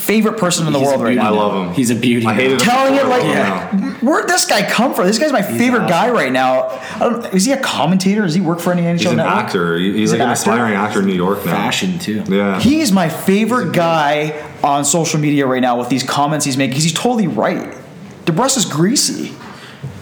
favorite 0.07 0.39
person 0.39 0.67
in 0.67 0.73
the 0.73 0.79
He's 0.79 0.89
world 0.89 1.01
a 1.01 1.05
right 1.05 1.11
beauty 1.11 1.23
now. 1.25 1.35
I 1.35 1.37
love 1.37 1.67
him. 1.69 1.75
He's 1.75 1.91
a 1.91 1.95
beauty. 1.97 2.27
I 2.27 2.35
hated 2.35 2.53
him. 2.53 2.59
telling 2.61 2.95
it 2.95 3.03
before, 3.03 3.11
like 3.11 3.23
I 3.25 3.51
love 3.51 3.73
him 3.73 3.81
now. 3.81 3.95
where'd 4.01 4.29
this 4.29 4.45
guy 4.47 4.63
come 4.69 4.95
from? 4.95 5.07
This 5.07 5.19
guy's 5.19 5.33
my 5.33 5.43
favorite 5.43 5.81
awesome. 5.83 5.89
guy 5.89 6.11
right 6.11 6.33
now. 6.33 6.69
I 6.95 6.99
don't, 7.01 7.35
is 7.35 7.45
he 7.45 7.53
a 7.53 7.61
commentator? 7.61 8.23
Does 8.23 8.35
he 8.35 8.41
work 8.41 8.61
for 8.61 8.73
any 8.73 8.83
NHL 8.83 8.99
He's 8.99 9.07
an 9.07 9.17
network? 9.17 9.35
actor. 9.35 9.77
He- 9.79 9.87
He's, 9.93 9.97
He's 9.97 10.11
like 10.13 10.21
an 10.21 10.27
an 10.27 10.31
actor? 10.33 10.41
aspiring 10.51 10.75
actor 10.75 11.01
in 11.01 11.07
New 11.07 11.15
York 11.15 11.45
now. 11.45 11.53
Fashion 11.53 11.99
too. 11.99 12.23
Yeah. 12.29 12.61
He 12.61 12.81
is 12.81 12.93
my 12.93 13.09
favorite 13.09 13.73
guy 13.75 14.49
on 14.63 14.85
social 14.85 15.19
media 15.21 15.47
right 15.47 15.61
now 15.61 15.79
with 15.79 15.89
these 15.89 16.03
comments 16.03 16.45
he's 16.45 16.57
making 16.57 16.81
he's 16.81 16.93
totally 16.95 17.27
right. 17.27 17.77
DeBrusk 18.25 18.57
is 18.57 18.65
greasy. 18.65 19.35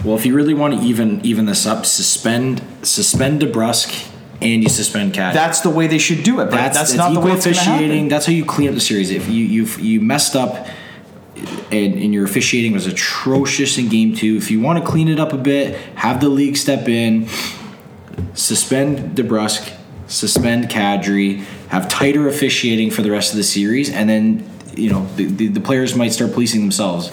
Well, 0.04 0.16
if 0.16 0.26
you 0.26 0.34
really 0.34 0.54
want 0.54 0.74
to 0.74 0.80
even 0.86 1.24
even 1.24 1.46
this 1.46 1.66
up, 1.66 1.86
suspend 1.86 2.62
suspend 2.82 3.40
DeBrusk 3.40 4.10
and 4.44 4.62
you 4.62 4.68
suspend 4.68 5.14
Cat. 5.14 5.34
That's 5.34 5.60
the 5.60 5.70
way 5.70 5.86
they 5.86 5.98
should 5.98 6.22
do 6.22 6.40
it, 6.40 6.46
but 6.46 6.52
that's, 6.52 6.78
that's, 6.78 6.94
not 6.94 7.14
the 7.14 7.20
way 7.20 7.32
it's 7.32 7.46
officiating. 7.46 8.08
That's 8.08 8.26
how 8.26 8.32
you 8.32 8.44
clean 8.44 8.68
up 8.68 8.74
the 8.74 8.80
series. 8.80 9.10
If 9.10 9.28
you 9.28 9.44
you 9.44 9.64
you 9.78 10.00
messed 10.00 10.36
up 10.36 10.68
and, 11.36 11.94
and 11.94 12.12
your 12.12 12.24
officiating 12.24 12.72
was 12.72 12.86
atrocious 12.86 13.78
in 13.78 13.88
game 13.88 14.14
two, 14.14 14.36
if 14.36 14.50
you 14.50 14.60
want 14.60 14.78
to 14.78 14.88
clean 14.88 15.08
it 15.08 15.18
up 15.18 15.32
a 15.32 15.38
bit, 15.38 15.76
have 15.96 16.20
the 16.20 16.28
league 16.28 16.56
step 16.56 16.88
in, 16.88 17.28
suspend 18.34 19.16
DeBrusk, 19.16 19.72
suspend 20.06 20.68
Kadri, 20.68 21.38
have 21.68 21.88
tighter 21.88 22.28
officiating 22.28 22.90
for 22.90 23.02
the 23.02 23.10
rest 23.10 23.32
of 23.32 23.36
the 23.36 23.44
series, 23.44 23.90
and 23.90 24.08
then 24.08 24.48
you 24.76 24.90
know 24.90 25.06
the, 25.16 25.24
the, 25.24 25.48
the 25.48 25.60
players 25.60 25.96
might 25.96 26.12
start 26.12 26.32
policing 26.32 26.60
themselves. 26.60 27.10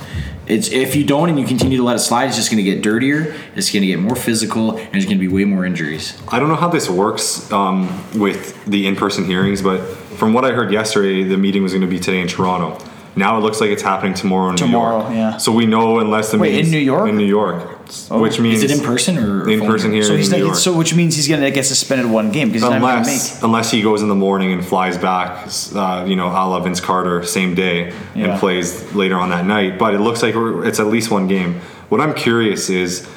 It's 0.51 0.69
if 0.69 0.97
you 0.97 1.05
don't 1.05 1.29
and 1.29 1.39
you 1.39 1.45
continue 1.45 1.77
to 1.77 1.83
let 1.83 1.95
it 1.95 1.99
slide, 1.99 2.25
it's 2.25 2.35
just 2.35 2.51
going 2.51 2.61
to 2.61 2.69
get 2.69 2.83
dirtier. 2.83 3.33
It's 3.55 3.71
going 3.71 3.83
to 3.83 3.87
get 3.87 3.99
more 3.99 4.17
physical, 4.17 4.77
and 4.77 4.91
there's 4.91 5.05
going 5.05 5.17
to 5.17 5.21
be 5.21 5.29
way 5.29 5.45
more 5.45 5.65
injuries. 5.65 6.21
I 6.27 6.39
don't 6.39 6.49
know 6.49 6.55
how 6.55 6.67
this 6.67 6.89
works 6.89 7.49
um, 7.53 7.87
with 8.19 8.65
the 8.65 8.85
in-person 8.85 9.23
hearings, 9.23 9.61
but 9.61 9.79
from 10.17 10.33
what 10.33 10.43
I 10.43 10.51
heard 10.51 10.73
yesterday, 10.73 11.23
the 11.23 11.37
meeting 11.37 11.63
was 11.63 11.71
going 11.71 11.83
to 11.83 11.87
be 11.87 11.99
today 11.99 12.19
in 12.19 12.27
Toronto. 12.27 12.85
Now 13.15 13.37
it 13.37 13.41
looks 13.41 13.61
like 13.61 13.69
it's 13.69 13.81
happening 13.81 14.13
tomorrow 14.13 14.49
in 14.49 14.57
Tomorrow, 14.57 15.09
New 15.09 15.15
York. 15.15 15.33
yeah. 15.33 15.37
So 15.37 15.53
we 15.53 15.65
know 15.65 15.99
unless 15.99 16.31
the 16.31 16.37
Wait, 16.37 16.65
in 16.65 16.69
New 16.69 16.79
York? 16.79 17.07
In 17.07 17.17
New 17.17 17.25
York, 17.25 17.80
which 18.09 18.39
means 18.39 18.63
Is 18.63 18.71
it 18.71 18.77
in 18.79 18.83
person 18.85 19.17
or 19.17 19.49
in 19.49 19.61
person 19.61 19.91
here 19.91 20.03
So 20.03 20.13
in 20.13 20.19
he's 20.19 20.31
New 20.31 20.37
not, 20.37 20.45
York. 20.45 20.55
so 20.57 20.77
which 20.77 20.93
means 20.95 21.15
he's 21.15 21.27
going 21.27 21.41
to 21.41 21.51
get 21.51 21.65
suspended 21.65 22.09
one 22.09 22.31
game 22.31 22.49
because 22.49 22.61
he's 22.63 22.69
not 22.69 22.77
unless 22.77 23.35
make. 23.35 23.43
unless 23.43 23.71
he 23.71 23.81
goes 23.81 24.01
in 24.01 24.09
the 24.09 24.15
morning 24.15 24.51
and 24.53 24.65
flies 24.65 24.97
back, 24.97 25.47
uh, 25.75 26.05
you 26.07 26.15
know, 26.15 26.27
a 26.27 26.31
la 26.47 26.59
Vince 26.59 26.79
Carter, 26.79 27.23
same 27.23 27.55
day, 27.55 27.93
Yeah. 28.15 28.31
and 28.31 28.39
plays 28.39 28.93
later 28.93 29.15
on 29.17 29.29
that 29.29 29.45
night. 29.45 29.77
But 29.77 29.93
it 29.93 29.99
looks 29.99 30.21
like 30.23 30.35
we're, 30.35 30.65
it's 30.65 30.79
at 30.79 30.87
least 30.87 31.11
one 31.11 31.27
game. 31.27 31.59
What 31.89 31.99
I'm 32.01 32.13
curious 32.13 32.69
is, 32.69 33.07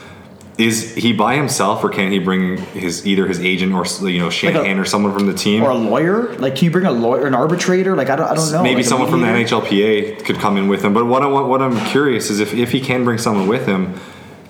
is 0.56 0.94
he 0.94 1.12
by 1.12 1.34
himself 1.34 1.82
or 1.82 1.88
can 1.88 2.12
he 2.12 2.20
bring 2.20 2.58
his 2.58 3.04
either 3.04 3.26
his 3.26 3.40
agent 3.40 3.72
or 3.72 3.84
you 4.08 4.20
know 4.20 4.30
Shanahan 4.30 4.78
or 4.78 4.84
someone 4.84 5.12
from 5.12 5.26
the 5.26 5.34
team? 5.34 5.62
Or 5.64 5.70
a 5.70 5.74
lawyer? 5.74 6.32
Like, 6.36 6.54
can 6.56 6.66
you 6.66 6.70
bring 6.70 6.86
a 6.86 6.92
lawyer, 6.92 7.26
an 7.26 7.34
arbitrator? 7.34 7.96
Like, 7.96 8.08
I 8.08 8.14
don't, 8.16 8.30
I 8.30 8.34
don't 8.34 8.52
know. 8.52 8.62
Maybe 8.62 8.76
Like 8.76 8.84
someone 8.84 9.10
from 9.10 9.20
the? 9.20 9.26
NHLPA 9.26 10.24
could 10.24 10.36
come 10.36 10.56
in 10.56 10.68
with 10.68 10.84
him. 10.84 10.94
But 10.94 11.06
what 11.06 11.22
I 11.22 11.26
want, 11.26 11.48
what 11.48 11.60
I'm 11.60 11.84
curious 11.86 12.30
is 12.30 12.38
if, 12.40 12.54
if 12.54 12.70
he 12.70 12.80
can 12.80 13.02
bring 13.04 13.18
someone 13.18 13.48
with 13.48 13.66
him, 13.66 13.98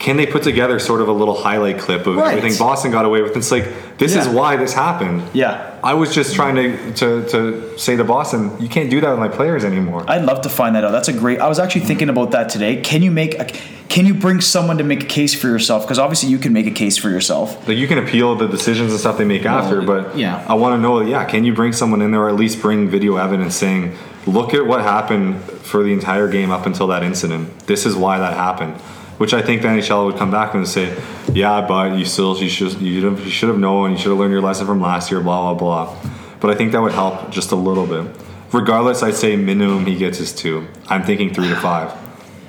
can 0.04 0.18
they 0.18 0.26
put 0.26 0.42
together 0.42 0.78
sort 0.78 1.00
of 1.00 1.08
a 1.08 1.12
little 1.12 1.34
highlight 1.34 1.78
clip 1.78 2.06
of 2.06 2.16
Right. 2.16 2.36
everything 2.36 2.58
Boston 2.58 2.90
got 2.90 3.06
away 3.06 3.22
with? 3.22 3.34
It's 3.38 3.50
like 3.50 3.96
this 3.96 4.14
is 4.14 4.28
why 4.28 4.56
this 4.56 4.74
happened. 4.74 5.22
Yeah. 5.32 5.80
I 5.82 5.94
was 5.94 6.14
just 6.14 6.34
trying 6.34 6.56
to, 6.56 6.92
to 7.00 7.28
to 7.30 7.78
say 7.78 7.96
to 7.96 8.04
Boston, 8.04 8.50
you 8.60 8.68
can't 8.68 8.90
do 8.90 9.00
that 9.00 9.08
with 9.10 9.18
my 9.18 9.28
players 9.28 9.64
anymore. 9.64 10.04
I'd 10.06 10.26
love 10.26 10.42
to 10.42 10.50
find 10.50 10.76
that 10.76 10.84
out. 10.84 10.90
That's 10.90 11.08
a 11.08 11.14
great. 11.14 11.40
I 11.40 11.48
was 11.48 11.58
actually 11.58 11.86
thinking 11.86 12.10
about 12.10 12.32
that 12.32 12.50
today. 12.50 12.82
Can 12.82 13.02
you 13.02 13.10
make? 13.10 13.32
A, 13.40 13.46
can 13.88 14.04
you 14.04 14.12
bring 14.12 14.42
someone 14.42 14.76
to 14.76 14.84
make 14.84 15.02
a 15.04 15.06
case 15.06 15.34
for 15.34 15.46
yourself? 15.46 15.84
Because 15.84 15.98
obviously 15.98 16.28
you 16.28 16.38
can 16.38 16.52
make 16.52 16.66
a 16.66 16.70
case 16.70 16.98
for 16.98 17.08
yourself. 17.08 17.66
Like 17.66 17.78
you 17.78 17.86
can 17.86 17.96
appeal 17.98 18.34
the 18.34 18.46
decisions 18.46 18.90
and 18.90 19.00
stuff 19.00 19.16
they 19.16 19.24
make 19.24 19.46
after, 19.46 19.80
but 19.80 20.18
yeah. 20.18 20.44
I 20.46 20.54
want 20.54 20.76
to 20.76 20.82
know, 20.82 21.00
yeah, 21.00 21.24
can 21.24 21.44
you 21.44 21.54
bring 21.54 21.72
someone 21.72 22.02
in 22.02 22.10
there 22.10 22.22
or 22.22 22.28
at 22.28 22.34
least 22.34 22.60
bring 22.60 22.88
video 22.88 23.16
evidence 23.16 23.54
saying, 23.54 23.96
look 24.26 24.52
at 24.52 24.66
what 24.66 24.82
happened 24.82 25.40
for 25.42 25.82
the 25.82 25.92
entire 25.92 26.28
game 26.28 26.50
up 26.50 26.66
until 26.66 26.88
that 26.88 27.02
incident. 27.02 27.66
This 27.66 27.86
is 27.86 27.94
why 27.94 28.18
that 28.18 28.34
happened. 28.34 28.74
Which 29.18 29.32
I 29.32 29.42
think 29.42 29.62
the 29.62 29.68
NHL 29.68 30.06
would 30.06 30.16
come 30.16 30.30
back 30.30 30.54
and 30.54 30.66
say, 30.66 31.00
yeah, 31.32 31.64
but 31.66 31.96
you 31.96 32.04
still 32.04 32.36
you 32.36 32.48
should 32.48 32.80
you 32.80 33.00
should 33.00 33.12
have, 33.12 33.24
you 33.24 33.30
should 33.30 33.48
have 33.48 33.58
known, 33.58 33.92
you 33.92 33.96
should 33.96 34.08
have 34.08 34.18
learned 34.18 34.32
your 34.32 34.42
lesson 34.42 34.66
from 34.66 34.80
last 34.80 35.10
year, 35.10 35.20
blah 35.20 35.54
blah 35.54 35.86
blah. 35.94 36.10
But 36.40 36.50
I 36.50 36.54
think 36.54 36.72
that 36.72 36.82
would 36.82 36.92
help 36.92 37.30
just 37.30 37.52
a 37.52 37.56
little 37.56 37.86
bit. 37.86 38.14
Regardless, 38.52 39.02
I'd 39.02 39.14
say 39.14 39.36
minimum 39.36 39.86
he 39.86 39.96
gets 39.96 40.18
his 40.18 40.32
two. 40.32 40.66
I'm 40.88 41.02
thinking 41.02 41.32
three 41.32 41.48
to 41.48 41.56
five. 41.56 41.92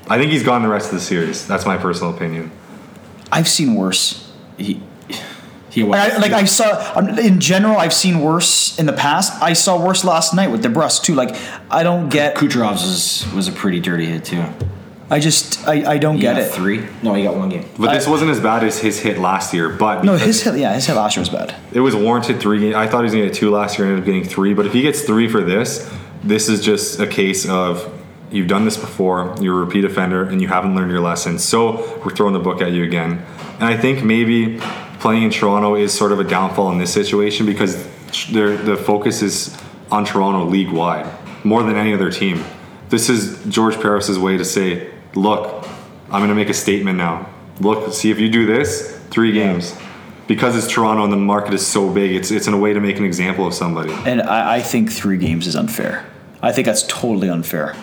I 0.08 0.18
think 0.18 0.32
he's 0.32 0.44
gone 0.44 0.62
the 0.62 0.70
rest 0.70 0.88
of 0.90 0.96
the 0.96 1.02
series. 1.02 1.48
That's 1.48 1.66
my 1.66 1.78
personal 1.78 2.14
opinion. 2.14 2.52
I've 3.32 3.48
seen 3.48 3.74
worse. 3.74 4.32
He, 4.58 4.82
he 5.72 5.84
Like 5.84 6.14
I, 6.14 6.18
like 6.18 6.32
I 6.32 6.46
saw 6.46 6.94
um, 6.96 7.18
in 7.18 7.40
general, 7.40 7.78
I've 7.78 7.94
seen 7.94 8.22
worse 8.22 8.78
in 8.78 8.86
the 8.86 8.94
past. 8.94 9.42
I 9.42 9.54
saw 9.54 9.84
worse 9.84 10.06
last 10.06 10.34
night 10.34 10.52
with 10.52 10.64
DeBrusk 10.64 11.04
too. 11.04 11.16
Like 11.16 11.36
I 11.70 11.84
don't 11.84 12.10
get. 12.10 12.36
Kucherov's 12.36 12.84
was, 13.26 13.34
was 13.34 13.48
a 13.48 13.52
pretty 13.52 13.80
dirty 13.80 14.06
hit 14.06 14.26
too. 14.26 14.46
I 15.10 15.20
just 15.20 15.68
I, 15.68 15.94
I 15.94 15.98
don't 15.98 16.16
He 16.16 16.22
get 16.22 16.34
got 16.34 16.42
it. 16.42 16.52
Three? 16.52 16.88
No, 17.04 17.14
he 17.14 17.24
got 17.24 17.36
one 17.36 17.50
game. 17.50 17.70
But 17.78 17.94
this 17.94 18.08
wasn't 18.08 18.32
as 18.32 18.40
bad 18.40 18.64
as 18.64 18.80
his 18.80 19.00
hit 19.00 19.20
last 19.20 19.54
year. 19.54 19.70
But 19.70 20.04
No, 20.04 20.18
his 20.18 20.42
hit. 20.42 20.58
Yeah, 20.58 20.74
his 20.74 20.88
hit 20.88 20.96
last 20.96 21.16
year 21.16 21.22
was 21.22 21.30
bad. 21.30 21.56
It 21.72 21.80
was 21.82 21.96
warranted 21.96 22.40
three. 22.40 22.74
I 22.74 22.88
thought 22.88 23.00
he 23.00 23.04
was 23.04 23.14
going 23.14 23.26
to 23.26 23.30
get 23.30 23.38
two 23.38 23.52
last 23.52 23.78
year, 23.78 23.88
ended 23.88 24.00
up 24.02 24.06
getting 24.06 24.24
three. 24.24 24.54
But 24.54 24.66
if 24.66 24.74
he 24.74 24.82
gets 24.82 25.02
three 25.02 25.28
for 25.30 25.42
this, 25.42 25.92
this 26.24 26.50
is 26.50 26.62
just 26.64 27.00
a 27.00 27.06
case 27.06 27.48
of 27.48 27.92
you've 28.32 28.48
done 28.48 28.66
this 28.66 28.78
before, 28.78 29.36
you're 29.40 29.62
a 29.62 29.66
repeat 29.66 29.86
offender, 29.86 30.24
and 30.28 30.42
you 30.42 30.48
haven't 30.48 30.76
learned 30.76 30.92
your 30.92 31.02
lesson. 31.02 31.38
So 31.38 32.00
we're 32.04 32.16
throwing 32.16 32.34
the 32.34 32.40
book 32.40 32.62
at 32.62 32.72
you 32.72 32.84
again. 32.84 33.24
And 33.60 33.64
I 33.64 33.78
think 33.78 34.04
maybe 34.04 34.60
playing 35.00 35.24
in 35.24 35.30
Toronto 35.30 35.76
is 35.76 35.94
sort 35.94 36.12
of 36.12 36.20
a 36.20 36.24
downfall 36.24 36.72
in 36.72 36.80
this 36.80 36.92
situation 36.92 37.46
because 37.46 37.88
their 38.32 38.58
the 38.58 38.76
focus 38.76 39.22
is 39.22 39.56
on 39.92 40.04
Toronto 40.04 40.46
league 40.46 40.72
wide 40.72 41.06
more 41.46 41.62
than 41.62 41.76
any 41.76 41.94
other 41.94 42.10
team. 42.12 42.44
This 42.90 43.10
is 43.10 43.44
George 43.46 43.76
Parros's 43.80 44.18
way 44.18 44.38
to 44.38 44.46
say, 44.46 44.92
look, 45.16 45.68
I'm 46.06 46.20
going 46.20 46.30
to 46.30 46.36
make 46.36 46.50
a 46.50 46.54
statement 46.54 46.98
now. 46.98 47.30
Look, 47.60 47.94
see 47.94 48.12
if 48.12 48.20
you 48.20 48.30
do 48.30 48.46
this, 48.46 49.00
three 49.10 49.32
games. 49.32 49.76
Because 50.28 50.56
it's 50.56 50.72
Toronto 50.72 51.04
and 51.04 51.14
the 51.14 51.18
market 51.18 51.54
is 51.54 51.66
so 51.66 51.92
big, 51.94 52.16
it's 52.16 52.32
it's 52.32 52.48
in 52.48 52.54
a 52.54 52.58
way 52.58 52.74
to 52.74 52.80
make 52.80 52.98
an 52.98 53.06
example 53.06 53.46
of 53.46 53.54
somebody. 53.54 53.94
And 54.06 54.22
I, 54.24 54.56
I 54.56 54.62
think 54.62 54.92
three 54.92 55.18
games 55.18 55.46
is 55.46 55.56
unfair. 55.56 56.06
I 56.42 56.52
think 56.52 56.66
that's 56.66 56.84
totally 56.84 57.30
unfair. 57.30 57.76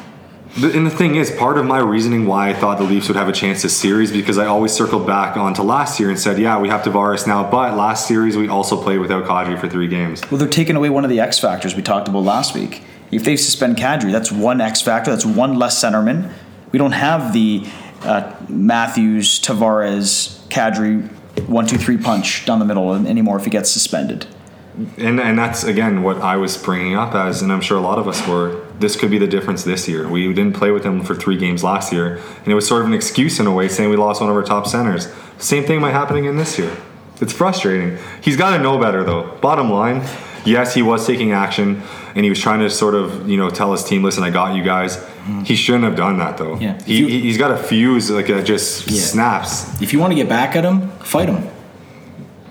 The, 0.58 0.76
and 0.76 0.84
the 0.84 0.90
thing 0.90 1.14
is, 1.14 1.30
part 1.30 1.56
of 1.56 1.64
my 1.64 1.78
reasoning 1.78 2.26
why 2.26 2.50
I 2.50 2.52
thought 2.52 2.76
the 2.76 2.84
Leafs 2.84 3.08
would 3.08 3.16
have 3.16 3.28
a 3.28 3.32
chance 3.32 3.62
this 3.62 3.74
series 3.74 4.12
because 4.12 4.36
I 4.36 4.46
always 4.46 4.72
circled 4.72 5.06
back 5.06 5.36
onto 5.36 5.62
last 5.62 5.98
year 5.98 6.10
and 6.10 6.18
said, 6.18 6.38
yeah, 6.38 6.60
we 6.60 6.68
have 6.68 6.82
Tavares 6.82 7.26
now, 7.26 7.48
but 7.48 7.74
last 7.74 8.06
series 8.06 8.36
we 8.36 8.48
also 8.48 8.76
played 8.80 8.98
without 8.98 9.24
Kadri 9.24 9.58
for 9.58 9.68
three 9.68 9.88
games. 9.88 10.20
Well, 10.30 10.38
they're 10.38 10.48
taking 10.48 10.76
away 10.76 10.90
one 10.90 11.04
of 11.04 11.10
the 11.10 11.20
X 11.20 11.38
factors 11.38 11.74
we 11.74 11.82
talked 11.82 12.06
about 12.06 12.24
last 12.24 12.54
week. 12.54 12.82
If 13.10 13.24
they 13.24 13.36
suspend 13.36 13.76
Kadri, 13.76 14.12
that's 14.12 14.30
one 14.30 14.60
X 14.60 14.82
factor. 14.82 15.10
That's 15.10 15.24
one 15.24 15.58
less 15.58 15.82
centerman. 15.82 16.30
We 16.72 16.78
don't 16.78 16.92
have 16.92 17.32
the 17.32 17.66
uh, 18.02 18.34
Matthews, 18.48 19.40
Tavares, 19.40 20.40
Kadri 20.48 21.08
one 21.48 21.66
two 21.66 21.78
three 21.78 21.96
punch 21.96 22.44
down 22.44 22.58
the 22.58 22.64
middle 22.64 22.92
anymore 22.94 23.38
if 23.38 23.44
he 23.44 23.50
gets 23.50 23.70
suspended. 23.70 24.26
And 24.96 25.20
and 25.20 25.38
that's 25.38 25.64
again 25.64 26.02
what 26.02 26.18
I 26.18 26.36
was 26.36 26.56
bringing 26.56 26.96
up 26.96 27.14
as, 27.14 27.42
and 27.42 27.52
I'm 27.52 27.60
sure 27.60 27.76
a 27.76 27.80
lot 27.82 27.98
of 27.98 28.08
us 28.08 28.26
were. 28.26 28.66
This 28.78 28.96
could 28.96 29.10
be 29.10 29.18
the 29.18 29.26
difference 29.26 29.64
this 29.64 29.86
year. 29.86 30.08
We 30.08 30.32
didn't 30.32 30.56
play 30.56 30.70
with 30.72 30.82
him 30.84 31.02
for 31.04 31.14
three 31.14 31.36
games 31.36 31.62
last 31.62 31.92
year, 31.92 32.16
and 32.16 32.48
it 32.48 32.54
was 32.54 32.66
sort 32.66 32.80
of 32.80 32.88
an 32.88 32.94
excuse 32.94 33.38
in 33.38 33.46
a 33.46 33.52
way, 33.52 33.68
saying 33.68 33.90
we 33.90 33.96
lost 33.96 34.20
one 34.20 34.30
of 34.30 34.34
our 34.34 34.42
top 34.42 34.66
centers. 34.66 35.12
Same 35.38 35.64
thing 35.64 35.80
might 35.80 35.92
happen 35.92 36.16
again 36.16 36.36
this 36.36 36.58
year. 36.58 36.74
It's 37.20 37.32
frustrating. 37.32 37.98
He's 38.22 38.36
got 38.36 38.56
to 38.56 38.62
know 38.62 38.78
better, 38.78 39.04
though. 39.04 39.38
Bottom 39.40 39.70
line, 39.70 40.02
yes, 40.44 40.74
he 40.74 40.82
was 40.82 41.06
taking 41.06 41.32
action, 41.32 41.82
and 42.14 42.24
he 42.24 42.30
was 42.30 42.40
trying 42.40 42.60
to 42.60 42.70
sort 42.70 42.94
of 42.94 43.28
you 43.28 43.36
know 43.36 43.50
tell 43.50 43.72
his 43.72 43.84
team, 43.84 44.02
"Listen, 44.02 44.24
I 44.24 44.30
got 44.30 44.54
you 44.54 44.62
guys." 44.62 44.96
Mm-hmm. 44.96 45.42
He 45.44 45.54
shouldn't 45.54 45.84
have 45.84 45.96
done 45.96 46.18
that, 46.18 46.36
though. 46.38 46.56
Yeah. 46.58 46.82
He, 46.82 46.98
you- 46.98 47.06
he- 47.06 47.20
he's 47.20 47.38
got 47.38 47.50
a 47.52 47.56
fuse 47.56 48.10
like 48.10 48.26
that 48.26 48.44
just 48.44 48.88
Yeah. 48.88 49.00
snaps. 49.00 49.80
If 49.80 49.92
you 49.92 50.00
want 50.00 50.10
to 50.12 50.16
get 50.16 50.28
back 50.28 50.56
at 50.56 50.64
him, 50.64 50.90
fight 50.98 51.28
him. 51.28 51.48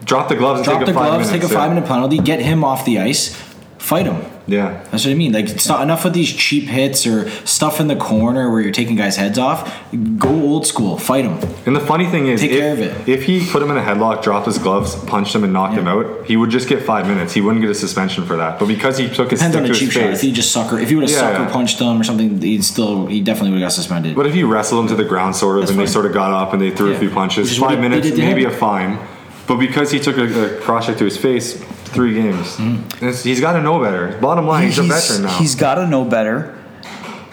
Drop 0.05 0.29
the 0.29 0.35
gloves 0.35 0.59
and 0.59 0.65
Drop 0.65 0.77
take 0.79 0.85
the 0.87 0.91
a 0.91 0.95
five 0.95 1.09
gloves, 1.09 1.27
minutes. 1.27 1.31
take 1.45 1.51
a 1.51 1.53
yeah. 1.53 1.59
five 1.59 1.73
minute 1.73 1.87
penalty, 1.87 2.17
get 2.19 2.39
him 2.39 2.63
off 2.63 2.85
the 2.85 2.99
ice, 2.99 3.35
fight 3.77 4.05
him. 4.05 4.21
Yeah. 4.47 4.83
That's 4.91 5.05
what 5.05 5.11
I 5.11 5.13
mean. 5.13 5.31
Like 5.33 5.49
it's 5.49 5.67
not 5.67 5.81
enough 5.81 6.03
of 6.03 6.13
these 6.13 6.31
cheap 6.33 6.63
hits 6.65 7.05
or 7.05 7.29
stuff 7.45 7.79
in 7.79 7.87
the 7.87 7.95
corner 7.95 8.49
where 8.51 8.59
you're 8.59 8.71
taking 8.71 8.95
guys' 8.95 9.15
heads 9.15 9.37
off. 9.37 9.71
Go 10.17 10.29
old 10.29 10.65
school, 10.65 10.97
fight 10.97 11.23
them. 11.23 11.37
And 11.65 11.75
the 11.75 11.79
funny 11.79 12.07
thing 12.07 12.27
is, 12.27 12.41
Take 12.41 12.51
if, 12.51 12.59
care 12.59 12.73
of 12.73 12.79
it. 12.79 13.07
if 13.07 13.23
he 13.23 13.45
put 13.51 13.61
him 13.61 13.69
in 13.71 13.77
a 13.77 13.81
headlock, 13.81 14.23
dropped 14.23 14.47
his 14.47 14.57
gloves, 14.57 14.95
punched 15.05 15.35
him, 15.35 15.43
and 15.43 15.53
knocked 15.53 15.75
him 15.75 15.87
out, 15.87 16.25
he 16.25 16.37
would 16.37 16.49
just 16.49 16.67
get 16.67 16.81
five 16.83 17.07
minutes. 17.07 17.33
He 17.33 17.41
wouldn't 17.41 17.61
get 17.61 17.69
a 17.69 17.75
suspension 17.75 18.25
for 18.25 18.35
that. 18.37 18.57
But 18.59 18.67
because 18.67 18.97
he 18.97 19.07
took 19.07 19.29
his 19.31 19.39
Depends 19.39 19.55
stick 19.55 19.61
on 19.61 19.63
to 19.67 19.71
a 19.71 19.75
cheap 19.75 19.85
his 19.91 19.93
shot. 19.93 20.13
If 20.13 20.21
he 20.21 20.31
just 20.31 20.51
sucker, 20.51 20.79
if 20.79 20.89
he 20.89 20.95
would 20.95 21.03
have 21.03 21.11
Yeah, 21.11 21.19
sucker 21.19 21.43
yeah. 21.43 21.51
punched 21.51 21.79
him 21.79 22.01
or 22.01 22.03
something, 22.03 22.41
he'd 22.41 22.63
still, 22.63 23.05
he 23.05 23.21
definitely 23.21 23.51
would 23.51 23.61
have 23.61 23.67
got 23.69 23.73
suspended. 23.73 24.15
but 24.15 24.25
if 24.25 24.33
he 24.33 24.43
wrestled 24.43 24.81
him 24.83 24.87
to 24.89 24.95
the 24.95 25.05
ground, 25.07 25.35
sort 25.35 25.57
of, 25.57 25.61
That's 25.61 25.71
and 25.71 25.79
they 25.79 25.85
sort 25.85 26.05
of 26.07 26.13
got 26.13 26.31
up 26.31 26.53
and 26.53 26.61
they 26.61 26.71
threw 26.71 26.89
Yeah. 26.89 26.95
a 26.95 26.99
few 26.99 27.09
punches, 27.11 27.57
five 27.57 27.79
minutes, 27.79 28.07
maybe 28.17 28.43
him. 28.43 28.51
a 28.51 28.53
fine. 28.53 28.97
But 29.47 29.57
because 29.57 29.91
he 29.91 29.99
took 29.99 30.17
a, 30.17 30.57
a 30.57 30.61
cross 30.61 30.85
check 30.85 30.97
to 30.97 31.03
his 31.05 31.17
face, 31.17 31.61
three 31.91 32.13
games. 32.15 32.57
Mm-hmm. 32.57 32.95
It's- 33.05 33.23
He's 33.23 33.39
got 33.41 33.53
to 33.53 33.61
know 33.61 33.79
better. 33.81 34.17
Bottom 34.19 34.47
line, 34.47 34.65
he's, 34.67 34.77
a 34.79 34.83
veteran 34.83 35.23
now. 35.23 35.37
He's 35.37 35.55
got 35.55 35.75
to 35.75 35.87
know 35.87 36.03
better. 36.05 36.57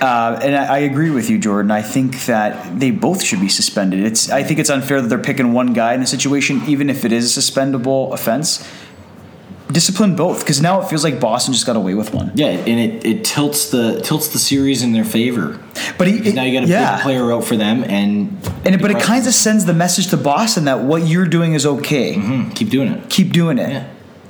Uh, 0.00 0.38
and 0.42 0.54
I, 0.54 0.76
I 0.76 0.78
agree 0.80 1.10
with 1.10 1.28
you, 1.28 1.38
Jordan. 1.38 1.72
I 1.72 1.82
think 1.82 2.26
that 2.26 2.78
they 2.78 2.92
both 2.92 3.20
should 3.22 3.40
be 3.40 3.48
suspended. 3.48 3.98
It's 4.04 4.30
I 4.30 4.44
think 4.44 4.60
it's 4.60 4.70
unfair 4.70 5.00
that 5.02 5.08
they're 5.08 5.18
picking 5.18 5.52
one 5.52 5.72
guy 5.72 5.94
in 5.94 6.02
a 6.02 6.06
situation, 6.06 6.62
even 6.68 6.88
if 6.88 7.04
it 7.04 7.10
is 7.10 7.36
a 7.36 7.40
suspendable 7.40 8.12
offense. 8.14 8.64
Discipline 9.70 10.16
both, 10.16 10.38
because 10.40 10.62
now 10.62 10.80
it 10.80 10.88
feels 10.88 11.04
like 11.04 11.20
Boston 11.20 11.52
just 11.52 11.66
got 11.66 11.76
away 11.76 11.92
with 11.92 12.14
one. 12.14 12.32
yeah, 12.34 12.46
and 12.46 12.80
it, 12.80 13.04
it 13.04 13.24
tilts 13.24 13.68
the 13.70 14.00
tilts 14.00 14.28
the 14.28 14.38
series 14.38 14.82
in 14.82 14.92
their 14.92 15.04
favor. 15.04 15.60
But 15.98 16.06
he, 16.06 16.16
Because 16.16 16.32
now 16.32 16.44
you 16.44 16.58
got 16.58 16.66
a 16.66 16.70
yeah. 16.70 16.94
big 16.96 17.02
player 17.02 17.30
out 17.32 17.44
for 17.44 17.54
them, 17.56 17.84
and 17.84 18.30
and 18.64 18.74
it, 18.74 18.80
but 18.80 18.90
it 18.90 19.02
kind 19.02 19.26
of 19.26 19.34
sends 19.34 19.66
the 19.66 19.74
message 19.74 20.06
to 20.08 20.16
Boston 20.16 20.64
that 20.64 20.80
what 20.84 21.06
you're 21.06 21.26
doing 21.26 21.52
is 21.52 21.66
okay. 21.66 22.14
Mhm, 22.14 22.54
keep 22.54 22.70
doing 22.70 22.88
it. 22.88 23.10
Keep 23.10 23.32
doing 23.34 23.58
it. 23.58 23.68
Yeah. 23.68 23.88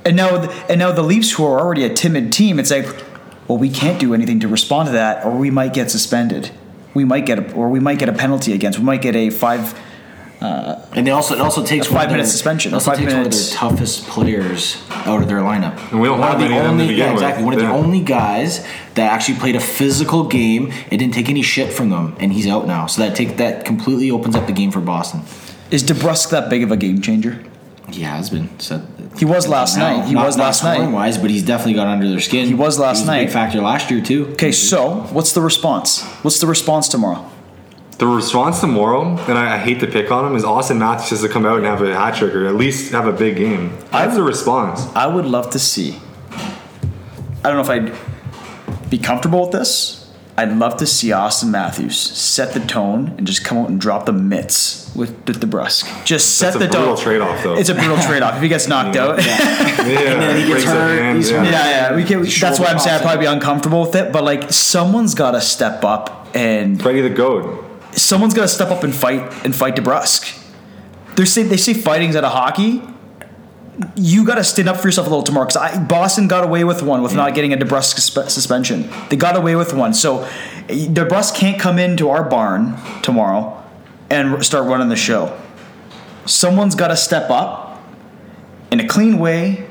And 0.09 0.17
now, 0.17 0.41
and 0.67 0.79
now 0.79 0.91
the 0.91 1.03
Leafs, 1.03 1.31
who 1.33 1.45
are 1.45 1.59
already 1.59 1.83
a 1.83 1.93
timid 1.93 2.33
team, 2.33 2.57
it's 2.59 2.71
like, 2.71 2.87
well, 3.47 3.59
we 3.59 3.69
can't 3.69 3.99
do 3.99 4.15
anything 4.15 4.39
to 4.39 4.47
respond 4.47 4.87
to 4.87 4.93
that, 4.93 5.23
or 5.23 5.31
we 5.37 5.51
might 5.51 5.71
get 5.71 5.91
suspended. 5.91 6.49
We 6.95 7.05
might 7.05 7.27
get, 7.27 7.37
a, 7.37 7.53
or 7.53 7.69
we 7.69 7.79
might 7.79 7.99
get 7.99 8.09
a 8.09 8.13
penalty 8.13 8.51
against. 8.53 8.79
We 8.79 8.85
might 8.85 9.03
get 9.03 9.15
a 9.15 9.29
five. 9.29 9.79
Uh, 10.41 10.83
and 10.95 11.05
they 11.05 11.11
also 11.11 11.35
it 11.35 11.41
also 11.41 11.63
takes 11.63 11.85
A 11.87 11.91
five-minute 11.91 12.23
their- 12.23 12.31
suspension, 12.31 12.71
It 12.71 12.75
also 12.75 12.91
a 12.91 12.95
five 12.95 12.99
takes 13.03 13.13
one 13.13 13.19
of 13.21 13.25
minutes- 13.27 13.49
their 13.51 13.59
toughest 13.59 14.07
players 14.07 14.81
out 15.05 15.21
of 15.21 15.27
their 15.27 15.41
lineup. 15.41 15.77
And 15.91 16.01
we 16.01 16.07
don't 16.07 16.17
one 16.19 16.27
have 16.31 16.37
of 16.41 16.43
the 16.43 16.49
many 16.49 16.57
of 16.57 16.63
to 16.63 16.69
only, 16.71 16.87
begin 16.87 16.97
yeah, 16.99 17.05
with. 17.13 17.21
exactly. 17.21 17.43
One 17.43 17.53
of 17.53 17.61
Yeah. 17.61 17.67
the 17.67 17.73
only 17.75 17.99
guys 17.99 18.65
that 18.95 19.11
actually 19.13 19.37
played 19.37 19.55
a 19.57 19.59
physical 19.59 20.23
game 20.23 20.71
and 20.89 20.97
didn't 20.99 21.13
take 21.13 21.29
any 21.29 21.43
shit 21.43 21.71
from 21.71 21.89
them, 21.91 22.15
and 22.19 22.33
he's 22.33 22.47
out 22.47 22.65
now. 22.65 22.87
So 22.87 23.01
that 23.03 23.15
take 23.15 23.37
that 23.37 23.63
completely 23.65 24.09
opens 24.09 24.35
up 24.35 24.47
the 24.47 24.53
game 24.53 24.71
for 24.71 24.79
Boston. 24.79 25.21
Is 25.69 25.83
DeBrusk 25.83 26.29
that 26.31 26.49
big 26.49 26.63
of 26.63 26.71
a 26.71 26.77
game 26.77 26.99
changer? 27.01 27.39
He 27.91 28.01
has 28.01 28.29
been. 28.29 28.59
So 28.59 28.81
He 29.17 29.25
was 29.25 29.47
last 29.47 29.77
night. 29.77 30.07
He 30.07 30.15
was 30.15 30.37
last 30.37 30.63
night. 30.63 30.89
Wise, 30.89 31.17
but 31.17 31.29
he's 31.29 31.43
definitely 31.43 31.73
got 31.73 31.87
under 31.87 32.09
their 32.09 32.19
skin. 32.19 32.47
He 32.47 32.53
was 32.53 32.79
last 32.79 33.03
a 33.03 33.07
night. 33.07 33.25
big 33.25 33.33
factor 33.33 33.61
last 33.61 33.89
year 33.91 34.01
too. 34.01 34.27
Okay, 34.33 34.51
so 34.51 35.01
what's 35.11 35.33
the 35.33 35.41
response? 35.41 36.03
What's 36.23 36.39
the 36.39 36.47
response 36.47 36.87
tomorrow? 36.87 37.29
The 37.97 38.07
response 38.07 38.61
tomorrow, 38.61 39.17
and 39.27 39.37
I, 39.37 39.55
I 39.55 39.57
hate 39.57 39.81
to 39.81 39.87
pick 39.87 40.09
on 40.09 40.25
him, 40.25 40.35
is 40.37 40.43
Auston 40.43 40.77
Matthews 40.77 41.09
has 41.09 41.21
to 41.21 41.27
come 41.27 41.45
out 41.45 41.57
and 41.57 41.65
have 41.65 41.81
a 41.81 41.93
hat 41.93 42.15
trick 42.15 42.33
or 42.33 42.47
at 42.47 42.55
least 42.55 42.93
have 42.93 43.07
a 43.07 43.11
big 43.11 43.35
game. 43.35 43.77
That's 43.91 44.15
the 44.15 44.23
response. 44.23 44.85
I 44.95 45.05
would 45.07 45.25
love 45.25 45.49
to 45.49 45.59
see. 45.59 45.99
I 47.43 47.51
don't 47.51 47.55
know 47.55 47.61
if 47.61 47.69
I'd 47.69 48.89
be 48.89 48.97
comfortable 48.97 49.41
with 49.41 49.51
this. 49.51 49.98
I'd 50.39 50.57
love 50.57 50.77
to 50.77 50.85
see 50.87 51.09
Auston 51.09 51.49
Matthews 51.49 51.99
set 51.99 52.53
the 52.53 52.61
tone 52.61 53.13
and 53.17 53.27
just 53.27 53.43
come 53.43 53.57
out 53.57 53.69
and 53.69 53.79
drop 53.79 54.05
the 54.05 54.13
mitts 54.13 54.89
with 54.95 55.25
the 55.25 55.33
DeBrusk. 55.33 56.05
Just 56.05 56.37
set 56.37 56.53
That's 56.53 56.55
a 56.55 56.59
the 56.59 56.67
brutal 56.67 56.95
tone. 56.95 57.03
trade-off, 57.03 57.43
though. 57.43 57.55
It's 57.57 57.69
a 57.69 57.73
brutal 57.75 57.97
trade-off. 57.97 58.35
If 58.37 58.41
he 58.41 58.47
gets 58.47 58.67
knocked 58.67 58.95
out, 58.95 59.17
yeah, 59.25 59.85
Yeah, 59.87 60.37
he 60.37 60.47
gets 60.47 60.63
hurt, 60.63 61.15
he's 61.15 61.29
yeah. 61.31 61.43
yeah, 61.43 61.95
we 61.95 62.03
can. 62.05 62.21
That's 62.23 62.59
why 62.59 62.67
I'm 62.67 62.79
saying 62.79 62.95
I'd 62.95 63.01
probably 63.01 63.21
be 63.21 63.25
uncomfortable 63.25 63.81
with 63.81 63.95
it. 63.95 64.13
But 64.13 64.23
like, 64.23 64.51
someone's 64.51 65.13
got 65.13 65.31
to 65.31 65.41
step 65.41 65.83
up 65.83 66.33
and 66.33 66.81
Freddie 66.81 67.01
the 67.01 67.09
Goat. 67.09 67.65
someone's 67.91 68.33
got 68.33 68.43
to 68.43 68.47
step 68.47 68.69
up 68.71 68.83
and 68.83 68.95
fight 68.95 69.43
and 69.45 69.53
fight 69.55 69.75
DeBrusk. 69.75 70.37
they 71.15 71.25
say 71.25 71.43
they 71.43 71.57
say 71.57 71.73
fighting's 71.73 72.15
out 72.15 72.23
of 72.23 72.31
hockey. 72.31 72.81
You 73.95 74.25
got 74.25 74.35
to 74.35 74.43
stand 74.43 74.67
up 74.67 74.77
for 74.77 74.87
yourself 74.87 75.07
a 75.07 75.09
little 75.09 75.23
tomorrow 75.23 75.47
because 75.47 75.79
Boston 75.87 76.27
got 76.27 76.43
away 76.43 76.63
with 76.63 76.81
one 76.83 77.01
with 77.01 77.15
not 77.15 77.33
getting 77.33 77.53
a 77.53 77.57
DeBrusk 77.57 78.29
suspension. 78.29 78.89
They 79.09 79.15
got 79.15 79.37
away 79.37 79.55
with 79.55 79.73
one, 79.73 79.93
so 79.93 80.27
DeBrusk 80.67 81.35
can't 81.35 81.59
come 81.59 81.79
into 81.79 82.09
our 82.09 82.23
barn 82.23 82.75
tomorrow 83.01 83.63
and 84.09 84.43
start 84.43 84.67
running 84.67 84.89
the 84.89 84.95
show. 84.95 85.39
Someone's 86.25 86.75
got 86.75 86.89
to 86.89 86.97
step 86.97 87.29
up 87.29 87.81
in 88.71 88.79
a 88.79 88.87
clean 88.87 89.17
way 89.17 89.67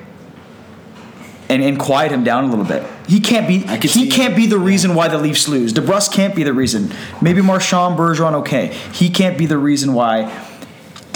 and, 1.49 1.63
and 1.63 1.79
quiet 1.79 2.13
him 2.13 2.25
down 2.25 2.45
a 2.45 2.49
little 2.49 2.65
bit. 2.65 2.83
He 3.09 3.21
can't 3.21 3.49
be 3.49 3.63
could 3.63 3.91
he 3.91 4.11
can't 4.11 4.37
be 4.37 4.47
the 4.47 4.59
reason 4.59 4.95
why 4.95 5.09
the 5.09 5.19
Leafs 5.19 5.49
lose. 5.49 5.73
DeBrusk 5.73 6.13
can't 6.13 6.35
be 6.35 6.43
the 6.43 6.53
reason. 6.53 6.93
Maybe 7.23 7.41
Marchand 7.41 7.99
Bergeron 7.99 8.35
okay. 8.35 8.69
He 8.93 9.09
can't 9.09 9.39
be 9.39 9.47
the 9.47 9.59
reason 9.59 9.95
why 9.95 10.31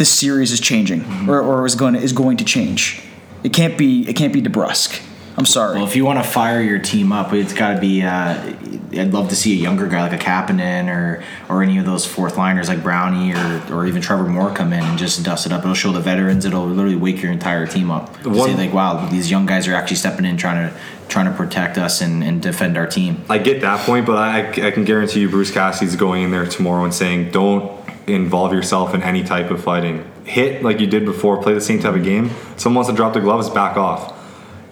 this 0.02 0.18
series 0.18 0.50
is 0.50 0.58
changing 0.58 1.04
or, 1.28 1.40
or 1.40 1.64
is 1.64 1.76
going 1.76 1.94
to, 1.94 2.00
is 2.00 2.12
going 2.12 2.36
to 2.36 2.44
change. 2.44 3.00
It 3.44 3.52
can't 3.52 3.78
be 3.78 4.08
it 4.08 4.16
can't 4.16 4.32
be 4.32 4.42
DeBrusk. 4.42 5.00
I'm 5.36 5.46
sorry. 5.46 5.76
Well, 5.76 5.86
if 5.86 5.94
you 5.94 6.04
want 6.04 6.18
to 6.18 6.28
fire 6.28 6.60
your 6.60 6.80
team 6.80 7.12
up, 7.12 7.32
it's 7.32 7.52
got 7.52 7.74
to 7.74 7.80
be. 7.80 8.02
Uh, 8.02 8.52
I'd 8.98 9.12
love 9.12 9.28
to 9.28 9.36
see 9.36 9.52
a 9.52 9.62
younger 9.62 9.86
guy 9.86 10.02
like 10.02 10.20
a 10.20 10.22
Kapanen 10.22 10.88
or 10.88 11.22
or 11.48 11.62
any 11.62 11.78
of 11.78 11.84
those 11.84 12.04
fourth 12.04 12.36
liners 12.36 12.68
like 12.68 12.82
Brownie 12.82 13.32
or, 13.32 13.62
or 13.72 13.86
even 13.86 14.02
Trevor 14.02 14.28
Moore 14.28 14.52
come 14.52 14.72
in 14.72 14.82
and 14.82 14.98
just 14.98 15.22
dust 15.22 15.46
it 15.46 15.52
up. 15.52 15.60
It'll 15.62 15.72
show 15.72 15.92
the 15.92 16.00
veterans. 16.00 16.44
It'll 16.44 16.66
literally 16.66 16.96
wake 16.96 17.22
your 17.22 17.30
entire 17.30 17.68
team 17.68 17.92
up. 17.92 18.20
To 18.22 18.30
One- 18.30 18.50
say 18.50 18.56
like, 18.56 18.72
wow, 18.74 19.06
these 19.06 19.30
young 19.30 19.46
guys 19.46 19.68
are 19.68 19.74
actually 19.74 19.98
stepping 19.98 20.24
in, 20.24 20.36
trying 20.36 20.68
to 20.68 20.76
trying 21.08 21.26
to 21.26 21.32
protect 21.36 21.78
us 21.78 22.00
and, 22.00 22.24
and 22.24 22.42
defend 22.42 22.76
our 22.76 22.88
team. 22.88 23.22
I 23.30 23.38
get 23.38 23.60
that 23.60 23.86
point, 23.86 24.04
but 24.04 24.16
I, 24.16 24.48
I 24.48 24.70
can 24.72 24.84
guarantee 24.84 25.20
you 25.20 25.28
Bruce 25.28 25.52
Cassidy's 25.52 25.94
going 25.94 26.24
in 26.24 26.32
there 26.32 26.46
tomorrow 26.46 26.82
and 26.82 26.92
saying, 26.92 27.30
don't 27.30 27.81
involve 28.06 28.52
yourself 28.52 28.94
in 28.94 29.02
any 29.02 29.22
type 29.22 29.50
of 29.50 29.62
fighting. 29.62 30.04
Hit 30.24 30.62
like 30.62 30.80
you 30.80 30.86
did 30.86 31.04
before, 31.04 31.42
play 31.42 31.54
the 31.54 31.60
same 31.60 31.78
type 31.80 31.94
of 31.94 32.02
game. 32.04 32.30
Someone 32.56 32.76
wants 32.76 32.90
to 32.90 32.96
drop 32.96 33.12
the 33.14 33.20
gloves, 33.20 33.48
back 33.50 33.76
off. 33.76 34.12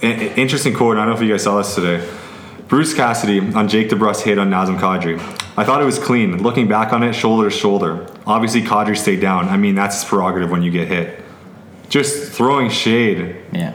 I- 0.02 0.06
I- 0.06 0.32
interesting 0.36 0.74
quote, 0.74 0.96
I 0.96 1.00
don't 1.00 1.10
know 1.10 1.14
if 1.16 1.22
you 1.22 1.30
guys 1.30 1.42
saw 1.42 1.58
this 1.58 1.74
today. 1.74 2.06
Bruce 2.68 2.94
Cassidy 2.94 3.40
on 3.54 3.68
Jake 3.68 3.90
DeBrusk 3.90 4.22
hit 4.22 4.38
on 4.38 4.48
Nazem 4.50 4.78
Kadri. 4.78 5.18
I 5.56 5.64
thought 5.64 5.82
it 5.82 5.84
was 5.84 5.98
clean. 5.98 6.40
Looking 6.42 6.68
back 6.68 6.92
on 6.92 7.02
it, 7.02 7.12
shoulder 7.14 7.50
to 7.50 7.54
shoulder. 7.56 8.06
Obviously, 8.26 8.62
Kadri 8.62 8.96
stayed 8.96 9.20
down. 9.20 9.48
I 9.48 9.56
mean, 9.56 9.74
that's 9.74 9.96
his 10.00 10.04
prerogative 10.08 10.50
when 10.50 10.62
you 10.62 10.70
get 10.70 10.86
hit. 10.88 11.20
Just 11.88 12.30
throwing 12.32 12.70
shade 12.70 13.34
Yeah. 13.52 13.72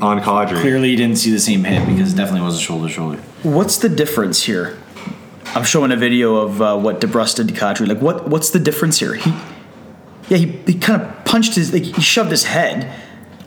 on 0.00 0.20
Kadri. 0.20 0.60
Clearly, 0.60 0.90
you 0.90 0.96
didn't 0.96 1.18
see 1.18 1.30
the 1.30 1.38
same 1.38 1.62
hit 1.62 1.86
because 1.86 2.12
it 2.12 2.16
definitely 2.16 2.44
was 2.44 2.56
a 2.56 2.60
shoulder 2.60 2.88
to 2.88 2.92
shoulder. 2.92 3.18
What's 3.44 3.76
the 3.78 3.88
difference 3.88 4.42
here? 4.42 4.76
I'm 5.54 5.64
showing 5.64 5.92
a 5.92 5.96
video 5.96 6.36
of 6.36 6.60
uh, 6.60 6.78
what 6.78 7.00
DeBrusk 7.00 7.36
did 7.36 7.48
to 7.48 7.54
Kadri. 7.54 7.86
Like, 7.86 8.00
what 8.00 8.28
what's 8.28 8.50
the 8.50 8.58
difference 8.58 8.98
here? 8.98 9.14
He, 9.14 9.30
yeah, 10.28 10.38
he, 10.38 10.46
he 10.66 10.74
kind 10.74 11.00
of 11.00 11.24
punched 11.24 11.54
his, 11.54 11.72
like, 11.72 11.84
he 11.84 12.02
shoved 12.02 12.30
his 12.30 12.44
head. 12.44 12.92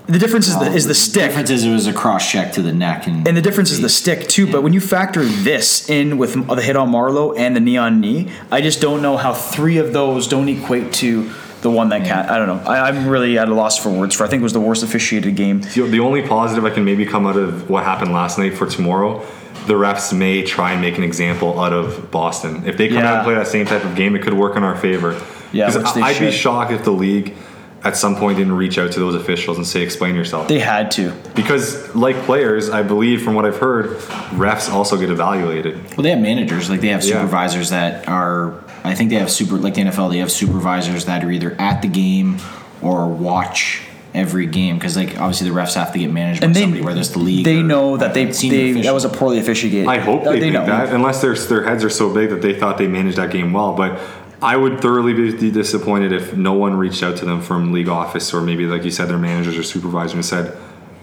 The 0.07 0.17
difference 0.17 0.47
is 0.47 0.57
the 0.57 0.65
is 0.65 0.87
the 0.87 0.95
stick, 0.95 1.29
difference 1.29 1.51
is 1.51 1.65
it 1.65 1.71
was 1.71 1.85
a 1.85 1.93
cross 1.93 2.31
check 2.31 2.53
to 2.53 2.63
the 2.63 2.73
neck, 2.73 3.05
and, 3.05 3.27
and 3.27 3.37
the 3.37 3.43
difference 3.43 3.69
is 3.69 3.79
the 3.79 3.89
stick 3.89 4.27
too. 4.27 4.51
But 4.51 4.63
when 4.63 4.73
you 4.73 4.81
factor 4.81 5.23
this 5.23 5.87
in 5.87 6.17
with 6.17 6.33
the 6.33 6.61
hit 6.63 6.75
on 6.75 6.89
Marleau 6.89 7.37
and 7.37 7.55
the 7.55 7.59
knee 7.59 7.77
on 7.77 8.01
knee, 8.01 8.31
I 8.49 8.61
just 8.61 8.81
don't 8.81 9.03
know 9.03 9.17
how 9.17 9.35
three 9.35 9.77
of 9.77 9.93
those 9.93 10.27
don't 10.27 10.49
equate 10.49 10.93
to 10.93 11.29
the 11.61 11.69
one 11.69 11.89
that 11.89 12.07
can 12.07 12.27
I 12.27 12.39
don't 12.39 12.47
know. 12.47 12.67
I, 12.67 12.87
I'm 12.87 13.07
really 13.07 13.37
at 13.37 13.49
a 13.49 13.53
loss 13.53 13.77
for 13.77 13.91
words. 13.91 14.15
For 14.15 14.23
I 14.23 14.27
think 14.27 14.39
it 14.39 14.43
was 14.43 14.53
the 14.53 14.59
worst 14.59 14.81
officiated 14.81 15.35
game. 15.35 15.61
The 15.61 15.83
the 15.83 15.99
only 15.99 16.23
positive 16.23 16.65
I 16.65 16.71
can 16.71 16.85
maybe 16.85 17.05
come 17.05 17.27
out 17.27 17.37
of 17.37 17.69
what 17.69 17.83
happened 17.83 18.11
last 18.11 18.39
night 18.39 18.57
for 18.57 18.65
tomorrow, 18.65 19.23
the 19.69 19.75
refs 19.75 20.11
may 20.17 20.41
try 20.43 20.71
and 20.71 20.81
make 20.81 20.97
an 20.97 21.03
example 21.03 21.59
out 21.61 21.71
of 21.73 22.09
Boston. 22.09 22.63
If 22.65 22.75
they 22.75 22.87
come 22.89 22.97
out 22.97 23.17
and 23.17 23.23
play 23.23 23.35
that 23.35 23.47
same 23.47 23.67
type 23.67 23.85
of 23.85 23.95
game, 23.95 24.15
it 24.15 24.23
could 24.23 24.33
work 24.33 24.57
in 24.57 24.63
our 24.63 24.75
favor. 24.75 25.15
Yeah, 25.53 25.65
'Cause 25.65 25.77
which 25.77 25.93
they 25.93 26.01
I'd 26.01 26.19
be 26.19 26.31
shocked 26.31 26.71
if 26.71 26.83
the 26.83 26.91
league 26.91 27.35
at 27.83 27.95
some 27.95 28.15
point 28.15 28.37
didn't 28.39 28.53
reach 28.57 28.77
out 28.79 28.91
to 28.93 28.99
those 28.99 29.13
officials 29.15 29.57
and 29.57 29.65
say, 29.65 29.81
explain 29.81 30.15
yourself. 30.15 30.47
They 30.47 30.57
had 30.59 30.89
to. 30.91 31.13
because, 31.35 31.95
like 31.95 32.17
players, 32.23 32.69
I 32.71 32.81
believe 32.81 33.21
from 33.21 33.35
what 33.35 33.45
I've 33.45 33.57
heard, 33.57 33.97
refs 34.31 34.71
also 34.73 34.97
get 34.97 35.09
evaluated. 35.11 35.75
Well, 35.95 36.03
they 36.03 36.09
have 36.09 36.19
managers, 36.19 36.67
like 36.69 36.81
they 36.81 36.89
have 36.89 37.03
Yeah. 37.03 37.13
supervisors 37.21 37.69
that 37.69 38.07
are. 38.09 38.53
I 38.83 38.95
think 38.95 39.11
they 39.11 39.17
have 39.17 39.29
super, 39.29 39.55
like 39.55 39.75
the 39.75 39.81
NFL, 39.81 40.09
they 40.09 40.17
have 40.17 40.31
supervisors 40.31 41.05
that 41.05 41.23
are 41.23 41.29
either 41.31 41.55
at 41.59 41.81
the 41.83 41.87
game 41.87 42.37
or 42.81 43.05
watch 43.07 43.81
every 44.13 44.45
game 44.45 44.77
because, 44.77 44.95
like, 44.95 45.17
obviously 45.17 45.49
the 45.49 45.55
refs 45.55 45.75
have 45.75 45.93
to 45.93 45.99
get 45.99 46.11
managed 46.11 46.43
And 46.43 46.53
by 46.53 46.59
they 46.59 46.63
somebody, 46.65 46.83
whether 46.83 46.99
it's 46.99 47.09
the 47.09 47.19
league. 47.19 47.45
They 47.45 47.59
or 47.59 47.63
know 47.63 47.97
that 47.97 48.13
they, 48.13 48.31
senior 48.31 48.73
they 48.73 48.81
that 48.81 48.93
was 48.93 49.05
a 49.05 49.09
poorly 49.09 49.39
officiated. 49.39 49.87
I 49.87 49.99
hope 49.99 50.23
they, 50.23 50.39
think 50.39 50.53
know. 50.53 50.65
that, 50.65 50.93
unless 50.93 51.21
their 51.21 51.35
their 51.35 51.63
heads 51.63 51.83
are 51.83 51.89
so 51.89 52.13
big 52.13 52.29
that 52.29 52.41
they 52.41 52.57
thought 52.57 52.77
they 52.77 52.87
managed 52.87 53.17
that 53.17 53.31
game 53.31 53.53
well. 53.53 53.73
But 53.73 53.99
I 54.41 54.55
would 54.55 54.81
thoroughly 54.81 55.13
be 55.13 55.51
disappointed 55.51 56.11
if 56.11 56.35
no 56.35 56.53
one 56.53 56.75
reached 56.75 57.03
out 57.03 57.17
to 57.17 57.25
them 57.25 57.41
from 57.41 57.71
league 57.71 57.89
office 57.89 58.33
or 58.33 58.41
maybe, 58.41 58.65
like 58.65 58.83
you 58.83 58.91
said, 58.91 59.09
their 59.09 59.17
managers 59.17 59.57
or 59.57 59.63
supervisors 59.63 60.13
and 60.13 60.25
said, 60.25 60.57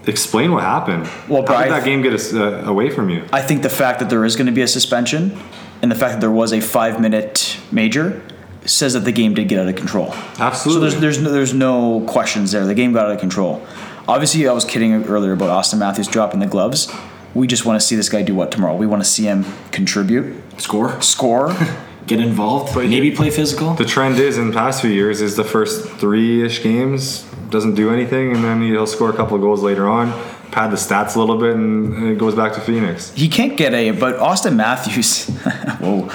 "Explain 0.05 0.51
what 0.51 0.63
happened. 0.63 1.09
Well, 1.27 1.45
How 1.45 1.59
did 1.59 1.69
Bri- 1.69 1.69
that 1.69 1.83
game 1.85 2.01
get 2.01 2.13
us 2.13 2.33
uh, 2.33 2.63
away 2.65 2.89
from 2.89 3.09
you?" 3.09 3.23
I 3.31 3.41
think 3.41 3.61
the 3.61 3.69
fact 3.69 3.99
that 3.99 4.09
there 4.09 4.25
is 4.25 4.35
going 4.35 4.47
to 4.47 4.51
be 4.51 4.61
a 4.61 4.67
suspension 4.67 5.37
and 5.81 5.91
the 5.91 5.95
fact 5.95 6.13
that 6.13 6.21
there 6.21 6.31
was 6.31 6.51
a 6.51 6.59
five 6.59 6.99
minute 6.99 7.57
major 7.71 8.21
says 8.67 8.93
that 8.93 9.01
the 9.01 9.11
game 9.11 9.33
did 9.33 9.47
get 9.47 9.59
out 9.59 9.67
of 9.67 9.75
control. 9.75 10.13
Absolutely. 10.39 10.91
So 10.91 10.99
there's 10.99 11.17
there's 11.17 11.21
no, 11.21 11.31
there's 11.31 11.53
no 11.53 12.01
questions 12.01 12.51
there. 12.51 12.65
The 12.65 12.75
game 12.75 12.93
got 12.93 13.05
out 13.05 13.11
of 13.11 13.19
control. 13.19 13.65
Obviously, 14.07 14.47
I 14.47 14.53
was 14.53 14.65
kidding 14.65 14.93
earlier 15.05 15.33
about 15.33 15.49
Auston 15.49 15.79
Matthews 15.79 16.07
dropping 16.07 16.39
the 16.39 16.47
gloves. 16.47 16.91
We 17.33 17.45
just 17.47 17.65
want 17.65 17.79
to 17.79 17.85
see 17.85 17.95
this 17.95 18.09
guy 18.09 18.21
do 18.21 18.35
what 18.35 18.51
tomorrow? 18.51 18.75
We 18.75 18.87
want 18.87 19.03
to 19.03 19.09
see 19.09 19.23
him 19.23 19.45
contribute, 19.71 20.41
score, 20.59 21.01
score. 21.01 21.55
get 22.07 22.21
involved, 22.21 22.73
maybe 22.77 23.11
play 23.11 23.29
physical. 23.29 23.73
the 23.73 23.83
trend 23.83 24.17
is 24.17 24.37
in 24.37 24.47
the 24.47 24.53
past 24.53 24.79
few 24.79 24.89
years 24.89 25.19
is 25.19 25.35
the 25.35 25.43
first 25.43 25.89
three-ish 25.89 26.63
games 26.63 27.27
doesn't 27.49 27.75
do 27.75 27.89
anything, 27.89 28.33
and 28.33 28.43
then 28.43 28.61
he'll 28.61 28.87
score 28.87 29.09
a 29.09 29.13
couple 29.13 29.35
of 29.35 29.41
goals 29.41 29.61
later 29.61 29.87
on, 29.87 30.11
pad 30.51 30.71
the 30.71 30.75
stats 30.75 31.15
a 31.15 31.19
little 31.19 31.37
bit, 31.37 31.55
and 31.55 32.09
it 32.09 32.17
goes 32.17 32.35
back 32.35 32.53
to 32.53 32.61
Phoenix. 32.61 33.11
He 33.13 33.29
can't 33.29 33.57
get 33.57 33.73
a, 33.73 33.91
but 33.91 34.17
Auston 34.17 34.55
Matthews. 34.55 35.25
whoa, 35.79 36.07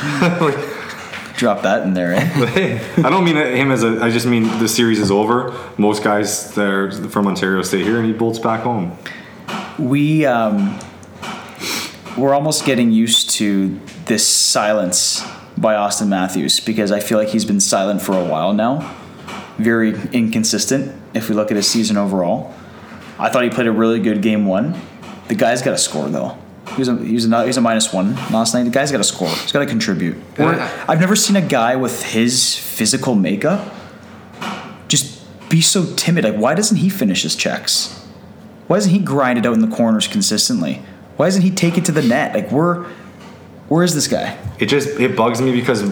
like, 0.45 0.57
drop 1.43 1.63
that 1.63 1.83
in 1.83 1.93
there. 1.93 2.15
Eh? 2.15 2.79
I 2.99 3.11
don't 3.11 3.25
mean 3.25 3.37
him 3.37 3.73
as 3.73 3.83
a. 3.83 4.01
I 4.01 4.11
just 4.11 4.27
mean 4.27 4.45
the 4.61 4.69
series 4.69 5.01
is 5.01 5.11
over. 5.11 5.59
Most 5.77 6.05
guys 6.05 6.55
that 6.55 6.67
are 6.67 6.91
from 7.09 7.27
Ontario 7.27 7.63
stay 7.63 7.83
here, 7.83 7.99
and 7.99 8.07
he 8.07 8.13
bolts 8.13 8.39
back 8.39 8.61
home. 8.61 8.97
we 9.77 10.25
um, 10.25 10.79
we're 12.17 12.33
almost 12.33 12.65
getting 12.65 12.93
used 12.93 13.31
to 13.31 13.81
this 14.07 14.27
silence 14.27 15.27
by 15.59 15.75
Auston 15.75 16.09
Matthews 16.09 16.61
because 16.61 16.93
I 16.93 17.01
feel 17.01 17.19
like 17.19 17.29
he's 17.29 17.45
been 17.45 17.61
silent 17.61 18.01
for 18.01 18.17
a 18.17 18.25
while 18.25 18.53
now. 18.53 18.95
Very 19.59 19.91
inconsistent 20.13 20.95
if 21.13 21.29
we 21.29 21.35
look 21.35 21.51
at 21.51 21.57
his 21.57 21.69
season 21.69 21.97
overall. 21.97 22.55
I 23.19 23.29
thought 23.31 23.43
he 23.43 23.51
played 23.51 23.67
a 23.67 23.73
really 23.73 24.01
good 24.01 24.23
game 24.23 24.47
one. 24.47 24.81
The 25.27 25.35
guy's 25.35 25.61
got 25.61 25.73
to 25.73 25.79
score 25.79 26.09
though. 26.09 26.39
He 26.75 26.79
was 26.81 26.89
a, 26.89 26.97
he's 26.97 27.31
a, 27.31 27.45
he's 27.47 27.57
a 27.57 27.61
minus 27.61 27.93
one 27.93 28.15
last 28.31 28.55
night. 28.55 28.65
The 28.65 28.71
guy's 28.71 28.91
got 28.91 28.99
to 28.99 29.05
score. 29.05 29.29
He's 29.29 29.53
got 29.53 29.61
to 29.61 29.67
contribute. 29.67 30.17
Or- 30.39 30.55
I've 30.89 31.01
never 31.01 31.17
seen 31.17 31.37
a 31.37 31.43
guy 31.43 31.77
with 31.77 32.03
his 32.03 32.57
physical 32.57 33.15
makeup 33.15 33.75
just 34.89 35.23
be 35.49 35.61
so 35.61 35.85
timid. 35.97 36.25
Like, 36.25 36.37
why 36.37 36.55
doesn't 36.55 36.79
he 36.79 36.89
finish 36.89 37.23
his 37.23 37.37
checks? 37.37 37.99
Why 38.69 38.77
doesn't 38.77 38.93
he 38.93 38.99
grind 39.01 39.39
it 39.39 39.47
out 39.47 39.55
in 39.55 39.61
the 39.61 39.75
corners 39.77 40.07
consistently? 40.09 40.83
Why 41.17 41.27
doesn't 41.27 41.43
he 41.43 41.51
take 41.51 41.77
it 41.77 41.85
to 41.87 41.93
the 41.93 42.03
net? 42.03 42.35
Like, 42.35 42.51
where, 42.51 42.85
where 43.69 43.85
is 43.85 43.95
this 43.95 44.09
guy? 44.09 44.39
It 44.59 44.67
just 44.67 44.89
it 45.01 45.17
bugs 45.17 45.41
me 45.43 45.53
because 45.53 45.83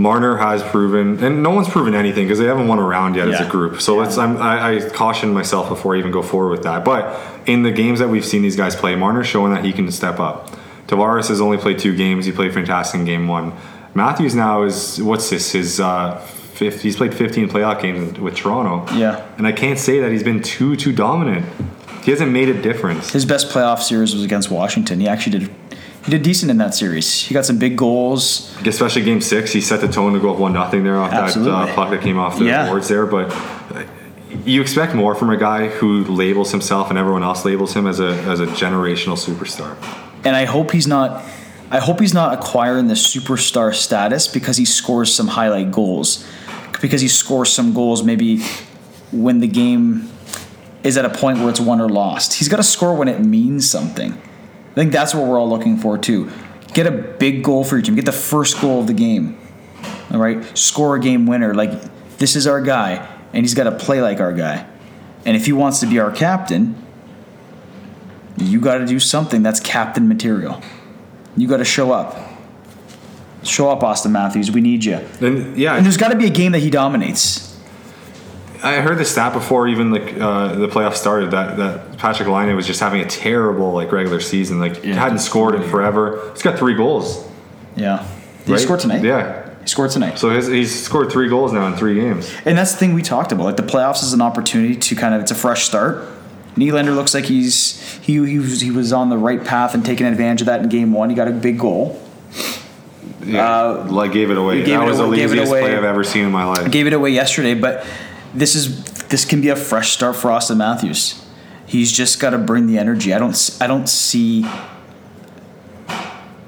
Marner 0.00 0.36
has 0.38 0.62
proven, 0.62 1.22
and 1.22 1.42
no 1.42 1.50
one's 1.50 1.68
proven 1.68 1.94
anything 1.94 2.24
because 2.24 2.38
they 2.38 2.46
haven't 2.46 2.68
won 2.68 2.78
a 2.78 2.82
round 2.82 3.16
yet 3.16 3.28
as 3.28 3.40
a 3.40 3.48
group. 3.48 3.80
So 3.80 3.96
let's 3.96 4.16
I'm, 4.16 4.38
I, 4.38 4.76
I 4.76 4.88
caution 4.90 5.32
myself 5.34 5.68
before 5.68 5.94
I 5.94 5.98
even 5.98 6.10
go 6.10 6.22
forward 6.22 6.50
with 6.50 6.62
that. 6.62 6.84
But 6.84 7.20
in 7.46 7.62
the 7.62 7.70
games 7.70 7.98
that 7.98 8.08
we've 8.08 8.24
seen 8.24 8.42
these 8.42 8.56
guys 8.56 8.74
play, 8.74 8.96
Marner's 8.96 9.26
showing 9.26 9.52
that 9.52 9.64
he 9.64 9.72
can 9.72 9.90
step 9.92 10.18
up. 10.18 10.50
Tavares 10.86 11.28
has 11.28 11.40
only 11.40 11.58
played 11.58 11.78
two 11.78 11.94
games. 11.94 12.24
He 12.24 12.32
played 12.32 12.54
fantastic 12.54 12.98
in 13.00 13.04
game 13.06 13.28
one. 13.28 13.52
Matthews 13.94 14.34
now 14.34 14.62
is 14.62 15.02
what's 15.02 15.28
this 15.30 15.52
his 15.52 15.80
uh, 15.80 16.16
fifth? 16.18 16.80
He's 16.80 16.96
played 16.96 17.14
15 17.14 17.48
playoff 17.48 17.82
games 17.82 18.18
with 18.18 18.36
Toronto. 18.36 18.90
Yeah. 18.96 19.24
and 19.36 19.46
I 19.46 19.52
can't 19.52 19.78
say 19.78 20.00
that 20.00 20.10
he's 20.10 20.22
been 20.22 20.42
too 20.42 20.76
too 20.76 20.92
dominant. 20.92 21.44
He 22.04 22.10
hasn't 22.10 22.32
made 22.32 22.48
a 22.48 22.60
difference. 22.60 23.12
His 23.12 23.26
best 23.26 23.50
playoff 23.50 23.80
series 23.80 24.14
was 24.14 24.24
against 24.24 24.50
Washington. 24.50 25.00
He 25.00 25.06
actually 25.08 25.40
did, 25.40 25.50
he 26.04 26.10
did 26.10 26.22
decent 26.22 26.50
in 26.50 26.56
that 26.58 26.74
series. 26.74 27.22
He 27.24 27.34
got 27.34 27.44
some 27.44 27.58
big 27.58 27.76
goals. 27.76 28.56
especially 28.66 29.02
game 29.02 29.20
six, 29.20 29.52
he 29.52 29.60
set 29.60 29.80
the 29.80 29.88
tone 29.88 30.12
to 30.14 30.18
go 30.20 30.32
up 30.32 30.38
one 30.38 30.52
nothing 30.52 30.82
there 30.84 30.96
off 30.98 31.12
Absolutely. 31.12 31.52
that 31.52 31.68
uh, 31.70 31.74
puck 31.74 31.90
that 31.90 32.00
came 32.00 32.18
off 32.18 32.38
the 32.38 32.46
Yeah. 32.46 32.66
boards 32.68 32.88
there. 32.88 33.06
But 33.06 33.30
uh, 33.30 33.84
you 34.44 34.60
expect 34.62 34.94
more 34.94 35.14
from 35.14 35.30
a 35.30 35.36
guy 35.36 35.68
who 35.68 36.04
labels 36.04 36.50
himself 36.52 36.88
and 36.90 36.98
everyone 36.98 37.22
else 37.22 37.44
labels 37.44 37.74
him 37.74 37.86
as 37.86 38.00
a 38.00 38.14
as 38.24 38.40
a 38.40 38.46
generational 38.46 39.16
superstar. 39.18 39.76
and 40.24 40.34
I 40.36 40.44
hope 40.44 40.70
he's 40.72 40.86
not. 40.86 41.22
I 41.72 41.78
hope 41.78 42.00
he's 42.00 42.14
not 42.14 42.34
acquiring 42.34 42.88
the 42.88 42.94
superstar 42.94 43.72
status 43.74 44.26
because 44.26 44.56
he 44.56 44.64
scores 44.64 45.14
some 45.14 45.28
highlight 45.28 45.70
goals, 45.70 46.26
because 46.80 47.00
he 47.00 47.06
scores 47.08 47.52
some 47.52 47.72
goals 47.74 48.02
maybe 48.02 48.42
when 49.12 49.38
the 49.40 49.46
game 49.46 50.08
is 50.82 50.96
at 50.96 51.04
a 51.04 51.10
point 51.10 51.38
where 51.38 51.48
it's 51.50 51.60
won 51.60 51.80
or 51.80 51.88
lost. 51.88 52.34
He's 52.34 52.48
got 52.48 52.56
to 52.56 52.62
score 52.64 52.94
when 52.96 53.06
it 53.06 53.20
means 53.20 53.70
something. 53.70 54.20
I 54.70 54.74
think 54.74 54.92
that's 54.92 55.14
what 55.14 55.26
we're 55.26 55.38
all 55.38 55.48
looking 55.48 55.76
for 55.76 55.98
too. 55.98 56.30
Get 56.72 56.86
a 56.86 56.92
big 56.92 57.42
goal 57.42 57.64
for 57.64 57.76
your 57.76 57.82
team. 57.82 57.96
Get 57.96 58.04
the 58.06 58.12
first 58.12 58.60
goal 58.60 58.80
of 58.80 58.86
the 58.86 58.92
game. 58.94 59.38
All 60.12 60.18
right, 60.20 60.44
score 60.56 60.96
a 60.96 61.00
game 61.00 61.26
winner. 61.26 61.54
Like 61.54 61.70
this 62.18 62.36
is 62.36 62.46
our 62.46 62.60
guy. 62.60 63.06
and 63.32 63.44
he's 63.44 63.54
got 63.54 63.64
to 63.64 63.72
play 63.72 64.00
like 64.02 64.20
our 64.20 64.32
guy. 64.32 64.66
And 65.24 65.36
if 65.36 65.46
he 65.46 65.52
wants 65.52 65.80
to 65.80 65.86
be 65.86 65.98
our 65.98 66.10
captain, 66.10 66.74
you 68.36 68.60
got 68.60 68.78
to 68.78 68.86
do 68.86 68.98
something 68.98 69.42
that's 69.42 69.60
captain 69.60 70.08
material. 70.08 70.62
You 71.36 71.46
got 71.46 71.58
to 71.58 71.64
show 71.64 71.92
up. 71.92 72.16
Show 73.44 73.70
up, 73.70 73.80
Auston 73.80 74.10
Matthews. 74.10 74.50
We 74.50 74.60
need 74.60 74.84
you. 74.84 74.96
And 75.20 75.56
yeah, 75.56 75.76
And 75.76 75.84
there's 75.84 75.96
got 75.96 76.08
to 76.08 76.16
be 76.16 76.26
a 76.26 76.30
game 76.30 76.52
that 76.52 76.58
he 76.58 76.70
dominates. 76.70 77.49
I 78.62 78.80
heard 78.80 78.98
the 78.98 79.04
stat 79.04 79.32
before 79.32 79.68
even 79.68 79.90
like 79.90 80.14
uh, 80.20 80.54
the 80.54 80.68
playoffs 80.68 80.96
started 80.96 81.30
that 81.30 81.56
that 81.56 81.92
Patrik 81.98 82.26
Laine 82.32 82.54
was 82.56 82.66
just 82.66 82.80
having 82.80 83.00
a 83.00 83.06
terrible 83.06 83.72
like 83.72 83.90
regular 83.92 84.20
season. 84.20 84.58
Like 84.60 84.82
he 84.82 84.90
Yeah. 84.90 84.96
hadn't 84.96 85.18
scored 85.20 85.54
in 85.54 85.62
forever. 85.68 86.30
He's 86.32 86.42
got 86.42 86.58
three 86.58 86.74
goals. 86.74 87.26
Yeah. 87.76 88.06
Did 88.40 88.46
he 88.46 88.52
right? 88.52 88.60
score 88.60 88.76
tonight? 88.76 89.02
Yeah. 89.02 89.48
He 89.62 89.66
scored 89.66 89.90
tonight. 89.90 90.18
So 90.18 90.30
his, 90.30 90.46
he's 90.46 90.82
scored 90.84 91.10
three 91.12 91.28
goals 91.28 91.52
now 91.52 91.66
in 91.66 91.74
three 91.74 91.94
games. 91.94 92.32
And 92.44 92.56
that's 92.56 92.72
the 92.72 92.78
thing 92.78 92.94
we 92.94 93.02
talked 93.02 93.30
about. 93.32 93.44
Like 93.44 93.56
the 93.56 93.62
playoffs 93.62 94.02
is 94.02 94.12
an 94.12 94.20
opportunity 94.22 94.74
to 94.76 94.94
kind 94.94 95.14
of 95.14 95.20
it's 95.20 95.30
a 95.30 95.34
fresh 95.34 95.64
start. 95.64 96.06
Nylander 96.56 96.94
looks 96.94 97.14
like 97.14 97.26
he's 97.26 97.80
he 98.02 98.14
he 98.26 98.38
was, 98.38 98.60
he 98.60 98.70
was 98.70 98.92
on 98.92 99.08
the 99.08 99.18
right 99.18 99.42
path 99.44 99.74
and 99.74 99.84
taking 99.84 100.06
advantage 100.06 100.42
of 100.42 100.46
that 100.46 100.62
in 100.62 100.68
game 100.68 100.92
one. 100.92 101.08
He 101.08 101.16
got 101.16 101.28
a 101.28 101.32
big 101.32 101.58
goal. 101.58 102.00
Yeah, 103.24 103.46
Uh, 103.46 103.86
like 103.90 104.12
gave 104.12 104.30
it 104.30 104.36
away. 104.38 104.58
gave 104.58 104.66
that 104.78 104.82
it 104.82 104.86
was 104.86 104.98
away- 104.98 105.16
the 105.18 105.26
laziest 105.28 105.50
play 105.50 105.76
I've 105.76 105.84
ever 105.84 106.02
seen 106.04 106.24
in 106.24 106.32
my 106.32 106.44
life. 106.44 106.70
Gave 106.70 106.86
it 106.86 106.92
away 106.94 107.10
yesterday, 107.10 107.54
but 107.54 107.84
this 108.34 108.54
is 108.54 108.84
this 109.08 109.24
can 109.24 109.40
be 109.40 109.48
a 109.48 109.56
fresh 109.56 109.90
start 109.90 110.16
for 110.16 110.28
Auston 110.28 110.56
Matthews. 110.56 111.24
He's 111.66 111.92
just 111.92 112.20
got 112.20 112.30
to 112.30 112.38
bring 112.38 112.66
the 112.66 112.78
energy. 112.78 113.14
I 113.14 113.18
don't 113.18 113.58
I 113.60 113.66
don't 113.66 113.88
see 113.88 114.44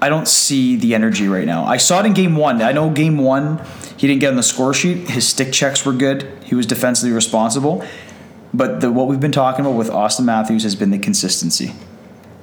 I 0.01 0.09
don't 0.09 0.27
see 0.27 0.77
the 0.77 0.95
energy 0.95 1.29
right 1.29 1.47
now. 1.47 1.65
I 1.65 1.77
saw 1.77 2.01
it 2.01 2.07
in 2.07 2.13
game 2.13 2.37
one. 2.37 2.61
I 2.61 2.73
know 2.73 2.91
game 2.91 3.19
one 3.19 3.65
he 4.03 4.09
didn't 4.09 4.21
get 4.21 4.31
on 4.31 4.37
the 4.37 4.43
score 4.43 4.75
sheet. 4.75 5.11
His 5.11 5.29
stick 5.29 5.53
checks 5.53 5.87
were 5.87 5.93
good. 5.93 6.29
He 6.43 6.57
was 6.57 6.67
defensively 6.67 7.13
responsible. 7.13 7.87
But 8.53 8.81
the, 8.81 8.91
what 8.91 9.07
we've 9.07 9.21
been 9.21 9.31
talking 9.31 9.65
about 9.65 9.77
with 9.77 9.91
Auston 9.91 10.25
Matthews 10.25 10.65
has 10.65 10.75
been 10.75 10.91
the 10.91 10.99
consistency, 10.99 11.73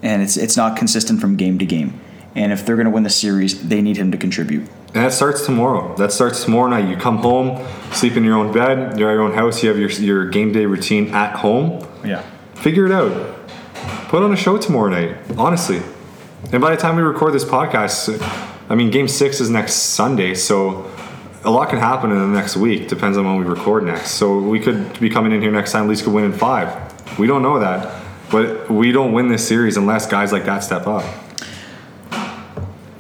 and 0.02 0.22
it's 0.22 0.38
it's 0.38 0.56
not 0.56 0.78
consistent 0.78 1.20
from 1.20 1.36
game 1.36 1.60
to 1.60 1.66
game. 1.66 2.00
And 2.36 2.52
if 2.52 2.66
they're 2.66 2.76
going 2.76 2.86
to 2.86 2.92
win 2.92 3.04
the 3.04 3.10
series, 3.10 3.68
they 3.68 3.82
need 3.82 3.98
him 3.98 4.12
to 4.12 4.18
contribute. 4.18 4.68
And 4.94 5.06
that 5.06 5.14
starts 5.14 5.46
tomorrow. 5.46 5.96
That 5.98 6.12
starts 6.12 6.44
tomorrow 6.44 6.70
night. 6.70 6.90
You 6.90 6.96
come 6.96 7.18
home, 7.18 7.66
sleep 7.92 8.18
in 8.18 8.24
your 8.24 8.36
own 8.36 8.52
bed, 8.52 9.00
you're 9.00 9.10
at 9.10 9.14
your 9.14 9.22
own 9.24 9.34
house. 9.34 9.62
You 9.62 9.70
have 9.70 9.80
your 9.80 9.90
your 9.90 10.30
game 10.30 10.52
day 10.52 10.66
routine 10.66 11.14
at 11.14 11.36
home. 11.36 11.86
Yeah. 12.04 12.24
Figure 12.56 12.86
it 12.86 12.92
out. 12.92 13.38
Put 14.10 14.24
on 14.24 14.34
a 14.34 14.36
show 14.36 14.58
tomorrow 14.58 14.90
night. 14.90 15.18
Honestly. 15.38 15.82
And 16.52 16.62
by 16.62 16.76
the 16.76 16.82
time 16.82 16.96
we 16.96 17.04
record 17.04 17.34
this 17.34 17.46
podcast, 17.46 18.18
I 18.70 18.76
mean, 18.76 18.90
game 18.90 19.08
six 19.08 19.40
is 19.40 19.50
next 19.50 19.74
Sunday, 19.74 20.34
so 20.34 20.90
a 21.44 21.52
lot 21.52 21.70
can 21.70 21.80
happen 21.80 22.12
in 22.12 22.18
the 22.18 22.28
next 22.28 22.58
week. 22.58 22.88
Depends 22.88 23.18
on 23.18 23.26
when 23.26 23.38
we 23.38 23.46
record 23.46 23.84
next. 23.84 24.12
So 24.12 24.40
we 24.40 24.60
could 24.60 25.00
be 25.00 25.10
coming 25.10 25.32
in 25.32 25.42
here 25.42 25.52
next 25.52 25.72
time. 25.72 25.88
Leafs 25.88 26.02
could 26.02 26.14
win 26.14 26.26
in 26.26 26.34
five. 26.34 27.20
We 27.20 27.28
don't 27.28 27.42
know 27.42 27.60
that, 27.60 28.02
but 28.32 28.70
we 28.70 28.92
don't 28.92 29.12
win 29.12 29.28
this 29.28 29.48
series 29.48 29.78
unless 29.78 30.08
guys 30.08 30.32
like 30.32 30.46
that 30.46 30.60
step 30.64 30.88
up. 30.88 31.04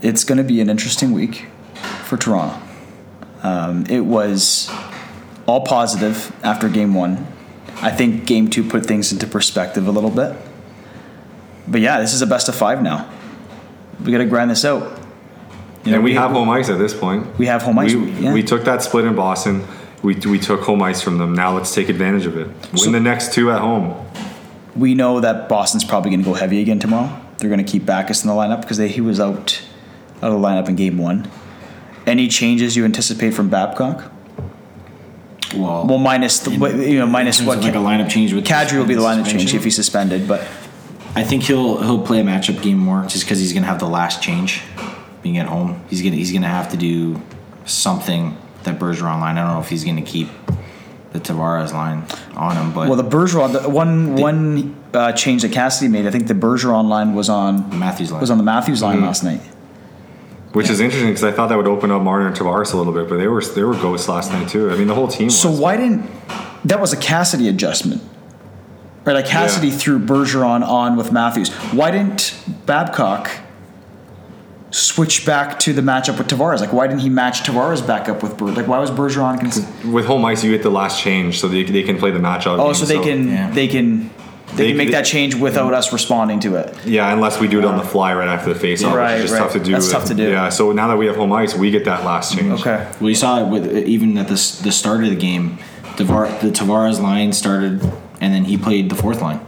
It's 0.01 0.23
going 0.23 0.37
to 0.37 0.43
be 0.43 0.61
an 0.61 0.69
interesting 0.69 1.11
week 1.11 1.47
for 2.05 2.17
Toronto. 2.17 2.59
Um, 3.43 3.85
it 3.87 4.01
was 4.01 4.71
all 5.45 5.61
positive 5.65 6.35
after 6.43 6.69
game 6.69 6.93
one. 6.93 7.25
I 7.81 7.91
think 7.91 8.25
game 8.25 8.49
two 8.49 8.63
put 8.63 8.85
things 8.85 9.11
into 9.11 9.27
perspective 9.27 9.87
a 9.87 9.91
little 9.91 10.09
bit. 10.09 10.35
But 11.67 11.81
yeah, 11.81 11.99
this 11.99 12.13
is 12.13 12.21
a 12.21 12.27
best 12.27 12.49
of 12.49 12.55
five 12.55 12.81
now. 12.81 13.09
We 14.03 14.11
got 14.11 14.17
to 14.19 14.25
grind 14.25 14.51
this 14.51 14.65
out. 14.65 14.97
You 15.85 15.95
and 15.95 16.03
we, 16.03 16.13
have 16.13 16.31
home 16.31 16.49
ice 16.49 16.69
at 16.69 16.77
this 16.77 16.93
point. 16.93 17.37
we 17.37 17.45
have 17.45 17.61
home 17.61 17.79
ice, 17.79 17.93
We, 17.93 18.11
yeah. 18.11 18.33
we 18.33 18.43
took 18.43 18.65
that 18.65 18.81
split 18.83 19.05
in 19.05 19.15
Boston. 19.15 19.65
We, 20.03 20.15
we 20.15 20.39
took 20.39 20.61
home 20.61 20.81
ice 20.81 21.01
from 21.01 21.17
them. 21.17 21.33
Now 21.33 21.55
let's 21.55 21.73
take 21.73 21.87
advantage 21.89 22.25
of 22.25 22.37
it. 22.37 22.47
Win 22.47 22.77
So- 22.77 22.91
the 22.91 22.99
next 22.99 23.33
two 23.33 23.51
at 23.51 23.61
home. 23.61 23.95
we 24.75 24.93
know 24.93 25.19
that 25.21 25.47
Boston's 25.47 25.83
probably 25.85 26.11
going 26.11 26.21
to 26.21 26.25
go 26.25 26.33
heavy 26.33 26.61
again 26.61 26.79
tomorrow. 26.79 27.09
They're 27.37 27.49
going 27.49 27.63
to 27.63 27.69
keep 27.69 27.85
Backes 27.85 28.23
in 28.23 28.27
the 28.27 28.33
lineup 28.33 28.61
because 28.61 28.77
he 28.77 28.99
was 29.01 29.19
out 29.21 29.61
of 30.21 30.31
the 30.33 30.39
lineup 30.39 30.67
in 30.69 30.75
game 30.75 30.97
one. 30.97 31.29
Any 32.05 32.27
changes 32.27 32.75
you 32.75 32.85
anticipate 32.85 33.33
from 33.33 33.49
Babcock? 33.49 34.11
Well, 35.55 35.87
Well, 35.87 35.97
minus 35.97 36.39
the, 36.39 36.57
what- 36.57 36.75
you 36.75 36.99
know 36.99 37.07
minus 37.07 37.41
what 37.41 37.61
like 37.61 37.73
a 37.73 37.77
lineup 37.77 38.09
change 38.09 38.33
with 38.33 38.45
Kadri 38.45 38.77
will 38.77 38.85
be 38.85 38.93
the 38.93 39.01
lineup 39.01 39.25
change 39.29 39.53
if 39.53 39.63
he's 39.63 39.75
suspended, 39.75 40.27
but 40.27 40.41
I 41.15 41.23
think 41.23 41.43
he'll 41.43 41.81
he'll 41.81 42.01
play 42.05 42.19
a 42.19 42.23
matchup 42.23 42.61
game 42.61 42.77
more 42.77 43.03
just 43.03 43.25
because 43.25 43.39
he's 43.39 43.51
gonna 43.53 43.65
have 43.65 43.79
the 43.79 43.87
last 43.87 44.21
change, 44.21 44.61
being 45.23 45.37
at 45.39 45.47
home. 45.47 45.81
He's 45.89 46.01
gonna 46.03 46.15
he's 46.15 46.31
gonna 46.31 46.47
have 46.47 46.69
to 46.71 46.77
do 46.77 47.19
something 47.65 48.37
that 48.63 48.77
Bergeron 48.77 49.19
line. 49.21 49.37
I 49.37 49.41
don't 49.43 49.53
know 49.55 49.59
if 49.59 49.69
he's 49.69 49.83
gonna 49.83 50.03
keep 50.03 50.29
the 51.13 51.19
Tavares 51.19 51.73
line 51.73 52.03
on 52.35 52.55
him, 52.55 52.71
but 52.71 52.87
well, 52.87 52.97
the 52.97 53.03
Bergeron 53.03 53.51
the 53.63 53.67
one 53.69 54.15
one 54.17 54.75
uh, 54.93 55.11
change 55.13 55.41
that 55.41 55.51
Cassidy 55.51 55.87
made, 55.89 56.05
I 56.05 56.11
think 56.11 56.27
the 56.27 56.35
Bergeron 56.35 56.87
line 56.89 57.15
was 57.15 57.27
on 57.27 57.79
Matthews 57.79 58.11
line 58.11 58.21
was 58.21 58.29
on 58.29 58.37
the 58.37 58.43
Matthews 58.43 58.83
line 58.83 59.01
last 59.01 59.23
night. 59.23 59.41
Which 60.53 60.69
is 60.69 60.79
interesting 60.79 61.09
because 61.09 61.23
I 61.23 61.31
thought 61.31 61.49
that 61.49 61.57
would 61.57 61.67
open 61.67 61.91
up 61.91 62.01
Marner 62.01 62.27
and 62.27 62.35
Tavares 62.35 62.73
a 62.73 62.77
little 62.77 62.93
bit, 62.93 63.07
but 63.07 63.17
they 63.17 63.27
were 63.27 63.43
they 63.43 63.63
were 63.63 63.75
ghosts 63.75 64.07
last 64.07 64.31
night 64.31 64.49
too. 64.49 64.71
I 64.71 64.75
mean, 64.75 64.87
the 64.87 64.95
whole 64.95 65.07
team. 65.07 65.29
So 65.29 65.51
was. 65.51 65.59
why 65.59 65.77
didn't 65.77 66.09
that 66.65 66.81
was 66.81 66.91
a 66.91 66.97
Cassidy 66.97 67.47
adjustment? 67.47 68.01
Right, 69.05 69.13
like 69.13 69.27
Cassidy 69.27 69.67
Yeah. 69.69 69.77
threw 69.77 69.99
Bergeron 69.99 70.67
on 70.67 70.95
with 70.97 71.11
Matthews. 71.11 71.49
Why 71.71 71.91
didn't 71.91 72.35
Babcock 72.65 73.29
switch 74.71 75.25
back 75.25 75.59
to 75.59 75.73
the 75.73 75.81
matchup 75.81 76.17
with 76.17 76.27
Tavares? 76.27 76.59
Like, 76.59 76.73
why 76.73 76.87
didn't 76.87 77.01
he 77.01 77.09
match 77.09 77.43
Tavares 77.43 77.85
back 77.85 78.09
up 78.09 78.21
with 78.21 78.37
Ber? 78.37 78.47
Like, 78.47 78.67
why 78.67 78.77
was 78.79 78.91
Bergeron? 78.91 79.39
Cons- 79.39 79.65
with 79.85 80.05
home 80.05 80.25
ice, 80.25 80.43
you 80.43 80.51
get 80.51 80.63
the 80.63 80.69
last 80.69 81.01
change, 81.01 81.39
so 81.39 81.47
they, 81.47 81.63
they 81.63 81.83
can 81.83 81.97
play 81.97 82.11
the 82.11 82.19
matchup. 82.19 82.59
oh, 82.59 82.65
game, 82.65 82.75
so 82.75 82.85
they 82.85 82.99
can 82.99 83.27
yeah. 83.29 83.49
they 83.51 83.67
can 83.67 84.09
they, 84.51 84.55
They- 84.55 84.67
can 84.69 84.77
make 84.77 84.87
they- 84.87 84.93
that 84.93 85.05
change 85.05 85.35
without 85.35 85.73
us 85.73 85.93
responding 85.93 86.39
to 86.41 86.55
it. 86.55 86.75
Yeah, 86.85 87.13
unless 87.13 87.39
we 87.39 87.47
do 87.47 87.59
it 87.59 87.65
on 87.65 87.77
the 87.77 87.83
fly 87.83 88.13
right 88.13 88.27
after 88.27 88.53
the 88.53 88.59
face 88.59 88.83
off, 88.83 88.95
Right, 88.95 89.15
which 89.15 89.25
is 89.25 89.31
right. 89.31 89.39
tough 89.39 89.53
to 89.53 89.59
do. 89.59 89.71
That's 89.71 89.91
tough 89.91 90.05
to 90.05 90.13
do. 90.13 90.29
Yeah, 90.29 90.49
so 90.49 90.71
now 90.71 90.87
that 90.87 90.97
we 90.97 91.05
have 91.07 91.15
home 91.15 91.31
ice, 91.33 91.55
we 91.55 91.71
get 91.71 91.85
that 91.85 92.03
last 92.03 92.35
change. 92.37 92.59
Okay. 92.61 92.87
well, 92.99 93.09
you 93.09 93.15
saw 93.15 93.39
it 93.43 93.47
with 93.49 93.71
even 93.87 94.17
at 94.17 94.27
the 94.27 94.33
the 94.63 94.71
start 94.71 95.03
of 95.03 95.09
the 95.09 95.15
game, 95.15 95.57
Tavar, 95.97 96.39
the 96.41 96.49
Tavares 96.49 96.99
line 97.01 97.31
started, 97.33 97.81
and 98.21 98.33
then 98.33 98.45
he 98.45 98.57
played 98.57 98.89
the 98.89 98.95
fourth 98.95 99.21
line. 99.21 99.39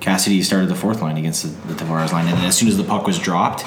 Cassidy 0.00 0.42
started 0.42 0.68
the 0.68 0.74
fourth 0.76 1.00
line 1.02 1.16
against 1.16 1.42
the, 1.42 1.72
the 1.72 1.84
Tavares 1.84 2.12
line, 2.12 2.26
and 2.28 2.36
then 2.38 2.44
as 2.44 2.56
soon 2.56 2.68
as 2.68 2.76
the 2.76 2.84
puck 2.84 3.06
was 3.06 3.18
dropped, 3.18 3.64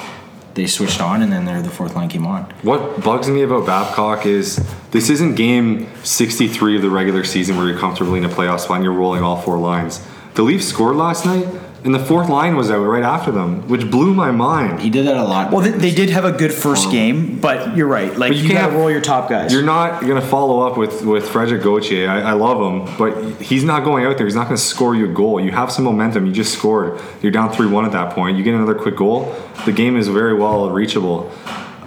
they 0.54 0.66
switched 0.66 1.00
on, 1.00 1.22
and 1.22 1.32
then 1.32 1.44
their 1.44 1.60
the 1.62 1.70
fourth 1.70 1.94
line 1.94 2.08
came 2.08 2.26
on. 2.26 2.44
What 2.62 3.02
bugs 3.02 3.28
me 3.28 3.42
about 3.42 3.66
Babcock 3.66 4.26
is 4.26 4.64
this 4.90 5.10
isn't 5.10 5.34
game 5.34 5.88
63 6.04 6.76
of 6.76 6.82
the 6.82 6.90
regular 6.90 7.24
season 7.24 7.56
where 7.56 7.68
you're 7.68 7.78
comfortably 7.78 8.18
in 8.18 8.24
a 8.24 8.28
playoff 8.28 8.60
spot 8.60 8.76
and 8.76 8.84
you're 8.84 8.92
rolling 8.94 9.22
all 9.22 9.36
four 9.40 9.58
lines. 9.58 10.00
The 10.40 10.44
Leafs 10.44 10.68
scored 10.68 10.96
last 10.96 11.26
night, 11.26 11.46
and 11.84 11.94
the 11.94 11.98
fourth 11.98 12.30
line 12.30 12.56
was 12.56 12.70
out 12.70 12.78
right 12.78 13.02
after 13.02 13.30
them, 13.30 13.68
which 13.68 13.90
blew 13.90 14.14
my 14.14 14.30
mind. 14.30 14.80
He 14.80 14.88
did 14.88 15.06
that 15.06 15.18
a 15.18 15.22
lot. 15.22 15.52
Well, 15.52 15.60
they, 15.60 15.72
they 15.72 15.90
did 15.90 16.08
have 16.08 16.24
a 16.24 16.32
good 16.32 16.50
first 16.50 16.90
game, 16.90 17.38
but 17.40 17.76
you're 17.76 17.86
right. 17.86 18.16
Like 18.16 18.32
you 18.32 18.38
you, 18.38 18.48
got 18.48 18.60
can't- 18.60 18.72
roll 18.72 18.90
your 18.90 19.02
top 19.02 19.28
guys. 19.28 19.52
You're 19.52 19.62
not 19.62 20.00
going 20.00 20.18
to 20.18 20.26
follow 20.26 20.66
up 20.66 20.78
with, 20.78 21.04
with 21.04 21.28
Frederik 21.28 21.62
Gauthier. 21.62 22.08
I, 22.08 22.20
I 22.22 22.32
love 22.32 22.56
him, 22.88 22.96
but 22.96 23.42
he's 23.42 23.64
not 23.64 23.84
going 23.84 24.06
out 24.06 24.16
there. 24.16 24.26
He's 24.26 24.34
not 24.34 24.44
going 24.44 24.56
to 24.56 24.62
score 24.62 24.96
you 24.96 25.10
a 25.10 25.12
goal. 25.12 25.42
You 25.42 25.50
have 25.50 25.70
some 25.70 25.84
momentum. 25.84 26.24
You 26.24 26.32
just 26.32 26.54
scored. 26.54 26.98
You're 27.20 27.32
down 27.32 27.52
3 27.52 27.66
1 27.66 27.84
at 27.84 27.92
that 27.92 28.14
point. 28.14 28.38
You 28.38 28.42
get 28.42 28.54
another 28.54 28.74
quick 28.74 28.96
goal. 28.96 29.36
The 29.66 29.72
game 29.72 29.98
is 29.98 30.08
very 30.08 30.32
well 30.32 30.70
reachable. 30.70 31.30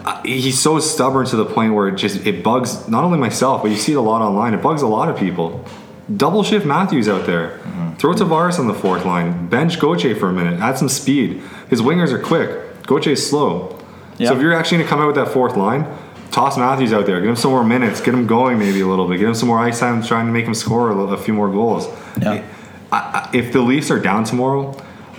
Uh, 0.05 0.21
He's 0.21 0.61
so 0.61 0.77
stubborn 0.79 1.25
to 1.25 1.37
the 1.37 1.45
point 1.45 1.73
where 1.73 1.87
it 1.87 1.95
just 1.95 2.27
it 2.27 2.43
bugs 2.43 2.87
not 2.87 3.03
only 3.03 3.17
myself, 3.17 3.63
but 3.63 3.71
you 3.71 3.77
see 3.77 3.93
it 3.93 3.97
a 3.97 4.01
lot 4.01 4.21
online. 4.21 4.53
It 4.53 4.61
bugs 4.61 4.83
a 4.83 4.87
lot 4.87 5.09
of 5.09 5.17
people. 5.17 5.65
Double 6.17 6.43
shift 6.43 6.65
Matthews 6.65 7.07
out 7.07 7.25
there. 7.25 7.59
Mm-hmm. 7.59 7.93
Throw 7.95 8.13
Tavares 8.13 8.59
on 8.59 8.67
the 8.67 8.73
fourth 8.73 9.05
line. 9.05 9.47
Bench 9.47 9.79
Gauthier 9.79 10.15
for 10.15 10.29
a 10.29 10.33
minute. 10.33 10.59
Add 10.59 10.77
some 10.77 10.89
speed. 10.89 11.41
His 11.69 11.81
wingers 11.81 12.11
are 12.11 12.19
quick. 12.19 12.83
Gauthier's 12.83 13.25
slow. 13.27 13.79
Yeah. 14.17 14.29
So 14.29 14.35
if 14.35 14.41
you're 14.41 14.53
actually 14.53 14.79
going 14.79 14.87
to 14.87 14.89
come 14.89 14.99
out 14.99 15.07
with 15.07 15.15
that 15.15 15.29
fourth 15.29 15.55
line, 15.55 15.87
toss 16.31 16.57
Matthews 16.57 16.91
out 16.91 17.05
there. 17.05 17.19
Get 17.21 17.29
him 17.29 17.35
some 17.37 17.51
more 17.51 17.63
minutes. 17.63 18.01
Get 18.01 18.13
him 18.13 18.27
going 18.27 18.59
maybe 18.59 18.81
a 18.81 18.87
little 18.87 19.07
bit. 19.07 19.17
Get 19.19 19.27
him 19.29 19.33
some 19.35 19.47
more 19.47 19.59
ice 19.59 19.79
time, 19.79 20.03
trying 20.03 20.25
to 20.25 20.31
make 20.33 20.45
him 20.45 20.53
score 20.53 20.89
a, 20.89 20.95
little- 20.95 21.13
a 21.13 21.17
few 21.17 21.33
more 21.33 21.49
goals. 21.49 21.87
Yeah. 22.21 22.43
I, 22.91 22.97
I, 22.97 23.29
if 23.33 23.53
the 23.53 23.61
Leafs 23.61 23.89
are 23.89 23.99
down 23.99 24.25
tomorrow, 24.25 24.75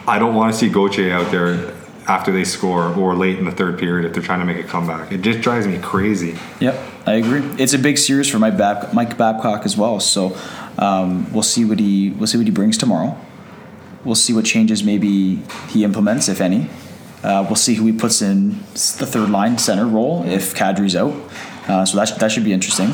I 0.07 0.19
don't 0.19 0.35
want 0.35 0.53
to 0.53 0.59
see 0.59 0.69
Gauthier 0.69 1.13
out 1.15 1.31
there 1.33 1.73
after 2.07 2.31
they 2.31 2.45
score 2.45 2.93
or 2.95 3.15
late 3.17 3.39
in 3.39 3.47
the 3.47 3.51
third 3.51 3.79
period 3.79 4.05
if 4.07 4.13
they're 4.13 4.23
trying 4.23 4.41
to 4.41 4.45
make 4.45 4.63
a 4.63 4.69
comeback. 4.69 5.11
It 5.11 5.23
just 5.23 5.41
drives 5.41 5.67
me 5.67 5.79
crazy. 5.79 6.37
Yep, 6.61 6.79
I 7.07 7.15
agree. 7.15 7.41
It's 7.59 7.73
a 7.73 7.79
big 7.79 7.97
series 7.97 8.29
for 8.29 8.39
Mike, 8.39 8.59
Bab- 8.59 8.93
Mike 8.93 9.17
Babcock 9.17 9.65
as 9.65 9.77
well. 9.79 9.99
So 10.01 10.37
um, 10.79 11.33
we'll 11.33 11.43
see 11.43 11.65
what 11.65 11.79
he 11.79 12.11
we'll 12.11 12.27
see 12.27 12.39
what 12.39 12.47
he 12.47 12.53
brings 12.53 12.77
tomorrow. 12.77 13.17
We'll 14.05 14.15
see 14.15 14.33
what 14.33 14.45
changes 14.45 14.85
maybe 14.85 15.37
he 15.71 15.85
implements, 15.85 16.29
if 16.29 16.41
any. 16.41 16.69
Uh, 17.23 17.43
we'll 17.47 17.57
see 17.57 17.75
who 17.75 17.87
he 17.87 17.93
puts 17.93 18.21
in 18.21 18.51
the 18.75 19.07
third 19.07 19.31
line 19.31 19.57
center 19.57 19.87
role 19.87 20.25
if 20.27 20.55
Kadri's 20.55 20.95
out. 20.95 21.15
Uh, 21.67 21.85
so 21.87 21.97
that, 21.97 22.09
sh- 22.09 22.19
that 22.19 22.31
should 22.31 22.45
be 22.45 22.53
interesting. 22.53 22.91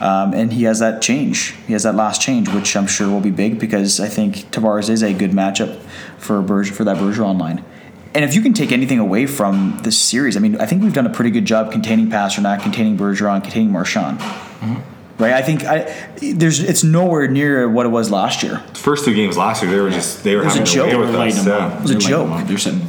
Um, 0.00 0.34
and 0.34 0.52
he 0.52 0.64
has 0.64 0.80
that 0.80 1.00
change. 1.00 1.54
He 1.66 1.72
has 1.74 1.84
that 1.84 1.94
last 1.94 2.20
change, 2.20 2.48
which 2.48 2.76
I'm 2.76 2.88
sure 2.88 3.08
will 3.08 3.20
be 3.20 3.30
big 3.30 3.60
because 3.60 4.00
I 4.00 4.08
think 4.08 4.50
Tavares 4.50 4.88
is 4.88 5.02
a 5.02 5.12
good 5.12 5.30
matchup 5.30 5.80
for 6.18 6.42
Berge, 6.42 6.70
for 6.70 6.82
that 6.84 6.96
Bergeron 6.96 7.38
line. 7.38 7.64
And 8.14 8.24
if 8.24 8.34
you 8.34 8.40
can 8.40 8.52
take 8.52 8.72
anything 8.72 8.98
away 8.98 9.26
from 9.26 9.78
this 9.82 9.96
series, 9.98 10.36
I 10.36 10.40
mean, 10.40 10.60
I 10.60 10.66
think 10.66 10.82
we've 10.82 10.94
done 10.94 11.06
a 11.06 11.12
pretty 11.12 11.30
good 11.30 11.44
job 11.44 11.70
containing 11.70 12.08
Pastrnak, 12.08 12.62
containing 12.62 12.96
Bergeron, 12.96 13.42
containing 13.42 13.70
Marchand. 13.70 14.20
Right? 15.18 15.32
I 15.32 15.42
think 15.42 15.64
I 15.64 15.92
there's 16.20 16.60
it's 16.60 16.84
nowhere 16.84 17.28
near 17.28 17.68
what 17.68 17.86
it 17.86 17.90
was 17.90 18.10
last 18.10 18.42
year. 18.42 18.58
First 18.74 19.04
two 19.04 19.14
games 19.14 19.36
last 19.36 19.62
year, 19.62 19.70
they 19.70 19.80
were 19.80 19.90
just 19.90 20.24
they 20.24 20.36
were 20.36 20.44
was 20.44 20.56
a 20.56 20.64
joke. 20.64 20.92
a 20.92 20.98
way 20.98 21.06
They 21.06 21.12
with 21.12 21.12
They're 21.12 21.20
us. 21.28 21.46
Yeah. 21.46 21.52
up. 21.66 21.82
was 21.82 21.90
a 21.90 21.94
They're 21.94 22.18
lighting 22.18 22.36
joke. 22.38 22.46
They're 22.48 22.58
setting. 22.58 22.80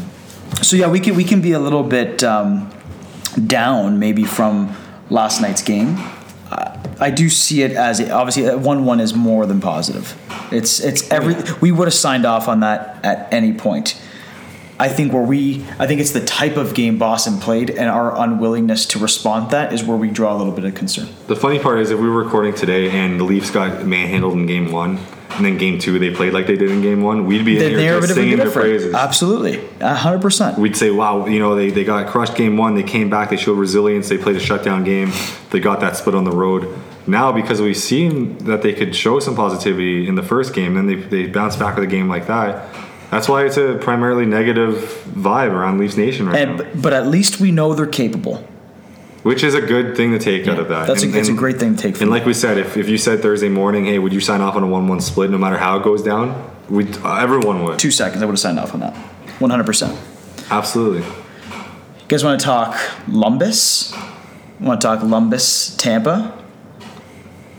So 0.62 0.76
yeah, 0.76 0.90
we 0.90 1.00
can 1.00 1.16
we 1.16 1.24
can 1.24 1.42
be 1.42 1.52
a 1.54 1.60
little 1.60 1.84
bit 1.84 2.24
um, 2.24 2.70
down 3.48 4.00
maybe 4.00 4.24
from 4.24 4.76
last 5.10 5.42
night's 5.42 5.62
game. 5.62 5.96
I, 6.52 6.80
I 7.00 7.10
do 7.12 7.30
see 7.30 7.62
it 7.64 7.72
as 7.72 8.02
obviously 8.10 8.44
one 8.56 8.86
one 8.86 9.00
is 9.00 9.14
more 9.14 9.46
than 9.46 9.62
positive. 9.62 10.18
It's 10.52 10.80
it's 10.80 11.10
every 11.12 11.36
we 11.62 11.72
would 11.72 11.88
have 11.88 11.94
signed 11.94 12.26
off 12.26 12.48
on 12.48 12.60
that 12.62 13.00
at 13.06 13.32
any 13.32 13.54
point. 13.54 14.00
I 14.80 14.88
think 14.88 15.12
where 15.12 15.22
we 15.22 15.66
I 15.78 15.88
think 15.88 16.00
it's 16.00 16.12
the 16.12 16.24
type 16.24 16.56
of 16.56 16.74
game 16.74 16.98
Boston 16.98 17.40
played 17.40 17.70
and 17.70 17.90
our 17.90 18.18
unwillingness 18.18 18.86
to 18.88 19.00
respond 19.00 19.50
to 19.50 19.56
that 19.58 19.74
is 19.74 19.84
where 19.84 19.98
we 19.98 20.10
draw 20.10 20.34
a 20.34 20.38
little 20.38 20.54
bit 20.54 20.64
of 20.64 20.74
concern. 20.74 21.10
The 21.28 21.36
funny 21.36 21.60
part 21.60 21.80
is, 21.80 21.92
if 21.92 22.00
we 22.00 22.10
were 22.10 22.24
recording 22.24 22.54
today 22.54 22.90
and 22.90 23.20
the 23.20 23.26
Leafs 23.26 23.52
got 23.52 23.86
manhandled 23.86 24.34
in 24.34 24.46
game 24.46 24.72
one, 24.72 24.98
and 25.32 25.46
then 25.46 25.58
game 25.58 25.80
two 25.80 26.00
they 26.00 26.12
played 26.14 26.34
like 26.34 26.48
they 26.48 26.56
did 26.56 26.72
in 26.72 26.82
game 26.82 27.02
one, 27.02 27.26
we'd 27.26 27.46
be 27.46 27.64
in 27.64 27.78
here 27.78 28.00
just 28.00 28.14
singing 28.14 28.38
their 28.38 28.52
praises. 28.52 28.94
Absolutely, 28.94 29.60
hundred 29.82 30.22
percent. 30.22 30.58
We'd 30.58 30.76
say, 30.76 30.92
wow, 30.92 31.26
you 31.28 31.40
know, 31.40 31.56
they, 31.56 31.70
they 31.70 31.84
got 31.84 32.08
crushed 32.08 32.36
game 32.36 32.58
one. 32.58 32.76
They 32.76 32.84
came 32.84 33.10
back. 33.10 33.30
They 33.30 33.38
showed 33.38 33.58
resilience. 33.58 34.10
They 34.10 34.18
played 34.18 34.38
a 34.38 34.40
shutdown 34.40 34.84
game. 34.84 35.12
They 35.52 35.60
got 35.60 35.82
that 35.82 35.98
split 35.98 36.16
on 36.16 36.24
the 36.24 36.32
road. 36.32 36.68
Now, 37.08 37.32
because 37.32 37.62
we've 37.62 37.78
seen 37.78 38.38
that 38.40 38.62
they 38.62 38.74
could 38.74 38.96
show 38.96 39.20
some 39.20 39.36
positivity 39.36 40.08
in 40.08 40.16
the 40.16 40.24
first 40.24 40.54
game, 40.54 40.76
then 40.76 40.88
they, 40.88 40.96
they 40.96 41.26
bounce 41.28 41.56
back 41.56 41.76
with 41.76 41.84
a 41.84 41.88
game 41.88 42.08
like 42.08 42.28
that. 42.28 42.70
That's 43.12 43.28
why 43.28 43.46
it's 43.46 43.58
a 43.58 43.78
primarily 43.82 44.26
negative 44.26 44.76
vibe 45.10 45.52
around 45.52 45.80
Leafs 45.80 45.98
Nation 45.98 46.28
right 46.28 46.48
now. 46.48 46.64
But 46.76 46.94
at 46.94 47.08
least 47.08 47.40
we 47.40 47.52
know 47.52 47.74
they're 47.74 47.88
capable. 47.88 48.46
Which 49.24 49.44
is 49.44 49.54
a 49.54 49.62
good 49.62 49.98
thing 49.98 50.12
to 50.12 50.20
take 50.20 50.48
out 50.48 50.60
of 50.60 50.70
that. 50.70 50.88
That's 50.88 51.04
a- 51.04 51.18
it's 51.18 51.28
a 51.28 51.34
great 51.34 51.58
thing 51.60 51.76
to 51.76 51.82
take 51.82 51.96
from 51.98 52.04
And 52.04 52.12
like 52.12 52.26
we 52.26 52.34
said, 52.34 52.58
if, 52.58 52.78
if 52.78 52.88
you 52.88 52.98
said 52.98 53.22
Thursday 53.22 53.50
morning, 53.50 53.86
hey, 53.86 54.00
would 54.00 54.14
you 54.14 54.22
sign 54.22 54.40
off 54.42 54.56
on 54.56 54.64
a 54.64 54.68
one-one 54.68 55.02
split 55.02 55.30
no 55.30 55.38
matter 55.38 55.58
how 55.58 55.78
it 55.78 55.84
goes 55.84 56.02
down? 56.04 56.50
We 56.70 56.88
uh, 57.04 57.18
everyone 57.18 57.64
would. 57.66 57.80
Two 57.80 57.92
seconds, 57.92 58.22
I 58.22 58.26
would 58.26 58.34
have 58.34 58.40
signed 58.40 58.60
off 58.60 58.74
on 58.74 58.80
that. 58.82 58.96
One 59.40 59.50
hundred 59.50 59.66
percent. 59.66 60.00
Absolutely. 60.52 61.00
You 61.02 62.08
guys 62.08 62.24
want 62.24 62.40
to 62.40 62.46
talk 62.46 62.76
Lumbus? 63.08 63.92
Want 64.60 64.80
to 64.80 64.88
talk 64.88 65.00
Lumbus 65.00 65.76
Tampa? 65.78 66.38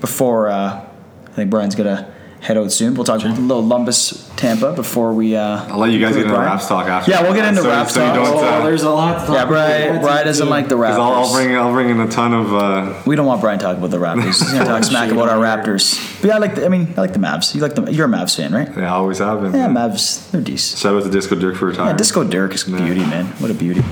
Before 0.00 0.48
uh, 0.48 0.86
I 1.26 1.30
think 1.32 1.50
Brian's 1.50 1.74
gonna 1.74 2.10
head 2.40 2.56
out 2.56 2.72
soon. 2.72 2.94
We'll 2.94 3.04
talk 3.04 3.22
a 3.22 3.28
little 3.28 3.62
Lumbus 3.62 4.28
Tampa 4.36 4.72
before 4.72 5.12
we. 5.12 5.36
Uh, 5.36 5.64
I'll 5.72 5.78
let 5.78 5.90
you 5.90 6.00
guys 6.00 6.14
get 6.14 6.22
into 6.22 6.34
Brian. 6.34 6.50
Raps 6.50 6.66
talk 6.68 6.86
after. 6.86 7.10
Yeah, 7.10 7.22
we'll 7.22 7.34
get 7.34 7.46
into 7.46 7.62
So- 7.62 7.68
Raps 7.68 7.92
so 7.94 8.00
you 8.00 8.06
talk. 8.06 8.14
don't, 8.14 8.44
uh, 8.44 8.58
Oh, 8.60 8.64
there's 8.64 8.82
a 8.82 8.90
lot. 8.90 9.20
To 9.20 9.26
talk 9.26 9.34
Yeah, 9.36 9.44
Brian. 9.44 10.00
Brian 10.00 10.26
doesn't 10.26 10.48
like 10.48 10.68
the 10.68 10.76
Raptors. 10.76 10.96
'cause 10.96 10.98
I'll, 10.98 11.12
I'll 11.24 11.32
bring 11.34 11.56
I'll 11.56 11.72
bring 11.72 11.90
in 11.90 12.00
a 12.00 12.08
ton 12.08 12.32
of. 12.32 12.54
Uh, 12.54 12.94
we 13.06 13.14
don't 13.16 13.26
want 13.26 13.40
Brian 13.40 13.58
talking 13.58 13.78
about 13.78 13.90
the 13.90 13.98
Raptors. 13.98 14.24
He's 14.38 14.52
gonna 14.52 14.64
talk 14.74 14.84
smack 14.84 15.10
about 15.10 15.28
our 15.28 15.36
Raptors. 15.38 15.98
But 16.22 16.28
yeah, 16.28 16.36
I 16.36 16.38
like. 16.38 16.54
The, 16.54 16.64
I 16.64 16.68
mean, 16.68 16.94
I 16.96 17.00
like 17.02 17.12
the 17.12 17.18
Mavs. 17.18 17.54
You 17.54 17.60
like 17.60 17.74
the? 17.74 17.82
You're 17.92 18.06
a 18.06 18.10
Mavs 18.10 18.34
fan, 18.36 18.52
right? 18.54 18.68
yeah, 18.76 18.84
I 18.84 18.96
always 18.96 19.18
have 19.18 19.40
been. 19.42 19.52
Yeah, 19.54 19.68
Mavs. 19.68 20.30
They're 20.30 20.40
decent. 20.40 20.78
Shout 20.80 20.94
out 20.96 21.02
to 21.04 21.10
Disco 21.10 21.34
Dirk 21.36 21.56
for 21.56 21.66
retiring. 21.66 21.90
Yeah, 21.90 21.96
Disco 21.96 22.24
Dirk 22.24 22.54
is 22.54 22.64
beauty, 22.64 23.00
man. 23.00 23.26
What 23.38 23.50
a 23.50 23.54
beauty. 23.54 23.82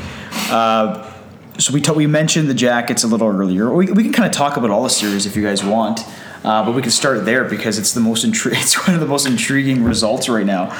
Uh, 0.50 1.04
so 1.58 1.72
we 1.74 1.80
ta- 1.80 1.92
we 1.92 2.06
mentioned 2.06 2.48
the 2.48 2.54
Jackets 2.54 3.02
a 3.04 3.08
little 3.08 3.28
earlier. 3.28 3.70
We, 3.72 3.90
we 3.90 4.04
can 4.04 4.12
kind 4.12 4.26
of 4.26 4.32
talk 4.32 4.56
about 4.56 4.70
all 4.70 4.84
the 4.84 4.90
series 4.90 5.26
if 5.26 5.36
you 5.36 5.42
guys 5.42 5.64
want, 5.64 6.00
uh, 6.44 6.64
but 6.64 6.74
we 6.74 6.82
can 6.82 6.90
start 6.90 7.24
there 7.24 7.44
because 7.44 7.78
it's 7.78 7.92
the 7.92 8.00
most 8.00 8.24
intri- 8.24 8.52
It's 8.62 8.86
one 8.86 8.94
of 8.94 9.00
the 9.00 9.06
most 9.06 9.26
intriguing 9.26 9.84
results 9.84 10.28
right 10.28 10.46
now. 10.46 10.70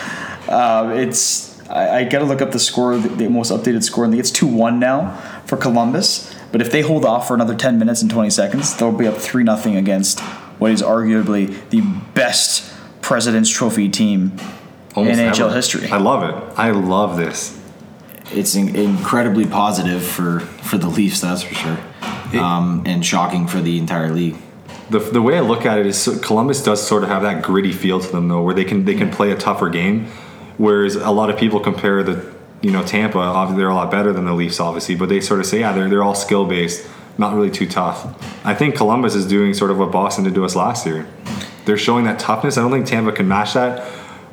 Uh, 0.48 0.92
it's 0.96 1.48
I, 1.68 1.98
I 1.98 2.04
got 2.04 2.20
to 2.20 2.24
look 2.24 2.40
up 2.40 2.52
the 2.52 2.59
score, 2.59 2.96
the, 2.96 3.09
the 3.09 3.28
most 3.28 3.52
updated 3.52 3.82
score 3.82 4.04
in 4.04 4.11
the. 4.11 4.18
It's 4.18 4.30
two 4.30 4.46
one 4.46 4.78
now 4.78 5.16
for 5.46 5.56
Columbus. 5.56 6.34
But 6.50 6.62
if 6.62 6.70
they 6.72 6.80
hold 6.80 7.04
off 7.04 7.28
for 7.28 7.34
another 7.34 7.54
ten 7.54 7.78
minutes 7.78 8.00
and 8.02 8.11
twenty 8.11 8.30
seconds, 8.30 8.74
they'll 8.76 8.92
be 8.92 9.06
up 9.06 9.16
three 9.16 9.44
nothing 9.44 9.76
against 9.76 10.20
what 10.59 10.70
is 10.70 10.82
arguably 10.82 11.68
the 11.70 11.82
best 12.14 12.72
President's 13.02 13.50
Trophy 13.50 13.88
team 13.88 14.32
Almost 14.94 15.18
in 15.18 15.26
NHL 15.28 15.40
ever. 15.46 15.54
history. 15.54 15.88
I 15.90 15.98
love 15.98 16.22
it. 16.28 16.59
I 16.59 16.70
love 16.70 17.16
this. 17.16 17.59
It's 18.32 18.54
in- 18.54 18.74
incredibly 18.74 19.46
positive 19.46 20.02
for 20.02 20.40
for 20.40 20.78
the 20.78 20.88
Leafs, 20.88 21.20
that's 21.20 21.42
for 21.42 21.54
sure, 21.54 21.78
um, 22.40 22.82
and 22.86 23.04
shocking 23.04 23.46
for 23.46 23.61
the 23.61 23.78
entire 23.78 24.11
league. 24.11 24.36
The, 24.91 24.99
the 24.99 25.20
way 25.20 25.36
I 25.36 25.41
look 25.41 25.66
at 25.66 25.78
it 25.78 25.86
is 25.86 26.01
so 26.01 26.18
Columbus 26.18 26.62
does 26.62 26.86
sort 26.86 27.03
of 27.03 27.11
have 27.11 27.22
that 27.22 27.43
gritty 27.43 27.72
feel 27.72 28.01
to 28.01 28.11
them 28.11 28.28
though, 28.28 28.43
where 28.43 28.55
they 28.55 28.64
can 28.64 28.84
they 28.84 28.95
can 28.95 29.11
play 29.11 29.30
a 29.32 29.36
tougher 29.36 29.68
game, 29.68 30.07
whereas 30.57 30.97
a 30.97 31.11
lot 31.11 31.28
of 31.28 31.39
people 31.39 31.61
compare 31.61 32.03
the 32.03 32.34
you 32.62 32.70
know 32.70 32.82
Tampa. 32.82 33.53
They're 33.57 33.68
a 33.68 33.74
lot 33.74 33.91
better 33.91 34.12
than 34.12 34.24
the 34.24 34.32
Leafs, 34.32 34.61
obviously, 34.61 34.95
but 34.95 35.09
they 35.09 35.20
sort 35.20 35.41
of 35.41 35.47
say 35.47 35.61
yeah 35.61 35.72
they're 35.72 35.89
they're 35.89 36.03
all 36.03 36.14
skill 36.14 36.47
based, 36.47 36.89
not 37.18 37.34
really 37.34 37.51
too 37.51 37.68
tough. 37.68 38.07
I 38.47 38.55
think 38.55 38.76
Columbus 38.76 39.14
is 39.14 39.26
doing 39.26 39.53
sort 39.53 39.70
of 39.70 39.78
what 39.78 39.93
Boston 39.93 40.24
did 40.24 40.34
to 40.34 40.45
us 40.45 40.57
last 40.57 40.86
year. 40.86 41.07
They're 41.66 41.76
showing 41.76 42.07
that 42.07 42.18
toughness. 42.18 42.57
I 42.57 42.62
don't 42.62 42.70
think 42.70 42.86
Tampa 42.86 43.12
can 43.12 43.28
match 43.28 43.53
that 43.53 43.86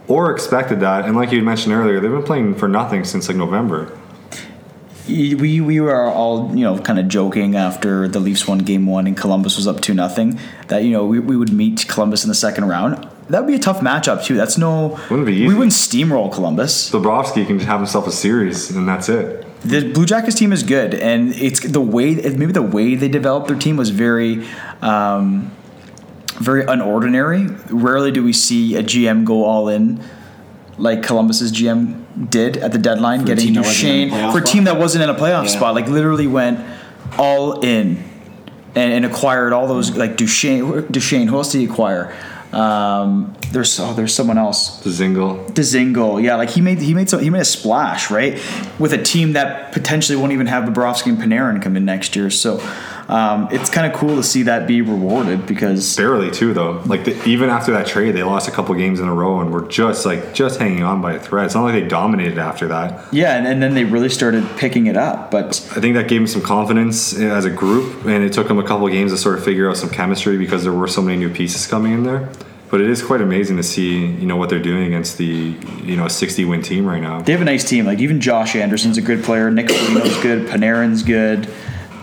or 0.07 0.31
expected 0.31 0.79
that. 0.79 1.05
And 1.05 1.15
like 1.15 1.31
you 1.31 1.41
mentioned 1.41 1.73
earlier, 1.73 1.99
they've 1.99 2.11
been 2.11 2.23
playing 2.23 2.55
for 2.55 2.67
nothing 2.67 3.03
since 3.03 3.27
like 3.27 3.37
November. 3.37 3.97
We 5.07 5.61
we 5.61 5.79
were 5.79 6.05
all 6.05 6.55
you 6.55 6.63
know 6.63 6.79
kind 6.79 6.99
of 6.99 7.07
joking 7.07 7.55
after 7.55 8.07
the 8.07 8.19
Leafs 8.19 8.47
won 8.47 8.59
Game 8.59 8.85
One 8.85 9.07
and 9.07 9.15
Columbus 9.15 9.57
was 9.57 9.67
up 9.67 9.81
two 9.81 9.93
nothing 9.93 10.39
that 10.67 10.83
you 10.83 10.91
know 10.91 11.05
we, 11.05 11.19
we 11.19 11.37
would 11.37 11.51
meet 11.51 11.85
Columbus 11.87 12.23
in 12.23 12.29
the 12.29 12.35
second 12.35 12.65
round. 12.65 13.09
That 13.29 13.41
would 13.41 13.47
be 13.47 13.55
a 13.55 13.59
tough 13.59 13.79
matchup 13.81 14.23
too. 14.23 14.35
That's 14.35 14.57
no. 14.57 14.99
Wouldn't 15.09 15.25
be 15.25 15.47
We 15.47 15.53
wouldn't 15.53 15.73
steamroll 15.73 16.31
Columbus. 16.31 16.91
Bobrovsky 16.91 17.45
can 17.45 17.57
just 17.57 17.67
have 17.67 17.79
himself 17.79 18.07
a 18.07 18.11
series, 18.11 18.69
and 18.71 18.87
that's 18.87 19.09
it. 19.09 19.43
The 19.61 19.91
Blue 19.91 20.05
Jackets 20.05 20.35
team 20.35 20.53
is 20.53 20.61
good, 20.61 20.93
and 20.93 21.33
it's 21.33 21.59
the 21.59 21.81
way 21.81 22.15
maybe 22.15 22.51
the 22.51 22.61
way 22.61 22.93
they 22.95 23.07
developed 23.07 23.47
their 23.47 23.57
team 23.57 23.77
was 23.77 23.89
very. 23.89 24.45
Um, 24.81 25.51
very 26.35 26.63
unordinary. 26.65 27.57
Rarely 27.69 28.11
do 28.11 28.21
we 28.21 28.33
see 28.33 28.75
a 28.75 28.83
GM 28.83 29.23
go 29.23 29.45
all 29.45 29.69
in 29.69 30.03
like 30.77 31.01
Columbus's 31.01 31.53
GM 31.53 32.04
did 32.29 32.57
at 32.57 32.71
the 32.71 32.77
deadline, 32.77 33.21
a 33.21 33.23
getting 33.25 33.53
Duchene 33.53 34.09
for 34.31 34.39
a 34.39 34.43
team 34.43 34.65
that 34.65 34.77
wasn't 34.77 35.03
in 35.03 35.09
a 35.09 35.15
playoff 35.15 35.43
Yeah. 35.43 35.47
spot. 35.47 35.75
Like 35.75 35.87
literally 35.87 36.27
went 36.27 36.59
all 37.17 37.59
in 37.61 38.03
and, 38.75 38.93
and 38.93 39.05
acquired 39.05 39.53
all 39.53 39.67
those 39.67 39.95
like 39.95 40.17
Duchene. 40.17 40.87
Duchene, 40.91 41.27
who 41.27 41.35
else 41.37 41.51
did 41.51 41.59
he 41.59 41.65
acquire? 41.65 42.13
Um, 42.53 43.35
there's 43.51 43.79
oh, 43.81 43.93
there's 43.93 44.13
someone 44.13 44.37
else. 44.37 44.79
The 44.81 44.89
Zingle. 44.89 45.43
Dzingel, 45.51 46.23
yeah, 46.23 46.35
like 46.35 46.49
he 46.51 46.61
made 46.61 46.79
he 46.79 46.93
made 46.93 47.09
so 47.09 47.17
he 47.17 47.29
made 47.29 47.41
a 47.41 47.45
splash 47.45 48.09
right 48.09 48.41
with 48.79 48.93
a 48.93 49.01
team 49.01 49.33
that 49.33 49.73
potentially 49.73 50.15
won't 50.17 50.31
even 50.31 50.47
have 50.47 50.63
Bobrovsky 50.63 51.07
and 51.07 51.17
Panarin 51.17 51.61
come 51.61 51.75
in 51.75 51.83
next 51.83 52.15
year. 52.15 52.29
So 52.29 52.57
um, 53.07 53.47
it's 53.51 53.69
kind 53.69 53.91
of 53.91 53.97
cool 53.97 54.15
to 54.15 54.23
see 54.23 54.43
that 54.43 54.67
be 54.67 54.81
rewarded 54.81 55.45
because 55.45 55.95
Barely 55.95 56.31
too 56.31 56.53
though. 56.53 56.81
Like 56.85 57.05
the, 57.05 57.23
even 57.27 57.49
after 57.49 57.71
that 57.73 57.87
trade, 57.87 58.15
they 58.15 58.23
lost 58.23 58.47
a 58.47 58.51
couple 58.51 58.73
games 58.75 58.99
in 58.99 59.07
a 59.07 59.13
row 59.13 59.41
and 59.41 59.51
were 59.51 59.67
just 59.67 60.05
like 60.05 60.33
just 60.33 60.59
hanging 60.59 60.83
on 60.83 61.01
by 61.01 61.13
a 61.13 61.19
thread. 61.19 61.45
It's 61.45 61.55
not 61.55 61.63
like 61.63 61.73
they 61.73 61.87
dominated 61.87 62.37
after 62.37 62.67
that. 62.69 63.13
yeah, 63.13 63.37
and, 63.37 63.45
and 63.45 63.61
then 63.61 63.73
they 63.73 63.83
really 63.83 64.09
started 64.09 64.43
picking 64.57 64.87
it 64.87 64.97
up. 64.97 65.29
But 65.29 65.47
I 65.75 65.79
think 65.79 65.95
that 65.95 66.07
gave 66.07 66.21
them 66.21 66.27
some 66.27 66.41
confidence 66.41 67.15
as 67.17 67.45
a 67.45 67.51
group, 67.51 68.05
and 68.05 68.23
it 68.23 68.33
took 68.33 68.47
them 68.47 68.57
a 68.59 68.63
couple 68.63 68.87
games 68.89 69.11
to 69.11 69.17
sort 69.17 69.37
of 69.37 69.43
figure 69.45 69.69
out 69.69 69.77
some 69.77 69.89
chemistry 69.89 70.37
because 70.37 70.63
there 70.63 70.73
were 70.73 70.87
so 70.87 71.01
many 71.01 71.17
new 71.17 71.29
pieces 71.29 71.67
coming 71.67 71.93
in 71.93 72.03
there. 72.03 72.29
But 72.71 72.81
it 72.81 72.89
is 72.89 73.03
quite 73.03 73.21
amazing 73.21 73.57
to 73.57 73.63
see, 73.63 74.05
you 74.05 74.25
know, 74.25 74.37
what 74.37 74.49
they're 74.49 74.59
doing 74.59 74.87
against 74.87 75.19
the, 75.19 75.55
you 75.83 75.95
know, 75.95 76.07
60 76.07 76.45
win 76.45 76.63
team 76.63 76.85
right 76.85 77.01
now. 77.01 77.21
they 77.21 77.31
have 77.31 77.41
a 77.41 77.45
nice 77.45 77.63
team. 77.63 77.85
Like 77.85 77.99
even 77.99 78.19
Josh 78.19 78.55
Anderson's 78.55 78.97
a 78.97 79.01
good 79.01 79.23
player. 79.23 79.51
Nick 79.51 79.69
Foligno's 79.69 80.19
good. 80.21 80.47
Panarin's 80.47 81.03
good. 81.03 81.47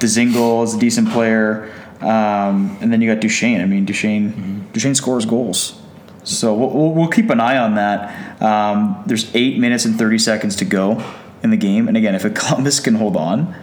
Dzingel 0.06 0.64
is 0.64 0.74
a 0.74 0.78
decent 0.78 1.10
player. 1.10 1.72
Um, 2.00 2.76
and 2.80 2.92
then 2.92 3.00
you 3.00 3.12
got 3.14 3.20
Duchene. 3.20 3.60
I 3.60 3.66
mean, 3.66 3.84
Duchene 3.84 4.68
Duchene 4.72 4.94
scores 4.94 5.24
goals. 5.24 5.80
So 6.24 6.54
we'll, 6.54 6.70
we'll, 6.70 6.92
we'll 6.92 7.08
keep 7.08 7.30
an 7.30 7.40
eye 7.40 7.58
on 7.58 7.74
that. 7.76 8.40
Um, 8.42 9.02
there's 9.06 9.32
eight 9.34 9.58
minutes 9.58 9.84
and 9.84 9.96
30 9.98 10.18
seconds 10.18 10.56
to 10.56 10.64
go 10.64 11.02
in 11.42 11.50
the 11.50 11.56
game. 11.56 11.88
And 11.88 11.96
again, 11.96 12.14
if 12.14 12.24
a 12.24 12.30
Columbus 12.40 12.80
can 12.80 12.94
hold 12.94 13.16
on, 13.16 13.54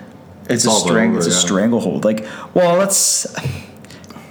it's, 0.49 0.65
a 0.65 0.69
all 0.69 0.79
strang- 0.79 1.09
over, 1.11 1.17
it's 1.19 1.27
a 1.27 1.31
stranglehold. 1.31 2.03
Like, 2.05 2.25
well, 2.53 2.77
let's. 2.77 3.27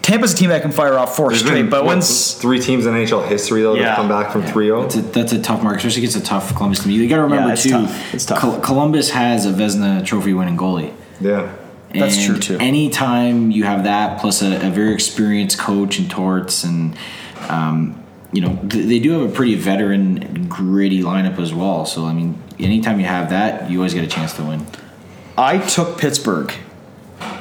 Tampa's 0.03 0.33
a 0.33 0.37
team 0.37 0.49
that 0.49 0.63
can 0.63 0.73
fire 0.73 0.99
off 0.99 1.15
four 1.17 1.29
There's 1.29 1.41
straight, 1.41 1.61
been, 1.63 1.69
but 1.71 1.85
once 1.85 2.33
three 2.33 2.61
teams 2.61 2.87
in 2.87 2.95
NHL 2.95 3.29
history 3.29 3.61
though 3.61 3.75
that 3.75 3.81
Yeah. 3.81 3.89
have 3.89 3.97
come 3.97 4.09
back 4.09 4.33
from 4.33 4.43
3-0. 4.43 4.83
That's 4.83 4.97
a, 4.97 5.03
that's 5.03 5.33
a 5.33 5.43
tough 5.43 5.63
mark, 5.63 5.77
especially 5.77 6.01
against 6.01 6.17
a 6.17 6.23
tough 6.23 6.55
Columbus 6.55 6.83
team. 6.83 6.93
You 6.93 7.07
got 7.11 7.17
to 7.17 7.23
remember 7.25 7.49
Yeah, 7.49 7.53
it's 7.53 7.63
too. 7.63 7.71
tough. 7.73 8.15
It's 8.15 8.25
tough. 8.25 8.39
Col- 8.41 8.61
Columbus 8.61 9.11
has 9.11 9.45
a 9.45 9.51
Vezina 9.53 10.03
Trophy 10.07 10.33
winning 10.33 10.57
goalie. 10.57 10.95
Yeah. 11.21 11.55
That's 11.95 12.17
And 12.17 12.27
true, 12.27 12.39
too. 12.39 12.59
Anytime 12.59 13.51
you 13.51 13.65
have 13.65 13.85
that, 13.85 14.21
plus 14.21 14.43
a, 14.43 14.67
a 14.67 14.71
very 14.71 14.93
experienced 14.93 15.59
coach 15.59 15.99
and 15.99 16.11
Torts, 16.11 16.65
and 16.65 16.97
um, 17.49 18.03
you 18.33 18.41
know 18.43 18.57
th- 18.69 18.87
they 18.87 18.99
do 18.99 19.13
have 19.21 19.31
a 19.31 19.33
pretty 19.35 19.55
veteran, 19.55 20.47
gritty 20.49 21.03
lineup 21.03 21.39
as 21.39 21.55
well. 21.55 21.87
So 21.87 22.05
I 22.05 22.13
mean, 22.13 22.41
anytime 22.59 23.01
you 23.01 23.07
have 23.07 23.31
that, 23.31 23.71
you 23.71 23.79
always 23.79 23.95
get 23.95 24.05
a 24.05 24.09
chance 24.09 24.35
to 24.35 24.45
win. 24.45 24.67
I 25.37 25.59
took 25.59 25.99
Pittsburgh 25.99 26.53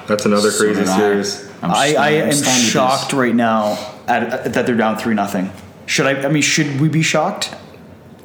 That's 0.07 0.25
another 0.25 0.51
So 0.51 0.63
crazy 0.63 0.81
did 0.81 0.89
I. 0.89 0.97
series. 0.97 1.49
I'm 1.61 1.71
I, 1.71 1.87
st- 1.87 1.97
I 1.99 2.09
I'm 2.21 2.29
am 2.29 2.31
shocked 2.61 3.13
right 3.13 3.33
now 3.35 3.71
at, 4.07 4.23
at- 4.23 4.53
that 4.53 4.65
they're 4.65 4.75
down 4.77 4.97
three 4.97 5.15
nothing. 5.15 5.51
Should 5.87 6.05
I? 6.05 6.21
I 6.25 6.29
mean, 6.29 6.43
should 6.43 6.79
we 6.79 6.87
be 6.89 7.01
shocked? 7.01 7.53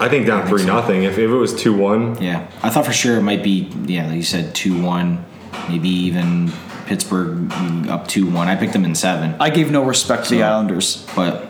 I 0.00 0.08
think 0.08 0.26
down 0.26 0.48
3 0.48 0.64
nothing. 0.66 1.04
If, 1.04 1.12
if 1.12 1.18
it 1.18 1.26
was 1.28 1.54
2-1, 1.54 2.20
Yeah, 2.20 2.50
I 2.60 2.70
thought 2.70 2.86
for 2.86 2.92
sure 2.92 3.18
it 3.18 3.22
might 3.22 3.44
be 3.44 3.70
yeah, 3.86 4.06
like 4.08 4.16
you 4.16 4.22
said, 4.24 4.52
two 4.52 4.82
one, 4.82 5.24
maybe 5.68 5.88
even 5.88 6.52
Pittsburgh 6.86 7.50
up 7.88 8.08
two 8.08 8.30
one. 8.30 8.48
I 8.48 8.56
picked 8.56 8.72
them 8.72 8.84
in 8.84 8.94
seven, 8.94 9.34
I 9.40 9.50
gave 9.50 9.70
no 9.70 9.82
respect 9.84 10.24
to 10.24 10.30
the 10.34 10.42
Islanders. 10.42 11.06
but 11.14 11.48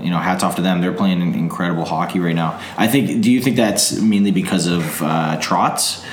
you 0.00 0.10
know, 0.10 0.18
hats 0.18 0.44
off 0.44 0.56
to 0.56 0.62
them. 0.62 0.80
They're 0.80 0.92
playing 0.92 1.34
incredible 1.34 1.84
hockey 1.84 2.20
right 2.20 2.34
now. 2.34 2.60
I 2.76 2.86
think. 2.86 3.22
Do 3.22 3.32
you 3.32 3.40
think 3.42 3.56
that's 3.56 4.00
mainly 4.00 4.30
because 4.30 4.66
of 4.66 5.02
uh, 5.02 5.38
Trotz? 5.40 6.04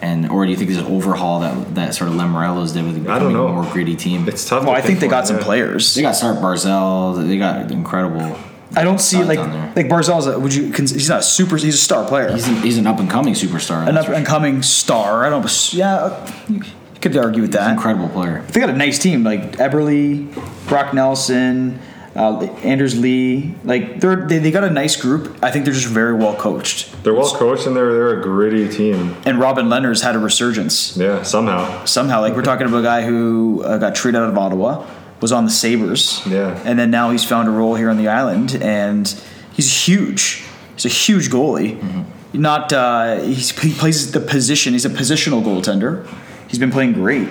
And 0.00 0.30
or 0.30 0.44
do 0.44 0.50
you 0.50 0.56
think 0.56 0.70
there's 0.70 0.84
an 0.84 0.92
overhaul 0.92 1.40
that 1.40 1.74
that 1.74 1.94
sort 1.94 2.10
of 2.10 2.16
Lamoriello's 2.16 2.72
did 2.72 2.84
with 2.84 2.94
I 2.94 2.98
becoming 2.98 3.22
don't 3.22 3.32
know. 3.32 3.48
a 3.48 3.52
more 3.52 3.72
gritty 3.72 3.96
team? 3.96 4.28
It's 4.28 4.48
tough. 4.48 4.62
Well, 4.64 4.72
to 4.72 4.78
I 4.78 4.80
think 4.80 5.00
they 5.00 5.08
got 5.08 5.24
pinpoint, 5.24 5.26
some 5.26 5.36
yeah. 5.38 5.44
players. 5.44 5.94
They 5.94 6.02
got 6.02 6.12
Start 6.12 6.36
Barzal. 6.36 7.26
They 7.26 7.38
got 7.38 7.70
incredible. 7.70 8.38
I 8.76 8.84
don't 8.84 9.00
see 9.00 9.22
like 9.24 9.38
on 9.38 9.74
like 9.74 9.88
Barzal's. 9.88 10.26
A, 10.26 10.38
would 10.38 10.54
you? 10.54 10.72
cons- 10.72 10.90
He's 10.92 11.08
not 11.08 11.20
a 11.20 11.22
super. 11.22 11.56
He's 11.56 11.74
a 11.74 11.78
star 11.78 12.06
player. 12.06 12.30
He's 12.32 12.46
an, 12.48 12.56
he's 12.56 12.78
an 12.78 12.86
up 12.86 12.98
and 13.00 13.10
coming 13.10 13.34
superstar. 13.34 13.86
an 13.88 13.96
up 13.96 14.08
and 14.08 14.26
coming 14.26 14.62
star. 14.62 15.24
I 15.24 15.30
don't. 15.30 15.72
Yeah, 15.72 16.30
you 16.48 16.62
could 17.00 17.16
argue 17.16 17.42
with 17.42 17.52
sure. 17.52 17.62
that. 17.62 17.72
incredible 17.72 18.08
player. 18.10 18.42
They 18.52 18.60
got 18.60 18.68
a 18.70 18.74
nice 18.76 18.98
team 18.98 19.24
like 19.24 19.52
Eberle, 19.56 20.28
Brock 20.68 20.92
Nelson, 20.92 21.78
uh, 22.14 22.42
Anders 22.62 22.98
Lee. 23.00 23.54
Like 23.64 24.00
they're 24.00 24.26
they, 24.26 24.38
they 24.38 24.50
got 24.50 24.64
a 24.64 24.70
nice 24.70 24.96
group. 24.96 25.38
I 25.42 25.50
think 25.50 25.64
they're 25.64 25.72
just 25.74 25.86
very 25.86 26.14
well 26.14 26.36
coached. 26.36 27.02
They're 27.04 27.14
well 27.14 27.34
coached 27.34 27.66
and 27.66 27.74
they're 27.74 27.92
they're 27.94 28.20
a 28.20 28.22
gritty 28.22 28.68
team. 28.68 29.16
And 29.24 29.38
Robin 29.40 29.66
Lehner's 29.68 30.02
had 30.02 30.14
a 30.14 30.18
resurgence 30.18 30.94
Yeah, 30.96 31.22
somehow. 31.22 31.84
somehow. 31.86 32.20
Like 32.20 32.34
we're 32.36 32.42
talking 32.42 32.66
about 32.66 32.80
a 32.80 32.82
guy 32.82 33.06
who 33.06 33.62
uh, 33.64 33.78
got 33.78 33.94
traded 33.94 34.20
out 34.20 34.28
of 34.28 34.36
Ottawa, 34.36 34.84
was 35.20 35.32
on 35.32 35.44
the 35.44 35.50
Sabres, 35.50 36.22
Yeah. 36.26 36.60
and 36.64 36.78
then 36.78 36.90
now 36.90 37.10
he's 37.10 37.24
found 37.24 37.48
a 37.48 37.50
role 37.50 37.74
here 37.74 37.90
on 37.90 37.96
the 37.96 38.08
island, 38.08 38.56
and 38.62 39.12
he's 39.52 39.86
huge. 39.88 40.44
He's 40.76 40.86
a 40.86 40.88
huge 40.88 41.28
goalie. 41.30 41.76
Not 42.32 42.72
uh, 42.72 43.20
he's, 43.22 43.50
he 43.60 43.72
plays 43.74 44.12
the 44.12 44.20
position. 44.20 44.74
He's 44.74 44.84
a 44.84 44.90
positional 44.90 45.42
goaltender. 45.42 46.06
He's 46.46 46.58
been 46.60 46.70
playing 46.70 46.92
great, 46.92 47.28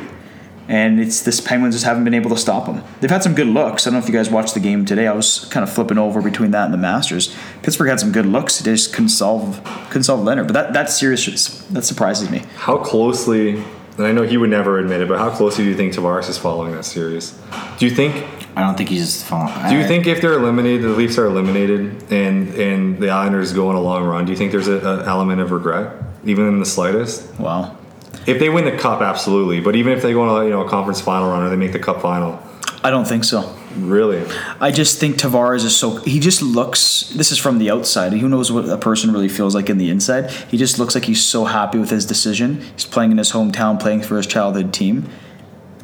and 0.68 1.00
it's 1.00 1.22
this 1.22 1.40
Penguins 1.40 1.76
just 1.76 1.86
haven't 1.86 2.04
been 2.04 2.14
able 2.16 2.30
to 2.32 2.38
stop 2.38 2.66
him. 2.68 2.84
They've 3.00 3.10
had 3.10 3.24
some 3.24 3.36
good 3.36 3.48
looks. 3.48 3.86
I 3.88 3.90
don't 3.90 4.00
know 4.00 4.04
if 4.04 4.10
you 4.12 4.14
guys 4.18 4.30
watched 4.30 4.54
the 4.54 4.60
game 4.60 4.84
today. 4.86 5.08
I 5.08 5.14
was 5.14 5.46
kind 5.46 5.64
of 5.64 5.72
flipping 5.72 5.98
over 5.98 6.22
between 6.22 6.52
that 6.52 6.66
and 6.66 6.74
the 6.74 6.78
Masters. 6.78 7.34
Pittsburgh 7.62 7.88
had 7.90 8.00
some 8.02 8.12
good 8.12 8.26
looks. 8.26 8.60
They 8.60 8.74
just 8.74 8.92
couldn't 8.94 9.10
solve 9.10 9.62
couldn't 9.88 10.04
solve 10.04 10.22
Lehner. 10.26 10.46
But 10.46 10.54
that 10.54 10.74
that's 10.74 10.98
serious. 11.00 11.66
That 11.70 11.84
surprises 11.86 12.30
me. 12.30 12.40
How 12.58 12.78
closely, 12.80 13.64
and 13.98 14.06
I 14.06 14.12
know 14.12 14.24
he 14.24 14.38
would 14.38 14.50
never 14.50 14.80
admit 14.80 15.02
it, 15.02 15.08
but 15.08 15.18
how 15.18 15.30
closely 15.30 15.64
do 15.64 15.70
you 15.70 15.76
think 15.76 15.94
Tavares 15.94 16.30
is 16.30 16.38
following 16.38 16.74
that 16.74 16.84
series? 16.86 17.32
Do 17.80 17.86
you 17.86 17.92
think? 17.94 18.26
I 18.56 18.62
don't 18.62 18.76
think 18.76 18.90
he's 18.90 19.24
following. 19.24 19.54
Do 19.70 19.78
you 19.78 19.86
think 19.86 20.08
if 20.08 20.22
they're 20.22 20.34
eliminated, 20.34 20.84
the 20.84 20.90
Leafs 20.90 21.18
are 21.18 21.26
eliminated, 21.26 22.12
and 22.12 22.50
and 22.56 23.00
the 23.00 23.10
Islanders 23.10 23.54
go 23.54 23.70
on 23.70 23.76
a 23.76 23.82
long 23.82 24.04
run? 24.06 24.26
Do 24.26 24.32
you 24.32 24.38
think 24.38 24.52
there's 24.52 24.68
an 24.68 24.84
element 24.84 25.42
of 25.42 25.52
regret, 25.52 25.94
even 26.26 26.48
in 26.48 26.60
the 26.60 26.66
slightest? 26.66 27.28
Well, 27.40 27.78
If 28.26 28.40
they 28.40 28.50
win 28.50 28.66
the 28.66 28.78
cup, 28.78 29.02
absolutely. 29.02 29.60
But 29.62 29.76
even 29.76 29.94
if 29.94 30.02
they 30.02 30.12
go 30.14 30.22
on 30.24 30.42
a 30.42 30.46
you 30.46 30.52
know 30.52 30.62
a 30.66 30.70
conference 30.70 31.02
final 31.02 31.30
run 31.30 31.44
or 31.44 31.50
they 31.50 31.56
make 31.56 31.72
the 31.72 31.80
cup 31.80 32.02
final, 32.02 32.40
I 32.84 32.90
don't 32.90 33.06
think 33.08 33.24
so. 33.24 33.57
Really, 33.78 34.24
I 34.60 34.72
just 34.72 35.00
think 35.00 35.18
Tavares 35.18 35.64
is 35.64 35.76
so. 35.76 35.98
He 35.98 36.20
just 36.20 36.42
looks. 36.42 37.10
This 37.16 37.32
is 37.32 37.38
from 37.38 37.60
the 37.60 37.70
outside. 37.72 38.14
Who 38.14 38.28
knows 38.30 38.52
what 38.52 38.68
a 38.68 38.78
person 38.78 39.12
really 39.12 39.30
feels 39.30 39.56
like 39.56 39.70
in 39.70 39.78
the 39.78 39.90
inside? 39.90 40.30
He 40.50 40.58
just 40.58 40.80
looks 40.80 40.96
like 40.96 41.06
he's 41.06 41.24
so 41.24 41.46
happy 41.46 41.78
with 41.78 41.90
his 41.90 42.06
decision. 42.06 42.62
He's 42.74 42.86
playing 42.86 43.12
in 43.12 43.18
his 43.18 43.32
hometown, 43.32 43.80
playing 43.80 44.02
for 44.02 44.18
his 44.18 44.28
childhood 44.28 44.74
team. 44.74 45.10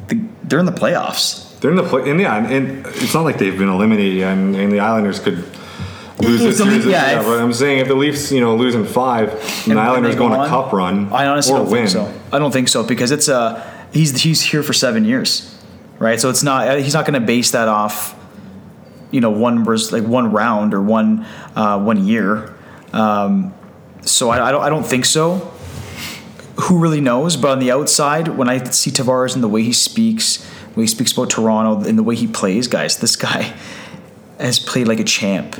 The, 0.08 0.20
they're 0.42 0.58
in 0.58 0.66
the 0.66 0.72
playoffs. 0.72 1.58
they're 1.60 1.70
in 1.70 1.76
the 1.76 1.82
play. 1.88 2.10
And 2.10 2.20
yeah, 2.20 2.36
and, 2.36 2.46
and 2.52 2.86
it's 2.86 3.14
not 3.14 3.24
like 3.24 3.38
they've 3.38 3.56
been 3.58 3.68
eliminated, 3.70 4.22
and, 4.22 4.54
and 4.54 4.72
the 4.72 4.80
Islanders 4.80 5.18
could. 5.20 5.44
Lose 6.20 6.40
this 6.40 6.58
the 6.58 6.64
series, 6.64 6.86
yeah, 6.86 7.10
yeah, 7.12 7.22
but 7.22 7.40
I'm 7.40 7.52
saying 7.52 7.80
if 7.80 7.88
the 7.88 7.94
Leafs, 7.96 8.30
you 8.30 8.40
know, 8.40 8.54
lose 8.54 8.76
in 8.76 8.84
five, 8.86 9.30
and, 9.32 9.68
And 9.68 9.78
the 9.78 9.80
Islanders 9.82 10.14
go 10.14 10.26
on 10.26 10.46
a 10.46 10.48
cup 10.48 10.72
run, 10.72 11.12
I 11.12 11.26
honestly 11.26 11.52
or 11.52 11.58
don't 11.58 11.70
win. 11.70 11.88
think 11.88 11.90
so. 11.90 12.20
I 12.32 12.38
don't 12.38 12.52
think 12.52 12.68
so 12.68 12.84
because 12.84 13.10
it's 13.10 13.26
a 13.28 13.88
he's 13.92 14.22
he's 14.22 14.40
here 14.40 14.62
for 14.62 14.72
seven 14.72 15.04
years, 15.04 15.53
right? 16.04 16.20
So 16.20 16.28
it's 16.28 16.42
not 16.42 16.78
he's 16.78 16.94
not 16.94 17.06
going 17.06 17.18
to 17.18 17.26
base 17.26 17.52
that 17.52 17.66
off, 17.66 18.14
you 19.10 19.20
know, 19.20 19.30
one 19.30 19.64
like 19.64 20.04
one 20.04 20.30
round 20.30 20.74
or 20.74 20.82
one 20.82 21.26
uh, 21.56 21.82
one 21.82 22.06
year. 22.06 22.54
Um, 22.92 23.54
so 24.02 24.28
I, 24.28 24.48
I 24.48 24.52
don't 24.52 24.62
I 24.62 24.68
don't 24.68 24.84
think 24.84 25.06
so. 25.06 25.50
Who 26.60 26.78
really 26.78 27.00
knows? 27.00 27.36
But 27.36 27.50
on 27.52 27.58
the 27.58 27.72
outside, 27.72 28.28
when 28.28 28.48
I 28.48 28.62
see 28.64 28.90
Tavares 28.90 29.34
and 29.34 29.42
the 29.42 29.48
way 29.48 29.62
he 29.62 29.72
speaks, 29.72 30.46
way 30.76 30.84
he 30.84 30.86
speaks 30.86 31.10
about 31.10 31.30
Toronto 31.30 31.88
and 31.88 31.98
the 31.98 32.02
way 32.02 32.14
he 32.14 32.28
plays, 32.28 32.68
guys, 32.68 32.98
this 32.98 33.16
guy 33.16 33.54
has 34.38 34.58
played 34.60 34.86
like 34.86 35.00
a 35.00 35.04
champ. 35.04 35.56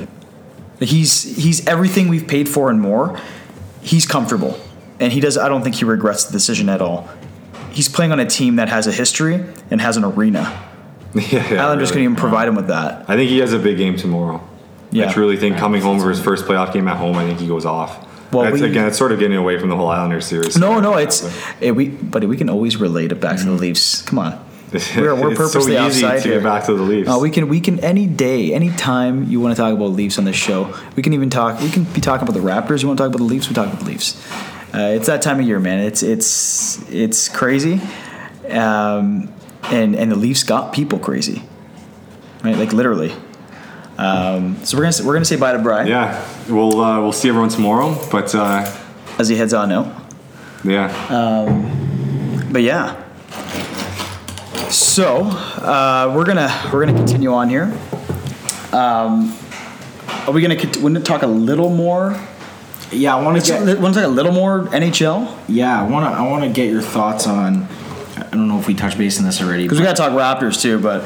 He's 0.79 1.23
he's 1.23 1.67
everything 1.67 2.07
we've 2.07 2.27
paid 2.27 2.47
for 2.47 2.69
and 2.69 2.79
more. 2.79 3.19
He's 3.81 4.05
comfortable, 4.05 4.59
and 4.99 5.11
he 5.11 5.19
does. 5.19 5.37
I 5.37 5.49
don't 5.49 5.63
think 5.63 5.75
he 5.75 5.85
regrets 5.85 6.25
the 6.25 6.33
decision 6.33 6.69
at 6.69 6.81
all. 6.81 7.09
He's 7.75 7.89
playing 7.89 8.11
on 8.11 8.19
a 8.19 8.25
team 8.25 8.55
that 8.55 8.69
has 8.69 8.87
a 8.87 8.91
history 8.91 9.43
and 9.69 9.79
has 9.81 9.97
an 9.97 10.03
arena. 10.03 10.41
yeah, 11.13 11.53
yeah, 11.53 11.63
Islanders 11.65 11.91
can 11.91 12.01
even 12.01 12.15
provide 12.15 12.47
him 12.47 12.55
with 12.55 12.67
that. 12.67 13.07
I 13.09 13.15
think 13.15 13.29
he 13.29 13.37
has 13.39 13.53
a 13.53 13.59
big 13.59 13.77
game 13.77 13.95
tomorrow. 13.97 14.41
Yeah. 14.91 15.09
I 15.09 15.13
truly 15.13 15.37
think 15.37 15.57
coming 15.57 15.81
home 15.81 15.99
for 15.99 16.09
his 16.09 16.19
first 16.21 16.45
playoff 16.45 16.73
game 16.73 16.87
at 16.87 16.97
home, 16.97 17.17
I 17.17 17.25
think 17.25 17.39
he 17.39 17.47
goes 17.47 17.65
off. 17.65 18.03
Well, 18.33 18.43
That's, 18.43 18.61
we- 18.61 18.67
again, 18.67 18.87
it's 18.87 18.97
sort 18.97 19.11
of 19.11 19.19
getting 19.19 19.37
away 19.37 19.59
from 19.59 19.69
the 19.69 19.75
whole 19.75 19.87
Islanders 19.87 20.25
series. 20.25 20.57
No, 20.57 20.79
no, 20.79 20.95
it's 20.97 21.23
eh, 21.61 21.71
we, 21.71 21.89
but 21.89 22.23
we 22.25 22.35
can 22.37 22.49
always 22.49 22.77
relate 22.77 23.11
it 23.11 23.19
back 23.21 23.37
to 23.39 23.45
the 23.45 23.51
Leafs. 23.51 24.01
Come 24.01 24.19
on, 24.19 24.33
we're, 24.73 25.15
we're 25.15 25.31
It's 25.31 25.37
purposely 25.37 25.75
so 25.75 25.87
easy 25.87 26.05
outside 26.05 26.17
to 26.23 26.29
here. 26.29 26.33
get 26.39 26.43
back 26.43 26.65
to 26.65 26.73
the 26.75 26.81
Leafs. 26.83 27.09
Uh, 27.09 27.19
we 27.21 27.29
can 27.29 27.47
we 27.49 27.59
can 27.61 27.79
any 27.81 28.07
day, 28.07 28.53
any 28.53 28.71
time 28.71 29.25
you 29.29 29.39
want 29.39 29.55
to 29.55 29.61
talk 29.61 29.73
about 29.73 29.91
Leafs 29.91 30.17
on 30.17 30.25
this 30.25 30.35
show. 30.35 30.75
We 30.95 31.03
can 31.03 31.13
even 31.13 31.29
talk. 31.29 31.61
We 31.61 31.69
can 31.69 31.83
be 31.83 32.01
talking 32.01 32.27
about 32.27 32.33
the 32.39 32.45
Raptors. 32.45 32.81
You 32.81 32.87
want 32.87 32.97
to 32.97 33.03
talk 33.03 33.09
about 33.09 33.19
the 33.19 33.23
Leafs? 33.25 33.47
We 33.47 33.53
talk 33.55 33.67
about 33.67 33.79
the 33.79 33.85
Leafs. 33.85 34.15
Uh, 34.75 34.89
it's 34.89 35.07
that 35.07 35.21
time 35.21 35.39
of 35.39 35.45
year, 35.47 35.59
man. 35.59 35.79
It's 35.79 36.03
it's 36.03 36.81
it's 36.91 37.29
crazy, 37.29 37.79
um, 38.49 39.33
and 39.63 39.95
and 39.95 40.11
the 40.11 40.17
Leafs 40.17 40.43
got 40.43 40.73
people 40.73 40.99
crazy, 40.99 41.43
right? 42.43 42.57
Like 42.57 42.73
literally. 42.73 43.13
Um, 43.97 44.57
so 44.65 44.77
we're 44.77 44.83
gonna 44.83 45.07
we're 45.07 45.13
gonna 45.13 45.23
say 45.23 45.37
bye 45.37 45.53
to 45.53 45.59
Brian 45.59 45.87
yeah, 45.87 46.21
we'll 46.49 46.81
uh, 46.81 46.99
we'll 46.99 47.13
see 47.13 47.29
everyone 47.29 47.47
tomorrow. 47.49 47.97
But 48.11 48.35
uh, 48.35 48.69
as 49.17 49.29
he 49.29 49.37
heads 49.37 49.53
on 49.53 49.71
out. 49.71 49.87
yeah, 50.65 50.91
Um, 51.09 52.49
But 52.51 52.63
yeah. 52.63 53.01
So 54.69 55.21
uh, 55.23 56.11
we're 56.13 56.25
gonna 56.25 56.51
we're 56.73 56.85
gonna 56.85 56.97
continue 56.97 57.31
on 57.31 57.47
here. 57.47 57.71
Um, 58.73 59.33
are 60.27 60.33
we 60.33 60.41
gonna 60.41 60.59
want 60.81 60.95
to 60.95 61.01
talk 61.01 61.21
a 61.21 61.27
little 61.27 61.69
more? 61.69 62.19
Yeah, 62.95 63.15
I 63.15 63.21
want 63.21 63.43
to 63.43 63.51
get. 63.51 63.65
To 63.65 63.75
talk 63.75 63.95
a 63.95 64.07
little 64.07 64.31
more 64.31 64.63
NHL? 64.65 65.37
Yeah, 65.47 65.81
I 65.81 65.87
want 65.87 66.05
to. 66.05 66.17
I 66.17 66.27
want 66.27 66.43
to 66.43 66.49
get 66.49 66.69
your 66.69 66.81
thoughts 66.81 67.27
on. 67.27 67.67
I 68.17 68.29
don't 68.31 68.47
know 68.47 68.59
if 68.59 68.67
we 68.67 68.73
touched 68.73 68.97
base 68.97 69.19
on 69.19 69.25
this 69.25 69.41
already. 69.41 69.63
Because 69.63 69.79
we 69.79 69.85
but 69.85 69.97
gotta 69.97 70.15
talk 70.15 70.39
Raptors 70.39 70.61
too, 70.61 70.79
but 70.79 71.03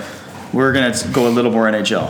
we're 0.53 0.73
gonna 0.73 0.95
go 1.11 1.27
a 1.27 1.29
little 1.29 1.51
more 1.51 1.65
NHL. 1.65 2.09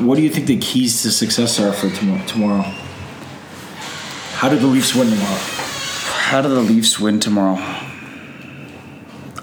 What 0.00 0.16
do 0.16 0.22
you 0.22 0.30
think 0.30 0.46
the 0.46 0.58
keys 0.58 1.02
to 1.02 1.10
success 1.10 1.60
are 1.60 1.72
for 1.72 1.90
tomorrow? 1.90 2.24
Tomorrow. 2.26 2.62
How 4.34 4.48
do 4.48 4.58
the 4.58 4.66
Leafs 4.66 4.94
win 4.94 5.10
tomorrow? 5.10 5.38
How 6.30 6.40
do 6.40 6.48
the 6.48 6.62
Leafs 6.62 6.98
win 6.98 7.20
tomorrow? 7.20 7.58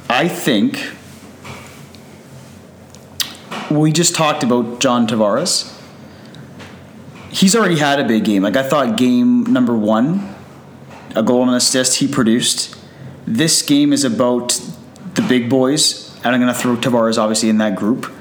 I 0.09 0.27
think 0.27 0.91
we 3.69 3.91
just 3.91 4.15
talked 4.15 4.43
about 4.43 4.79
John 4.79 5.07
Tavares. 5.07 5.76
He's 7.29 7.55
already 7.55 7.77
had 7.77 7.99
a 7.99 8.07
big 8.07 8.25
game. 8.25 8.43
Like 8.43 8.55
I 8.55 8.63
thought, 8.63 8.97
game 8.97 9.43
number 9.43 9.75
one, 9.75 10.35
a 11.15 11.23
goal 11.23 11.41
and 11.41 11.51
an 11.51 11.57
assist 11.57 11.99
he 11.99 12.07
produced. 12.07 12.75
This 13.25 13.61
game 13.61 13.91
is 13.91 14.03
about 14.03 14.59
the 15.15 15.21
big 15.23 15.49
boys, 15.49 16.15
and 16.23 16.27
I'm 16.27 16.41
going 16.41 16.53
to 16.53 16.59
throw 16.59 16.77
Tavares 16.77 17.17
obviously 17.17 17.49
in 17.49 17.57
that 17.57 17.75
group. 17.75 18.11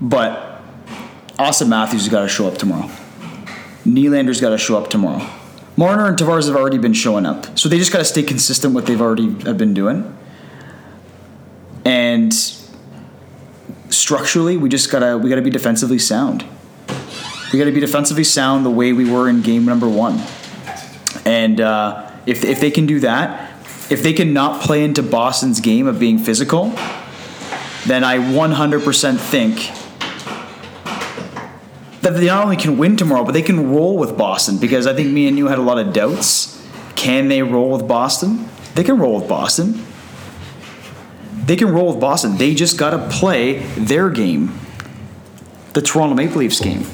But 0.00 0.62
Auston 1.38 1.68
Matthews 1.68 2.02
has 2.02 2.08
got 2.08 2.22
to 2.22 2.28
show 2.28 2.48
up 2.48 2.56
tomorrow. 2.56 2.90
Nylander's 3.84 4.40
got 4.40 4.50
to 4.50 4.58
show 4.58 4.78
up 4.78 4.90
tomorrow. 4.90 5.28
Marner 5.76 6.06
and 6.06 6.16
Tavares 6.18 6.46
have 6.46 6.56
already 6.56 6.78
been 6.78 6.92
showing 6.92 7.24
up, 7.24 7.58
so 7.58 7.68
they 7.68 7.78
just 7.78 7.92
got 7.92 7.98
to 7.98 8.04
stay 8.04 8.22
consistent 8.22 8.74
with 8.74 8.84
what 8.84 8.88
they've 8.88 9.00
already 9.00 9.30
have 9.44 9.58
been 9.58 9.74
doing. 9.74 10.16
And 11.84 12.34
structurally, 13.88 14.56
we 14.56 14.68
just 14.68 14.90
gotta 14.90 15.16
we 15.16 15.30
gotta 15.30 15.42
be 15.42 15.50
defensively 15.50 15.98
sound. 15.98 16.44
We 17.52 17.58
gotta 17.58 17.72
be 17.72 17.80
defensively 17.80 18.24
sound 18.24 18.66
the 18.66 18.70
way 18.70 18.92
we 18.92 19.10
were 19.10 19.28
in 19.28 19.42
game 19.42 19.64
number 19.64 19.88
one. 19.88 20.20
And 21.24 21.60
uh, 21.60 22.10
if 22.26 22.44
if 22.44 22.60
they 22.60 22.70
can 22.70 22.86
do 22.86 23.00
that, 23.00 23.52
if 23.90 24.02
they 24.02 24.12
can 24.12 24.32
not 24.32 24.60
play 24.60 24.84
into 24.84 25.02
Boston's 25.02 25.60
game 25.60 25.86
of 25.86 25.98
being 25.98 26.18
physical, 26.18 26.74
then 27.86 28.04
I 28.04 28.18
100% 28.18 29.18
think 29.18 29.70
that 32.02 32.10
they 32.10 32.26
not 32.26 32.44
only 32.44 32.56
can 32.56 32.76
win 32.76 32.96
tomorrow, 32.96 33.24
but 33.24 33.32
they 33.32 33.42
can 33.42 33.70
roll 33.70 33.96
with 33.96 34.16
Boston. 34.16 34.58
Because 34.58 34.86
I 34.86 34.94
think 34.94 35.10
me 35.10 35.26
and 35.26 35.38
you 35.38 35.46
had 35.48 35.58
a 35.58 35.62
lot 35.62 35.78
of 35.78 35.92
doubts. 35.92 36.54
Can 36.96 37.28
they 37.28 37.42
roll 37.42 37.70
with 37.70 37.88
Boston? 37.88 38.48
They 38.74 38.84
can 38.84 38.98
roll 38.98 39.20
with 39.20 39.28
Boston. 39.28 39.84
They 41.46 41.56
can 41.56 41.72
roll 41.72 41.92
with 41.92 42.00
Boston. 42.00 42.36
They 42.36 42.54
just 42.54 42.76
got 42.76 42.90
to 42.90 43.08
play 43.08 43.60
their 43.76 44.10
game, 44.10 44.58
the 45.72 45.80
Toronto 45.80 46.14
Maple 46.14 46.38
Leafs 46.38 46.60
game. 46.60 46.84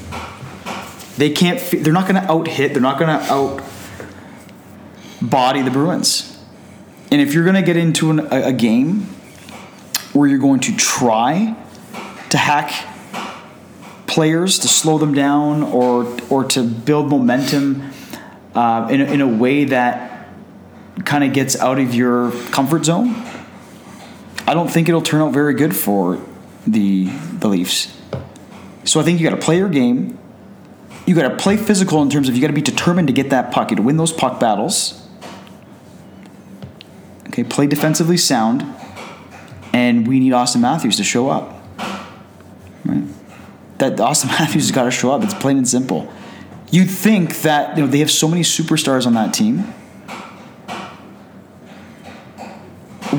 They 1.17 1.29
can't. 1.29 1.59
They're 1.71 1.93
not 1.93 2.07
going 2.07 2.21
to 2.21 2.31
out 2.31 2.47
hit. 2.47 2.73
They're 2.73 2.81
not 2.81 2.99
going 2.99 3.17
to 3.17 3.25
out 3.31 3.63
body 5.21 5.61
the 5.61 5.71
Bruins. 5.71 6.37
And 7.11 7.21
if 7.21 7.33
you're 7.33 7.43
going 7.43 7.55
to 7.55 7.61
get 7.61 7.77
into 7.77 8.11
an, 8.11 8.19
a, 8.19 8.47
a 8.47 8.53
game 8.53 9.01
where 10.13 10.27
you're 10.27 10.39
going 10.39 10.59
to 10.61 10.75
try 10.75 11.55
to 12.29 12.37
hack 12.37 12.73
players 14.07 14.59
to 14.59 14.67
slow 14.67 14.97
them 14.97 15.13
down 15.13 15.63
or 15.63 16.17
or 16.29 16.43
to 16.43 16.63
build 16.63 17.09
momentum 17.09 17.91
uh, 18.53 18.87
in, 18.89 19.01
a, 19.01 19.05
in 19.05 19.21
a 19.21 19.27
way 19.27 19.65
that 19.65 20.27
kind 21.03 21.23
of 21.23 21.33
gets 21.33 21.59
out 21.59 21.79
of 21.79 21.93
your 21.93 22.31
comfort 22.51 22.85
zone, 22.85 23.13
I 24.47 24.53
don't 24.53 24.69
think 24.69 24.87
it'll 24.87 25.01
turn 25.01 25.21
out 25.21 25.33
very 25.33 25.53
good 25.53 25.75
for 25.75 26.19
the 26.65 27.05
the 27.39 27.47
Leafs. 27.47 27.95
So 28.83 28.99
I 28.99 29.03
think 29.03 29.19
you 29.19 29.29
got 29.29 29.35
to 29.35 29.41
play 29.41 29.57
your 29.57 29.69
game. 29.69 30.17
You 31.05 31.13
got 31.13 31.29
to 31.29 31.35
play 31.35 31.57
physical 31.57 32.01
in 32.01 32.09
terms 32.09 32.27
of 32.27 32.35
you 32.35 32.41
got 32.41 32.47
to 32.47 32.53
be 32.53 32.61
determined 32.61 33.07
to 33.07 33.13
get 33.13 33.29
that 33.29 33.51
puck, 33.51 33.69
you 33.69 33.75
to 33.75 33.83
win 33.83 33.97
those 33.97 34.11
puck 34.11 34.39
battles. 34.39 35.07
Okay, 37.27 37.43
play 37.43 37.67
defensively 37.67 38.17
sound, 38.17 38.65
and 39.73 40.07
we 40.07 40.19
need 40.19 40.31
Auston 40.31 40.61
Matthews 40.61 40.97
to 40.97 41.03
show 41.03 41.29
up. 41.29 41.61
Right? 42.85 43.03
That 43.77 43.97
Auston 43.97 44.27
Matthews 44.39 44.63
has 44.63 44.71
got 44.71 44.85
to 44.85 44.91
show 44.91 45.11
up. 45.11 45.23
It's 45.23 45.33
plain 45.33 45.57
and 45.57 45.67
simple. 45.67 46.11
You'd 46.71 46.89
think 46.89 47.41
that 47.41 47.77
you 47.77 47.83
know 47.83 47.89
they 47.89 47.99
have 47.99 48.09
so 48.09 48.27
many 48.27 48.41
superstars 48.41 49.05
on 49.05 49.13
that 49.13 49.33
team. 49.33 49.59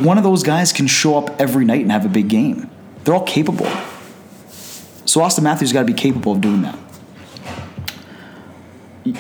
One 0.02 0.18
of 0.18 0.24
those 0.24 0.42
guys 0.42 0.72
can 0.72 0.88
show 0.88 1.16
up 1.16 1.40
every 1.40 1.64
night 1.64 1.82
and 1.82 1.92
have 1.92 2.04
a 2.04 2.08
big 2.08 2.28
game. 2.28 2.68
They're 3.04 3.14
all 3.14 3.24
capable. 3.24 3.66
So 5.04 5.20
Auston 5.20 5.42
Matthews 5.42 5.72
got 5.72 5.80
to 5.80 5.86
be 5.86 5.94
capable 5.94 6.32
of 6.32 6.40
doing 6.40 6.62
that. 6.62 6.78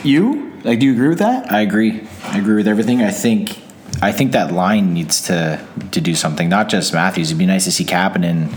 You 0.04 0.52
like? 0.64 0.80
Do 0.80 0.86
you 0.86 0.92
agree 0.92 1.08
with 1.08 1.18
that? 1.18 1.50
I 1.52 1.60
agree. 1.60 2.06
I 2.24 2.38
agree 2.38 2.56
with 2.56 2.68
everything. 2.68 3.02
I 3.02 3.10
think 3.10 3.58
I 4.02 4.12
think 4.12 4.32
that 4.32 4.52
line 4.52 4.92
needs 4.94 5.22
to 5.28 5.64
to 5.92 6.00
do 6.00 6.14
something. 6.14 6.48
Not 6.48 6.68
just 6.68 6.92
Matthews. 6.92 7.28
It'd 7.28 7.38
be 7.38 7.46
nice 7.46 7.64
to 7.64 7.72
see 7.72 7.84
Kapanen 7.84 8.52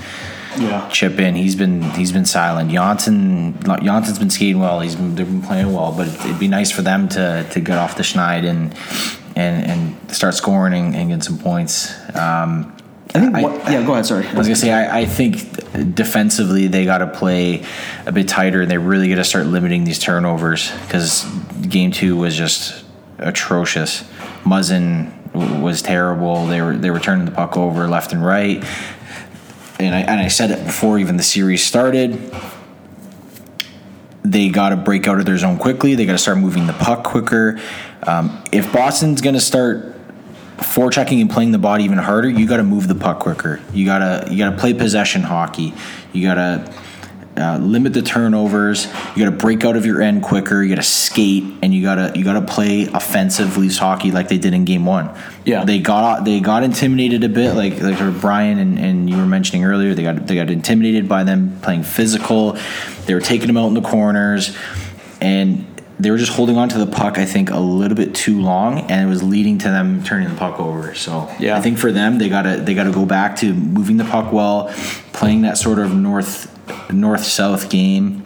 Yeah. 0.58 0.88
chip 0.90 1.20
in. 1.20 1.36
He's 1.36 1.56
been 1.56 1.82
he's 1.92 2.12
been 2.12 2.26
silent. 2.26 2.72
Johnsson 2.72 3.54
Johnsson's 3.64 4.20
been 4.20 4.30
skating 4.32 4.60
well. 4.60 4.80
He's 4.82 4.96
been 4.96 5.16
they've 5.16 5.26
been 5.26 5.42
playing 5.42 5.72
well. 5.74 5.92
But 5.96 6.08
it'd 6.08 6.40
be 6.40 6.48
nice 6.48 6.72
for 6.72 6.82
them 6.82 7.08
to 7.10 7.46
to 7.52 7.60
get 7.60 7.78
off 7.78 7.96
the 7.96 8.04
schneid 8.04 8.46
and 8.46 8.74
and 9.36 9.66
and 9.72 10.12
start 10.12 10.34
scoring 10.34 10.74
and, 10.74 10.96
and 10.96 11.10
get 11.10 11.24
some 11.24 11.38
points. 11.38 11.94
Um, 12.16 12.76
I 13.16 13.20
think. 13.20 13.36
I- 13.36 13.42
what, 13.42 13.72
yeah. 13.72 13.84
Go 13.86 13.94
ahead. 13.94 14.06
Sorry. 14.06 14.28
I 14.28 14.34
was 14.34 14.48
gonna 14.48 14.56
say 14.56 14.72
I, 14.72 15.00
I 15.00 15.06
think 15.06 15.96
defensively 15.96 16.68
they 16.68 16.86
got 16.86 17.00
to 17.00 17.08
play 17.08 17.64
a 18.06 18.12
bit 18.12 18.28
tighter 18.28 18.62
and 18.62 18.70
they 18.70 18.78
really 18.78 19.10
got 19.10 19.16
to 19.16 19.24
start 19.24 19.46
limiting 19.48 19.84
these 19.84 20.00
turnovers 20.00 20.72
because 20.84 21.24
game 21.68 21.92
two 21.92 22.16
was 22.18 22.36
just 22.36 22.86
atrocious. 23.18 24.04
Muzzin 24.44 25.12
w- 25.34 25.60
was 25.62 25.82
terrible. 25.82 26.46
They 26.48 26.62
were 26.62 26.78
they 26.78 26.92
were 26.92 27.00
turning 27.00 27.26
the 27.26 27.32
puck 27.32 27.58
over 27.58 27.88
left 27.88 28.14
and 28.14 28.24
right, 28.24 28.64
and 29.80 29.96
I 29.96 30.02
and 30.02 30.20
I 30.20 30.28
said 30.28 30.52
it 30.52 30.64
before 30.66 31.00
even 31.00 31.18
the 31.18 31.24
series 31.24 31.64
started. 31.66 32.32
They 34.24 34.50
got 34.50 34.70
to 34.70 34.76
break 34.76 35.08
out 35.08 35.18
of 35.20 35.26
their 35.26 35.38
zone 35.38 35.58
quickly. 35.58 35.96
They 35.96 36.06
got 36.06 36.12
to 36.12 36.18
start 36.20 36.38
moving 36.38 36.68
the 36.68 36.74
puck 36.74 37.04
quicker. 37.04 37.60
Um, 38.04 38.44
if 38.52 38.72
Boston's 38.72 39.22
going 39.22 39.34
to 39.36 39.42
start 39.42 39.96
forechecking 40.60 41.22
and 41.22 41.30
playing 41.30 41.52
the 41.52 41.58
body 41.58 41.84
even 41.84 41.98
harder, 41.98 42.30
you 42.30 42.48
got 42.48 42.58
to 42.58 42.64
move 42.64 42.88
the 42.88 42.96
puck 42.96 43.20
quicker. 43.20 43.60
You 43.74 43.86
gotta 43.86 44.28
you 44.32 44.38
gotta 44.38 44.58
play 44.58 44.74
possession 44.74 45.22
hockey. 45.22 45.74
You 46.14 46.28
gotta 46.28 46.74
uh, 47.38 47.58
limit 47.58 47.94
the 47.94 48.02
turnovers. 48.02 48.86
You 49.16 49.24
gotta 49.24 49.36
break 49.36 49.64
out 49.64 49.76
of 49.76 49.86
your 49.86 50.02
end 50.02 50.24
quicker. 50.24 50.62
You 50.62 50.70
gotta 50.70 50.84
skate 50.84 51.44
and 51.62 51.74
you 51.74 51.82
gotta 51.82 52.12
you 52.16 52.24
gotta 52.24 52.42
play 52.42 52.84
offensive 52.84 53.58
Leafs 53.58 53.78
hockey 53.78 54.12
like 54.12 54.28
they 54.28 54.38
did 54.38 54.54
in 54.54 54.66
Game 54.66 54.86
One. 54.86 55.10
Yeah. 55.46 55.64
they 55.64 55.80
got 55.80 56.26
they 56.26 56.40
got 56.40 56.64
intimidated 56.64 57.24
a 57.24 57.30
bit, 57.30 57.54
like 57.54 57.80
like 57.82 57.98
Brian 58.20 58.60
and, 58.60 58.78
and 58.78 59.10
you 59.10 59.18
were 59.18 59.26
mentioning 59.26 59.64
earlier. 59.64 59.94
They 59.94 60.04
got 60.04 60.28
they 60.28 60.36
got 60.36 60.50
intimidated 60.50 61.08
by 61.08 61.24
them 61.24 61.60
playing 61.62 61.84
physical. 61.84 62.58
They 63.06 63.14
were 63.14 63.22
taking 63.22 63.48
them 63.48 63.58
out 63.58 63.68
in 63.68 63.74
the 63.74 63.82
corners, 63.82 64.56
and 65.22 65.66
they 66.00 66.12
were 66.12 66.18
just 66.18 66.32
holding 66.32 66.58
on 66.58 66.70
to 66.70 66.78
the 66.78 66.88
puck, 66.88 67.18
I 67.18 67.26
think, 67.26 67.50
a 67.50 67.60
little 67.60 67.96
bit 67.98 68.16
too 68.16 68.42
long, 68.42 68.80
and 68.90 69.06
it 69.06 69.10
was 69.10 69.22
leading 69.22 69.58
to 69.60 69.70
them 69.70 70.02
turning 70.04 70.30
the 70.30 70.36
puck 70.36 70.60
over. 70.60 70.96
So 70.96 71.30
Yeah. 71.40 71.58
I 71.58 71.62
think 71.62 71.78
for 71.78 71.92
them, 71.92 72.18
they 72.18 72.30
gotta 72.30 72.58
they 72.58 72.74
gotta 72.74 72.92
go 72.92 73.06
back 73.06 73.36
to 73.38 73.54
moving 73.54 73.98
the 73.98 74.06
puck 74.06 74.32
well, 74.32 74.72
playing 75.12 75.42
that 75.42 75.58
sort 75.58 75.80
of 75.80 75.94
north 75.94 76.56
north 76.92 77.24
south 77.26 77.70
game. 77.70 78.26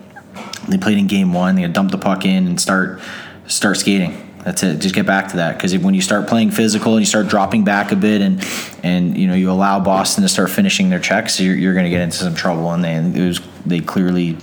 They 0.67 0.78
played 0.78 0.97
in 0.97 1.07
game 1.07 1.34
one. 1.34 1.55
They 1.55 1.67
dump 1.67 1.91
the 1.91 1.97
puck 1.97 2.26
in 2.26 2.47
and 2.47 2.61
start 2.61 3.01
start 3.47 3.78
skating. 3.78 4.19
That's 4.43 4.61
it. 4.61 4.80
Just 4.80 4.93
get 4.93 5.05
back 5.05 5.30
to 5.30 5.38
that 5.38 5.55
because 5.57 5.76
when 5.78 5.93
you 5.93 6.01
start 6.01 6.28
playing 6.28 6.51
physical 6.51 6.93
and 6.93 7.01
you 7.01 7.05
start 7.05 7.28
dropping 7.28 7.63
back 7.63 7.91
a 7.91 7.95
bit 7.95 8.21
and 8.21 8.45
and 8.84 9.17
you 9.17 9.28
know 9.28 9.36
you 9.36 9.49
allow 9.49 9.80
Boston 9.80 10.21
to 10.24 10.30
start 10.30 10.49
finishing 10.49 10.89
their 10.89 10.99
checks, 10.99 11.39
you're, 11.39 11.55
you're 11.55 11.74
going 11.74 11.86
to 11.86 11.89
get 11.89 12.01
into 12.01 12.17
some 12.17 12.36
trouble. 12.36 12.71
And 12.71 12.84
they 12.84 13.21
it 13.21 13.26
was 13.26 13.41
they 13.65 13.80
clearly 13.80 14.38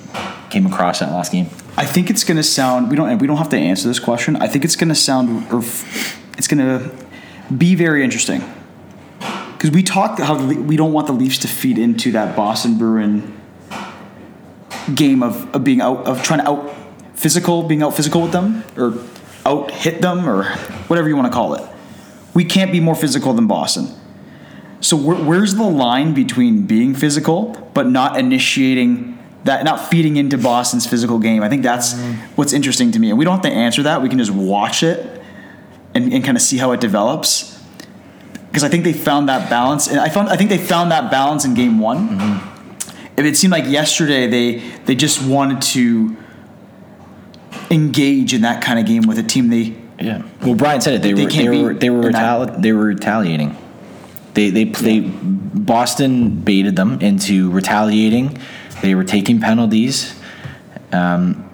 came 0.48 0.66
across 0.66 1.00
that 1.00 1.12
last 1.12 1.32
game. 1.32 1.48
I 1.80 1.86
think 1.86 2.10
it's 2.10 2.24
going 2.24 2.36
to 2.36 2.42
sound. 2.42 2.90
We 2.90 2.96
don't. 2.96 3.16
We 3.16 3.26
don't 3.26 3.38
have 3.38 3.48
to 3.48 3.56
answer 3.56 3.88
this 3.88 3.98
question. 3.98 4.36
I 4.36 4.48
think 4.48 4.66
it's 4.66 4.76
going 4.76 4.90
to 4.90 4.94
sound. 4.94 5.50
Or 5.50 5.60
it's 6.36 6.46
going 6.46 6.58
to 6.58 6.90
be 7.56 7.74
very 7.74 8.04
interesting 8.04 8.42
because 9.54 9.70
we 9.70 9.82
talked 9.82 10.20
how 10.20 10.46
we 10.46 10.76
don't 10.76 10.92
want 10.92 11.06
the 11.06 11.14
Leafs 11.14 11.38
to 11.38 11.48
feed 11.48 11.78
into 11.78 12.12
that 12.12 12.36
Boston 12.36 12.76
Bruin 12.76 13.40
game 14.94 15.22
of, 15.22 15.54
of 15.54 15.64
being 15.64 15.80
out 15.80 16.06
of 16.06 16.22
trying 16.22 16.40
to 16.40 16.50
out 16.50 16.74
physical, 17.14 17.62
being 17.62 17.82
out 17.82 17.96
physical 17.96 18.20
with 18.20 18.32
them 18.32 18.62
or 18.76 19.02
out 19.46 19.70
hit 19.70 20.02
them 20.02 20.28
or 20.28 20.44
whatever 20.88 21.08
you 21.08 21.16
want 21.16 21.28
to 21.28 21.32
call 21.32 21.54
it. 21.54 21.66
We 22.34 22.44
can't 22.44 22.72
be 22.72 22.80
more 22.80 22.94
physical 22.94 23.32
than 23.32 23.46
Boston. 23.46 23.88
So 24.82 24.98
where, 24.98 25.16
where's 25.16 25.54
the 25.54 25.64
line 25.64 26.12
between 26.12 26.66
being 26.66 26.94
physical 26.94 27.70
but 27.72 27.86
not 27.86 28.18
initiating 28.18 29.16
that, 29.44 29.64
not 29.64 29.90
feeding 29.90 30.16
into 30.16 30.38
Boston's 30.38 30.86
physical 30.86 31.18
game? 31.18 31.42
I 31.42 31.48
think 31.48 31.62
that's 31.62 31.94
mm-hmm. 31.94 32.34
what's 32.34 32.52
interesting 32.52 32.92
to 32.92 32.98
me, 32.98 33.10
and 33.10 33.18
we 33.18 33.24
don't 33.24 33.34
have 33.34 33.42
to 33.42 33.50
answer 33.50 33.82
that. 33.84 34.02
We 34.02 34.08
can 34.08 34.18
just 34.18 34.30
watch 34.32 34.82
it 34.82 35.22
and, 35.94 36.12
and 36.12 36.24
kind 36.24 36.36
of 36.36 36.42
see 36.42 36.58
how 36.58 36.72
it 36.72 36.80
develops. 36.80 37.58
Because 38.48 38.64
I 38.64 38.68
think 38.68 38.84
they 38.84 38.92
found 38.92 39.28
that 39.28 39.48
balance, 39.48 39.88
and 39.88 40.00
I 40.00 40.08
found 40.08 40.28
I 40.28 40.36
think 40.36 40.50
they 40.50 40.58
found 40.58 40.90
that 40.90 41.10
balance 41.10 41.44
in 41.44 41.54
Game 41.54 41.78
One. 41.78 42.08
Mm-hmm. 42.08 43.18
If 43.18 43.26
it 43.26 43.36
seemed 43.36 43.52
like 43.52 43.66
yesterday 43.66 44.26
they 44.26 44.58
they 44.86 44.94
just 44.94 45.24
wanted 45.24 45.62
to 45.62 46.16
engage 47.70 48.34
in 48.34 48.42
that 48.42 48.62
kind 48.62 48.78
of 48.78 48.86
game 48.86 49.02
with 49.02 49.18
a 49.18 49.22
team 49.22 49.48
they 49.48 49.76
Yeah. 50.00 50.22
Well, 50.42 50.54
Brian 50.54 50.80
said 50.80 50.94
it. 50.94 51.02
They, 51.02 51.12
They 51.12 51.24
were 51.24 51.30
they 51.30 51.58
were 51.58 51.74
they 51.74 51.90
were 51.90 52.02
retali- 52.02 52.60
they 52.60 52.72
were 52.72 52.84
retaliating. 52.84 53.56
They 54.34 54.50
they 54.50 54.64
they 54.64 55.00
Boston 55.00 56.40
baited 56.40 56.76
them 56.76 57.00
into 57.00 57.50
retaliating. 57.50 58.38
They 58.82 58.94
were 58.94 59.04
taking 59.04 59.40
penalties. 59.40 60.18
Um, 60.92 61.50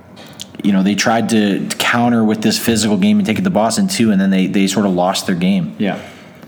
you 0.62 0.73
know, 0.73 0.82
they 0.82 0.94
tried 0.94 1.28
to 1.31 1.69
counter 1.78 2.24
with 2.24 2.43
this 2.43 2.59
physical 2.59 2.97
game 2.97 3.19
and 3.19 3.27
take 3.27 3.39
it 3.39 3.44
to 3.44 3.51
Boston 3.51 3.89
too, 3.89 4.11
and 4.11 4.20
then 4.20 4.31
they 4.31 4.47
they 4.47 4.66
sort 4.66 4.86
of 4.86 4.93
lost 4.93 5.27
their 5.27 5.36
game. 5.36 5.77
yeah 5.78 6.01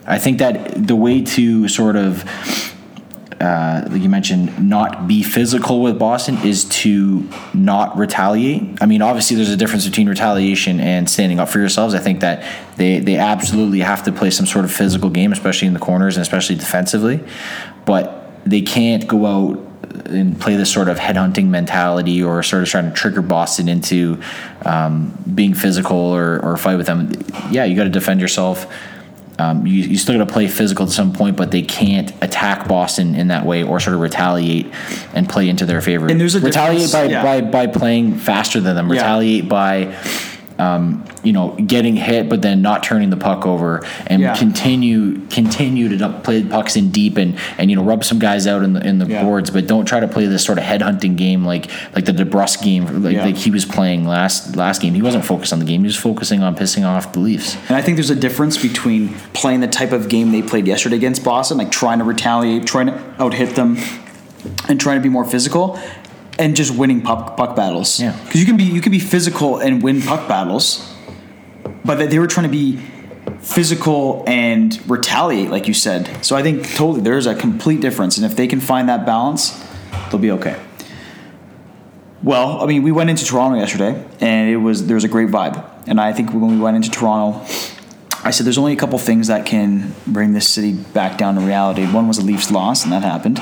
I 0.09 0.19
think 0.19 0.39
that 0.39 0.87
the 0.87 0.97
way 0.97 1.23
to 1.23 1.69
sort 1.69 1.95
of, 1.95 2.25
uh, 3.39 3.87
like 3.91 4.01
you 4.01 4.09
mentioned, 4.09 4.67
not 4.67 5.07
be 5.07 5.23
physical 5.23 5.83
with 5.83 5.99
Boston 5.99 6.39
is 6.39 6.65
to 6.65 7.29
not 7.53 7.97
retaliate. 7.99 8.83
I 8.83 8.87
mean, 8.87 9.03
obviously, 9.03 9.37
there's 9.37 9.51
a 9.51 9.57
difference 9.57 9.87
between 9.87 10.09
retaliation 10.09 10.81
and 10.81 11.11
standing 11.11 11.39
up 11.39 11.51
for 11.51 11.59
yourselves. 11.59 11.95
I 11.95 11.99
think 11.99 12.21
that 12.21 12.43
they 12.79 13.01
they 13.01 13.17
absolutely 13.17 13.81
have 13.81 14.03
to 14.05 14.13
play 14.13 14.31
some 14.31 14.47
sort 14.47 14.65
of 14.65 14.73
physical 14.73 15.11
game, 15.11 15.31
especially 15.31 15.69
in 15.69 15.75
the 15.75 15.81
corners 15.81 16.17
and 16.17 16.23
especially 16.23 16.57
defensively. 16.57 17.23
But 17.85 18.31
they 18.47 18.63
can't 18.63 19.07
go 19.07 19.27
out 19.27 19.68
and 20.07 20.41
play 20.41 20.57
this 20.57 20.73
sort 20.73 20.89
of 20.89 20.99
headhunting 20.99 21.47
mentality 21.47 22.23
or 22.23 22.43
sort 22.43 22.63
of 22.63 22.69
trying 22.69 22.89
to 22.89 22.95
trigger 22.95 23.23
Boston 23.23 23.69
into 23.69 24.21
um, 24.65 25.17
being 25.35 25.55
physical 25.55 25.97
or, 25.97 26.41
or 26.41 26.57
fight 26.57 26.77
with 26.77 26.87
them. 26.87 27.13
Yeah, 27.51 27.65
you 27.65 27.77
got 27.77 27.85
to 27.85 27.91
defend 27.91 28.21
yourself. 28.21 28.67
Um, 29.41 29.67
you, 29.67 29.85
you 29.85 29.97
still 29.97 30.19
got 30.19 30.27
to 30.27 30.33
play 30.33 30.49
physical 30.49 30.87
at 30.87 30.91
some 30.91 31.13
point, 31.13 31.37
but 31.37 31.53
they 31.53 31.63
can't 31.63 32.13
attack 32.23 32.67
Boston 32.67 33.15
in 33.15 33.29
that 33.29 33.47
way 33.47 33.63
or 33.63 33.79
sort 33.79 33.95
of 33.95 34.01
retaliate 34.01 34.67
and 35.15 35.29
play 35.29 35.49
into 35.49 35.65
their 35.65 35.81
favor. 35.81 36.09
And 36.09 36.21
there's 36.21 36.35
a 36.35 36.41
retaliate 36.41 36.91
by, 36.91 37.05
yeah. 37.05 37.23
by 37.23 37.41
by 37.43 37.67
playing 37.69 38.15
faster 38.19 38.61
than 38.61 38.75
them. 38.75 38.89
Yeah. 38.89 38.95
Retaliate 38.95 39.49
by 39.49 39.97
um, 40.59 41.05
you 41.23 41.33
know 41.33 41.55
getting 41.67 41.97
hit, 41.97 42.29
but 42.29 42.43
then 42.43 42.63
not 42.63 42.83
turning 42.83 43.11
the 43.11 43.17
puck 43.17 43.47
over 43.47 43.85
and 44.07 44.21
Yeah. 44.23 44.35
continue 44.37 45.21
continue 45.29 45.97
to 45.99 46.09
play 46.25 46.43
pucks 46.43 46.77
in 46.77 46.91
deep 46.91 47.17
and 47.17 47.37
and 47.59 47.71
you 47.71 47.77
know 47.77 47.83
rub 47.83 48.05
some 48.05 48.19
guys 48.19 48.47
out 48.47 48.63
in 48.63 48.73
the 48.73 48.87
in 48.87 48.99
the 48.99 49.07
Yeah. 49.07 49.23
boards, 49.23 49.51
but 49.51 49.67
don't 49.67 49.85
try 49.85 50.01
to 50.01 50.09
play 50.09 50.27
this 50.27 50.45
sort 50.45 50.59
of 50.59 50.65
headhunting 50.65 51.17
game 51.17 51.45
like 51.45 51.69
like 51.95 52.05
the 52.05 52.13
DeBrusk 52.13 52.63
game 52.63 53.03
like, 53.03 53.15
Yeah. 53.15 53.25
like 53.25 53.37
he 53.37 53.51
was 53.51 53.65
playing 53.65 54.07
last 54.07 54.57
last 54.57 54.81
game. 54.83 54.95
He 54.95 55.03
wasn't 55.03 55.25
focused 55.25 55.53
on 55.53 55.59
the 55.61 55.65
game; 55.65 55.83
he 55.83 55.87
was 55.87 55.97
focusing 55.97 56.43
on 56.43 56.55
pissing 56.57 56.85
off 56.87 57.13
the 57.13 57.21
Leafs. 57.21 57.57
And 57.69 57.77
I 57.77 57.83
think 57.83 57.97
there's 57.97 58.11
a 58.11 58.17
difference 58.17 58.57
between 58.57 59.15
playing 59.35 59.61
the 59.61 59.69
type 59.69 59.93
of 59.93 60.09
game 60.09 60.33
they 60.33 60.43
played 60.43 60.67
yesterday 60.67 60.97
against 60.97 61.25
Boston, 61.25 61.59
like 61.59 61.71
trying 61.71 61.99
to 61.99 62.05
retaliate, 62.05 62.67
trying 62.67 62.87
to 62.87 62.99
out 63.19 63.35
hit 63.35 63.55
them, 63.55 63.77
and 64.69 64.81
trying 64.81 64.97
to 64.97 65.03
be 65.03 65.09
more 65.09 65.25
physical, 65.25 65.79
and 66.39 66.55
just 66.57 66.75
winning 66.75 67.01
puck, 67.03 67.37
puck 67.37 67.57
battles. 67.57 68.01
Yeah. 68.01 68.17
Because 68.25 68.41
you 68.41 68.47
can 68.47 68.57
be 68.57 68.65
you 68.65 68.81
can 68.81 68.93
be 68.93 68.99
physical 69.01 69.59
and 69.59 69.83
win 69.83 70.01
puck 70.03 70.29
battles, 70.29 70.95
but 71.85 71.99
they- 71.99 72.07
they 72.07 72.19
were 72.19 72.27
trying 72.27 72.45
to 72.47 72.51
be 72.53 72.79
physical 73.41 74.25
and 74.27 74.79
retaliate, 74.89 75.51
like 75.51 75.69
you 75.69 75.75
said. 75.75 76.09
So 76.23 76.37
I 76.37 76.43
think 76.43 76.63
totally 76.75 77.01
there's 77.03 77.27
a 77.27 77.35
complete 77.35 77.81
difference, 77.81 78.17
and 78.17 78.25
if 78.27 78.37
they 78.37 78.47
can 78.47 78.61
find 78.61 78.89
that 78.89 79.05
balance, 79.07 79.53
they'll 80.11 80.21
be 80.21 80.31
okay. 80.33 80.57
Well, 82.23 82.61
I 82.63 82.67
mean, 82.67 82.83
we 82.83 82.91
went 82.91 83.11
into 83.11 83.25
Toronto 83.25 83.59
yesterday, 83.59 84.03
and 84.21 84.51
it 84.51 84.57
was 84.57 84.87
there 84.87 84.95
was 84.97 85.05
a 85.05 85.09
great 85.09 85.29
vibe, 85.29 85.63
and 85.87 86.01
I 86.01 86.13
think 86.13 86.33
when 86.33 86.49
we 86.49 86.57
went 86.59 86.77
into 86.77 86.91
Toronto, 86.91 87.41
I 88.25 88.33
said 88.33 88.45
there's 88.45 88.59
only 88.59 88.73
a 88.73 88.77
couple 88.77 88.99
things 88.99 89.29
that 89.29 89.47
can 89.47 89.95
bring 90.07 90.33
this 90.33 90.49
city 90.49 90.73
back 90.73 91.17
down 91.17 91.37
to 91.37 91.41
reality. 91.41 91.87
One 91.87 92.09
was 92.09 92.19
a 92.19 92.23
Leafs 92.23 92.51
loss, 92.51 92.83
and 92.83 92.93
that 92.93 93.03
happened. 93.03 93.41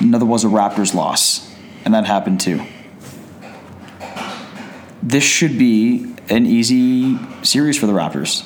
Another 0.00 0.24
was 0.24 0.44
a 0.44 0.48
Raptors 0.48 0.94
loss, 0.94 1.47
and 1.88 1.94
that 1.94 2.04
happened 2.04 2.38
too. 2.38 2.62
This 5.02 5.24
should 5.24 5.58
be 5.58 6.14
an 6.28 6.44
easy 6.44 7.18
series 7.42 7.78
for 7.78 7.86
the 7.86 7.94
Raptors, 7.94 8.44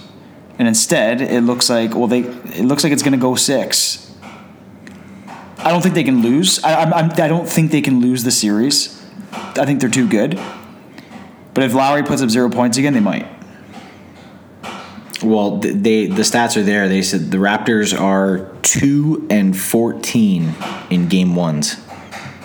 and 0.60 0.68
instead 0.68 1.20
it 1.20 1.40
looks 1.40 1.68
like 1.68 1.92
well 1.92 2.06
they 2.06 2.20
it 2.20 2.64
looks 2.64 2.84
like 2.84 2.92
it's 2.92 3.02
going 3.02 3.14
to 3.14 3.18
go 3.18 3.34
six. 3.34 4.14
I 5.58 5.70
don't 5.70 5.82
think 5.82 5.96
they 5.96 6.04
can 6.04 6.22
lose. 6.22 6.62
I, 6.62 6.84
I'm, 6.84 7.10
I 7.10 7.26
don't 7.26 7.48
think 7.48 7.72
they 7.72 7.82
can 7.82 8.00
lose 8.00 8.22
the 8.22 8.30
series. 8.30 9.04
I 9.32 9.64
think 9.64 9.80
they're 9.80 9.90
too 9.90 10.08
good. 10.08 10.40
But 11.52 11.64
if 11.64 11.74
Lowry 11.74 12.04
puts 12.04 12.22
up 12.22 12.30
zero 12.30 12.48
points 12.48 12.78
again, 12.78 12.94
they 12.94 13.00
might. 13.00 13.26
Well, 15.20 15.58
they 15.58 16.06
the 16.06 16.22
stats 16.22 16.56
are 16.56 16.62
there. 16.62 16.88
They 16.88 17.02
said 17.02 17.32
the 17.32 17.38
Raptors 17.38 17.98
are 17.98 18.52
two 18.62 19.26
and 19.30 19.58
fourteen 19.58 20.54
in 20.90 21.08
game 21.08 21.34
ones 21.34 21.76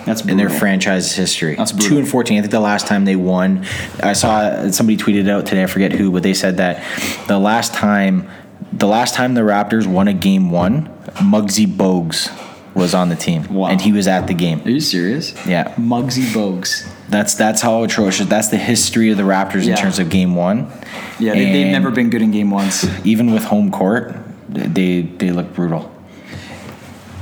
That's 0.04 0.24
in 0.24 0.36
their 0.38 0.48
franchise 0.48 1.14
history. 1.14 1.54
That's 1.56 1.72
two 1.72 1.98
and 1.98 2.08
fourteen. 2.08 2.38
I 2.38 2.40
think 2.42 2.50
the 2.52 2.60
last 2.60 2.86
time 2.86 3.04
they 3.04 3.16
won, 3.16 3.66
I 4.02 4.14
saw 4.14 4.70
somebody 4.70 4.96
tweeted 4.96 5.28
out 5.28 5.44
today. 5.46 5.62
I 5.62 5.66
forget 5.66 5.92
who, 5.92 6.10
but 6.10 6.22
they 6.22 6.34
said 6.34 6.56
that 6.56 6.82
the 7.28 7.38
last 7.38 7.74
time, 7.74 8.28
the 8.72 8.86
last 8.86 9.14
time 9.14 9.34
the 9.34 9.42
Raptors 9.42 9.86
won 9.86 10.08
a 10.08 10.14
game 10.14 10.50
one, 10.50 10.86
Muggsy 11.16 11.66
Bogues 11.66 12.30
was 12.74 12.94
on 12.94 13.08
the 13.08 13.16
team, 13.16 13.52
Wow. 13.52 13.68
and 13.68 13.80
he 13.80 13.92
was 13.92 14.06
at 14.06 14.28
the 14.28 14.34
game. 14.34 14.62
Are 14.64 14.70
you 14.70 14.80
serious? 14.80 15.34
Yeah, 15.46 15.74
Muggsy 15.74 16.24
Bogues. 16.32 16.88
that's 17.10 17.34
that's 17.34 17.60
how 17.60 17.82
atrocious. 17.82 18.26
That's 18.26 18.48
the 18.48 18.56
history 18.56 19.10
of 19.10 19.16
the 19.18 19.24
Raptors 19.24 19.64
Yeah. 19.66 19.72
in 19.72 19.76
terms 19.78 19.98
of 19.98 20.08
game 20.08 20.34
one. 20.36 20.70
Yeah, 21.18 21.34
they, 21.34 21.52
they've 21.52 21.72
never 21.72 21.90
been 21.90 22.08
good 22.08 22.22
in 22.22 22.30
game 22.30 22.50
ones. 22.50 22.86
even 23.04 23.32
with 23.32 23.44
home 23.44 23.70
court. 23.70 24.14
They 24.48 25.02
they 25.02 25.32
look 25.32 25.52
brutal. 25.54 25.92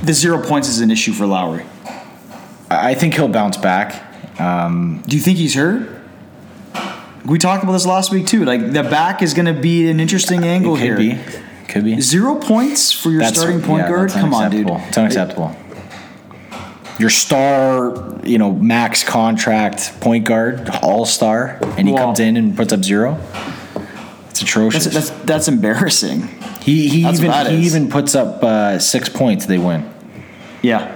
The 0.03 0.13
zero 0.13 0.41
points 0.41 0.69
is 0.69 0.79
an 0.79 0.91
issue 0.91 1.11
for 1.11 1.25
Lowry. 1.25 1.65
I 2.69 2.93
think 2.95 3.13
he'll 3.13 3.27
bounce 3.27 3.57
back. 3.57 4.03
Do 4.37 5.15
you 5.15 5.21
think 5.21 5.37
he's 5.37 5.55
hurt? 5.55 5.89
We 7.25 7.37
talked 7.37 7.63
about 7.63 7.73
this 7.73 7.85
last 7.85 8.11
week 8.11 8.25
too. 8.25 8.45
Like 8.45 8.71
the 8.71 8.83
back 8.83 9.21
is 9.21 9.33
going 9.33 9.53
to 9.53 9.59
be 9.59 9.89
an 9.89 9.99
interesting 9.99 10.45
angle 10.45 10.75
It 10.77 10.81
here. 10.81 10.95
could 10.95 10.99
be, 10.99 11.67
could 11.67 11.83
be. 11.83 11.99
Zero 11.99 12.35
points 12.35 12.93
for 12.93 13.09
your 13.09 13.25
starting 13.25 13.61
point 13.61 13.83
yeah, 13.83 13.89
guard. 13.89 14.11
Come 14.11 14.33
on, 14.33 14.49
dude. 14.49 14.69
It's 14.69 14.97
unacceptable. 14.97 15.53
Your 16.99 17.09
star, 17.09 18.17
you 18.23 18.37
know, 18.37 18.53
max 18.53 19.03
contract 19.03 19.99
point 19.99 20.25
guard, 20.25 20.69
all 20.81 21.05
star, 21.05 21.59
and 21.77 21.87
he 21.87 21.93
comes 21.93 22.19
in 22.19 22.37
and 22.37 22.55
puts 22.55 22.71
up 22.71 22.83
zero. 22.83 23.19
It's 24.29 24.41
atrocious. 24.41 24.85
That's, 24.85 25.09
that's 25.09 25.23
that's 25.25 25.47
embarrassing. 25.47 26.27
he 26.61 26.87
he 26.87 27.03
that's 27.03 27.19
even 27.19 27.31
he 27.47 27.65
is. 27.65 27.75
even 27.75 27.89
puts 27.89 28.15
up 28.15 28.41
uh, 28.41 28.79
six 28.79 29.09
points. 29.09 29.45
They 29.47 29.57
win. 29.57 29.91
Yeah. 30.61 30.93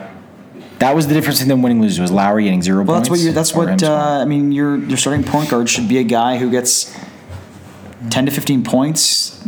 That 0.81 0.95
was 0.95 1.07
the 1.07 1.13
difference 1.13 1.41
in 1.41 1.47
them 1.47 1.61
winning 1.61 1.79
losing 1.81 2.01
was 2.01 2.11
Lowry 2.11 2.43
getting 2.45 2.61
zero 2.63 2.83
Well, 2.83 2.95
points. 2.97 3.07
that's 3.07 3.09
what 3.09 3.23
you're, 3.23 3.33
that's 3.33 3.53
what 3.53 3.83
uh, 3.83 4.19
I 4.21 4.25
mean. 4.25 4.51
Your 4.51 4.77
your 4.77 4.97
starting 4.97 5.23
point 5.23 5.49
guard 5.49 5.69
should 5.69 5.87
be 5.87 5.99
a 5.99 6.03
guy 6.03 6.37
who 6.37 6.49
gets 6.49 6.91
ten 8.09 8.25
to 8.25 8.31
fifteen 8.31 8.63
points, 8.63 9.45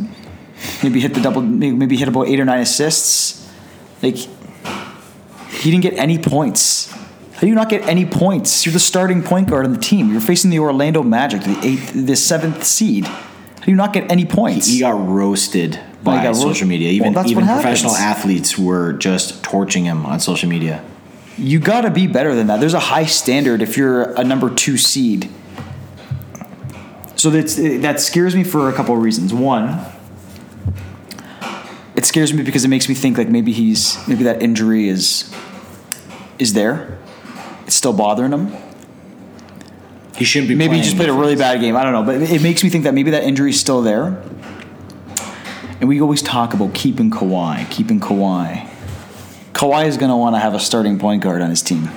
maybe 0.84 1.00
hit 1.00 1.16
the 1.16 1.22
double, 1.22 1.42
maybe 1.42 1.98
hit 1.98 2.08
about 2.08 2.28
eight 2.28 2.40
or 2.40 2.46
nine 2.46 2.60
assists. 2.60 3.50
Like 4.04 4.16
he 4.16 5.72
didn't 5.72 5.82
get 5.82 5.96
any 5.96 6.20
points. 6.20 6.92
How 7.34 7.42
do 7.42 7.48
you 7.48 7.56
not 7.56 7.68
get 7.70 7.82
any 7.88 8.06
points? 8.06 8.66
You're 8.66 8.74
the 8.74 8.80
starting 8.80 9.24
point 9.24 9.50
guard 9.50 9.66
on 9.66 9.74
the 9.74 9.80
team. 9.80 10.12
You're 10.12 10.22
facing 10.22 10.52
the 10.52 10.60
Orlando 10.60 11.02
Magic, 11.04 11.42
the 11.42 11.58
eighth, 11.64 11.94
the 11.94 12.16
seventh 12.16 12.64
seed. 12.64 13.06
How 13.06 13.66
do 13.66 13.72
you 13.72 13.78
not 13.78 13.92
get 13.92 14.12
any 14.12 14.26
points? 14.26 14.68
He 14.68 14.80
got 14.82 14.92
roasted 15.08 15.80
by 16.04 16.18
he 16.18 16.24
got 16.24 16.36
ro- 16.36 16.42
social 16.42 16.68
media. 16.68 16.90
Well, 16.90 16.96
Even 16.96 17.14
that's 17.14 17.32
even 17.32 17.46
professional 17.48 17.96
athletes 17.96 18.58
were 18.58 18.94
just 18.94 19.44
torching 19.44 19.86
him 19.86 20.06
on 20.06 20.20
social 20.20 20.48
media. 20.48 20.84
You 21.38 21.60
got 21.60 21.82
to 21.82 21.90
be 21.90 22.08
better 22.08 22.36
than 22.36 22.48
that. 22.48 22.60
There's 22.60 22.74
a 22.74 22.80
high 22.80 23.06
standard 23.06 23.62
if 23.62 23.76
you're 23.76 24.14
a 24.14 24.24
number 24.24 24.54
two 24.54 24.78
seed. 24.78 25.30
So 27.16 27.30
that's, 27.30 27.56
that 27.56 28.00
scares 28.00 28.36
me 28.36 28.44
for 28.44 28.70
a 28.70 28.74
couple 28.74 28.96
of 28.96 29.02
reasons. 29.02 29.34
One, 29.34 29.80
it 31.96 32.06
scares 32.06 32.34
me 32.34 32.44
because 32.44 32.66
it 32.66 32.68
makes 32.68 32.90
me 32.90 32.96
think 32.96 33.18
like 33.18 33.30
maybe 33.30 33.52
he's 33.52 34.06
maybe 34.08 34.26
that 34.26 34.42
injury 34.42 34.90
is 34.90 35.34
is 36.38 36.54
there. 36.54 36.98
It's 37.66 37.76
still 37.76 37.94
bothering 37.94 38.34
him. 38.34 38.52
He 40.16 40.26
shouldn't 40.26 40.50
be. 40.50 40.56
Maybe 40.56 40.78
he 40.78 40.82
just 40.82 40.98
played 40.98 41.10
a 41.10 41.14
really 41.14 41.36
bad 41.36 41.60
game. 41.62 41.76
I 41.76 41.84
don't 41.84 41.94
know, 41.94 42.04
but 42.04 42.22
it 42.22 42.42
makes 42.42 42.64
me 42.64 42.70
think 42.70 42.84
that 42.84 42.94
maybe 42.94 43.12
that 43.12 43.24
injury 43.24 43.52
is 43.52 43.60
still 43.60 43.82
there. 43.82 44.22
And 45.80 45.88
we 45.90 46.02
always 46.02 46.22
talk 46.22 46.54
about 46.54 46.74
keeping 46.74 47.10
Kawhi, 47.10 47.70
keeping 47.70 48.00
Kawhi. 48.00 48.70
Kawhi 49.64 49.88
is 49.88 49.96
going 49.96 50.10
to 50.10 50.18
want 50.18 50.36
to 50.36 50.42
have 50.42 50.56
a 50.56 50.60
starting 50.60 51.00
point 51.00 51.24
guard 51.24 51.42
on 51.42 51.50
his 51.50 51.62
team. 51.62 51.90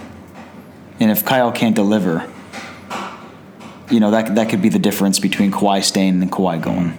And 1.01 1.11
if 1.11 1.25
Kyle 1.25 1.51
can't 1.51 1.75
deliver, 1.75 2.31
you 3.91 3.99
know, 3.99 4.13
that, 4.13 4.37
that 4.37 4.51
could 4.51 4.63
be 4.63 4.69
the 4.69 4.79
difference 4.79 5.19
between 5.19 5.51
Kawhi 5.51 5.83
staying 5.83 6.23
and 6.23 6.31
Kawhi 6.31 6.63
going. 6.63 6.97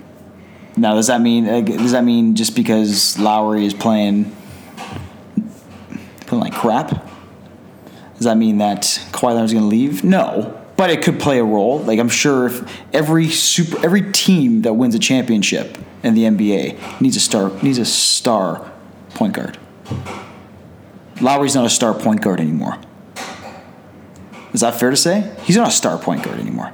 Now, 0.75 0.95
does 0.95 1.07
that 1.07 1.21
mean 1.21 1.47
uh, 1.47 1.61
does 1.61 1.93
that 1.93 2.03
mean 2.03 2.35
just 2.35 2.53
because 2.53 3.17
Lowry 3.17 3.65
is 3.65 3.73
playing 3.73 4.35
playing 6.25 6.43
like 6.43 6.53
crap? 6.53 6.89
Does 8.15 8.25
that 8.25 8.35
mean 8.35 8.57
that 8.57 8.81
Kawhi 9.13 9.41
is 9.41 9.53
going 9.53 9.63
to 9.63 9.69
leave? 9.69 10.03
No, 10.03 10.61
but 10.75 10.89
it 10.89 11.01
could 11.01 11.17
play 11.17 11.39
a 11.39 11.45
role. 11.45 11.79
Like 11.79 11.97
I'm 11.97 12.09
sure 12.09 12.47
if 12.47 12.83
every 12.93 13.29
super 13.29 13.83
every 13.85 14.11
team 14.11 14.63
that 14.63 14.73
wins 14.73 14.95
a 14.95 14.99
championship 14.99 15.77
in 16.03 16.13
the 16.13 16.23
NBA 16.23 16.99
needs 16.99 17.15
a 17.15 17.21
star 17.21 17.51
needs 17.63 17.77
a 17.77 17.85
star 17.85 18.69
point 19.11 19.33
guard. 19.33 19.57
Lowry's 21.21 21.55
not 21.55 21.65
a 21.65 21.69
star 21.69 21.93
point 21.93 22.21
guard 22.21 22.39
anymore. 22.39 22.77
Is 24.53 24.61
that 24.61 24.79
fair 24.79 24.89
to 24.89 24.97
say? 24.97 25.35
He's 25.43 25.57
not 25.57 25.67
a 25.67 25.71
star 25.71 25.97
point 25.97 26.23
guard 26.23 26.39
anymore. 26.39 26.71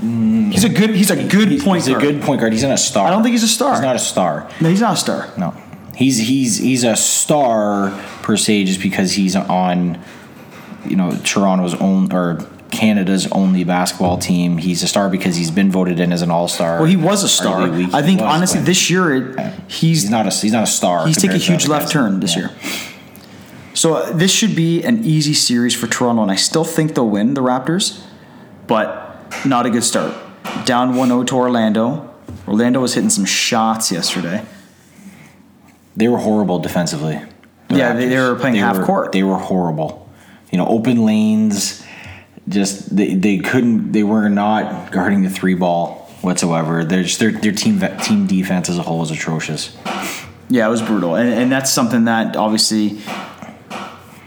Mm. 0.00 0.52
He's 0.52 0.64
a 0.64 0.68
good. 0.68 0.90
He's 0.90 1.10
a 1.10 1.16
good 1.16 1.60
point 1.60 1.64
guard. 1.64 1.76
He's 1.76 1.88
a 1.88 1.98
good 2.12 2.22
point 2.22 2.40
guard. 2.40 2.52
He's 2.52 2.62
not 2.62 2.72
a 2.72 2.78
star. 2.78 3.06
I 3.06 3.10
don't 3.10 3.22
think 3.22 3.32
he's 3.32 3.42
a 3.42 3.48
star. 3.48 3.72
He's 3.72 3.82
not 3.82 3.96
a 3.96 4.00
star. 4.00 4.50
No, 4.60 4.68
he's 4.68 4.80
not 4.80 4.94
a 4.94 4.96
star. 4.96 5.32
No, 5.38 5.54
he's 5.94 6.18
he's 6.18 6.58
he's 6.58 6.84
a 6.84 6.96
star 6.96 7.90
per 8.22 8.36
se 8.36 8.64
just 8.64 8.82
because 8.82 9.12
he's 9.12 9.34
on, 9.34 10.02
you 10.86 10.96
know, 10.96 11.18
Toronto's 11.24 11.74
own 11.74 12.12
or 12.12 12.46
Canada's 12.70 13.26
only 13.32 13.64
basketball 13.64 14.18
team. 14.18 14.58
He's 14.58 14.82
a 14.82 14.88
star 14.88 15.08
because 15.08 15.36
he's 15.36 15.50
been 15.50 15.70
voted 15.70 16.00
in 16.00 16.12
as 16.12 16.22
an 16.22 16.30
All 16.30 16.48
Star. 16.48 16.76
Well, 16.78 16.84
he 16.86 16.96
was 16.96 17.22
a 17.22 17.28
star. 17.28 17.62
I 17.62 18.02
think 18.02 18.20
honestly, 18.20 18.60
this 18.60 18.90
year 18.90 19.14
it, 19.38 19.54
he's 19.68 20.02
he's 20.02 20.10
not 20.10 20.26
a 20.26 20.30
he's 20.30 20.52
not 20.52 20.64
a 20.64 20.66
star. 20.66 21.06
He's 21.06 21.16
taking 21.16 21.36
a 21.36 21.38
huge 21.38 21.66
left 21.68 21.86
guys. 21.86 21.92
turn 21.92 22.20
this 22.20 22.34
Yeah. 22.36 22.42
year. 22.48 22.50
So 23.74 23.94
uh, 23.94 24.12
this 24.12 24.30
should 24.32 24.56
be 24.56 24.82
an 24.84 25.04
easy 25.04 25.34
series 25.34 25.74
for 25.74 25.86
Toronto, 25.86 26.22
and 26.22 26.30
I 26.30 26.36
still 26.36 26.64
think 26.64 26.94
they'll 26.94 27.08
win 27.08 27.34
the 27.34 27.42
Raptors, 27.42 28.02
but 28.66 29.22
not 29.44 29.66
a 29.66 29.70
good 29.70 29.84
start. 29.84 30.14
Down 30.64 30.94
1-0 30.94 31.26
to 31.26 31.34
Orlando. 31.36 32.12
Orlando 32.48 32.80
was 32.80 32.94
hitting 32.94 33.10
some 33.10 33.24
shots 33.26 33.92
yesterday. 33.92 34.44
They 35.94 36.08
were 36.08 36.18
horrible 36.18 36.58
defensively. 36.58 37.20
the 37.68 37.76
Yeah, 37.78 37.92
they- 37.94 38.08
they 38.08 38.16
were 38.18 38.34
playing 38.36 38.56
half 38.56 38.78
were- 38.78 38.84
court. 38.84 39.12
They 39.12 39.22
were 39.22 39.36
horrible. 39.38 40.08
You 40.50 40.58
know, 40.58 40.66
open 40.68 41.04
lanes. 41.04 41.82
Just 42.48 42.94
they, 42.94 43.14
they 43.14 43.38
couldn't. 43.38 43.92
They 43.92 44.02
were 44.02 44.28
not 44.28 44.92
guarding 44.92 45.22
the 45.22 45.30
three 45.30 45.54
ball 45.54 46.08
whatsoever. 46.20 46.84
They're 46.84 47.02
their 47.02 47.32
their 47.32 47.52
team 47.52 47.80
team 48.02 48.26
defense 48.26 48.68
as 48.68 48.78
a 48.78 48.82
whole 48.82 49.00
was 49.00 49.10
atrocious. 49.10 49.76
Yeah, 50.48 50.66
it 50.66 50.70
was 50.70 50.82
brutal, 50.82 51.16
and, 51.16 51.28
and 51.28 51.50
that's 51.50 51.72
something 51.72 52.04
that 52.04 52.36
obviously 52.36 52.98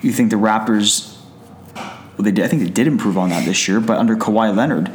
you 0.02 0.12
think 0.12 0.32
the 0.32 0.36
Raptors. 0.36 1.16
Well, 1.76 2.26
they 2.26 2.32
did, 2.32 2.44
I 2.44 2.50
think 2.50 2.64
they 2.64 2.70
did 2.70 2.88
improve 2.88 3.18
on 3.18 3.30
that 3.30 3.46
this 3.46 3.68
year, 3.70 3.80
but 3.80 3.98
under 3.98 4.18
Kawhi 4.18 4.54
Leonard, 4.54 4.92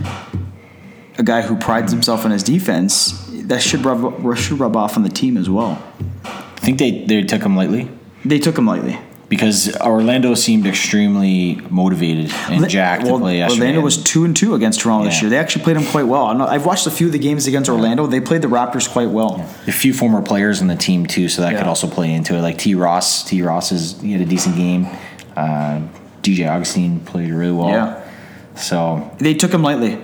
a 1.16 1.22
guy 1.22 1.40
who 1.40 1.56
prides 1.56 1.90
himself 1.90 2.26
on 2.26 2.30
his 2.30 2.42
defense, 2.42 3.26
that 3.44 3.62
should 3.62 3.84
rub 3.84 4.36
should 4.36 4.60
rub 4.60 4.76
off 4.76 4.98
on 4.98 5.02
the 5.02 5.08
team 5.08 5.38
as 5.38 5.48
well. 5.48 5.82
I 6.24 6.60
think 6.60 6.78
they 6.78 7.04
they 7.06 7.22
took 7.22 7.42
him 7.42 7.56
lightly 7.56 7.88
They 8.24 8.38
took 8.38 8.58
him 8.58 8.66
lightly. 8.66 8.98
Because 9.28 9.74
Orlando 9.80 10.34
seemed 10.34 10.66
extremely 10.66 11.56
motivated 11.70 12.30
and 12.50 12.60
Li- 12.62 12.68
jacked 12.68 13.04
well, 13.04 13.14
to 13.14 13.20
play 13.20 13.38
yesterday. 13.38 13.62
Orlando 13.62 13.80
was 13.80 14.02
two 14.02 14.24
and 14.24 14.36
two 14.36 14.54
against 14.54 14.80
Toronto 14.80 15.06
this 15.06 15.20
year. 15.22 15.30
They 15.30 15.38
actually 15.38 15.64
played 15.64 15.76
them 15.76 15.86
quite 15.86 16.06
well. 16.06 16.32
Not, 16.34 16.50
I've 16.50 16.66
watched 16.66 16.86
a 16.86 16.90
few 16.90 17.06
of 17.06 17.12
the 17.12 17.18
games 17.18 17.46
against 17.46 17.70
Orlando. 17.70 18.06
They 18.06 18.20
played 18.20 18.42
the 18.42 18.48
Raptors 18.48 18.88
quite 18.88 19.08
well. 19.08 19.40
a 19.66 19.72
few 19.72 19.94
former 19.94 20.20
players 20.22 20.60
in 20.60 20.66
the 20.68 20.76
team 20.76 21.06
too, 21.06 21.28
so 21.28 21.42
that 21.42 21.56
could 21.56 21.66
also 21.66 21.88
play 21.88 22.12
into 22.12 22.34
it. 22.36 22.42
Like 22.42 22.58
T. 22.58 22.74
Ross, 22.74 23.24
T. 23.24 23.40
Ross 23.42 23.72
is 23.72 24.00
he 24.00 24.12
had 24.12 24.20
a 24.20 24.26
decent 24.26 24.56
game. 24.56 24.86
Uh, 25.34 25.80
DJ 26.22 26.46
Augustin 26.48 27.00
played 27.00 27.30
really 27.30 27.52
well. 27.52 27.70
Yeah. 27.70 28.08
So 28.56 29.10
They 29.18 29.34
took 29.34 29.52
him 29.52 29.62
lightly. 29.62 29.98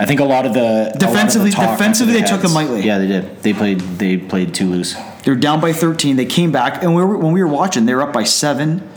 I 0.00 0.06
think 0.06 0.20
a 0.20 0.24
lot 0.24 0.46
of 0.46 0.54
the 0.54 0.60
lot 0.60 0.86
of 0.88 0.92
the 0.94 0.98
Defensively- 0.98 1.50
talk 1.52 1.66
went 1.66 1.78
defensively, 1.78 2.12
their 2.14 2.22
they 2.22 2.28
took 2.28 2.42
them 2.42 2.50
heads. 2.52 2.70
lightly. 2.70 2.82
Yeah, 2.86 2.98
they 2.98 3.06
did. 3.06 3.42
They 3.42 3.52
played. 3.52 3.80
They 3.80 4.16
played 4.16 4.52
too 4.54 4.66
loose. 4.68 4.96
They 5.24 5.30
were 5.30 5.36
down 5.36 5.60
by 5.60 5.72
13. 5.72 6.16
They 6.16 6.26
came 6.26 6.50
back, 6.50 6.82
and 6.82 6.94
we 6.94 7.02
were, 7.02 7.16
when 7.16 7.32
we 7.32 7.42
were 7.42 7.48
watching, 7.48 7.86
they 7.86 7.94
were 7.94 8.02
up 8.02 8.12
by 8.12 8.24
seven. 8.24 8.88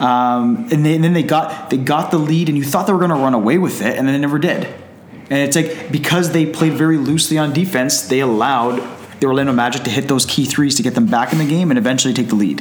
Um, 0.00 0.68
and, 0.70 0.84
they, 0.84 0.94
and 0.94 1.02
then 1.02 1.12
they 1.12 1.24
got 1.24 1.70
they 1.70 1.76
got 1.76 2.10
the 2.10 2.18
lead, 2.18 2.48
and 2.48 2.56
you 2.56 2.64
thought 2.64 2.86
they 2.86 2.92
were 2.92 2.98
going 2.98 3.10
to 3.10 3.16
run 3.16 3.34
away 3.34 3.58
with 3.58 3.82
it, 3.82 3.96
and 3.98 4.06
then 4.06 4.14
they 4.14 4.20
never 4.20 4.38
did. 4.38 4.64
And 5.30 5.40
it's 5.40 5.56
like 5.56 5.90
because 5.90 6.32
they 6.32 6.46
played 6.46 6.74
very 6.74 6.96
loosely 6.96 7.36
on 7.36 7.52
defense, 7.52 8.02
they 8.02 8.20
allowed 8.20 8.76
the 9.20 9.26
Orlando 9.26 9.52
Magic 9.52 9.82
to 9.82 9.90
hit 9.90 10.06
those 10.06 10.24
key 10.24 10.44
threes 10.44 10.76
to 10.76 10.82
get 10.82 10.94
them 10.94 11.06
back 11.06 11.32
in 11.32 11.38
the 11.38 11.46
game 11.46 11.70
and 11.70 11.78
eventually 11.78 12.14
take 12.14 12.28
the 12.28 12.36
lead. 12.36 12.60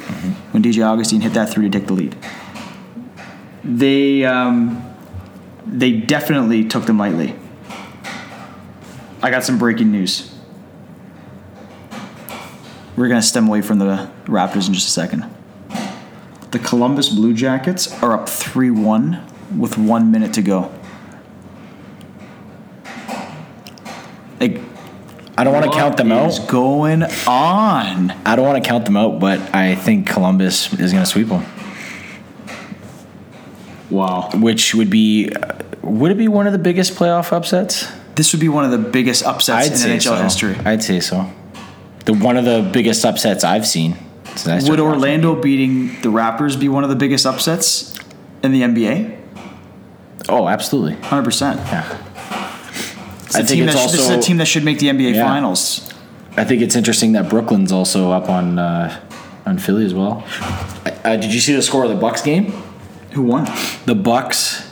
When 0.52 0.64
DJ 0.64 0.84
Augustin 0.86 1.22
hit 1.22 1.34
that 1.34 1.50
three 1.50 1.70
to 1.70 1.80
take 1.80 1.88
the 1.88 1.94
lead, 1.94 2.16
they 3.64 4.26
um, 4.26 4.84
they 5.66 5.92
definitely 5.92 6.66
took 6.66 6.86
them 6.86 6.98
lightly. 6.98 7.36
I 9.22 9.30
got 9.30 9.44
some 9.44 9.60
breaking 9.60 9.92
news. 9.92 10.37
We're 12.98 13.08
going 13.08 13.22
to 13.22 13.26
stem 13.28 13.48
away 13.48 13.62
from 13.62 13.78
the 13.80 14.10
Raptors 14.26 14.68
in 14.68 14.74
just 14.74 14.88
a 14.88 14.92
second. 14.92 15.26
The 16.52 16.60
Columbus 16.60 17.10
Blue 17.10 17.34
Jackets 17.34 17.94
are 18.02 18.14
up 18.14 18.28
3 18.28 18.72
1 18.72 19.24
with 19.58 19.78
one 19.78 20.12
minute 20.12 20.34
to 20.34 20.42
go. 20.42 20.74
Like, 24.40 24.60
I 25.38 25.44
don't 25.44 25.54
want 25.54 25.66
to 25.66 25.72
count 25.72 25.98
them 25.98 26.12
out. 26.12 26.40
going 26.48 27.04
on? 27.04 28.12
I 28.26 28.36
don't 28.36 28.46
want 28.46 28.64
to 28.64 28.68
count 28.68 28.86
them 28.86 28.98
out, 28.98 29.20
but 29.20 29.40
I 29.54 29.76
think 29.76 30.08
Columbus 30.08 30.74
is 30.74 30.92
going 30.92 31.04
to 31.04 31.10
sweep 31.10 31.28
them, 31.28 31.46
Wow. 33.92 34.32
which 34.34 34.74
would 34.74 34.90
be 34.90 35.30
uh, 35.32 35.54
would 35.84 36.12
it 36.12 36.18
be 36.18 36.28
one 36.28 36.48
of 36.48 36.54
the 36.54 36.60
biggest 36.60 36.96
playoff 36.96 37.32
upsets? 37.32 37.88
This 38.16 38.34
would 38.34 38.42
be 38.42 38.50
one 38.50 38.66
of 38.66 38.72
the 38.72 38.78
biggest 38.80 39.24
upsets 39.24 39.84
in 39.86 39.92
NHL 39.92 40.02
so. 40.02 40.16
history. 40.16 40.56
I'd 40.66 40.82
say 40.84 41.00
so. 41.00 41.32
The 42.08 42.14
one 42.14 42.38
of 42.38 42.46
the 42.46 42.68
biggest 42.72 43.04
upsets 43.04 43.44
I've 43.44 43.68
seen. 43.68 43.98
since 44.28 44.48
I 44.48 44.60
started 44.60 44.70
Would 44.70 44.80
watching. 44.80 44.94
Orlando 45.02 45.36
beating 45.42 45.88
the 46.02 46.08
Raptors 46.10 46.58
be 46.58 46.70
one 46.70 46.84
of 46.86 46.90
the 46.90 46.96
biggest 46.96 47.26
upsets 47.26 48.00
in 48.42 48.54
the 48.54 48.62
NBA? 48.62 49.20
Oh, 50.30 50.48
absolutely. 50.48 50.94
100%. 50.94 51.58
Yeah. 51.58 52.04
It's 53.26 53.36
I 53.36 53.44
think 53.44 53.64
it's 53.64 53.74
sh- 53.78 53.92
this 53.92 54.00
is 54.00 54.10
a 54.10 54.22
team 54.22 54.38
that 54.38 54.46
should 54.46 54.64
make 54.64 54.80
the 54.80 54.88
NBA 54.88 55.16
Yeah. 55.16 55.26
Finals. 55.26 55.94
I 56.38 56.46
think 56.46 56.62
it's 56.62 56.78
interesting 56.78 57.12
that 57.12 57.30
Brooklyn's 57.30 57.74
also 57.74 58.12
up 58.12 58.30
on 58.30 58.58
uh, 58.58 59.04
on 59.46 59.58
Philly 59.58 59.86
as 59.86 59.94
well. 59.94 60.24
Uh, 61.04 61.18
did 61.18 61.34
you 61.34 61.42
see 61.42 61.54
the 61.54 61.62
score 61.62 61.84
of 61.84 61.90
the 61.90 61.96
Bucks 61.98 62.22
game? 62.22 62.54
Who 63.12 63.24
won? 63.24 63.50
The 63.86 63.96
Bucks 63.96 64.72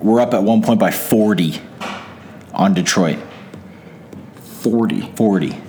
were 0.00 0.20
up 0.20 0.34
at 0.34 0.44
one 0.44 0.62
point 0.62 0.78
by 0.78 0.92
40 0.92 1.60
on 2.54 2.74
Detroit. 2.74 3.18
40. 4.62 5.00
40. 5.16 5.62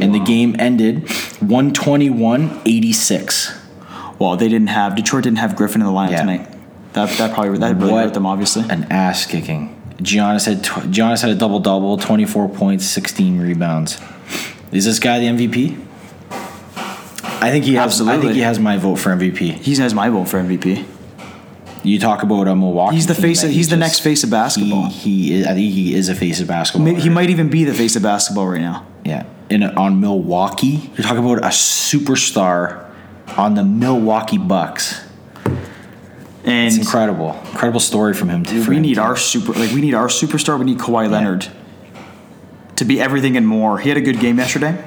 And 0.00 0.14
the 0.14 0.18
game 0.20 0.54
ended 0.58 1.04
121-86. 1.40 3.54
Well, 4.18 4.36
they 4.36 4.48
didn't 4.48 4.68
have 4.68 4.94
Detroit 4.94 5.24
didn't 5.24 5.38
have 5.38 5.56
Griffin 5.56 5.80
in 5.80 5.86
the 5.86 5.92
lineup 5.92 6.10
Yeah. 6.12 6.20
tonight. 6.20 6.48
That 6.94 7.10
that 7.18 7.34
probably 7.34 7.58
that 7.58 7.76
really 7.76 7.92
What 7.92 8.04
hurt 8.04 8.14
them. 8.14 8.24
Obviously, 8.26 8.64
An 8.70 8.86
ass 8.90 9.26
kicking. 9.26 9.74
Giannis 9.98 10.46
had 10.46 10.62
tw- 10.64 10.90
Giannis 10.90 11.20
had 11.22 11.30
a 11.30 11.34
double 11.34 11.58
double, 11.60 11.96
24 11.98 12.48
points, 12.48 12.84
16 12.86 13.38
rebounds. 13.40 13.98
Is 14.72 14.84
this 14.84 14.98
guy 14.98 15.18
the 15.20 15.26
MVP? 15.26 15.76
I 17.40 17.50
think 17.50 17.64
he 17.66 17.74
has. 17.74 18.00
I 18.00 18.18
think 18.18 18.32
he 18.32 18.40
has 18.40 18.58
my 18.58 18.78
vote 18.78 18.96
for 18.96 19.10
MVP. 19.10 19.52
he 19.62 19.76
has 19.76 19.92
my 19.94 20.08
vote 20.08 20.28
for 20.28 20.38
MVP. 20.38 20.84
You 21.82 21.98
talk 22.00 22.22
about 22.22 22.48
a 22.48 22.56
Milwaukee. 22.56 22.96
He's 22.96 23.06
the 23.06 23.14
face 23.14 23.44
of- 23.44 23.50
he 23.50 23.56
he's 23.56 23.68
the 23.68 23.76
just- 23.76 23.80
next 23.80 23.98
face 24.00 24.24
of 24.24 24.30
basketball. 24.30 24.86
He, 24.88 25.28
he 25.28 25.34
is. 25.34 25.46
I 25.46 25.52
think 25.54 25.72
he 25.72 25.94
is 25.94 26.08
a 26.08 26.14
face 26.14 26.40
of 26.40 26.48
basketball. 26.48 26.84
Maybe, 26.86 27.00
he 27.02 27.08
right? 27.08 27.14
might 27.14 27.30
even 27.30 27.48
be 27.48 27.64
the 27.64 27.74
face 27.74 27.94
of 27.94 28.02
basketball 28.02 28.48
right 28.48 28.60
now. 28.60 28.82
Yeah. 29.04 29.22
In 29.48 29.62
on 29.62 30.00
Milwaukee, 30.00 30.90
you're 30.94 31.06
talking 31.06 31.24
about 31.24 31.38
a 31.38 31.48
superstar 31.48 32.90
on 33.36 33.54
the 33.54 33.64
Milwaukee 33.64 34.38
Bucks. 34.38 35.04
And 36.44 36.66
It's 36.66 36.76
incredible. 36.76 37.40
Incredible 37.50 37.80
story 37.80 38.14
from 38.14 38.28
him. 38.28 38.42
dude, 38.42 38.68
we 38.68 38.76
him 38.76 38.82
need 38.82 38.98
our 38.98 39.16
super 39.16 39.52
like 39.52 39.72
we 39.72 39.80
need 39.80 39.94
our 39.94 40.08
superstar. 40.08 40.58
We 40.58 40.64
need 40.64 40.78
Kawhi 40.78 41.10
Leonard 41.10 41.48
to 42.76 42.84
be 42.84 43.00
everything 43.00 43.36
and 43.36 43.46
more. 43.46 43.78
He 43.78 43.88
had 43.88 43.98
a 43.98 44.00
good 44.00 44.20
game 44.20 44.38
yesterday, 44.38 44.82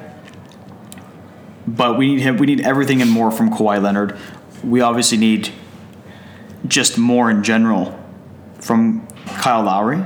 but 1.68 1.98
we 1.98 2.16
need 2.16 2.22
him. 2.22 2.38
We 2.38 2.46
need 2.46 2.62
everything 2.62 3.02
and 3.02 3.12
more 3.12 3.32
from 3.32 3.52
Kawhi 3.52 3.82
Leonard. 3.82 4.18
We 4.64 4.82
obviously 4.82 5.18
need 5.18 5.50
just 6.68 6.98
more 6.98 7.30
in 7.32 7.44
general 7.44 7.98
from 8.60 9.08
Kyle 9.26 9.64
Lowry. 9.64 10.04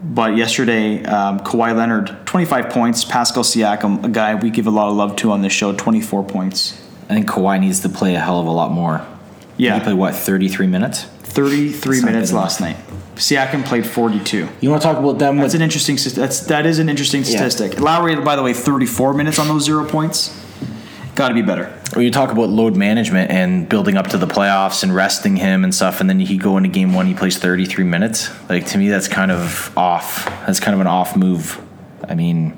But 0.00 0.36
yesterday, 0.36 1.04
um, 1.04 1.40
Kawhi 1.40 1.74
Leonard, 1.76 2.16
25 2.24 2.70
points. 2.70 3.04
Pascal 3.04 3.42
Siakam, 3.42 4.04
a 4.04 4.08
guy 4.08 4.36
we 4.36 4.50
give 4.50 4.66
a 4.66 4.70
lot 4.70 4.88
of 4.88 4.96
love 4.96 5.16
to 5.16 5.32
on 5.32 5.42
this 5.42 5.52
show, 5.52 5.72
24 5.72 6.22
points. 6.24 6.80
I 7.10 7.14
think 7.14 7.26
Kawhi 7.28 7.58
needs 7.60 7.80
to 7.80 7.88
play 7.88 8.14
a 8.14 8.20
hell 8.20 8.38
of 8.38 8.46
a 8.46 8.50
lot 8.50 8.70
more. 8.70 9.04
Yeah. 9.56 9.76
He 9.78 9.80
played 9.84 9.96
what, 9.96 10.14
33 10.14 10.66
minutes? 10.68 11.02
33 11.04 12.02
minutes 12.02 12.30
good 12.30 12.36
last 12.36 12.60
night. 12.60 12.76
Siakam 13.16 13.64
played 13.64 13.84
42. 13.84 14.48
You 14.60 14.70
want 14.70 14.80
to 14.82 14.86
talk 14.88 14.98
about 14.98 15.18
them 15.18 15.36
That's 15.38 15.46
with 15.52 15.54
an 15.56 15.62
interesting. 15.62 15.98
st- 15.98 16.14
That's 16.14 16.40
that 16.46 16.64
is 16.66 16.78
an 16.78 16.88
interesting 16.88 17.22
Yeah. 17.22 17.30
statistic. 17.48 17.80
Lowry, 17.80 18.14
by 18.16 18.36
the 18.36 18.42
way, 18.44 18.52
34 18.52 19.12
minutes 19.14 19.40
on 19.40 19.48
those 19.48 19.64
zero 19.64 19.84
points. 19.84 20.37
Got 21.18 21.28
to 21.30 21.34
be 21.34 21.42
better. 21.42 21.64
When 21.94 22.04
you 22.04 22.12
talk 22.12 22.30
about 22.30 22.48
load 22.48 22.76
management 22.76 23.32
and 23.32 23.68
building 23.68 23.96
up 23.96 24.06
to 24.10 24.18
the 24.18 24.28
playoffs 24.28 24.84
and 24.84 24.94
resting 24.94 25.34
him 25.34 25.64
and 25.64 25.74
stuff, 25.74 26.00
and 26.00 26.08
then 26.08 26.20
he 26.20 26.36
go 26.38 26.56
into 26.56 26.68
game 26.68 26.94
one, 26.94 27.06
he 27.06 27.14
plays 27.14 27.36
33 27.36 27.82
minutes. 27.82 28.30
Like 28.48 28.66
to 28.66 28.78
me, 28.78 28.88
that's 28.88 29.08
kind 29.08 29.32
of 29.32 29.76
off. 29.76 30.26
That's 30.46 30.60
kind 30.60 30.76
of 30.76 30.80
an 30.80 30.86
off 30.86 31.16
move. 31.16 31.60
I 32.08 32.14
mean, 32.14 32.56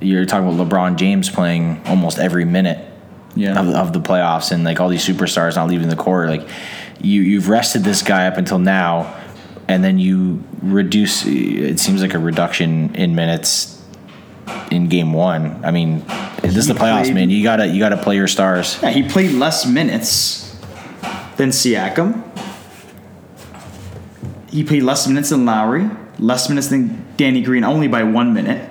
you're 0.00 0.24
talking 0.24 0.46
about 0.48 0.68
LeBron 0.68 0.94
James 0.94 1.28
playing 1.28 1.82
almost 1.86 2.20
every 2.20 2.44
minute 2.44 2.78
Yeah. 3.34 3.58
of, 3.60 3.68
of 3.70 3.92
the 3.92 4.00
playoffs, 4.00 4.52
and 4.52 4.62
like 4.62 4.78
all 4.78 4.88
these 4.88 5.04
superstars 5.04 5.56
not 5.56 5.68
leaving 5.68 5.88
the 5.88 5.96
court. 5.96 6.28
Like 6.28 6.48
you, 7.00 7.22
you've 7.22 7.48
rested 7.48 7.82
this 7.82 8.02
guy 8.02 8.28
up 8.28 8.36
until 8.36 8.60
now, 8.60 9.20
and 9.66 9.82
then 9.82 9.98
you 9.98 10.44
reduce. 10.62 11.26
It 11.26 11.80
seems 11.80 12.02
like 12.02 12.14
a 12.14 12.20
reduction 12.20 12.94
in 12.94 13.16
minutes 13.16 13.73
in 14.70 14.88
game 14.88 15.12
one. 15.12 15.64
I 15.64 15.70
mean, 15.70 16.04
this 16.42 16.56
is 16.56 16.66
the 16.66 16.74
playoffs, 16.74 17.02
played- 17.04 17.14
man. 17.14 17.30
You 17.30 17.42
gotta 17.42 17.66
you 17.66 17.78
gotta 17.78 17.96
play 17.96 18.16
your 18.16 18.28
stars. 18.28 18.78
Yeah, 18.82 18.90
he 18.90 19.02
played 19.02 19.32
less 19.32 19.66
minutes 19.66 20.56
than 21.36 21.50
Siakam. 21.50 22.22
He 24.50 24.62
played 24.62 24.82
less 24.84 25.06
minutes 25.08 25.30
than 25.30 25.44
Lowry, 25.44 25.88
less 26.18 26.48
minutes 26.48 26.68
than 26.68 27.04
Danny 27.16 27.42
Green, 27.42 27.64
only 27.64 27.88
by 27.88 28.02
one 28.04 28.32
minute. 28.32 28.70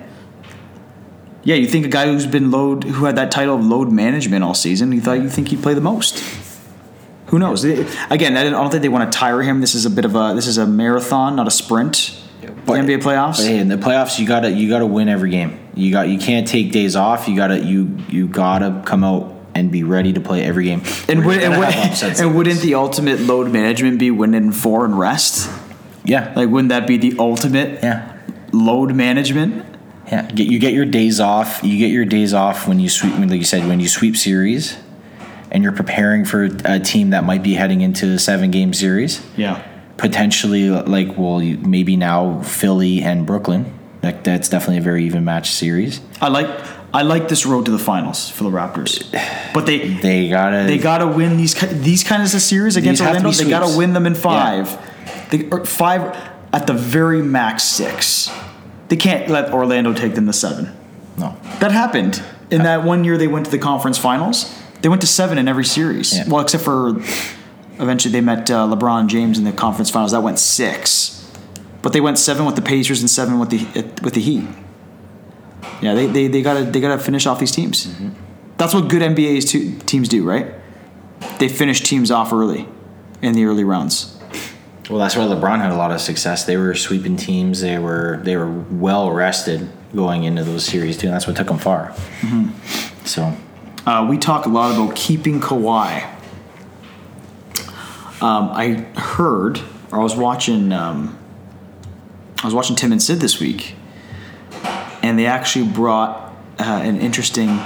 Yeah, 1.42 1.56
you 1.56 1.66
think 1.66 1.84
a 1.84 1.90
guy 1.90 2.06
who's 2.06 2.26
been 2.26 2.50
load, 2.50 2.84
who 2.84 3.04
had 3.04 3.16
that 3.16 3.30
title 3.30 3.56
of 3.56 3.64
load 3.64 3.92
management 3.92 4.42
all 4.42 4.54
season, 4.54 4.92
you 4.92 5.02
thought 5.02 5.20
you 5.20 5.28
think 5.28 5.48
he'd 5.48 5.62
play 5.62 5.74
the 5.74 5.82
most. 5.82 6.22
Who 7.26 7.38
knows? 7.38 7.64
Again, 7.64 8.36
I 8.36 8.48
don't 8.48 8.70
think 8.70 8.80
they 8.82 8.88
want 8.88 9.10
to 9.12 9.18
tire 9.18 9.42
him. 9.42 9.60
This 9.60 9.74
is 9.74 9.84
a 9.84 9.90
bit 9.90 10.04
of 10.06 10.14
a 10.14 10.32
this 10.34 10.46
is 10.46 10.56
a 10.56 10.66
marathon, 10.66 11.36
not 11.36 11.46
a 11.46 11.50
sprint. 11.50 12.18
But- 12.64 12.74
the 12.74 12.92
NBA 12.94 13.02
playoffs. 13.02 13.38
But 13.38 13.46
hey, 13.46 13.58
in 13.58 13.68
the 13.68 13.76
playoffs, 13.76 14.18
you 14.18 14.26
gotta 14.26 14.50
you 14.50 14.68
gotta 14.70 14.86
win 14.86 15.08
every 15.08 15.30
game. 15.30 15.58
You 15.76 15.90
got 15.90 16.08
you 16.08 16.18
can't 16.18 16.46
take 16.46 16.72
days 16.72 16.96
off. 16.96 17.28
You 17.28 17.36
gotta 17.36 17.60
you 17.60 17.98
you 18.08 18.28
gotta 18.28 18.82
come 18.86 19.04
out 19.04 19.34
and 19.54 19.70
be 19.70 19.82
ready 19.82 20.12
to 20.12 20.20
play 20.20 20.42
every 20.42 20.64
game. 20.64 20.82
And, 21.08 21.24
would, 21.24 21.40
and, 21.40 21.58
would, 21.58 21.68
and 21.68 22.34
wouldn't 22.34 22.60
the 22.60 22.74
ultimate 22.74 23.20
load 23.20 23.52
management 23.52 23.98
be 23.98 24.10
win 24.10 24.34
in 24.34 24.52
four 24.52 24.84
and 24.84 24.98
rest? 24.98 25.50
yeah 26.04 26.32
Like, 26.36 26.48
wouldn't 26.48 26.68
that 26.70 26.86
be 26.86 26.96
the 26.96 27.14
ultimate 27.18 27.82
yeah 27.82 28.18
load 28.52 28.94
management? 28.94 29.64
yeah 30.10 30.30
get 30.30 30.48
you 30.48 30.58
get 30.58 30.72
your 30.72 30.84
days 30.84 31.20
off. 31.20 31.60
You 31.62 31.78
get 31.78 31.90
your 31.90 32.04
days 32.04 32.34
off 32.34 32.68
when 32.68 32.78
you 32.78 32.88
sweep. 32.88 33.14
Like 33.18 33.32
you 33.32 33.44
said, 33.44 33.66
when 33.66 33.80
you 33.80 33.88
sweep 33.88 34.16
series, 34.16 34.76
and 35.50 35.62
you're 35.62 35.72
preparing 35.72 36.24
for 36.24 36.44
a 36.64 36.80
team 36.80 37.10
that 37.10 37.24
might 37.24 37.42
be 37.42 37.54
heading 37.54 37.80
into 37.80 38.12
a 38.14 38.18
seven 38.18 38.50
game 38.50 38.74
series. 38.74 39.24
Yeah. 39.36 39.64
Potentially, 39.96 40.68
like 40.68 41.16
well, 41.16 41.40
you, 41.40 41.56
maybe 41.58 41.96
now 41.96 42.42
Philly 42.42 43.00
and 43.02 43.24
Brooklyn. 43.24 43.72
That's 44.24 44.48
definitely 44.48 44.78
a 44.78 44.82
very 44.82 45.04
even 45.04 45.24
match 45.24 45.50
series. 45.50 46.00
I 46.20 46.28
like 46.28 46.48
I 46.92 47.02
like 47.02 47.28
this 47.28 47.44
road 47.44 47.64
to 47.64 47.70
the 47.72 47.78
finals 47.78 48.30
for 48.30 48.44
the 48.44 48.50
Raptors, 48.50 49.02
but 49.52 49.66
they 49.66 49.88
They 49.94 50.28
gotta 50.28 50.64
they 50.66 50.78
got 50.78 50.98
to 50.98 51.06
win 51.08 51.36
these 51.36 51.54
these 51.82 52.04
kinds 52.04 52.34
of 52.34 52.40
series 52.40 52.76
against 52.76 53.02
Orlando. 53.02 53.30
They 53.30 53.48
got 53.48 53.68
to 53.68 53.76
win 53.76 53.92
them 53.94 54.06
in 54.06 54.14
five. 54.14 54.78
They, 55.30 55.48
or 55.50 55.64
five 55.64 56.16
at 56.52 56.66
the 56.66 56.72
very 56.74 57.22
max 57.22 57.64
six. 57.64 58.30
They 58.88 58.96
can't 58.96 59.28
let 59.28 59.52
Orlando 59.52 59.92
take 59.92 60.14
them 60.14 60.26
to 60.26 60.32
seven. 60.32 60.70
no. 61.16 61.36
That 61.60 61.72
happened 61.72 62.22
in 62.50 62.62
that 62.62 62.84
one 62.84 63.02
year 63.04 63.16
they 63.16 63.26
went 63.28 63.46
to 63.46 63.50
the 63.50 63.58
conference 63.58 63.98
finals. 63.98 64.54
They 64.82 64.88
went 64.90 65.00
to 65.00 65.06
seven 65.08 65.38
in 65.38 65.48
every 65.48 65.64
series. 65.64 66.16
Yeah. 66.16 66.28
Well, 66.28 66.42
except 66.42 66.62
for 66.62 66.90
eventually 67.80 68.12
they 68.12 68.20
met 68.20 68.50
uh, 68.50 68.66
LeBron 68.68 69.08
James 69.08 69.38
in 69.38 69.44
the 69.44 69.52
conference 69.52 69.90
finals. 69.90 70.12
That 70.12 70.22
went 70.22 70.38
six, 70.38 71.23
but 71.84 71.92
they 71.92 72.00
went 72.00 72.18
seven 72.18 72.46
with 72.46 72.56
the 72.56 72.62
Pacers 72.62 73.02
and 73.02 73.10
seven 73.10 73.38
with 73.38 73.50
the 73.50 73.82
with 74.02 74.14
the 74.14 74.20
Heat. 74.20 74.44
Yeah, 75.82 75.92
they 75.94 76.06
they, 76.06 76.28
they 76.28 76.40
gotta 76.40 76.64
they 76.64 76.80
gotta 76.80 76.98
finish 76.98 77.26
off 77.26 77.38
these 77.38 77.52
teams. 77.52 77.94
That's 78.56 78.72
what 78.72 78.88
good 78.88 79.02
NBA 79.02 79.46
to, 79.50 79.78
teams 79.84 80.08
do, 80.08 80.24
right? 80.24 80.54
They 81.38 81.48
finish 81.48 81.82
teams 81.82 82.10
off 82.10 82.32
early 82.32 82.66
in 83.20 83.34
the 83.34 83.44
early 83.44 83.64
rounds. 83.64 84.18
Well, 84.88 84.98
that's 84.98 85.14
why 85.16 85.24
LeBron 85.24 85.58
had 85.58 85.72
a 85.72 85.76
lot 85.76 85.90
of 85.90 86.00
success. 86.00 86.44
They 86.44 86.56
were 86.56 86.74
sweeping 86.74 87.16
teams. 87.16 87.60
They 87.60 87.78
were 87.78 88.20
they 88.22 88.36
were 88.36 88.50
well 88.50 89.10
rested 89.10 89.68
going 89.94 90.24
into 90.24 90.42
those 90.42 90.64
series 90.64 90.96
too, 90.96 91.08
and 91.08 91.14
that's 91.14 91.26
what 91.26 91.36
took 91.36 91.48
them 91.48 91.58
far. 91.58 91.88
Mm-hmm. 92.20 93.04
So 93.04 93.36
Uh, 93.86 94.06
we 94.08 94.16
talk 94.16 94.46
a 94.46 94.48
lot 94.48 94.74
about 94.74 94.96
keeping 94.96 95.38
Kawhi. 95.40 96.10
Um, 98.22 98.48
I 98.52 98.86
heard, 98.96 99.60
or 99.92 100.00
I 100.00 100.02
was 100.02 100.16
watching, 100.16 100.72
um, 100.72 101.18
I 102.44 102.46
was 102.46 102.52
watching 102.52 102.76
Tim 102.76 102.92
and 102.92 103.02
Sid 103.02 103.20
this 103.20 103.40
week, 103.40 103.74
and 105.02 105.18
they 105.18 105.24
actually 105.24 105.66
brought 105.66 106.30
uh, 106.58 106.62
an 106.62 107.00
interesting 107.00 107.58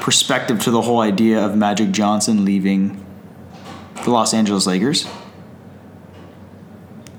perspective 0.00 0.60
to 0.60 0.70
the 0.70 0.80
whole 0.80 1.00
idea 1.00 1.44
of 1.44 1.54
Magic 1.58 1.90
Johnson 1.90 2.42
leaving 2.42 3.04
the 4.02 4.10
Los 4.10 4.32
Angeles 4.32 4.66
Lakers, 4.66 5.06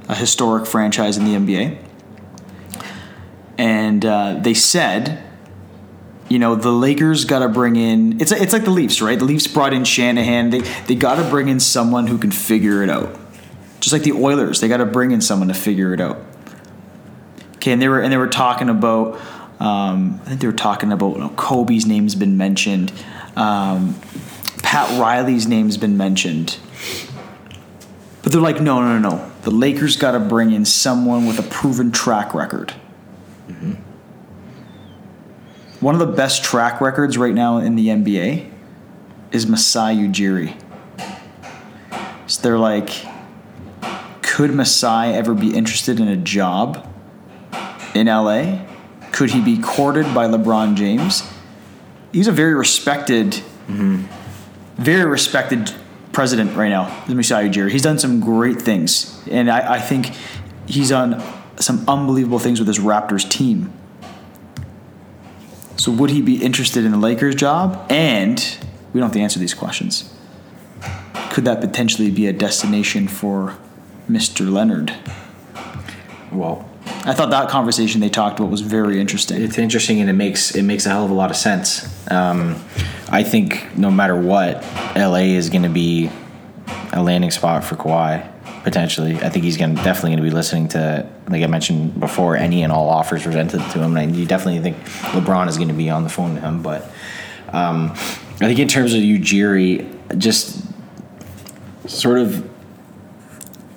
a 0.09 0.15
historic 0.15 0.65
franchise 0.65 1.15
in 1.15 1.25
the 1.25 1.35
NBA. 1.35 1.77
And 3.59 4.03
uh, 4.03 4.39
they 4.41 4.55
said 4.55 5.23
you 6.27 6.39
know 6.39 6.55
the 6.55 6.71
Lakers 6.71 7.25
got 7.25 7.39
to 7.39 7.49
bring 7.49 7.75
in. 7.75 8.19
It's 8.19 8.31
it's 8.31 8.51
like 8.51 8.63
the 8.63 8.71
Leafs, 8.71 8.99
right? 8.99 9.19
The 9.19 9.25
Leafs 9.25 9.45
brought 9.45 9.73
in 9.73 9.83
Shanahan. 9.85 10.49
They 10.49 10.61
they 10.87 10.95
got 10.95 11.23
to 11.23 11.29
bring 11.29 11.49
in 11.49 11.59
someone 11.59 12.07
who 12.07 12.17
can 12.17 12.31
figure 12.31 12.81
it 12.81 12.89
out. 12.89 13.15
Just 13.79 13.93
like 13.93 14.01
the 14.01 14.13
Oilers, 14.13 14.59
they 14.59 14.67
got 14.67 14.77
to 14.77 14.87
bring 14.87 15.11
in 15.11 15.21
someone 15.21 15.49
to 15.49 15.53
figure 15.53 15.93
it 15.93 16.01
out. 16.01 16.17
Okay, 17.65 17.71
and 17.71 17.81
they 17.81 17.87
were 17.87 17.99
and 17.99 18.13
they 18.13 18.17
were 18.17 18.27
talking 18.27 18.69
about. 18.69 19.19
Um, 19.59 20.21
I 20.21 20.29
think 20.29 20.41
they 20.41 20.45
were 20.45 20.53
talking 20.53 20.91
about 20.91 21.13
you 21.13 21.21
know, 21.21 21.29
Kobe's 21.29 21.87
name's 21.87 22.13
been 22.13 22.37
mentioned. 22.37 22.93
Um, 23.35 23.99
Pat 24.61 24.99
Riley's 24.99 25.47
name's 25.47 25.75
been 25.75 25.97
mentioned. 25.97 26.59
But 28.21 28.31
they're 28.31 28.41
like, 28.41 28.61
no, 28.61 28.81
no, 28.81 28.99
no, 28.99 29.09
no. 29.09 29.31
The 29.41 29.49
Lakers 29.49 29.95
got 29.95 30.11
to 30.11 30.19
bring 30.19 30.51
in 30.51 30.63
someone 30.63 31.25
with 31.25 31.39
a 31.39 31.41
proven 31.41 31.91
track 31.91 32.35
record. 32.35 32.69
One 35.79 35.95
of 35.95 35.99
the 35.99 36.13
best 36.13 36.43
track 36.43 36.81
records 36.81 37.17
right 37.17 37.33
now 37.33 37.57
in 37.57 37.75
the 37.75 37.87
NBA 37.87 38.47
is 39.31 39.47
Masai 39.47 39.95
Ujiri. 39.95 40.55
So 42.27 42.43
they're 42.43 42.59
like, 42.59 42.91
could 44.21 44.53
Masai 44.53 45.15
ever 45.15 45.33
be 45.33 45.55
interested 45.55 45.99
in 45.99 46.07
a 46.07 46.17
job 46.17 46.91
in 47.95 48.07
LA? 48.07 48.59
Could 49.11 49.31
he 49.31 49.41
be 49.41 49.57
courted 49.59 50.13
by 50.13 50.27
LeBron 50.27 50.75
James? 50.75 51.23
He's 52.11 52.27
a 52.27 52.31
very 52.31 52.53
respected, 52.53 53.41
very 54.77 55.09
respected 55.09 55.71
president 56.11 56.55
right 56.55 56.69
now, 56.69 57.03
Masai 57.07 57.49
Ujiri. 57.49 57.71
He's 57.71 57.81
done 57.81 57.97
some 57.99 58.19
great 58.19 58.61
things, 58.61 59.21
and 59.29 59.49
I, 59.49 59.75
I 59.75 59.79
think 59.79 60.11
he's 60.65 60.89
done 60.89 61.23
some 61.57 61.83
unbelievable 61.87 62.39
things 62.39 62.59
with 62.59 62.67
his 62.67 62.79
Raptors 62.79 63.29
team. 63.29 63.73
So 65.77 65.91
would 65.91 66.09
he 66.09 66.21
be 66.21 66.41
interested 66.41 66.85
in 66.85 66.91
the 66.91 66.97
Lakers 66.97 67.35
job? 67.35 67.85
And 67.89 68.39
we 68.93 68.99
don't 68.99 69.09
have 69.09 69.13
to 69.13 69.19
answer 69.19 69.39
these 69.39 69.53
questions. 69.53 70.13
Could 71.31 71.45
that 71.45 71.59
potentially 71.59 72.11
be 72.11 72.27
a 72.27 72.33
destination 72.33 73.07
for 73.07 73.57
Mr. 74.09 74.49
Leonard? 74.49 74.93
well, 76.31 76.69
I 76.85 77.13
thought 77.13 77.29
that 77.31 77.49
conversation 77.49 78.01
they 78.01 78.09
talked 78.09 78.39
about 78.39 78.51
was 78.51 78.61
very 78.61 78.99
interesting. 78.99 79.41
it's 79.41 79.57
interesting 79.57 80.01
and 80.01 80.09
it 80.09 80.13
makes 80.13 80.55
it 80.55 80.63
makes 80.63 80.85
a 80.85 80.89
hell 80.89 81.05
of 81.05 81.11
a 81.11 81.13
lot 81.13 81.29
of 81.29 81.37
sense. 81.37 81.85
Um, 82.11 82.63
I 83.09 83.23
think 83.23 83.77
no 83.77 83.91
matter 83.91 84.19
what, 84.19 84.63
LA 84.95 85.35
is 85.35 85.49
going 85.49 85.63
to 85.63 85.69
be 85.69 86.09
a 86.93 87.01
landing 87.01 87.31
spot 87.31 87.63
for 87.63 87.75
Kawhi 87.75 88.31
potentially. 88.63 89.15
I 89.17 89.29
think 89.29 89.45
he's 89.45 89.57
going 89.57 89.75
definitely 89.75 90.11
going 90.11 90.23
to 90.23 90.29
be 90.29 90.31
listening 90.31 90.67
to, 90.69 91.07
like 91.29 91.43
I 91.43 91.47
mentioned 91.47 91.99
before, 91.99 92.35
any 92.35 92.63
and 92.63 92.73
all 92.73 92.89
offers 92.89 93.21
presented 93.21 93.59
to 93.59 93.79
him. 93.79 93.95
And 93.95 94.15
you 94.15 94.25
definitely 94.25 94.59
think 94.59 94.77
LeBron 95.13 95.47
is 95.47 95.57
going 95.57 95.67
to 95.67 95.75
be 95.75 95.91
on 95.91 96.03
the 96.03 96.09
phone 96.09 96.33
to 96.35 96.41
him. 96.41 96.63
But 96.63 96.83
um, 97.53 97.91
I 97.91 98.47
think 98.47 98.57
in 98.57 98.67
terms 98.67 98.95
of 98.95 99.01
Ujiri, 99.01 100.17
just 100.17 100.63
sort 101.87 102.17
of 102.17 102.49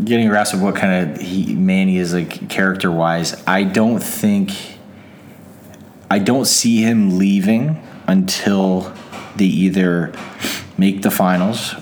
getting 0.03 0.27
a 0.27 0.31
grasp 0.31 0.55
of 0.55 0.63
what 0.63 0.77
kind 0.77 1.11
of 1.11 1.21
he, 1.21 1.55
man 1.55 1.89
he 1.89 1.99
is 1.99 2.15
like 2.15 2.49
character 2.49 2.91
wise. 2.91 3.43
I 3.47 3.65
don't 3.65 4.01
think 4.01 4.53
I 6.11 6.19
don't 6.19 6.47
see 6.47 6.83
him 6.83 7.19
leaving 7.19 7.83
until 8.07 8.95
they 9.37 9.45
either 9.45 10.13
make 10.77 11.03
the 11.03 11.11
finals, 11.11 11.75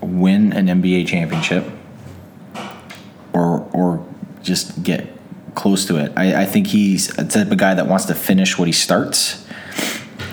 win 0.00 0.52
an 0.52 0.66
NBA 0.66 1.06
championship, 1.06 1.66
or 3.32 3.68
or 3.72 4.06
just 4.42 4.82
get 4.82 5.08
close 5.54 5.86
to 5.86 5.96
it. 5.96 6.12
I, 6.16 6.42
I 6.42 6.44
think 6.46 6.66
he's 6.66 7.16
a 7.18 7.26
type 7.26 7.50
of 7.50 7.58
guy 7.58 7.74
that 7.74 7.86
wants 7.86 8.06
to 8.06 8.14
finish 8.14 8.58
what 8.58 8.68
he 8.68 8.72
starts. 8.72 9.44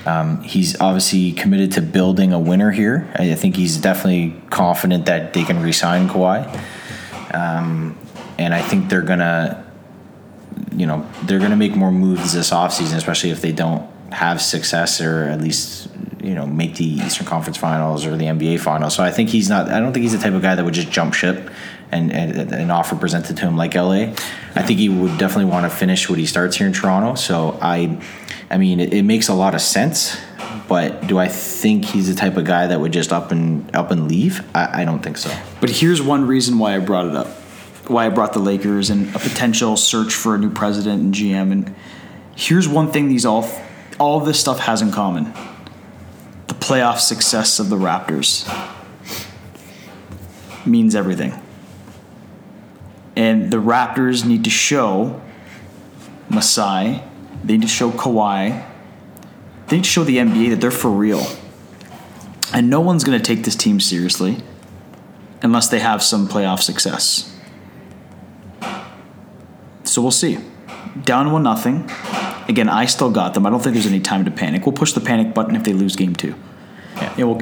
Um, 0.05 0.41
he's 0.41 0.79
obviously 0.81 1.31
committed 1.31 1.73
to 1.73 1.81
building 1.81 2.33
a 2.33 2.39
winner 2.39 2.71
here. 2.71 3.11
I, 3.15 3.35
think 3.35 3.55
he's 3.55 3.77
definitely 3.77 4.41
confident 4.49 5.05
that 5.05 5.33
they 5.33 5.43
can 5.43 5.61
re-sign 5.61 6.09
Kawhi, 6.09 6.59
um, 7.33 7.97
and 8.37 8.53
I 8.53 8.61
think 8.61 8.89
they're 8.89 9.01
gonna, 9.01 9.65
you 10.71 10.85
know, 10.85 11.07
they're 11.23 11.39
gonna 11.39 11.55
make 11.55 11.75
more 11.75 11.91
moves 11.91 12.33
this 12.33 12.51
offseason, 12.51 12.95
especially 12.95 13.31
if 13.31 13.41
they 13.41 13.51
don't 13.51 13.89
have 14.11 14.41
success 14.41 14.99
or 14.99 15.23
at 15.23 15.39
least 15.39 15.87
you 16.21 16.35
know 16.35 16.45
make 16.45 16.75
the 16.75 16.85
Eastern 16.85 17.25
Conference 17.25 17.57
Finals 17.57 18.05
or 18.05 18.17
the 18.17 18.25
NBA 18.25 18.59
Finals. 18.59 18.95
So 18.95 19.03
I 19.03 19.11
think 19.11 19.29
he's 19.29 19.49
not. 19.49 19.69
I 19.69 19.79
don't 19.79 19.93
think 19.93 20.03
he's 20.03 20.11
the 20.11 20.19
type 20.19 20.33
of 20.33 20.41
guy 20.41 20.55
that 20.55 20.63
would 20.63 20.73
just 20.73 20.91
jump 20.91 21.13
ship 21.13 21.49
and, 21.91 22.11
an 22.11 22.71
offer 22.71 22.95
presented 22.95 23.37
to 23.37 23.43
him 23.43 23.57
like 23.57 23.75
LA. 23.75 24.13
I 24.55 24.63
think 24.63 24.79
he 24.79 24.89
would 24.89 25.17
definitely 25.17 25.51
want 25.51 25.69
to 25.69 25.75
finish 25.75 26.09
what 26.09 26.19
he 26.19 26.25
starts 26.25 26.55
here 26.55 26.67
in 26.67 26.73
Toronto. 26.73 27.15
So 27.15 27.57
I, 27.61 27.99
I 28.49 28.57
mean, 28.57 28.79
it, 28.79 28.93
it 28.93 29.03
makes 29.03 29.27
a 29.27 29.33
lot 29.33 29.55
of 29.55 29.61
sense. 29.61 30.17
But 30.67 31.07
do 31.07 31.19
I 31.19 31.27
think 31.27 31.85
he's 31.85 32.07
the 32.07 32.15
type 32.15 32.37
of 32.37 32.45
guy 32.45 32.67
that 32.67 32.79
would 32.79 32.93
just 32.93 33.11
up 33.11 33.31
and 33.31 33.73
up 33.75 33.91
and 33.91 34.07
leave? 34.07 34.43
I, 34.55 34.81
I 34.81 34.85
don't 34.85 35.01
think 35.01 35.17
so. 35.17 35.35
But 35.59 35.69
here's 35.69 36.01
one 36.01 36.27
reason 36.27 36.57
why 36.59 36.75
I 36.75 36.79
brought 36.79 37.07
it 37.07 37.15
up. 37.15 37.27
Why 37.87 38.05
I 38.05 38.09
brought 38.09 38.33
the 38.33 38.39
Lakers 38.39 38.89
and 38.89 39.13
a 39.15 39.19
potential 39.19 39.75
search 39.75 40.13
for 40.13 40.35
a 40.35 40.37
new 40.37 40.49
president 40.49 41.01
and 41.01 41.13
GM. 41.13 41.51
And 41.51 41.75
here's 42.35 42.67
one 42.67 42.91
thing 42.91 43.09
these 43.09 43.25
all 43.25 43.49
all 43.99 44.19
this 44.19 44.39
stuff 44.39 44.59
has 44.59 44.81
in 44.81 44.91
common. 44.91 45.33
The 46.47 46.53
playoff 46.53 46.99
success 46.99 47.59
of 47.59 47.69
the 47.69 47.75
Raptors 47.75 48.47
means 50.65 50.95
everything. 50.95 51.33
And 53.15 53.51
the 53.51 53.57
Raptors 53.57 54.25
need 54.25 54.45
to 54.45 54.49
show 54.49 55.21
Masai, 56.31 57.03
they 57.43 57.53
need 57.53 57.63
to 57.63 57.67
show 57.67 57.91
Kawhi, 57.91 58.65
they 59.71 59.77
need 59.77 59.83
to 59.85 59.89
show 59.89 60.03
the 60.03 60.17
NBA 60.17 60.49
that 60.51 60.61
they're 60.61 60.69
for 60.69 60.91
real. 60.91 61.25
And 62.53 62.69
no 62.69 62.81
one's 62.81 63.03
going 63.05 63.17
to 63.17 63.23
take 63.23 63.45
this 63.45 63.55
team 63.55 63.79
seriously 63.79 64.37
unless 65.41 65.69
they 65.69 65.79
have 65.79 66.03
some 66.03 66.27
playoff 66.27 66.59
success. 66.59 67.33
So 69.85 70.01
we'll 70.01 70.11
see. 70.11 70.37
Down 71.05 71.31
one 71.31 71.43
nothing. 71.43 71.89
Again, 72.49 72.67
I 72.69 72.85
still 72.85 73.09
got 73.11 73.33
them. 73.33 73.45
I 73.45 73.49
don't 73.49 73.61
think 73.61 73.73
there's 73.73 73.87
any 73.87 74.01
time 74.01 74.25
to 74.25 74.31
panic. 74.31 74.65
We'll 74.65 74.73
push 74.73 74.91
the 74.93 74.99
panic 74.99 75.33
button 75.33 75.55
if 75.55 75.63
they 75.63 75.73
lose 75.73 75.95
game 75.95 76.15
two. 76.15 76.35
Yeah. 76.97 77.13
Yeah, 77.17 77.23
we'll, 77.25 77.41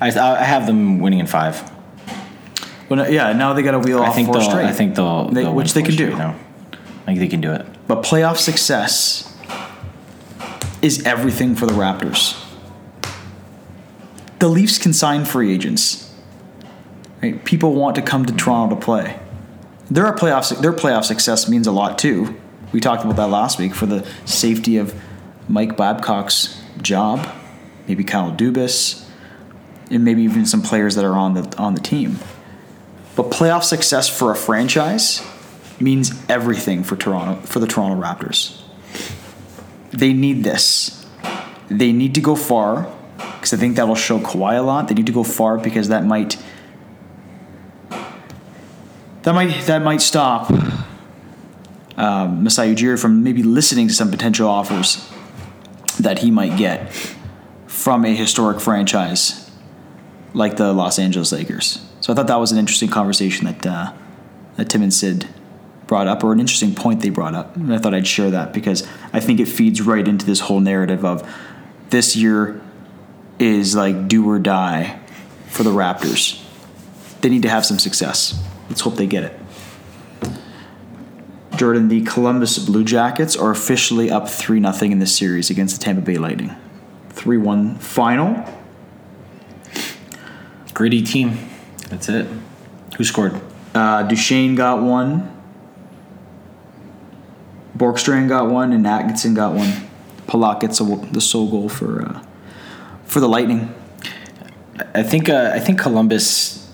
I, 0.00 0.08
I 0.18 0.42
have 0.44 0.66
them 0.66 0.98
winning 1.00 1.18
in 1.18 1.26
five. 1.26 1.70
well, 2.88 3.10
yeah. 3.10 3.32
Now 3.34 3.52
they 3.52 3.62
got 3.62 3.72
to 3.72 3.78
wheel 3.78 4.00
I 4.02 4.06
off 4.08 4.14
think 4.14 4.28
four 4.28 4.40
straight. 4.40 4.64
I 4.64 4.72
think 4.72 4.94
they'll. 4.94 5.28
They- 5.28 5.42
they'll 5.42 5.54
which 5.54 5.74
they 5.74 5.82
can 5.82 5.94
do. 5.96 6.16
now. 6.16 6.34
I 7.02 7.04
think 7.04 7.18
they 7.18 7.28
can 7.28 7.40
do 7.42 7.52
it. 7.52 7.66
But 7.86 8.02
playoff 8.02 8.38
success 8.38 9.35
is 10.86 11.04
everything 11.04 11.56
for 11.56 11.66
the 11.66 11.72
Raptors. 11.72 12.40
The 14.38 14.48
Leafs 14.48 14.78
can 14.78 14.92
sign 14.92 15.24
free 15.24 15.52
agents. 15.52 16.14
Right? 17.20 17.44
People 17.44 17.74
want 17.74 17.96
to 17.96 18.02
come 18.02 18.24
to 18.24 18.32
Toronto 18.32 18.76
to 18.76 18.80
play. 18.80 19.18
Their 19.90 20.12
playoff 20.12 20.60
their 20.62 20.72
playoff 20.72 21.04
success 21.04 21.48
means 21.48 21.66
a 21.66 21.72
lot 21.72 21.98
too. 21.98 22.36
We 22.72 22.80
talked 22.80 23.04
about 23.04 23.16
that 23.16 23.28
last 23.28 23.58
week 23.58 23.74
for 23.74 23.86
the 23.86 24.06
safety 24.24 24.76
of 24.76 24.94
Mike 25.48 25.76
Babcock's 25.76 26.60
job, 26.82 27.26
maybe 27.88 28.04
Kyle 28.04 28.32
Dubas, 28.32 29.08
and 29.90 30.04
maybe 30.04 30.22
even 30.22 30.46
some 30.46 30.62
players 30.62 30.94
that 30.94 31.04
are 31.04 31.14
on 31.14 31.34
the 31.34 31.56
on 31.58 31.74
the 31.74 31.80
team. 31.80 32.18
But 33.16 33.30
playoff 33.30 33.64
success 33.64 34.08
for 34.08 34.30
a 34.30 34.36
franchise 34.36 35.22
means 35.80 36.12
everything 36.28 36.84
for 36.84 36.96
Toronto 36.96 37.40
for 37.46 37.58
the 37.58 37.66
Toronto 37.66 38.00
Raptors. 38.00 38.60
They 39.92 40.12
need 40.12 40.44
this. 40.44 41.06
They 41.68 41.92
need 41.92 42.14
to 42.14 42.20
go 42.20 42.36
far 42.36 42.92
because 43.16 43.52
I 43.52 43.56
think 43.56 43.76
that 43.76 43.88
will 43.88 43.94
show 43.94 44.18
Kawhi 44.18 44.58
a 44.58 44.62
lot. 44.62 44.88
They 44.88 44.94
need 44.94 45.06
to 45.06 45.12
go 45.12 45.22
far 45.22 45.58
because 45.58 45.88
that 45.88 46.04
might 46.04 46.36
that 49.22 49.34
might 49.34 49.66
that 49.66 49.82
might 49.82 50.00
stop 50.00 50.50
um, 51.96 52.44
Masai 52.44 52.74
Ujiri 52.74 53.00
from 53.00 53.22
maybe 53.22 53.42
listening 53.42 53.88
to 53.88 53.94
some 53.94 54.10
potential 54.10 54.48
offers 54.48 55.10
that 55.98 56.18
he 56.18 56.30
might 56.30 56.56
get 56.56 56.92
from 57.66 58.04
a 58.04 58.14
historic 58.14 58.60
franchise 58.60 59.50
like 60.34 60.56
the 60.56 60.72
Los 60.72 60.98
Angeles 60.98 61.32
Lakers. 61.32 61.84
So 62.00 62.12
I 62.12 62.16
thought 62.16 62.26
that 62.26 62.36
was 62.36 62.52
an 62.52 62.58
interesting 62.58 62.88
conversation 62.88 63.46
that 63.46 63.66
uh, 63.66 63.92
that 64.56 64.68
Tim 64.68 64.82
and 64.82 64.92
Sid 64.92 65.28
brought 65.86 66.06
up, 66.06 66.24
or 66.24 66.32
an 66.32 66.40
interesting 66.40 66.74
point 66.74 67.00
they 67.00 67.10
brought 67.10 67.34
up. 67.34 67.56
And 67.56 67.72
I 67.72 67.78
thought 67.78 67.94
I'd 67.94 68.06
share 68.06 68.30
that 68.30 68.52
because 68.52 68.86
I 69.12 69.20
think 69.20 69.40
it 69.40 69.46
feeds 69.46 69.80
right 69.80 70.06
into 70.06 70.26
this 70.26 70.40
whole 70.40 70.60
narrative 70.60 71.04
of 71.04 71.28
this 71.90 72.16
year 72.16 72.60
is 73.38 73.76
like 73.76 74.08
do 74.08 74.28
or 74.28 74.38
die 74.38 74.98
for 75.48 75.62
the 75.62 75.70
Raptors. 75.70 76.42
They 77.20 77.28
need 77.28 77.42
to 77.42 77.48
have 77.48 77.64
some 77.64 77.78
success. 77.78 78.42
Let's 78.68 78.80
hope 78.80 78.96
they 78.96 79.06
get 79.06 79.24
it. 79.24 79.40
Jordan, 81.56 81.88
the 81.88 82.02
Columbus 82.02 82.58
Blue 82.58 82.84
Jackets 82.84 83.34
are 83.34 83.50
officially 83.50 84.10
up 84.10 84.28
3 84.28 84.60
0 84.60 84.92
in 84.92 84.98
this 84.98 85.16
series 85.16 85.48
against 85.48 85.78
the 85.78 85.84
Tampa 85.84 86.02
Bay 86.02 86.18
Lightning. 86.18 86.54
3 87.10 87.38
1 87.38 87.76
final. 87.78 88.44
Gritty 90.74 91.02
team. 91.02 91.38
That's 91.88 92.08
it. 92.10 92.26
Who 92.98 93.04
scored? 93.04 93.40
Uh, 93.74 94.02
Duchene 94.02 94.54
got 94.54 94.82
one. 94.82 95.35
Bjorkstrand 97.76 98.28
got 98.28 98.48
one, 98.48 98.72
and 98.72 98.86
Atkinson 98.86 99.34
got 99.34 99.54
one. 99.54 99.72
Palat 100.26 100.60
gets 100.60 100.80
a, 100.80 100.84
the 100.84 101.20
sole 101.20 101.50
goal 101.50 101.68
for 101.68 102.02
uh, 102.02 102.22
for 103.04 103.20
the 103.20 103.28
Lightning. 103.28 103.74
I 104.94 105.02
think 105.02 105.28
uh, 105.28 105.52
I 105.54 105.60
think 105.60 105.80
Columbus 105.80 106.66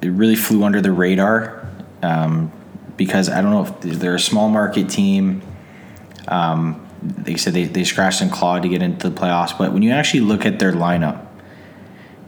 it 0.00 0.08
really 0.08 0.36
flew 0.36 0.64
under 0.64 0.80
the 0.80 0.92
radar 0.92 1.68
um, 2.02 2.52
because 2.96 3.28
I 3.28 3.42
don't 3.42 3.50
know 3.50 3.62
if 3.64 3.98
they're 3.98 4.14
a 4.14 4.20
small 4.20 4.48
market 4.48 4.88
team. 4.88 5.42
Um, 6.28 6.86
they 7.02 7.36
said 7.36 7.54
they, 7.54 7.64
they 7.64 7.84
scratched 7.84 8.20
and 8.20 8.30
clawed 8.30 8.62
to 8.62 8.68
get 8.68 8.82
into 8.82 9.08
the 9.08 9.14
playoffs, 9.20 9.56
but 9.56 9.72
when 9.72 9.82
you 9.82 9.92
actually 9.92 10.20
look 10.20 10.44
at 10.44 10.58
their 10.58 10.72
lineup, 10.72 11.26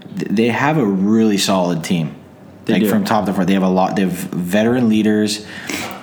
they 0.06 0.48
have 0.48 0.78
a 0.78 0.86
really 0.86 1.38
solid 1.38 1.84
team. 1.84 2.16
They 2.64 2.74
like 2.74 2.82
do. 2.82 2.88
from 2.88 3.04
top 3.04 3.26
to 3.26 3.32
bottom, 3.32 3.46
they 3.46 3.54
have 3.54 3.62
a 3.62 3.68
lot. 3.68 3.96
They 3.96 4.02
have 4.02 4.12
veteran 4.12 4.88
leaders, 4.88 5.44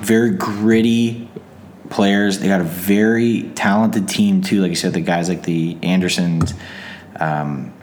very 0.01 0.31
gritty 0.31 1.26
players. 1.89 2.39
They 2.39 2.47
got 2.47 2.61
a 2.61 2.65
very 2.65 3.43
talented 3.55 4.07
team 4.09 4.41
too. 4.41 4.61
Like 4.61 4.69
you 4.69 4.75
said, 4.75 4.93
the 4.93 5.01
guys 5.01 5.29
like 5.29 5.43
the 5.43 5.77
Andersons, 5.83 6.53
um, 7.19 7.73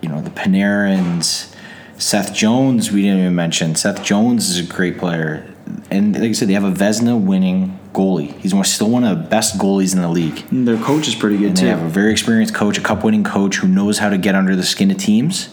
you 0.00 0.08
know, 0.08 0.20
the 0.20 0.30
Panarins, 0.30 1.54
Seth 1.98 2.34
Jones. 2.34 2.90
We 2.90 3.02
didn't 3.02 3.20
even 3.20 3.34
mention 3.34 3.74
Seth 3.74 4.02
Jones 4.02 4.48
is 4.50 4.58
a 4.58 4.72
great 4.72 4.98
player, 4.98 5.48
and 5.90 6.14
like 6.14 6.30
I 6.30 6.32
said, 6.32 6.48
they 6.48 6.54
have 6.54 6.64
a 6.64 6.72
Vezina 6.72 7.20
winning 7.20 7.78
goalie. 7.92 8.32
He's 8.38 8.54
still 8.68 8.88
one 8.88 9.04
of 9.04 9.16
the 9.18 9.24
best 9.28 9.58
goalies 9.58 9.94
in 9.94 10.00
the 10.00 10.08
league. 10.08 10.42
And 10.50 10.66
their 10.66 10.78
coach 10.78 11.06
is 11.08 11.14
pretty 11.14 11.36
good 11.36 11.48
And 11.48 11.56
too. 11.56 11.64
they 11.66 11.70
have 11.70 11.82
a 11.82 11.88
very 11.88 12.10
experienced 12.10 12.54
coach, 12.54 12.78
a 12.78 12.80
cup 12.80 13.04
winning 13.04 13.22
coach 13.22 13.56
who 13.56 13.68
knows 13.68 13.98
how 13.98 14.08
to 14.08 14.16
get 14.16 14.34
under 14.34 14.56
the 14.56 14.62
skin 14.62 14.90
of 14.90 14.96
teams. 14.96 15.50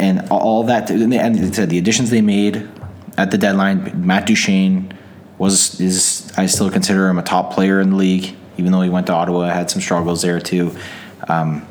And 0.00 0.28
all 0.30 0.64
that, 0.64 0.90
and 0.90 1.12
they- 1.12 1.18
and 1.18 1.34
they 1.34 1.52
said 1.52 1.70
the 1.70 1.78
additions 1.78 2.10
they 2.10 2.20
made 2.20 2.68
at 3.16 3.30
the 3.32 3.38
deadline, 3.38 3.92
Matt 4.06 4.26
Duchene 4.26 4.92
was, 5.38 5.80
is, 5.80 6.30
I 6.36 6.46
still 6.46 6.70
consider 6.70 7.08
him 7.08 7.18
a 7.18 7.22
top 7.22 7.52
player 7.52 7.80
in 7.80 7.90
the 7.90 7.96
league, 7.96 8.36
even 8.56 8.72
though 8.72 8.82
he 8.82 8.90
went 8.90 9.06
to 9.06 9.12
Ottawa, 9.12 9.46
had 9.48 9.70
some 9.70 9.80
struggles 9.80 10.22
there 10.22 10.40
too. 10.40 10.76
Um, 11.28 11.66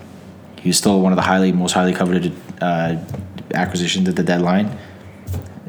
he 0.62 0.70
was 0.70 0.78
still 0.78 1.02
one 1.02 1.12
of 1.12 1.18
the 1.18 1.22
highly, 1.24 1.52
most 1.52 1.74
highly 1.74 1.94
coveted 1.94 2.34
uh, 2.62 2.98
acquisitions 3.54 4.08
at 4.08 4.16
the 4.16 4.24
deadline. 4.24 4.78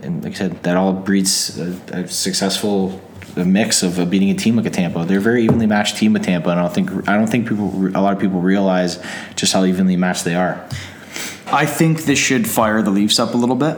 And 0.02 0.22
like 0.22 0.34
I 0.34 0.36
said, 0.36 0.62
that 0.62 0.76
all 0.76 0.92
breeds 0.92 1.58
a, 1.58 1.76
a 1.92 2.08
successful 2.08 3.02
mix 3.36 3.82
of 3.82 3.98
uh, 3.98 4.04
beating 4.04 4.30
a 4.30 4.34
team 4.34 4.56
like 4.56 4.66
a 4.66 4.70
Tampa. 4.70 5.04
They're 5.04 5.18
a 5.18 5.20
very 5.20 5.44
evenly 5.44 5.66
matched 5.66 5.96
team 5.96 6.12
with 6.12 6.24
Tampa, 6.24 6.50
and 6.50 6.58
I 6.58 6.62
don't 6.62 6.74
think 6.74 7.08
I 7.08 7.16
don't 7.16 7.26
think 7.26 7.48
people 7.48 7.88
a 7.88 8.00
lot 8.00 8.12
of 8.12 8.18
people 8.18 8.40
realize 8.40 9.02
just 9.36 9.52
how 9.52 9.64
evenly 9.64 9.96
matched 9.96 10.24
they 10.24 10.34
are. 10.34 10.66
I 11.46 11.66
think 11.66 12.04
this 12.04 12.18
should 12.18 12.48
fire 12.48 12.82
the 12.82 12.90
Leafs 12.90 13.18
up 13.18 13.34
a 13.34 13.36
little 13.36 13.56
bit. 13.56 13.76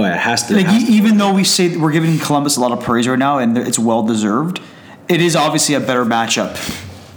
Oh, 0.00 0.04
yeah, 0.04 0.14
it 0.14 0.20
has 0.20 0.46
to. 0.48 0.54
Like 0.54 0.66
has 0.66 0.84
to. 0.86 0.92
even 0.92 1.16
though 1.18 1.32
we 1.32 1.44
say 1.44 1.68
that 1.68 1.78
we're 1.78 1.92
giving 1.92 2.18
Columbus 2.18 2.56
a 2.56 2.60
lot 2.60 2.72
of 2.72 2.80
praise 2.82 3.06
right 3.08 3.18
now, 3.18 3.38
and 3.38 3.56
it's 3.58 3.78
well 3.78 4.02
deserved, 4.02 4.60
it 5.08 5.20
is 5.20 5.36
obviously 5.36 5.74
a 5.74 5.80
better 5.80 6.04
matchup 6.04 6.54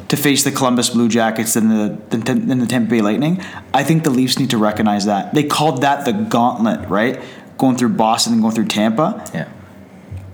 to 0.10 0.18
face 0.18 0.44
the 0.44 0.52
Columbus 0.52 0.90
Blue 0.92 1.08
Jackets 1.10 1.54
than 1.56 1.70
the 1.70 1.98
than, 2.18 2.48
than 2.48 2.60
the 2.60 2.66
Tampa 2.68 2.90
Bay 2.90 3.02
Lightning. 3.02 3.42
I 3.74 3.84
think 3.84 4.04
the 4.04 4.10
Leafs 4.10 4.38
need 4.40 4.50
to 4.52 4.58
recognize 4.58 5.06
that. 5.06 5.34
They 5.34 5.44
called 5.44 5.82
that 5.82 6.06
the 6.06 6.14
gauntlet, 6.14 6.88
right? 6.90 7.22
Going 7.58 7.78
through 7.78 7.90
Boston 7.90 8.34
and 8.34 8.42
going 8.42 8.54
through 8.56 8.68
Tampa. 8.68 9.24
yeah. 9.34 9.50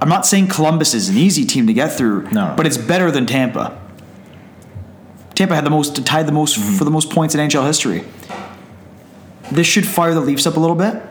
I'm 0.01 0.07
not 0.09 0.26
saying 0.26 0.47
Columbus 0.47 0.93
is 0.93 1.09
an 1.09 1.17
easy 1.17 1.43
team 1.45 1.67
to 1.67 1.73
get 1.73 1.91
through, 1.91 2.30
No. 2.31 2.53
but 2.55 2.65
it's 2.65 2.77
better 2.77 3.11
than 3.11 3.26
Tampa. 3.26 3.77
Tampa 5.35 5.55
had 5.55 5.65
the 5.65 5.69
most 5.69 6.05
tied 6.05 6.26
the 6.26 6.31
most 6.31 6.57
Mm-hmm. 6.57 6.77
for 6.77 6.85
the 6.85 6.91
most 6.91 7.09
points 7.09 7.35
in 7.35 7.41
NHL 7.41 7.65
history. 7.65 8.03
This 9.51 9.67
should 9.67 9.85
fire 9.85 10.13
the 10.13 10.21
Leafs 10.21 10.45
up 10.47 10.55
a 10.55 10.59
little 10.59 10.76
bit. 10.76 11.01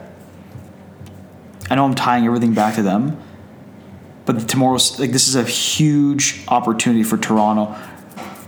I 1.71 1.75
know 1.75 1.85
I'm 1.85 1.95
tying 1.95 2.25
everything 2.25 2.55
back 2.55 2.77
to 2.77 2.83
them, 2.83 3.21
but 4.25 4.49
tomorrow's 4.49 4.99
like 4.99 5.13
this 5.13 5.29
is 5.29 5.35
a 5.35 5.45
huge 5.45 6.45
opportunity 6.49 7.03
for 7.03 7.17
Toronto 7.19 7.77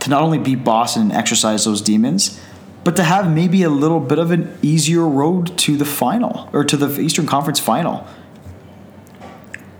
to 0.01 0.11
not 0.11 0.23
only 0.23 0.39
beat 0.39 0.65
Boston 0.65 1.03
and 1.03 1.13
exercise 1.13 1.65
those 1.65 1.83
demons, 1.83 2.41
but 2.85 2.97
to 2.97 3.03
have 3.03 3.31
maybe 3.31 3.63
a 3.63 3.71
little 3.71 4.01
bit 4.01 4.19
of 4.19 4.31
an 4.31 4.57
easier 4.63 5.07
road 5.07 5.57
to 5.59 5.77
the 5.77 5.85
final 5.85 6.49
or 6.53 6.65
to 6.65 6.77
the 6.77 7.01
Eastern 7.01 7.27
Conference 7.27 7.61
final. 7.61 8.07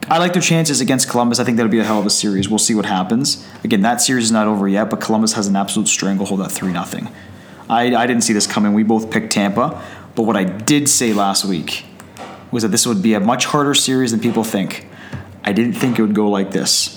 I 0.09 0.19
like 0.19 0.33
their 0.33 0.43
chances 0.43 0.81
against 0.81 1.09
Columbus. 1.09 1.39
I 1.39 1.45
think 1.45 1.57
that'll 1.57 1.71
be 1.71 1.79
a 1.79 1.85
hell 1.85 2.01
of 2.01 2.07
a 2.07 2.11
series. 2.11 2.49
We'll 2.49 2.59
see 2.59 2.75
what 2.75 2.85
happens. 2.85 3.47
Again, 3.63 3.83
that 3.83 4.01
series 4.01 4.25
is 4.25 4.33
not 4.33 4.49
over 4.49 4.69
yet, 4.69 4.91
but 4.91 5.01
Columbus 5.01 5.35
has 5.35 5.47
an 5.47 5.55
absolute 5.55 5.87
stranglehold 5.87 6.41
at 6.43 6.51
3 6.51 6.73
0. 6.73 6.85
I, 7.69 7.95
I 7.95 8.07
didn't 8.07 8.23
see 8.23 8.33
this 8.33 8.47
coming. 8.47 8.75
We 8.75 8.83
both 8.83 9.11
picked 9.11 9.33
Tampa, 9.33 9.83
but 10.17 10.25
what 10.25 10.37
I 10.37 10.43
did 10.43 10.89
say 10.89 11.13
last 11.13 11.45
week 11.45 11.85
was 12.51 12.63
that 12.63 12.69
this 12.71 12.87
would 12.87 13.03
be 13.03 13.15
a 13.15 13.21
much 13.21 13.47
harder 13.47 13.75
series 13.75 14.11
than 14.11 14.21
people 14.21 14.45
think. 14.45 14.87
I 15.45 15.53
didn't 15.53 15.75
think 15.75 15.99
it 15.99 16.03
would 16.03 16.15
go 16.15 16.29
like 16.29 16.51
this. 16.51 16.97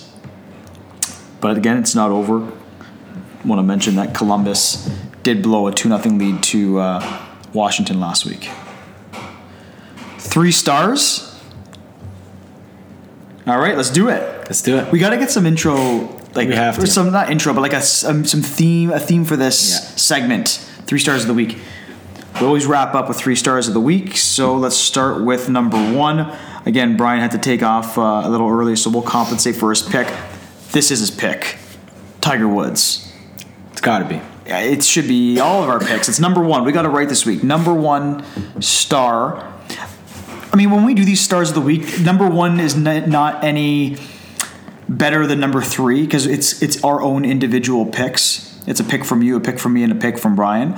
But 1.42 1.58
again, 1.58 1.78
it's 1.78 1.96
not 1.96 2.12
over. 2.12 2.40
I 2.44 3.48
want 3.48 3.60
to 3.60 3.64
mention 3.64 3.96
that 3.96 4.16
Columbus 4.16 4.90
did 5.24 5.42
blow 5.44 5.68
a 5.68 5.72
2 5.74 5.90
0 5.90 6.16
lead 6.16 6.44
to 6.44 6.80
uh, 6.80 7.26
Washington 7.54 8.00
last 8.00 8.26
week. 8.26 8.50
Three 10.18 10.52
stars. 10.52 11.30
All 13.46 13.60
right, 13.60 13.76
let's 13.76 13.90
do 13.90 14.08
it. 14.10 14.22
Let's 14.46 14.62
do 14.62 14.78
it. 14.78 14.92
We 14.92 15.00
got 15.00 15.10
to 15.10 15.18
get 15.18 15.30
some 15.30 15.46
intro, 15.46 15.76
like 16.34 16.48
We 16.48 16.56
have 16.56 16.88
some 16.88 17.12
not 17.12 17.30
intro, 17.30 17.54
but 17.54 17.60
like 17.62 17.74
a, 17.74 17.82
um, 18.08 18.24
some 18.26 18.42
theme, 18.42 18.90
a 18.90 19.00
theme 19.00 19.26
for 19.26 19.36
this 19.36 19.72
Yeah. 19.74 19.80
segment. 19.98 20.48
Three 20.86 21.00
stars 21.00 21.22
of 21.24 21.28
the 21.28 21.34
week. 21.34 21.58
We 22.40 22.48
always 22.48 22.66
wrap 22.66 22.96
up 22.96 23.08
with 23.08 23.18
three 23.18 23.36
stars 23.36 23.68
of 23.68 23.74
the 23.74 23.80
week. 23.80 24.18
So 24.18 24.56
let's 24.56 24.76
start 24.76 25.24
with 25.24 25.50
number 25.50 25.78
one. 25.94 26.36
Again, 26.66 26.98
Brian 26.98 27.22
had 27.22 27.32
to 27.32 27.38
take 27.38 27.62
off 27.62 27.98
uh, 27.98 28.22
a 28.24 28.30
little 28.30 28.50
early, 28.50 28.76
so 28.76 28.90
we'll 28.90 29.04
compensate 29.04 29.56
for 29.56 29.70
his 29.70 29.82
pick. 29.82 30.12
This 30.72 30.90
is 30.92 31.00
his 31.00 31.12
pick, 31.12 31.58
Tiger 32.22 32.48
Woods. 32.48 33.14
It's 33.72 33.82
got 33.82 34.00
to 34.00 34.06
be. 34.06 34.22
It 34.46 34.84
should 34.84 35.08
be 35.08 35.40
all 35.40 35.64
of 35.64 35.70
our 35.70 35.80
picks. 35.80 36.10
It's 36.10 36.20
number 36.20 36.42
one. 36.44 36.66
We 36.66 36.72
got 36.72 36.86
it 36.86 36.90
right 36.90 37.08
this 37.08 37.26
week. 37.26 37.44
Number 37.44 37.74
one 37.74 38.26
star. 38.62 39.54
I 40.52 40.56
mean, 40.56 40.72
when 40.72 40.86
we 40.86 40.94
do 40.94 41.06
these 41.06 41.22
stars 41.22 41.50
of 41.50 41.56
the 41.56 41.62
week, 41.62 42.00
number 42.02 42.28
one 42.28 42.60
is 42.60 42.76
not 42.76 43.44
any 43.44 43.98
better 44.90 45.26
than 45.28 45.40
number 45.40 45.62
three 45.62 46.02
because 46.02 46.26
it's 46.26 46.62
it's 46.62 46.84
our 46.84 47.02
own 47.02 47.26
individual 47.26 47.86
picks. 47.86 48.62
It's 48.68 48.80
a 48.80 48.84
pick 48.84 49.06
from 49.06 49.22
you, 49.22 49.36
a 49.36 49.40
pick 49.40 49.60
from 49.60 49.74
me, 49.74 49.84
and 49.84 49.92
a 49.92 49.96
pick 49.96 50.18
from 50.18 50.36
Brian. 50.36 50.78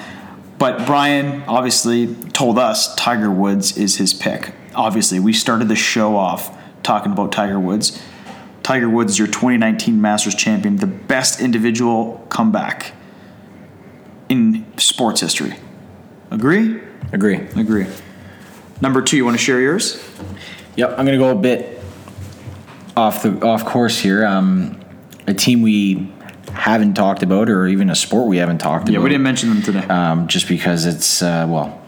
But 0.58 0.86
Brian 0.86 1.44
obviously 1.44 2.14
told 2.16 2.58
us 2.58 2.96
Tiger 2.96 3.30
Woods 3.30 3.78
is 3.78 3.98
his 3.98 4.14
pick. 4.14 4.54
Obviously, 4.74 5.20
we 5.20 5.34
started 5.34 5.68
the 5.68 5.76
show 5.76 6.16
off 6.16 6.56
talking 6.84 7.12
about 7.12 7.32
Tiger 7.32 7.60
Woods. 7.60 8.02
Tiger 8.64 8.90
Woods 8.90 9.14
is 9.14 9.20
your 9.20 9.28
2019 9.28 10.02
Masters 10.02 10.34
champion, 10.34 10.78
the 10.78 10.88
best 10.88 11.40
individual 11.40 12.26
comeback 12.30 12.94
in 14.30 14.66
sports 14.78 15.22
history. 15.22 15.56
Agree? 16.32 16.82
Agree. 17.12 17.36
Agree. 17.56 17.86
Number 18.82 19.02
two, 19.02 19.18
you 19.18 19.26
want 19.26 19.38
to 19.38 19.44
share 19.44 19.62
yours? 19.62 20.04
Yep, 20.76 20.92
I'm 20.98 21.06
gonna 21.06 21.18
go 21.18 21.30
a 21.30 21.36
bit 21.36 21.82
off 22.98 23.24
the 23.24 23.40
off 23.46 23.66
course 23.66 24.00
here. 24.00 24.26
Um, 24.26 24.80
a 25.28 25.34
team 25.34 25.62
we 25.62 26.12
haven't 26.56 26.94
talked 26.96 27.22
about, 27.24 27.50
or 27.50 27.68
even 27.68 27.90
a 27.90 27.96
sport 27.96 28.28
we 28.28 28.38
haven't 28.38 28.58
talked 28.60 28.88
Yeah, 28.90 28.96
about. 28.98 29.02
Yeah, 29.02 29.04
we 29.04 29.10
didn't 29.10 29.24
mention 29.24 29.50
them 29.50 29.62
today. 29.62 29.86
um, 29.88 30.28
just 30.28 30.48
because 30.48 30.86
it's 30.86 31.22
uh, 31.22 31.46
well, 31.50 31.82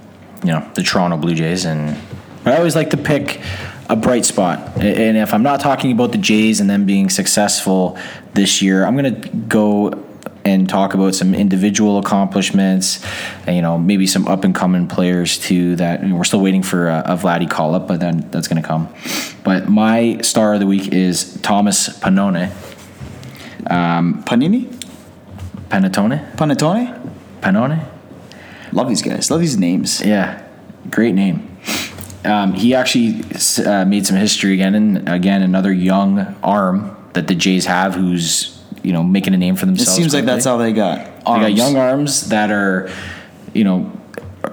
you 0.44 0.52
know, 0.52 0.70
the 0.76 0.84
Toronto 0.84 1.18
Blue 1.18 1.34
Jays, 1.36 1.66
and 1.66 1.98
I 2.46 2.58
always 2.58 2.76
like 2.76 2.92
to 2.92 2.98
pick 2.98 3.42
a 3.90 3.96
bright 3.96 4.26
spot. 4.26 4.60
And 4.82 5.18
if 5.18 5.34
I'm 5.34 5.44
not 5.44 5.60
talking 5.62 5.92
about 5.92 6.12
the 6.12 6.18
Jays 6.18 6.60
and 6.60 6.70
them 6.70 6.86
being 6.86 7.10
successful 7.10 7.98
this 8.34 8.62
year, 8.62 8.86
I'm 8.86 8.98
going 8.98 9.22
to 9.22 9.30
go 9.30 10.04
and 10.44 10.70
talk 10.70 10.94
about 10.94 11.14
some 11.16 11.34
individual 11.36 11.98
accomplishments, 11.98 13.04
and 13.46 13.56
you 13.56 13.62
know, 13.62 13.78
maybe 13.78 14.08
some 14.08 14.28
up 14.28 14.44
and 14.44 14.54
coming 14.56 14.88
players 14.88 15.38
too. 15.38 15.76
That 15.78 16.04
we're 16.04 16.24
still 16.24 16.42
waiting 16.42 16.64
for 16.64 16.88
a, 16.90 17.00
a 17.06 17.18
Vladdy 17.18 17.50
call 17.50 17.76
up, 17.76 17.88
but 17.88 18.00
then 18.00 18.30
that's 18.32 18.48
going 18.48 18.62
to 18.62 18.68
come. 18.68 18.88
But 19.44 19.68
my 19.70 20.20
star 20.22 20.54
of 20.54 20.60
the 20.60 20.68
week 20.68 20.94
is 20.94 21.38
Thomas 21.42 21.90
Pannone, 22.00 22.50
Panini? 23.70 24.66
Panatone, 25.70 26.36
Panettone? 26.36 27.14
Pannone. 27.42 27.86
Love 28.72 28.90
these 28.90 29.02
guys. 29.02 29.30
Love 29.32 29.42
these 29.42 29.58
names. 29.58 30.02
Yeah, 30.02 30.44
great 30.90 31.14
name. 31.14 31.58
um, 32.26 32.54
he 32.54 32.74
actually 32.74 33.24
uh, 33.66 33.86
made 33.86 34.06
some 34.06 34.18
history 34.18 34.54
again, 34.54 34.76
and 34.76 35.10
again 35.10 35.42
another 35.42 35.72
young 35.72 36.20
arm 36.44 36.96
that 37.14 37.28
the 37.28 37.36
Jays 37.36 37.66
have, 37.66 37.96
who's 37.96 38.62
you 38.84 38.94
know 38.94 39.04
making 39.04 39.34
a 39.34 39.38
name 39.38 39.56
for 39.56 39.66
themselves. 39.66 39.98
It 39.98 40.02
seems 40.02 40.14
like 40.14 40.26
that's 40.26 40.46
all 40.46 40.58
they 40.58 40.74
got. 40.74 41.06
They 41.06 41.24
got 41.24 41.54
young 41.54 41.76
arms 41.76 42.30
that 42.30 42.52
are, 42.52 42.90
you 43.54 43.64
know, 43.64 43.92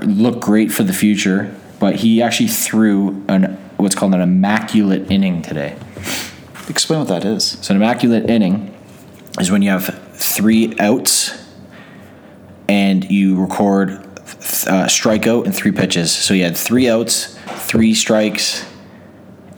look 0.02 0.40
great 0.40 0.72
for 0.72 0.82
the 0.82 0.92
future. 0.92 1.54
But 1.78 1.96
he 1.96 2.22
actually 2.22 2.48
threw 2.48 3.24
an 3.28 3.56
what's 3.76 3.94
called 3.94 4.14
an 4.14 4.20
immaculate 4.20 5.10
inning 5.10 5.42
today. 5.42 5.76
Explain 6.68 7.00
what 7.00 7.08
that 7.08 7.24
is. 7.24 7.58
So 7.60 7.74
an 7.74 7.82
immaculate 7.82 8.28
inning 8.30 8.73
is 9.40 9.50
when 9.50 9.62
you 9.62 9.70
have 9.70 9.86
three 10.14 10.74
outs 10.78 11.32
and 12.68 13.04
you 13.10 13.40
record 13.40 13.90
uh, 13.90 14.86
strikeout 14.86 15.44
and 15.44 15.54
three 15.54 15.72
pitches. 15.72 16.12
So 16.12 16.34
you 16.34 16.44
had 16.44 16.56
three 16.56 16.88
outs, 16.88 17.36
three 17.66 17.94
strikes, 17.94 18.64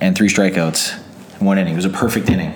and 0.00 0.16
three 0.16 0.28
strikeouts 0.28 1.02
one 1.40 1.58
inning. 1.58 1.74
It 1.74 1.76
was 1.76 1.84
a 1.84 1.90
perfect 1.90 2.30
inning. 2.30 2.54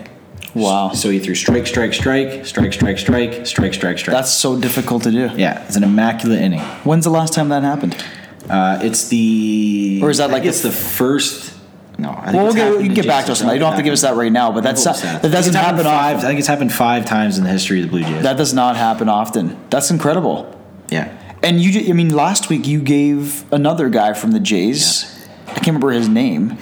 Wow. 0.55 0.93
So 0.95 1.11
he 1.11 1.19
threw 1.21 1.35
strike, 1.35 1.67
strike, 1.67 1.93
strike, 1.93 2.47
strike, 2.47 2.73
strike, 2.73 2.99
strike, 2.99 3.47
strike, 3.47 3.75
strike, 3.75 3.99
strike. 3.99 4.17
That's 4.17 4.33
so 4.33 4.59
difficult 4.59 5.03
to 5.05 5.11
do. 5.11 5.31
yeah, 5.37 5.63
it's 5.67 5.77
an 5.77 5.85
immaculate 5.85 6.41
inning. 6.41 6.61
When's 6.83 7.05
the 7.05 7.11
last 7.11 7.35
time 7.35 7.51
that 7.51 7.63
happened? 7.63 8.03
Uh, 8.49 8.79
it's 8.83 9.09
the 9.09 10.01
Or 10.03 10.11
is 10.11 10.17
that 10.19 10.31
I 10.31 10.33
like 10.33 10.45
it's 10.45 10.63
the- 10.63 10.71
the 10.71 10.75
first. 10.75 11.53
No, 12.01 12.11
I 12.11 12.33
Well, 12.33 12.45
we'll 12.45 12.55
get, 12.55 12.65
happened 12.65 12.83
you 12.83 12.89
can 12.89 12.97
to 12.97 13.03
get 13.03 13.07
back 13.09 13.27
to 13.27 13.33
us. 13.33 13.43
You 13.43 13.59
don't 13.59 13.71
have 13.71 13.77
to 13.77 13.83
give 13.83 13.93
us 13.93 14.03
that 14.03 14.17
right 14.17 14.33
now, 14.33 14.53
but 14.53 14.63
that's 14.63 14.85
that, 14.85 15.23
doesn't 15.23 15.25
I 15.25 15.31
think 15.31 15.47
it's 15.47 15.55
happen 15.55 15.85
five. 15.85 16.17
I 16.19 16.21
think 16.23 16.39
it's 16.39 16.49
happened 16.49 16.73
five 16.73 17.05
times 17.05 17.39
in 17.39 17.45
the 17.45 17.51
history 17.51 17.81
of 17.81 17.87
the 17.87 17.91
Blue 17.91 18.03
Jays. 18.03 18.23
That 18.23 18.37
does 18.37 18.55
not 18.55 18.77
happen 18.77 19.09
often. 19.09 19.57
That's 19.71 19.91
incredible. 19.91 20.59
yeah. 20.89 21.17
And 21.43 21.59
you, 21.59 21.89
I 21.89 21.95
mean, 21.95 22.15
last 22.15 22.51
week 22.51 22.67
you 22.67 22.83
gave 22.83 23.51
another 23.51 23.89
guy 23.89 24.13
from 24.13 24.33
the 24.33 24.41
Jays. 24.41 25.27
I 25.49 25.55
can't 25.55 25.69
remember 25.69 25.91
his 25.91 26.07
name. 26.07 26.59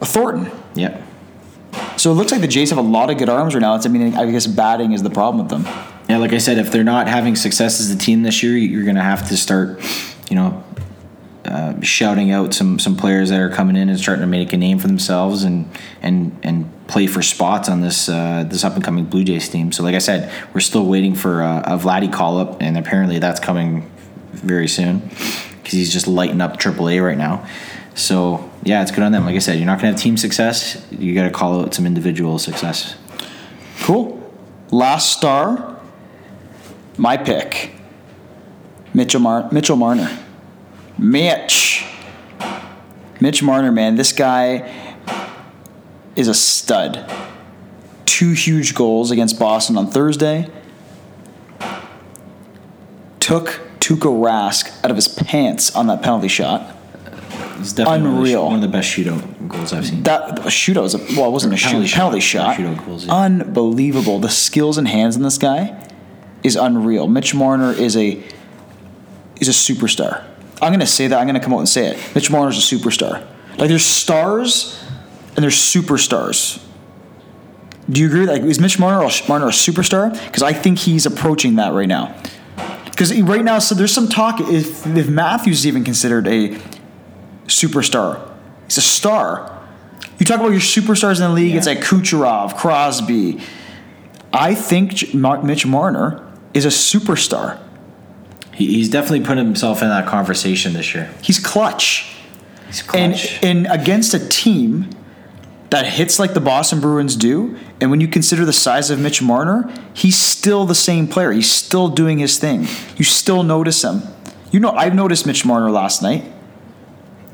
Thornton. 0.00 0.50
Yep. 0.74 1.02
So 1.96 2.10
it 2.10 2.14
looks 2.14 2.32
like 2.32 2.40
the 2.40 2.48
Jays 2.48 2.70
have 2.70 2.78
a 2.78 2.82
lot 2.82 3.10
of 3.10 3.18
good 3.18 3.28
arms 3.28 3.54
right 3.54 3.60
now. 3.60 3.74
It's, 3.74 3.84
I 3.84 3.88
mean, 3.90 4.14
I 4.14 4.30
guess 4.30 4.46
batting 4.46 4.92
is 4.92 5.02
the 5.02 5.10
problem 5.10 5.44
with 5.44 5.50
them. 5.50 5.64
Yeah, 6.08 6.16
like 6.16 6.32
I 6.32 6.38
said, 6.38 6.56
if 6.56 6.72
they're 6.72 6.84
not 6.84 7.08
having 7.08 7.36
success 7.36 7.80
as 7.80 7.90
a 7.90 7.96
team 7.98 8.22
this 8.22 8.42
year, 8.42 8.56
you're 8.56 8.84
going 8.84 8.96
to 8.96 9.02
have 9.02 9.28
to 9.28 9.36
start, 9.36 9.80
you 10.30 10.36
know, 10.36 10.64
uh, 11.48 11.80
shouting 11.80 12.30
out 12.30 12.54
some 12.54 12.78
some 12.78 12.96
players 12.96 13.30
that 13.30 13.40
are 13.40 13.50
coming 13.50 13.76
in 13.76 13.88
and 13.88 13.98
starting 13.98 14.22
to 14.22 14.26
make 14.26 14.52
a 14.52 14.56
name 14.56 14.78
for 14.78 14.86
themselves 14.86 15.42
and 15.42 15.70
and 16.02 16.38
and 16.42 16.70
play 16.88 17.06
for 17.06 17.22
spots 17.22 17.68
on 17.68 17.80
this 17.80 18.08
uh, 18.08 18.44
this 18.48 18.64
up 18.64 18.74
and 18.74 18.84
coming 18.84 19.04
Blue 19.04 19.24
Jays 19.24 19.48
team. 19.48 19.72
So, 19.72 19.82
like 19.82 19.94
I 19.94 19.98
said, 19.98 20.32
we're 20.52 20.60
still 20.60 20.86
waiting 20.86 21.14
for 21.14 21.42
uh, 21.42 21.60
a 21.60 21.78
Vladdy 21.78 22.12
call 22.12 22.38
up, 22.38 22.60
and 22.60 22.76
apparently 22.76 23.18
that's 23.18 23.40
coming 23.40 23.90
very 24.32 24.68
soon 24.68 24.98
because 24.98 25.72
he's 25.72 25.92
just 25.92 26.06
lighting 26.06 26.40
up 26.40 26.58
AAA 26.58 27.04
right 27.04 27.18
now. 27.18 27.46
So, 27.94 28.48
yeah, 28.62 28.82
it's 28.82 28.90
good 28.90 29.02
on 29.02 29.12
them. 29.12 29.24
Like 29.24 29.34
I 29.34 29.40
said, 29.40 29.56
you're 29.56 29.66
not 29.66 29.80
to 29.80 29.86
have 29.86 29.96
team 29.96 30.16
success. 30.16 30.84
You 30.90 31.14
got 31.14 31.24
to 31.24 31.30
call 31.30 31.60
out 31.60 31.74
some 31.74 31.84
individual 31.84 32.38
success. 32.38 32.96
Cool. 33.80 34.14
Last 34.70 35.12
star, 35.12 35.80
my 36.96 37.16
pick, 37.16 37.72
Mitchell, 38.94 39.20
Mar- 39.20 39.48
Mitchell 39.50 39.76
Marner. 39.76 40.16
Mitch. 40.98 41.84
Mitch 43.20 43.42
Marner, 43.42 43.72
man, 43.72 43.96
this 43.96 44.12
guy 44.12 44.72
is 46.16 46.28
a 46.28 46.34
stud. 46.34 47.10
Two 48.06 48.32
huge 48.32 48.74
goals 48.74 49.10
against 49.10 49.38
Boston 49.38 49.76
on 49.76 49.88
Thursday. 49.88 50.48
Took 53.20 53.60
Tuukka 53.80 54.08
Rask 54.10 54.84
out 54.84 54.90
of 54.90 54.96
his 54.96 55.08
pants 55.08 55.74
on 55.74 55.86
that 55.88 56.02
penalty 56.02 56.28
shot. 56.28 56.74
It's 57.60 57.72
definitely 57.72 58.00
one 58.02 58.06
of 58.06 58.12
the- 58.12 58.18
Unreal. 58.20 58.44
one 58.46 58.54
of 58.56 58.60
the 58.62 58.68
best 58.68 58.88
shootout 58.88 59.48
goals 59.48 59.72
I've 59.72 59.86
seen. 59.86 60.02
That 60.04 60.38
a 60.40 60.42
shootout 60.42 60.82
was 60.82 60.94
a, 60.94 60.98
well, 61.16 61.26
it 61.26 61.32
wasn't 61.32 61.54
a 61.54 61.56
Penalty 61.56 61.86
shoot, 61.86 61.90
shot. 61.90 61.96
penalty 61.96 62.20
shot. 62.20 62.56
Shootout 62.56 62.86
goals, 62.86 63.06
yeah. 63.06 63.14
Unbelievable. 63.14 64.18
The 64.20 64.28
skills 64.30 64.78
and 64.78 64.86
hands 64.86 65.16
in 65.16 65.22
this 65.22 65.38
guy 65.38 65.76
is 66.44 66.54
unreal. 66.56 67.08
Mitch 67.08 67.34
Marner 67.34 67.72
is 67.72 67.96
a 67.96 68.22
is 69.40 69.48
a 69.48 69.52
superstar. 69.52 70.24
I'm 70.60 70.72
gonna 70.72 70.86
say 70.86 71.06
that. 71.06 71.18
I'm 71.18 71.26
gonna 71.26 71.40
come 71.40 71.54
out 71.54 71.58
and 71.58 71.68
say 71.68 71.88
it. 71.88 72.14
Mitch 72.14 72.30
Marner's 72.30 72.58
a 72.58 72.76
superstar. 72.76 73.24
Like 73.58 73.68
there's 73.68 73.84
stars 73.84 74.82
and 75.36 75.42
there's 75.42 75.56
superstars. 75.56 76.64
Do 77.88 78.00
you 78.00 78.06
agree? 78.08 78.26
Like 78.26 78.42
is 78.42 78.60
Mitch 78.60 78.78
Marner 78.78 79.06
a, 79.06 79.28
Marner 79.28 79.46
a 79.46 79.50
superstar? 79.50 80.12
Because 80.26 80.42
I 80.42 80.52
think 80.52 80.78
he's 80.78 81.06
approaching 81.06 81.56
that 81.56 81.72
right 81.72 81.88
now. 81.88 82.14
Because 82.84 83.18
right 83.22 83.44
now, 83.44 83.60
so 83.60 83.74
there's 83.74 83.92
some 83.92 84.08
talk 84.08 84.40
if 84.40 84.86
if 84.86 85.08
Matthews 85.08 85.60
is 85.60 85.66
even 85.66 85.84
considered 85.84 86.26
a 86.26 86.58
superstar. 87.46 88.28
He's 88.64 88.78
a 88.78 88.82
star. 88.82 89.54
You 90.18 90.26
talk 90.26 90.40
about 90.40 90.50
your 90.50 90.60
superstars 90.60 91.16
in 91.16 91.22
the 91.22 91.32
league, 91.32 91.54
it's 91.54 91.66
like 91.66 91.78
Kucherov, 91.78 92.56
Crosby. 92.56 93.40
I 94.32 94.54
think 94.54 95.14
Mitch 95.14 95.64
Marner 95.64 96.28
is 96.52 96.64
a 96.64 96.68
superstar. 96.68 97.60
He, 98.58 98.74
he's 98.74 98.88
definitely 98.88 99.20
put 99.20 99.38
himself 99.38 99.82
in 99.82 99.88
that 99.88 100.06
conversation 100.06 100.72
this 100.72 100.92
year. 100.94 101.08
He's 101.22 101.38
clutch. 101.38 102.12
He's 102.66 102.80
And, 102.92 103.12
clutch. 103.14 103.42
and 103.42 103.66
against 103.70 104.14
a 104.14 104.18
team 104.28 104.90
that 105.70 105.86
hits 105.86 106.18
like 106.18 106.34
the 106.34 106.40
Boston 106.40 106.80
Bruins 106.80 107.14
do, 107.14 107.56
and 107.80 107.90
when 107.90 108.00
you 108.00 108.08
consider 108.08 108.44
the 108.44 108.52
size 108.52 108.90
of 108.90 108.98
Mitch 108.98 109.22
Marner, 109.22 109.72
he's 109.94 110.18
still 110.18 110.64
the 110.64 110.74
same 110.74 111.06
player. 111.06 111.30
He's 111.30 111.50
still 111.50 111.88
doing 111.88 112.18
his 112.18 112.38
thing. 112.38 112.66
You 112.96 113.04
still 113.04 113.42
notice 113.44 113.84
him. 113.84 114.02
You 114.50 114.60
know, 114.60 114.70
I've 114.72 114.94
noticed 114.94 115.24
Mitch 115.26 115.44
Marner 115.44 115.70
last 115.70 116.02
night. 116.02 116.24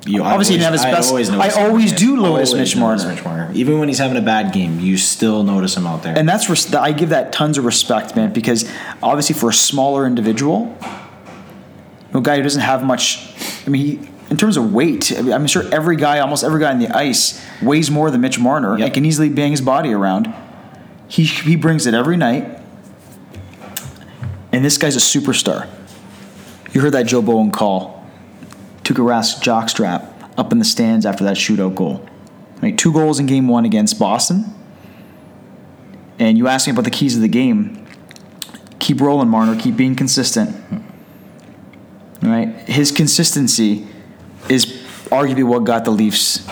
You- 0.06 0.22
I 0.22 0.32
obviously 0.32 0.56
he 0.56 0.58
didn't 0.58 0.64
have 0.64 0.72
his 0.74 0.82
I 0.84 0.90
best- 0.90 1.08
always 1.08 1.30
I 1.30 1.48
always 1.64 1.92
do 1.92 2.16
notice 2.16 2.50
Always 2.52 2.54
Mitch 2.54 2.76
Marner. 2.76 3.08
Mitch 3.14 3.24
Marner. 3.24 3.50
Even 3.54 3.78
when 3.78 3.88
he's 3.88 3.98
having 3.98 4.18
a 4.18 4.20
bad 4.20 4.52
game, 4.52 4.78
you 4.80 4.98
still 4.98 5.42
notice 5.44 5.74
him 5.76 5.86
out 5.86 6.02
there. 6.02 6.18
And 6.18 6.28
that's 6.28 6.50
res- 6.50 6.74
I 6.74 6.92
give 6.92 7.08
that 7.08 7.32
tons 7.32 7.56
of 7.56 7.64
respect, 7.64 8.14
man, 8.14 8.30
because 8.32 8.68
obviously 9.02 9.34
for 9.34 9.48
a 9.48 9.54
smaller 9.54 10.06
individual, 10.06 10.76
a 12.14 12.20
guy 12.20 12.36
who 12.36 12.42
doesn't 12.42 12.62
have 12.62 12.84
much. 12.84 13.28
I 13.66 13.70
mean, 13.70 13.82
he, 14.00 14.08
in 14.30 14.36
terms 14.36 14.56
of 14.56 14.72
weight, 14.72 15.12
I 15.16 15.22
mean, 15.22 15.32
I'm 15.32 15.46
sure 15.46 15.64
every 15.72 15.96
guy, 15.96 16.20
almost 16.20 16.44
every 16.44 16.60
guy 16.60 16.70
on 16.72 16.78
the 16.78 16.88
ice, 16.88 17.44
weighs 17.62 17.90
more 17.90 18.10
than 18.10 18.20
Mitch 18.20 18.38
Marner 18.38 18.78
Yep. 18.78 18.84
and 18.86 18.94
can 18.94 19.04
easily 19.04 19.28
bang 19.28 19.50
his 19.50 19.60
body 19.60 19.92
around. 19.92 20.32
He 21.08 21.24
he 21.24 21.56
brings 21.56 21.86
it 21.86 21.94
every 21.94 22.16
night, 22.16 22.58
and 24.52 24.64
this 24.64 24.78
guy's 24.78 24.96
a 24.96 25.00
superstar. 25.00 25.68
You 26.72 26.80
heard 26.80 26.92
that 26.92 27.06
Joe 27.06 27.22
Bowen 27.22 27.50
call, 27.50 28.04
Tuukka 28.82 29.04
Rask 29.04 29.42
jockstrap 29.42 30.08
up 30.36 30.50
in 30.50 30.58
the 30.58 30.64
stands 30.64 31.06
after 31.06 31.22
that 31.24 31.36
shootout 31.36 31.74
goal. 31.74 32.08
Right, 32.62 32.76
two 32.76 32.92
goals 32.92 33.18
in 33.20 33.26
Game 33.26 33.46
One 33.48 33.64
against 33.64 33.98
Boston 33.98 34.54
and 36.18 36.38
you 36.38 36.48
asked 36.48 36.66
me 36.66 36.72
about 36.72 36.84
the 36.84 36.90
keys 36.90 37.16
of 37.16 37.22
the 37.22 37.28
game. 37.28 37.84
Keep 38.78 39.00
rolling, 39.00 39.28
Marner. 39.28 39.58
Keep 39.60 39.76
being 39.76 39.96
consistent. 39.96 40.54
All 42.24 42.30
right, 42.30 42.48
his 42.68 42.90
consistency 42.90 43.86
is 44.48 44.64
arguably 45.10 45.44
what 45.44 45.64
got 45.64 45.84
the 45.84 45.90
Leafs 45.90 46.46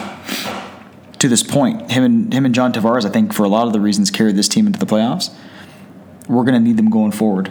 to 1.19 1.29
this 1.29 1.43
point. 1.43 1.91
Him 1.91 2.05
and 2.05 2.35
him 2.35 2.45
and 2.45 2.55
John 2.55 2.73
Tavares, 2.73 3.07
I 3.07 3.09
think, 3.09 3.33
for 3.33 3.45
a 3.45 3.49
lot 3.49 3.67
of 3.67 3.73
the 3.73 3.81
reasons, 3.81 4.11
carried 4.11 4.37
this 4.37 4.49
team 4.49 4.67
into 4.67 4.79
the 4.79 4.87
playoffs. 4.87 5.33
We're 6.29 6.45
going 6.45 6.55
to 6.55 6.61
need 6.61 6.77
them 6.77 6.91
going 6.91 7.13
forward. 7.13 7.51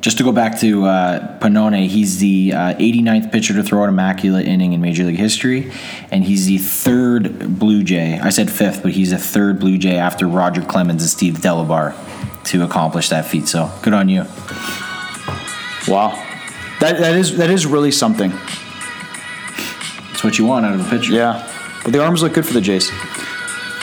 Just 0.00 0.18
to 0.18 0.24
go 0.24 0.32
back 0.32 0.58
to 0.60 0.86
uh, 0.86 1.38
Pannone, 1.38 1.86
he's 1.86 2.18
the 2.18 2.52
uh, 2.52 2.74
89th 2.74 3.32
pitcher 3.32 3.54
to 3.54 3.62
throw 3.62 3.82
an 3.84 3.90
immaculate 3.90 4.46
inning 4.46 4.72
in 4.72 4.80
Major 4.80 5.04
League 5.04 5.16
history, 5.16 5.72
and 6.10 6.24
he's 6.24 6.46
the 6.46 6.58
third 6.58 7.58
Blue 7.58 7.82
Jay. 7.82 8.18
I 8.18 8.30
said 8.30 8.50
fifth, 8.50 8.82
but 8.82 8.92
he's 8.92 9.10
the 9.10 9.18
third 9.18 9.60
Blue 9.60 9.78
Jay 9.78 9.98
after 9.98 10.26
Roger 10.26 10.62
Clemens 10.62 11.02
and 11.02 11.10
Steve 11.10 11.34
Delabar 11.34 11.94
to 12.44 12.64
accomplish 12.64 13.08
that 13.10 13.24
feat. 13.24 13.48
So 13.48 13.70
good 13.82 13.94
on 13.94 14.08
you. 14.08 14.26
Wow, 15.88 16.25
that 16.80 16.98
that 16.98 17.14
is 17.16 17.36
that 17.36 17.50
is 17.50 17.66
really 17.66 17.90
something. 17.90 18.30
That's 20.08 20.24
what 20.24 20.38
you 20.38 20.46
want 20.46 20.66
out 20.66 20.74
of 20.74 20.86
a 20.86 20.90
pitcher. 20.90 21.12
Yeah, 21.12 21.50
but 21.84 21.92
the 21.92 22.02
arms 22.02 22.22
look 22.22 22.34
good 22.34 22.46
for 22.46 22.54
the 22.54 22.60
Jays. 22.60 22.90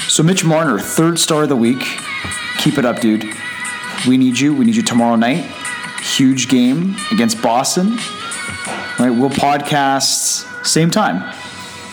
So 0.07 0.23
Mitch 0.23 0.43
Marner, 0.45 0.79
third 0.79 1.19
star 1.19 1.43
of 1.43 1.49
the 1.49 1.55
week. 1.55 1.83
Keep 2.59 2.77
it 2.77 2.85
up, 2.85 2.99
dude. 2.99 3.25
We 4.07 4.17
need 4.17 4.39
you. 4.39 4.53
We 4.53 4.65
need 4.65 4.75
you 4.75 4.83
tomorrow 4.83 5.15
night. 5.15 5.45
Huge 6.01 6.49
game 6.49 6.95
against 7.11 7.41
Boston. 7.41 7.97
All 8.99 9.07
right, 9.07 9.09
we'll 9.09 9.29
podcast 9.29 10.65
same 10.65 10.91
time, 10.91 11.33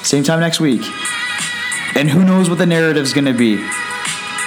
same 0.03 0.23
time 0.23 0.41
next 0.41 0.61
week. 0.61 0.83
And 1.97 2.09
who 2.11 2.25
knows 2.25 2.49
what 2.49 2.59
the 2.59 2.67
narrative's 2.67 3.13
going 3.13 3.25
to 3.25 3.33
be? 3.33 3.57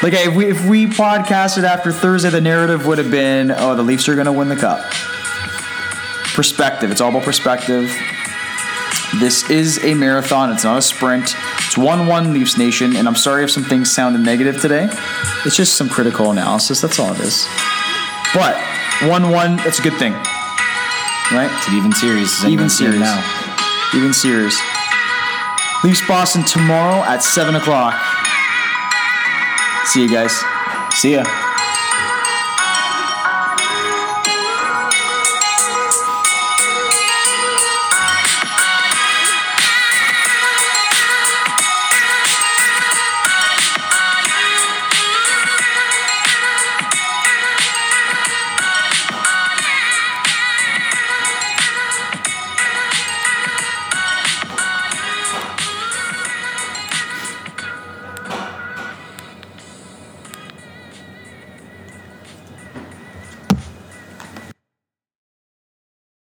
Like 0.02 0.14
if 0.14 0.36
we 0.36 0.46
if 0.48 0.66
we 0.68 0.86
podcasted 0.86 1.64
after 1.64 1.92
Thursday, 1.92 2.30
the 2.30 2.42
narrative 2.42 2.86
would 2.86 2.98
have 2.98 3.10
been, 3.10 3.52
oh, 3.52 3.76
the 3.76 3.84
Leafs 3.84 4.08
are 4.10 4.16
going 4.16 4.26
to 4.26 4.34
win 4.34 4.50
the 4.50 4.56
cup. 4.56 4.80
Perspective. 6.34 6.92
It's 6.92 7.00
all 7.00 7.10
about 7.10 7.24
perspective. 7.24 7.96
This 9.20 9.50
is 9.52 9.84
a 9.84 9.94
marathon. 9.94 10.52
It's 10.52 10.64
not 10.64 10.78
a 10.78 10.82
sprint. 10.82 11.36
It's 11.60 11.78
1 11.78 12.08
1 12.08 12.34
Leafs 12.34 12.58
Nation. 12.58 12.96
And 12.96 13.08
I'm 13.08 13.16
sorry 13.16 13.44
if 13.44 13.52
some 13.52 13.64
things 13.64 13.92
sounded 13.92 14.22
negative 14.22 14.60
today. 14.60 14.90
It's 15.46 15.56
just 15.56 15.78
some 15.78 15.90
critical 15.90 16.32
analysis. 16.32 16.82
That's 16.82 17.00
all 17.00 17.14
it 17.14 17.20
is. 17.20 17.48
But 18.34 18.58
1 19.08 19.30
1, 19.30 19.58
that's 19.58 19.80
a 19.80 19.84
good 19.84 19.98
thing. 20.00 20.14
Right? 21.32 21.50
It's 21.52 21.68
an 21.68 21.76
even 21.76 21.92
series. 21.94 22.44
Even 22.46 22.70
series. 22.70 23.00
now. 23.00 23.22
Even 23.94 24.14
series. 24.14 24.60
Leafs 25.84 26.06
Boston 26.08 26.44
tomorrow 26.46 27.04
at 27.04 27.22
7 27.22 27.56
o'clock. 27.56 27.94
See 29.86 30.02
you 30.02 30.10
guys. 30.10 30.34
See 30.92 31.14
ya. 31.14 31.43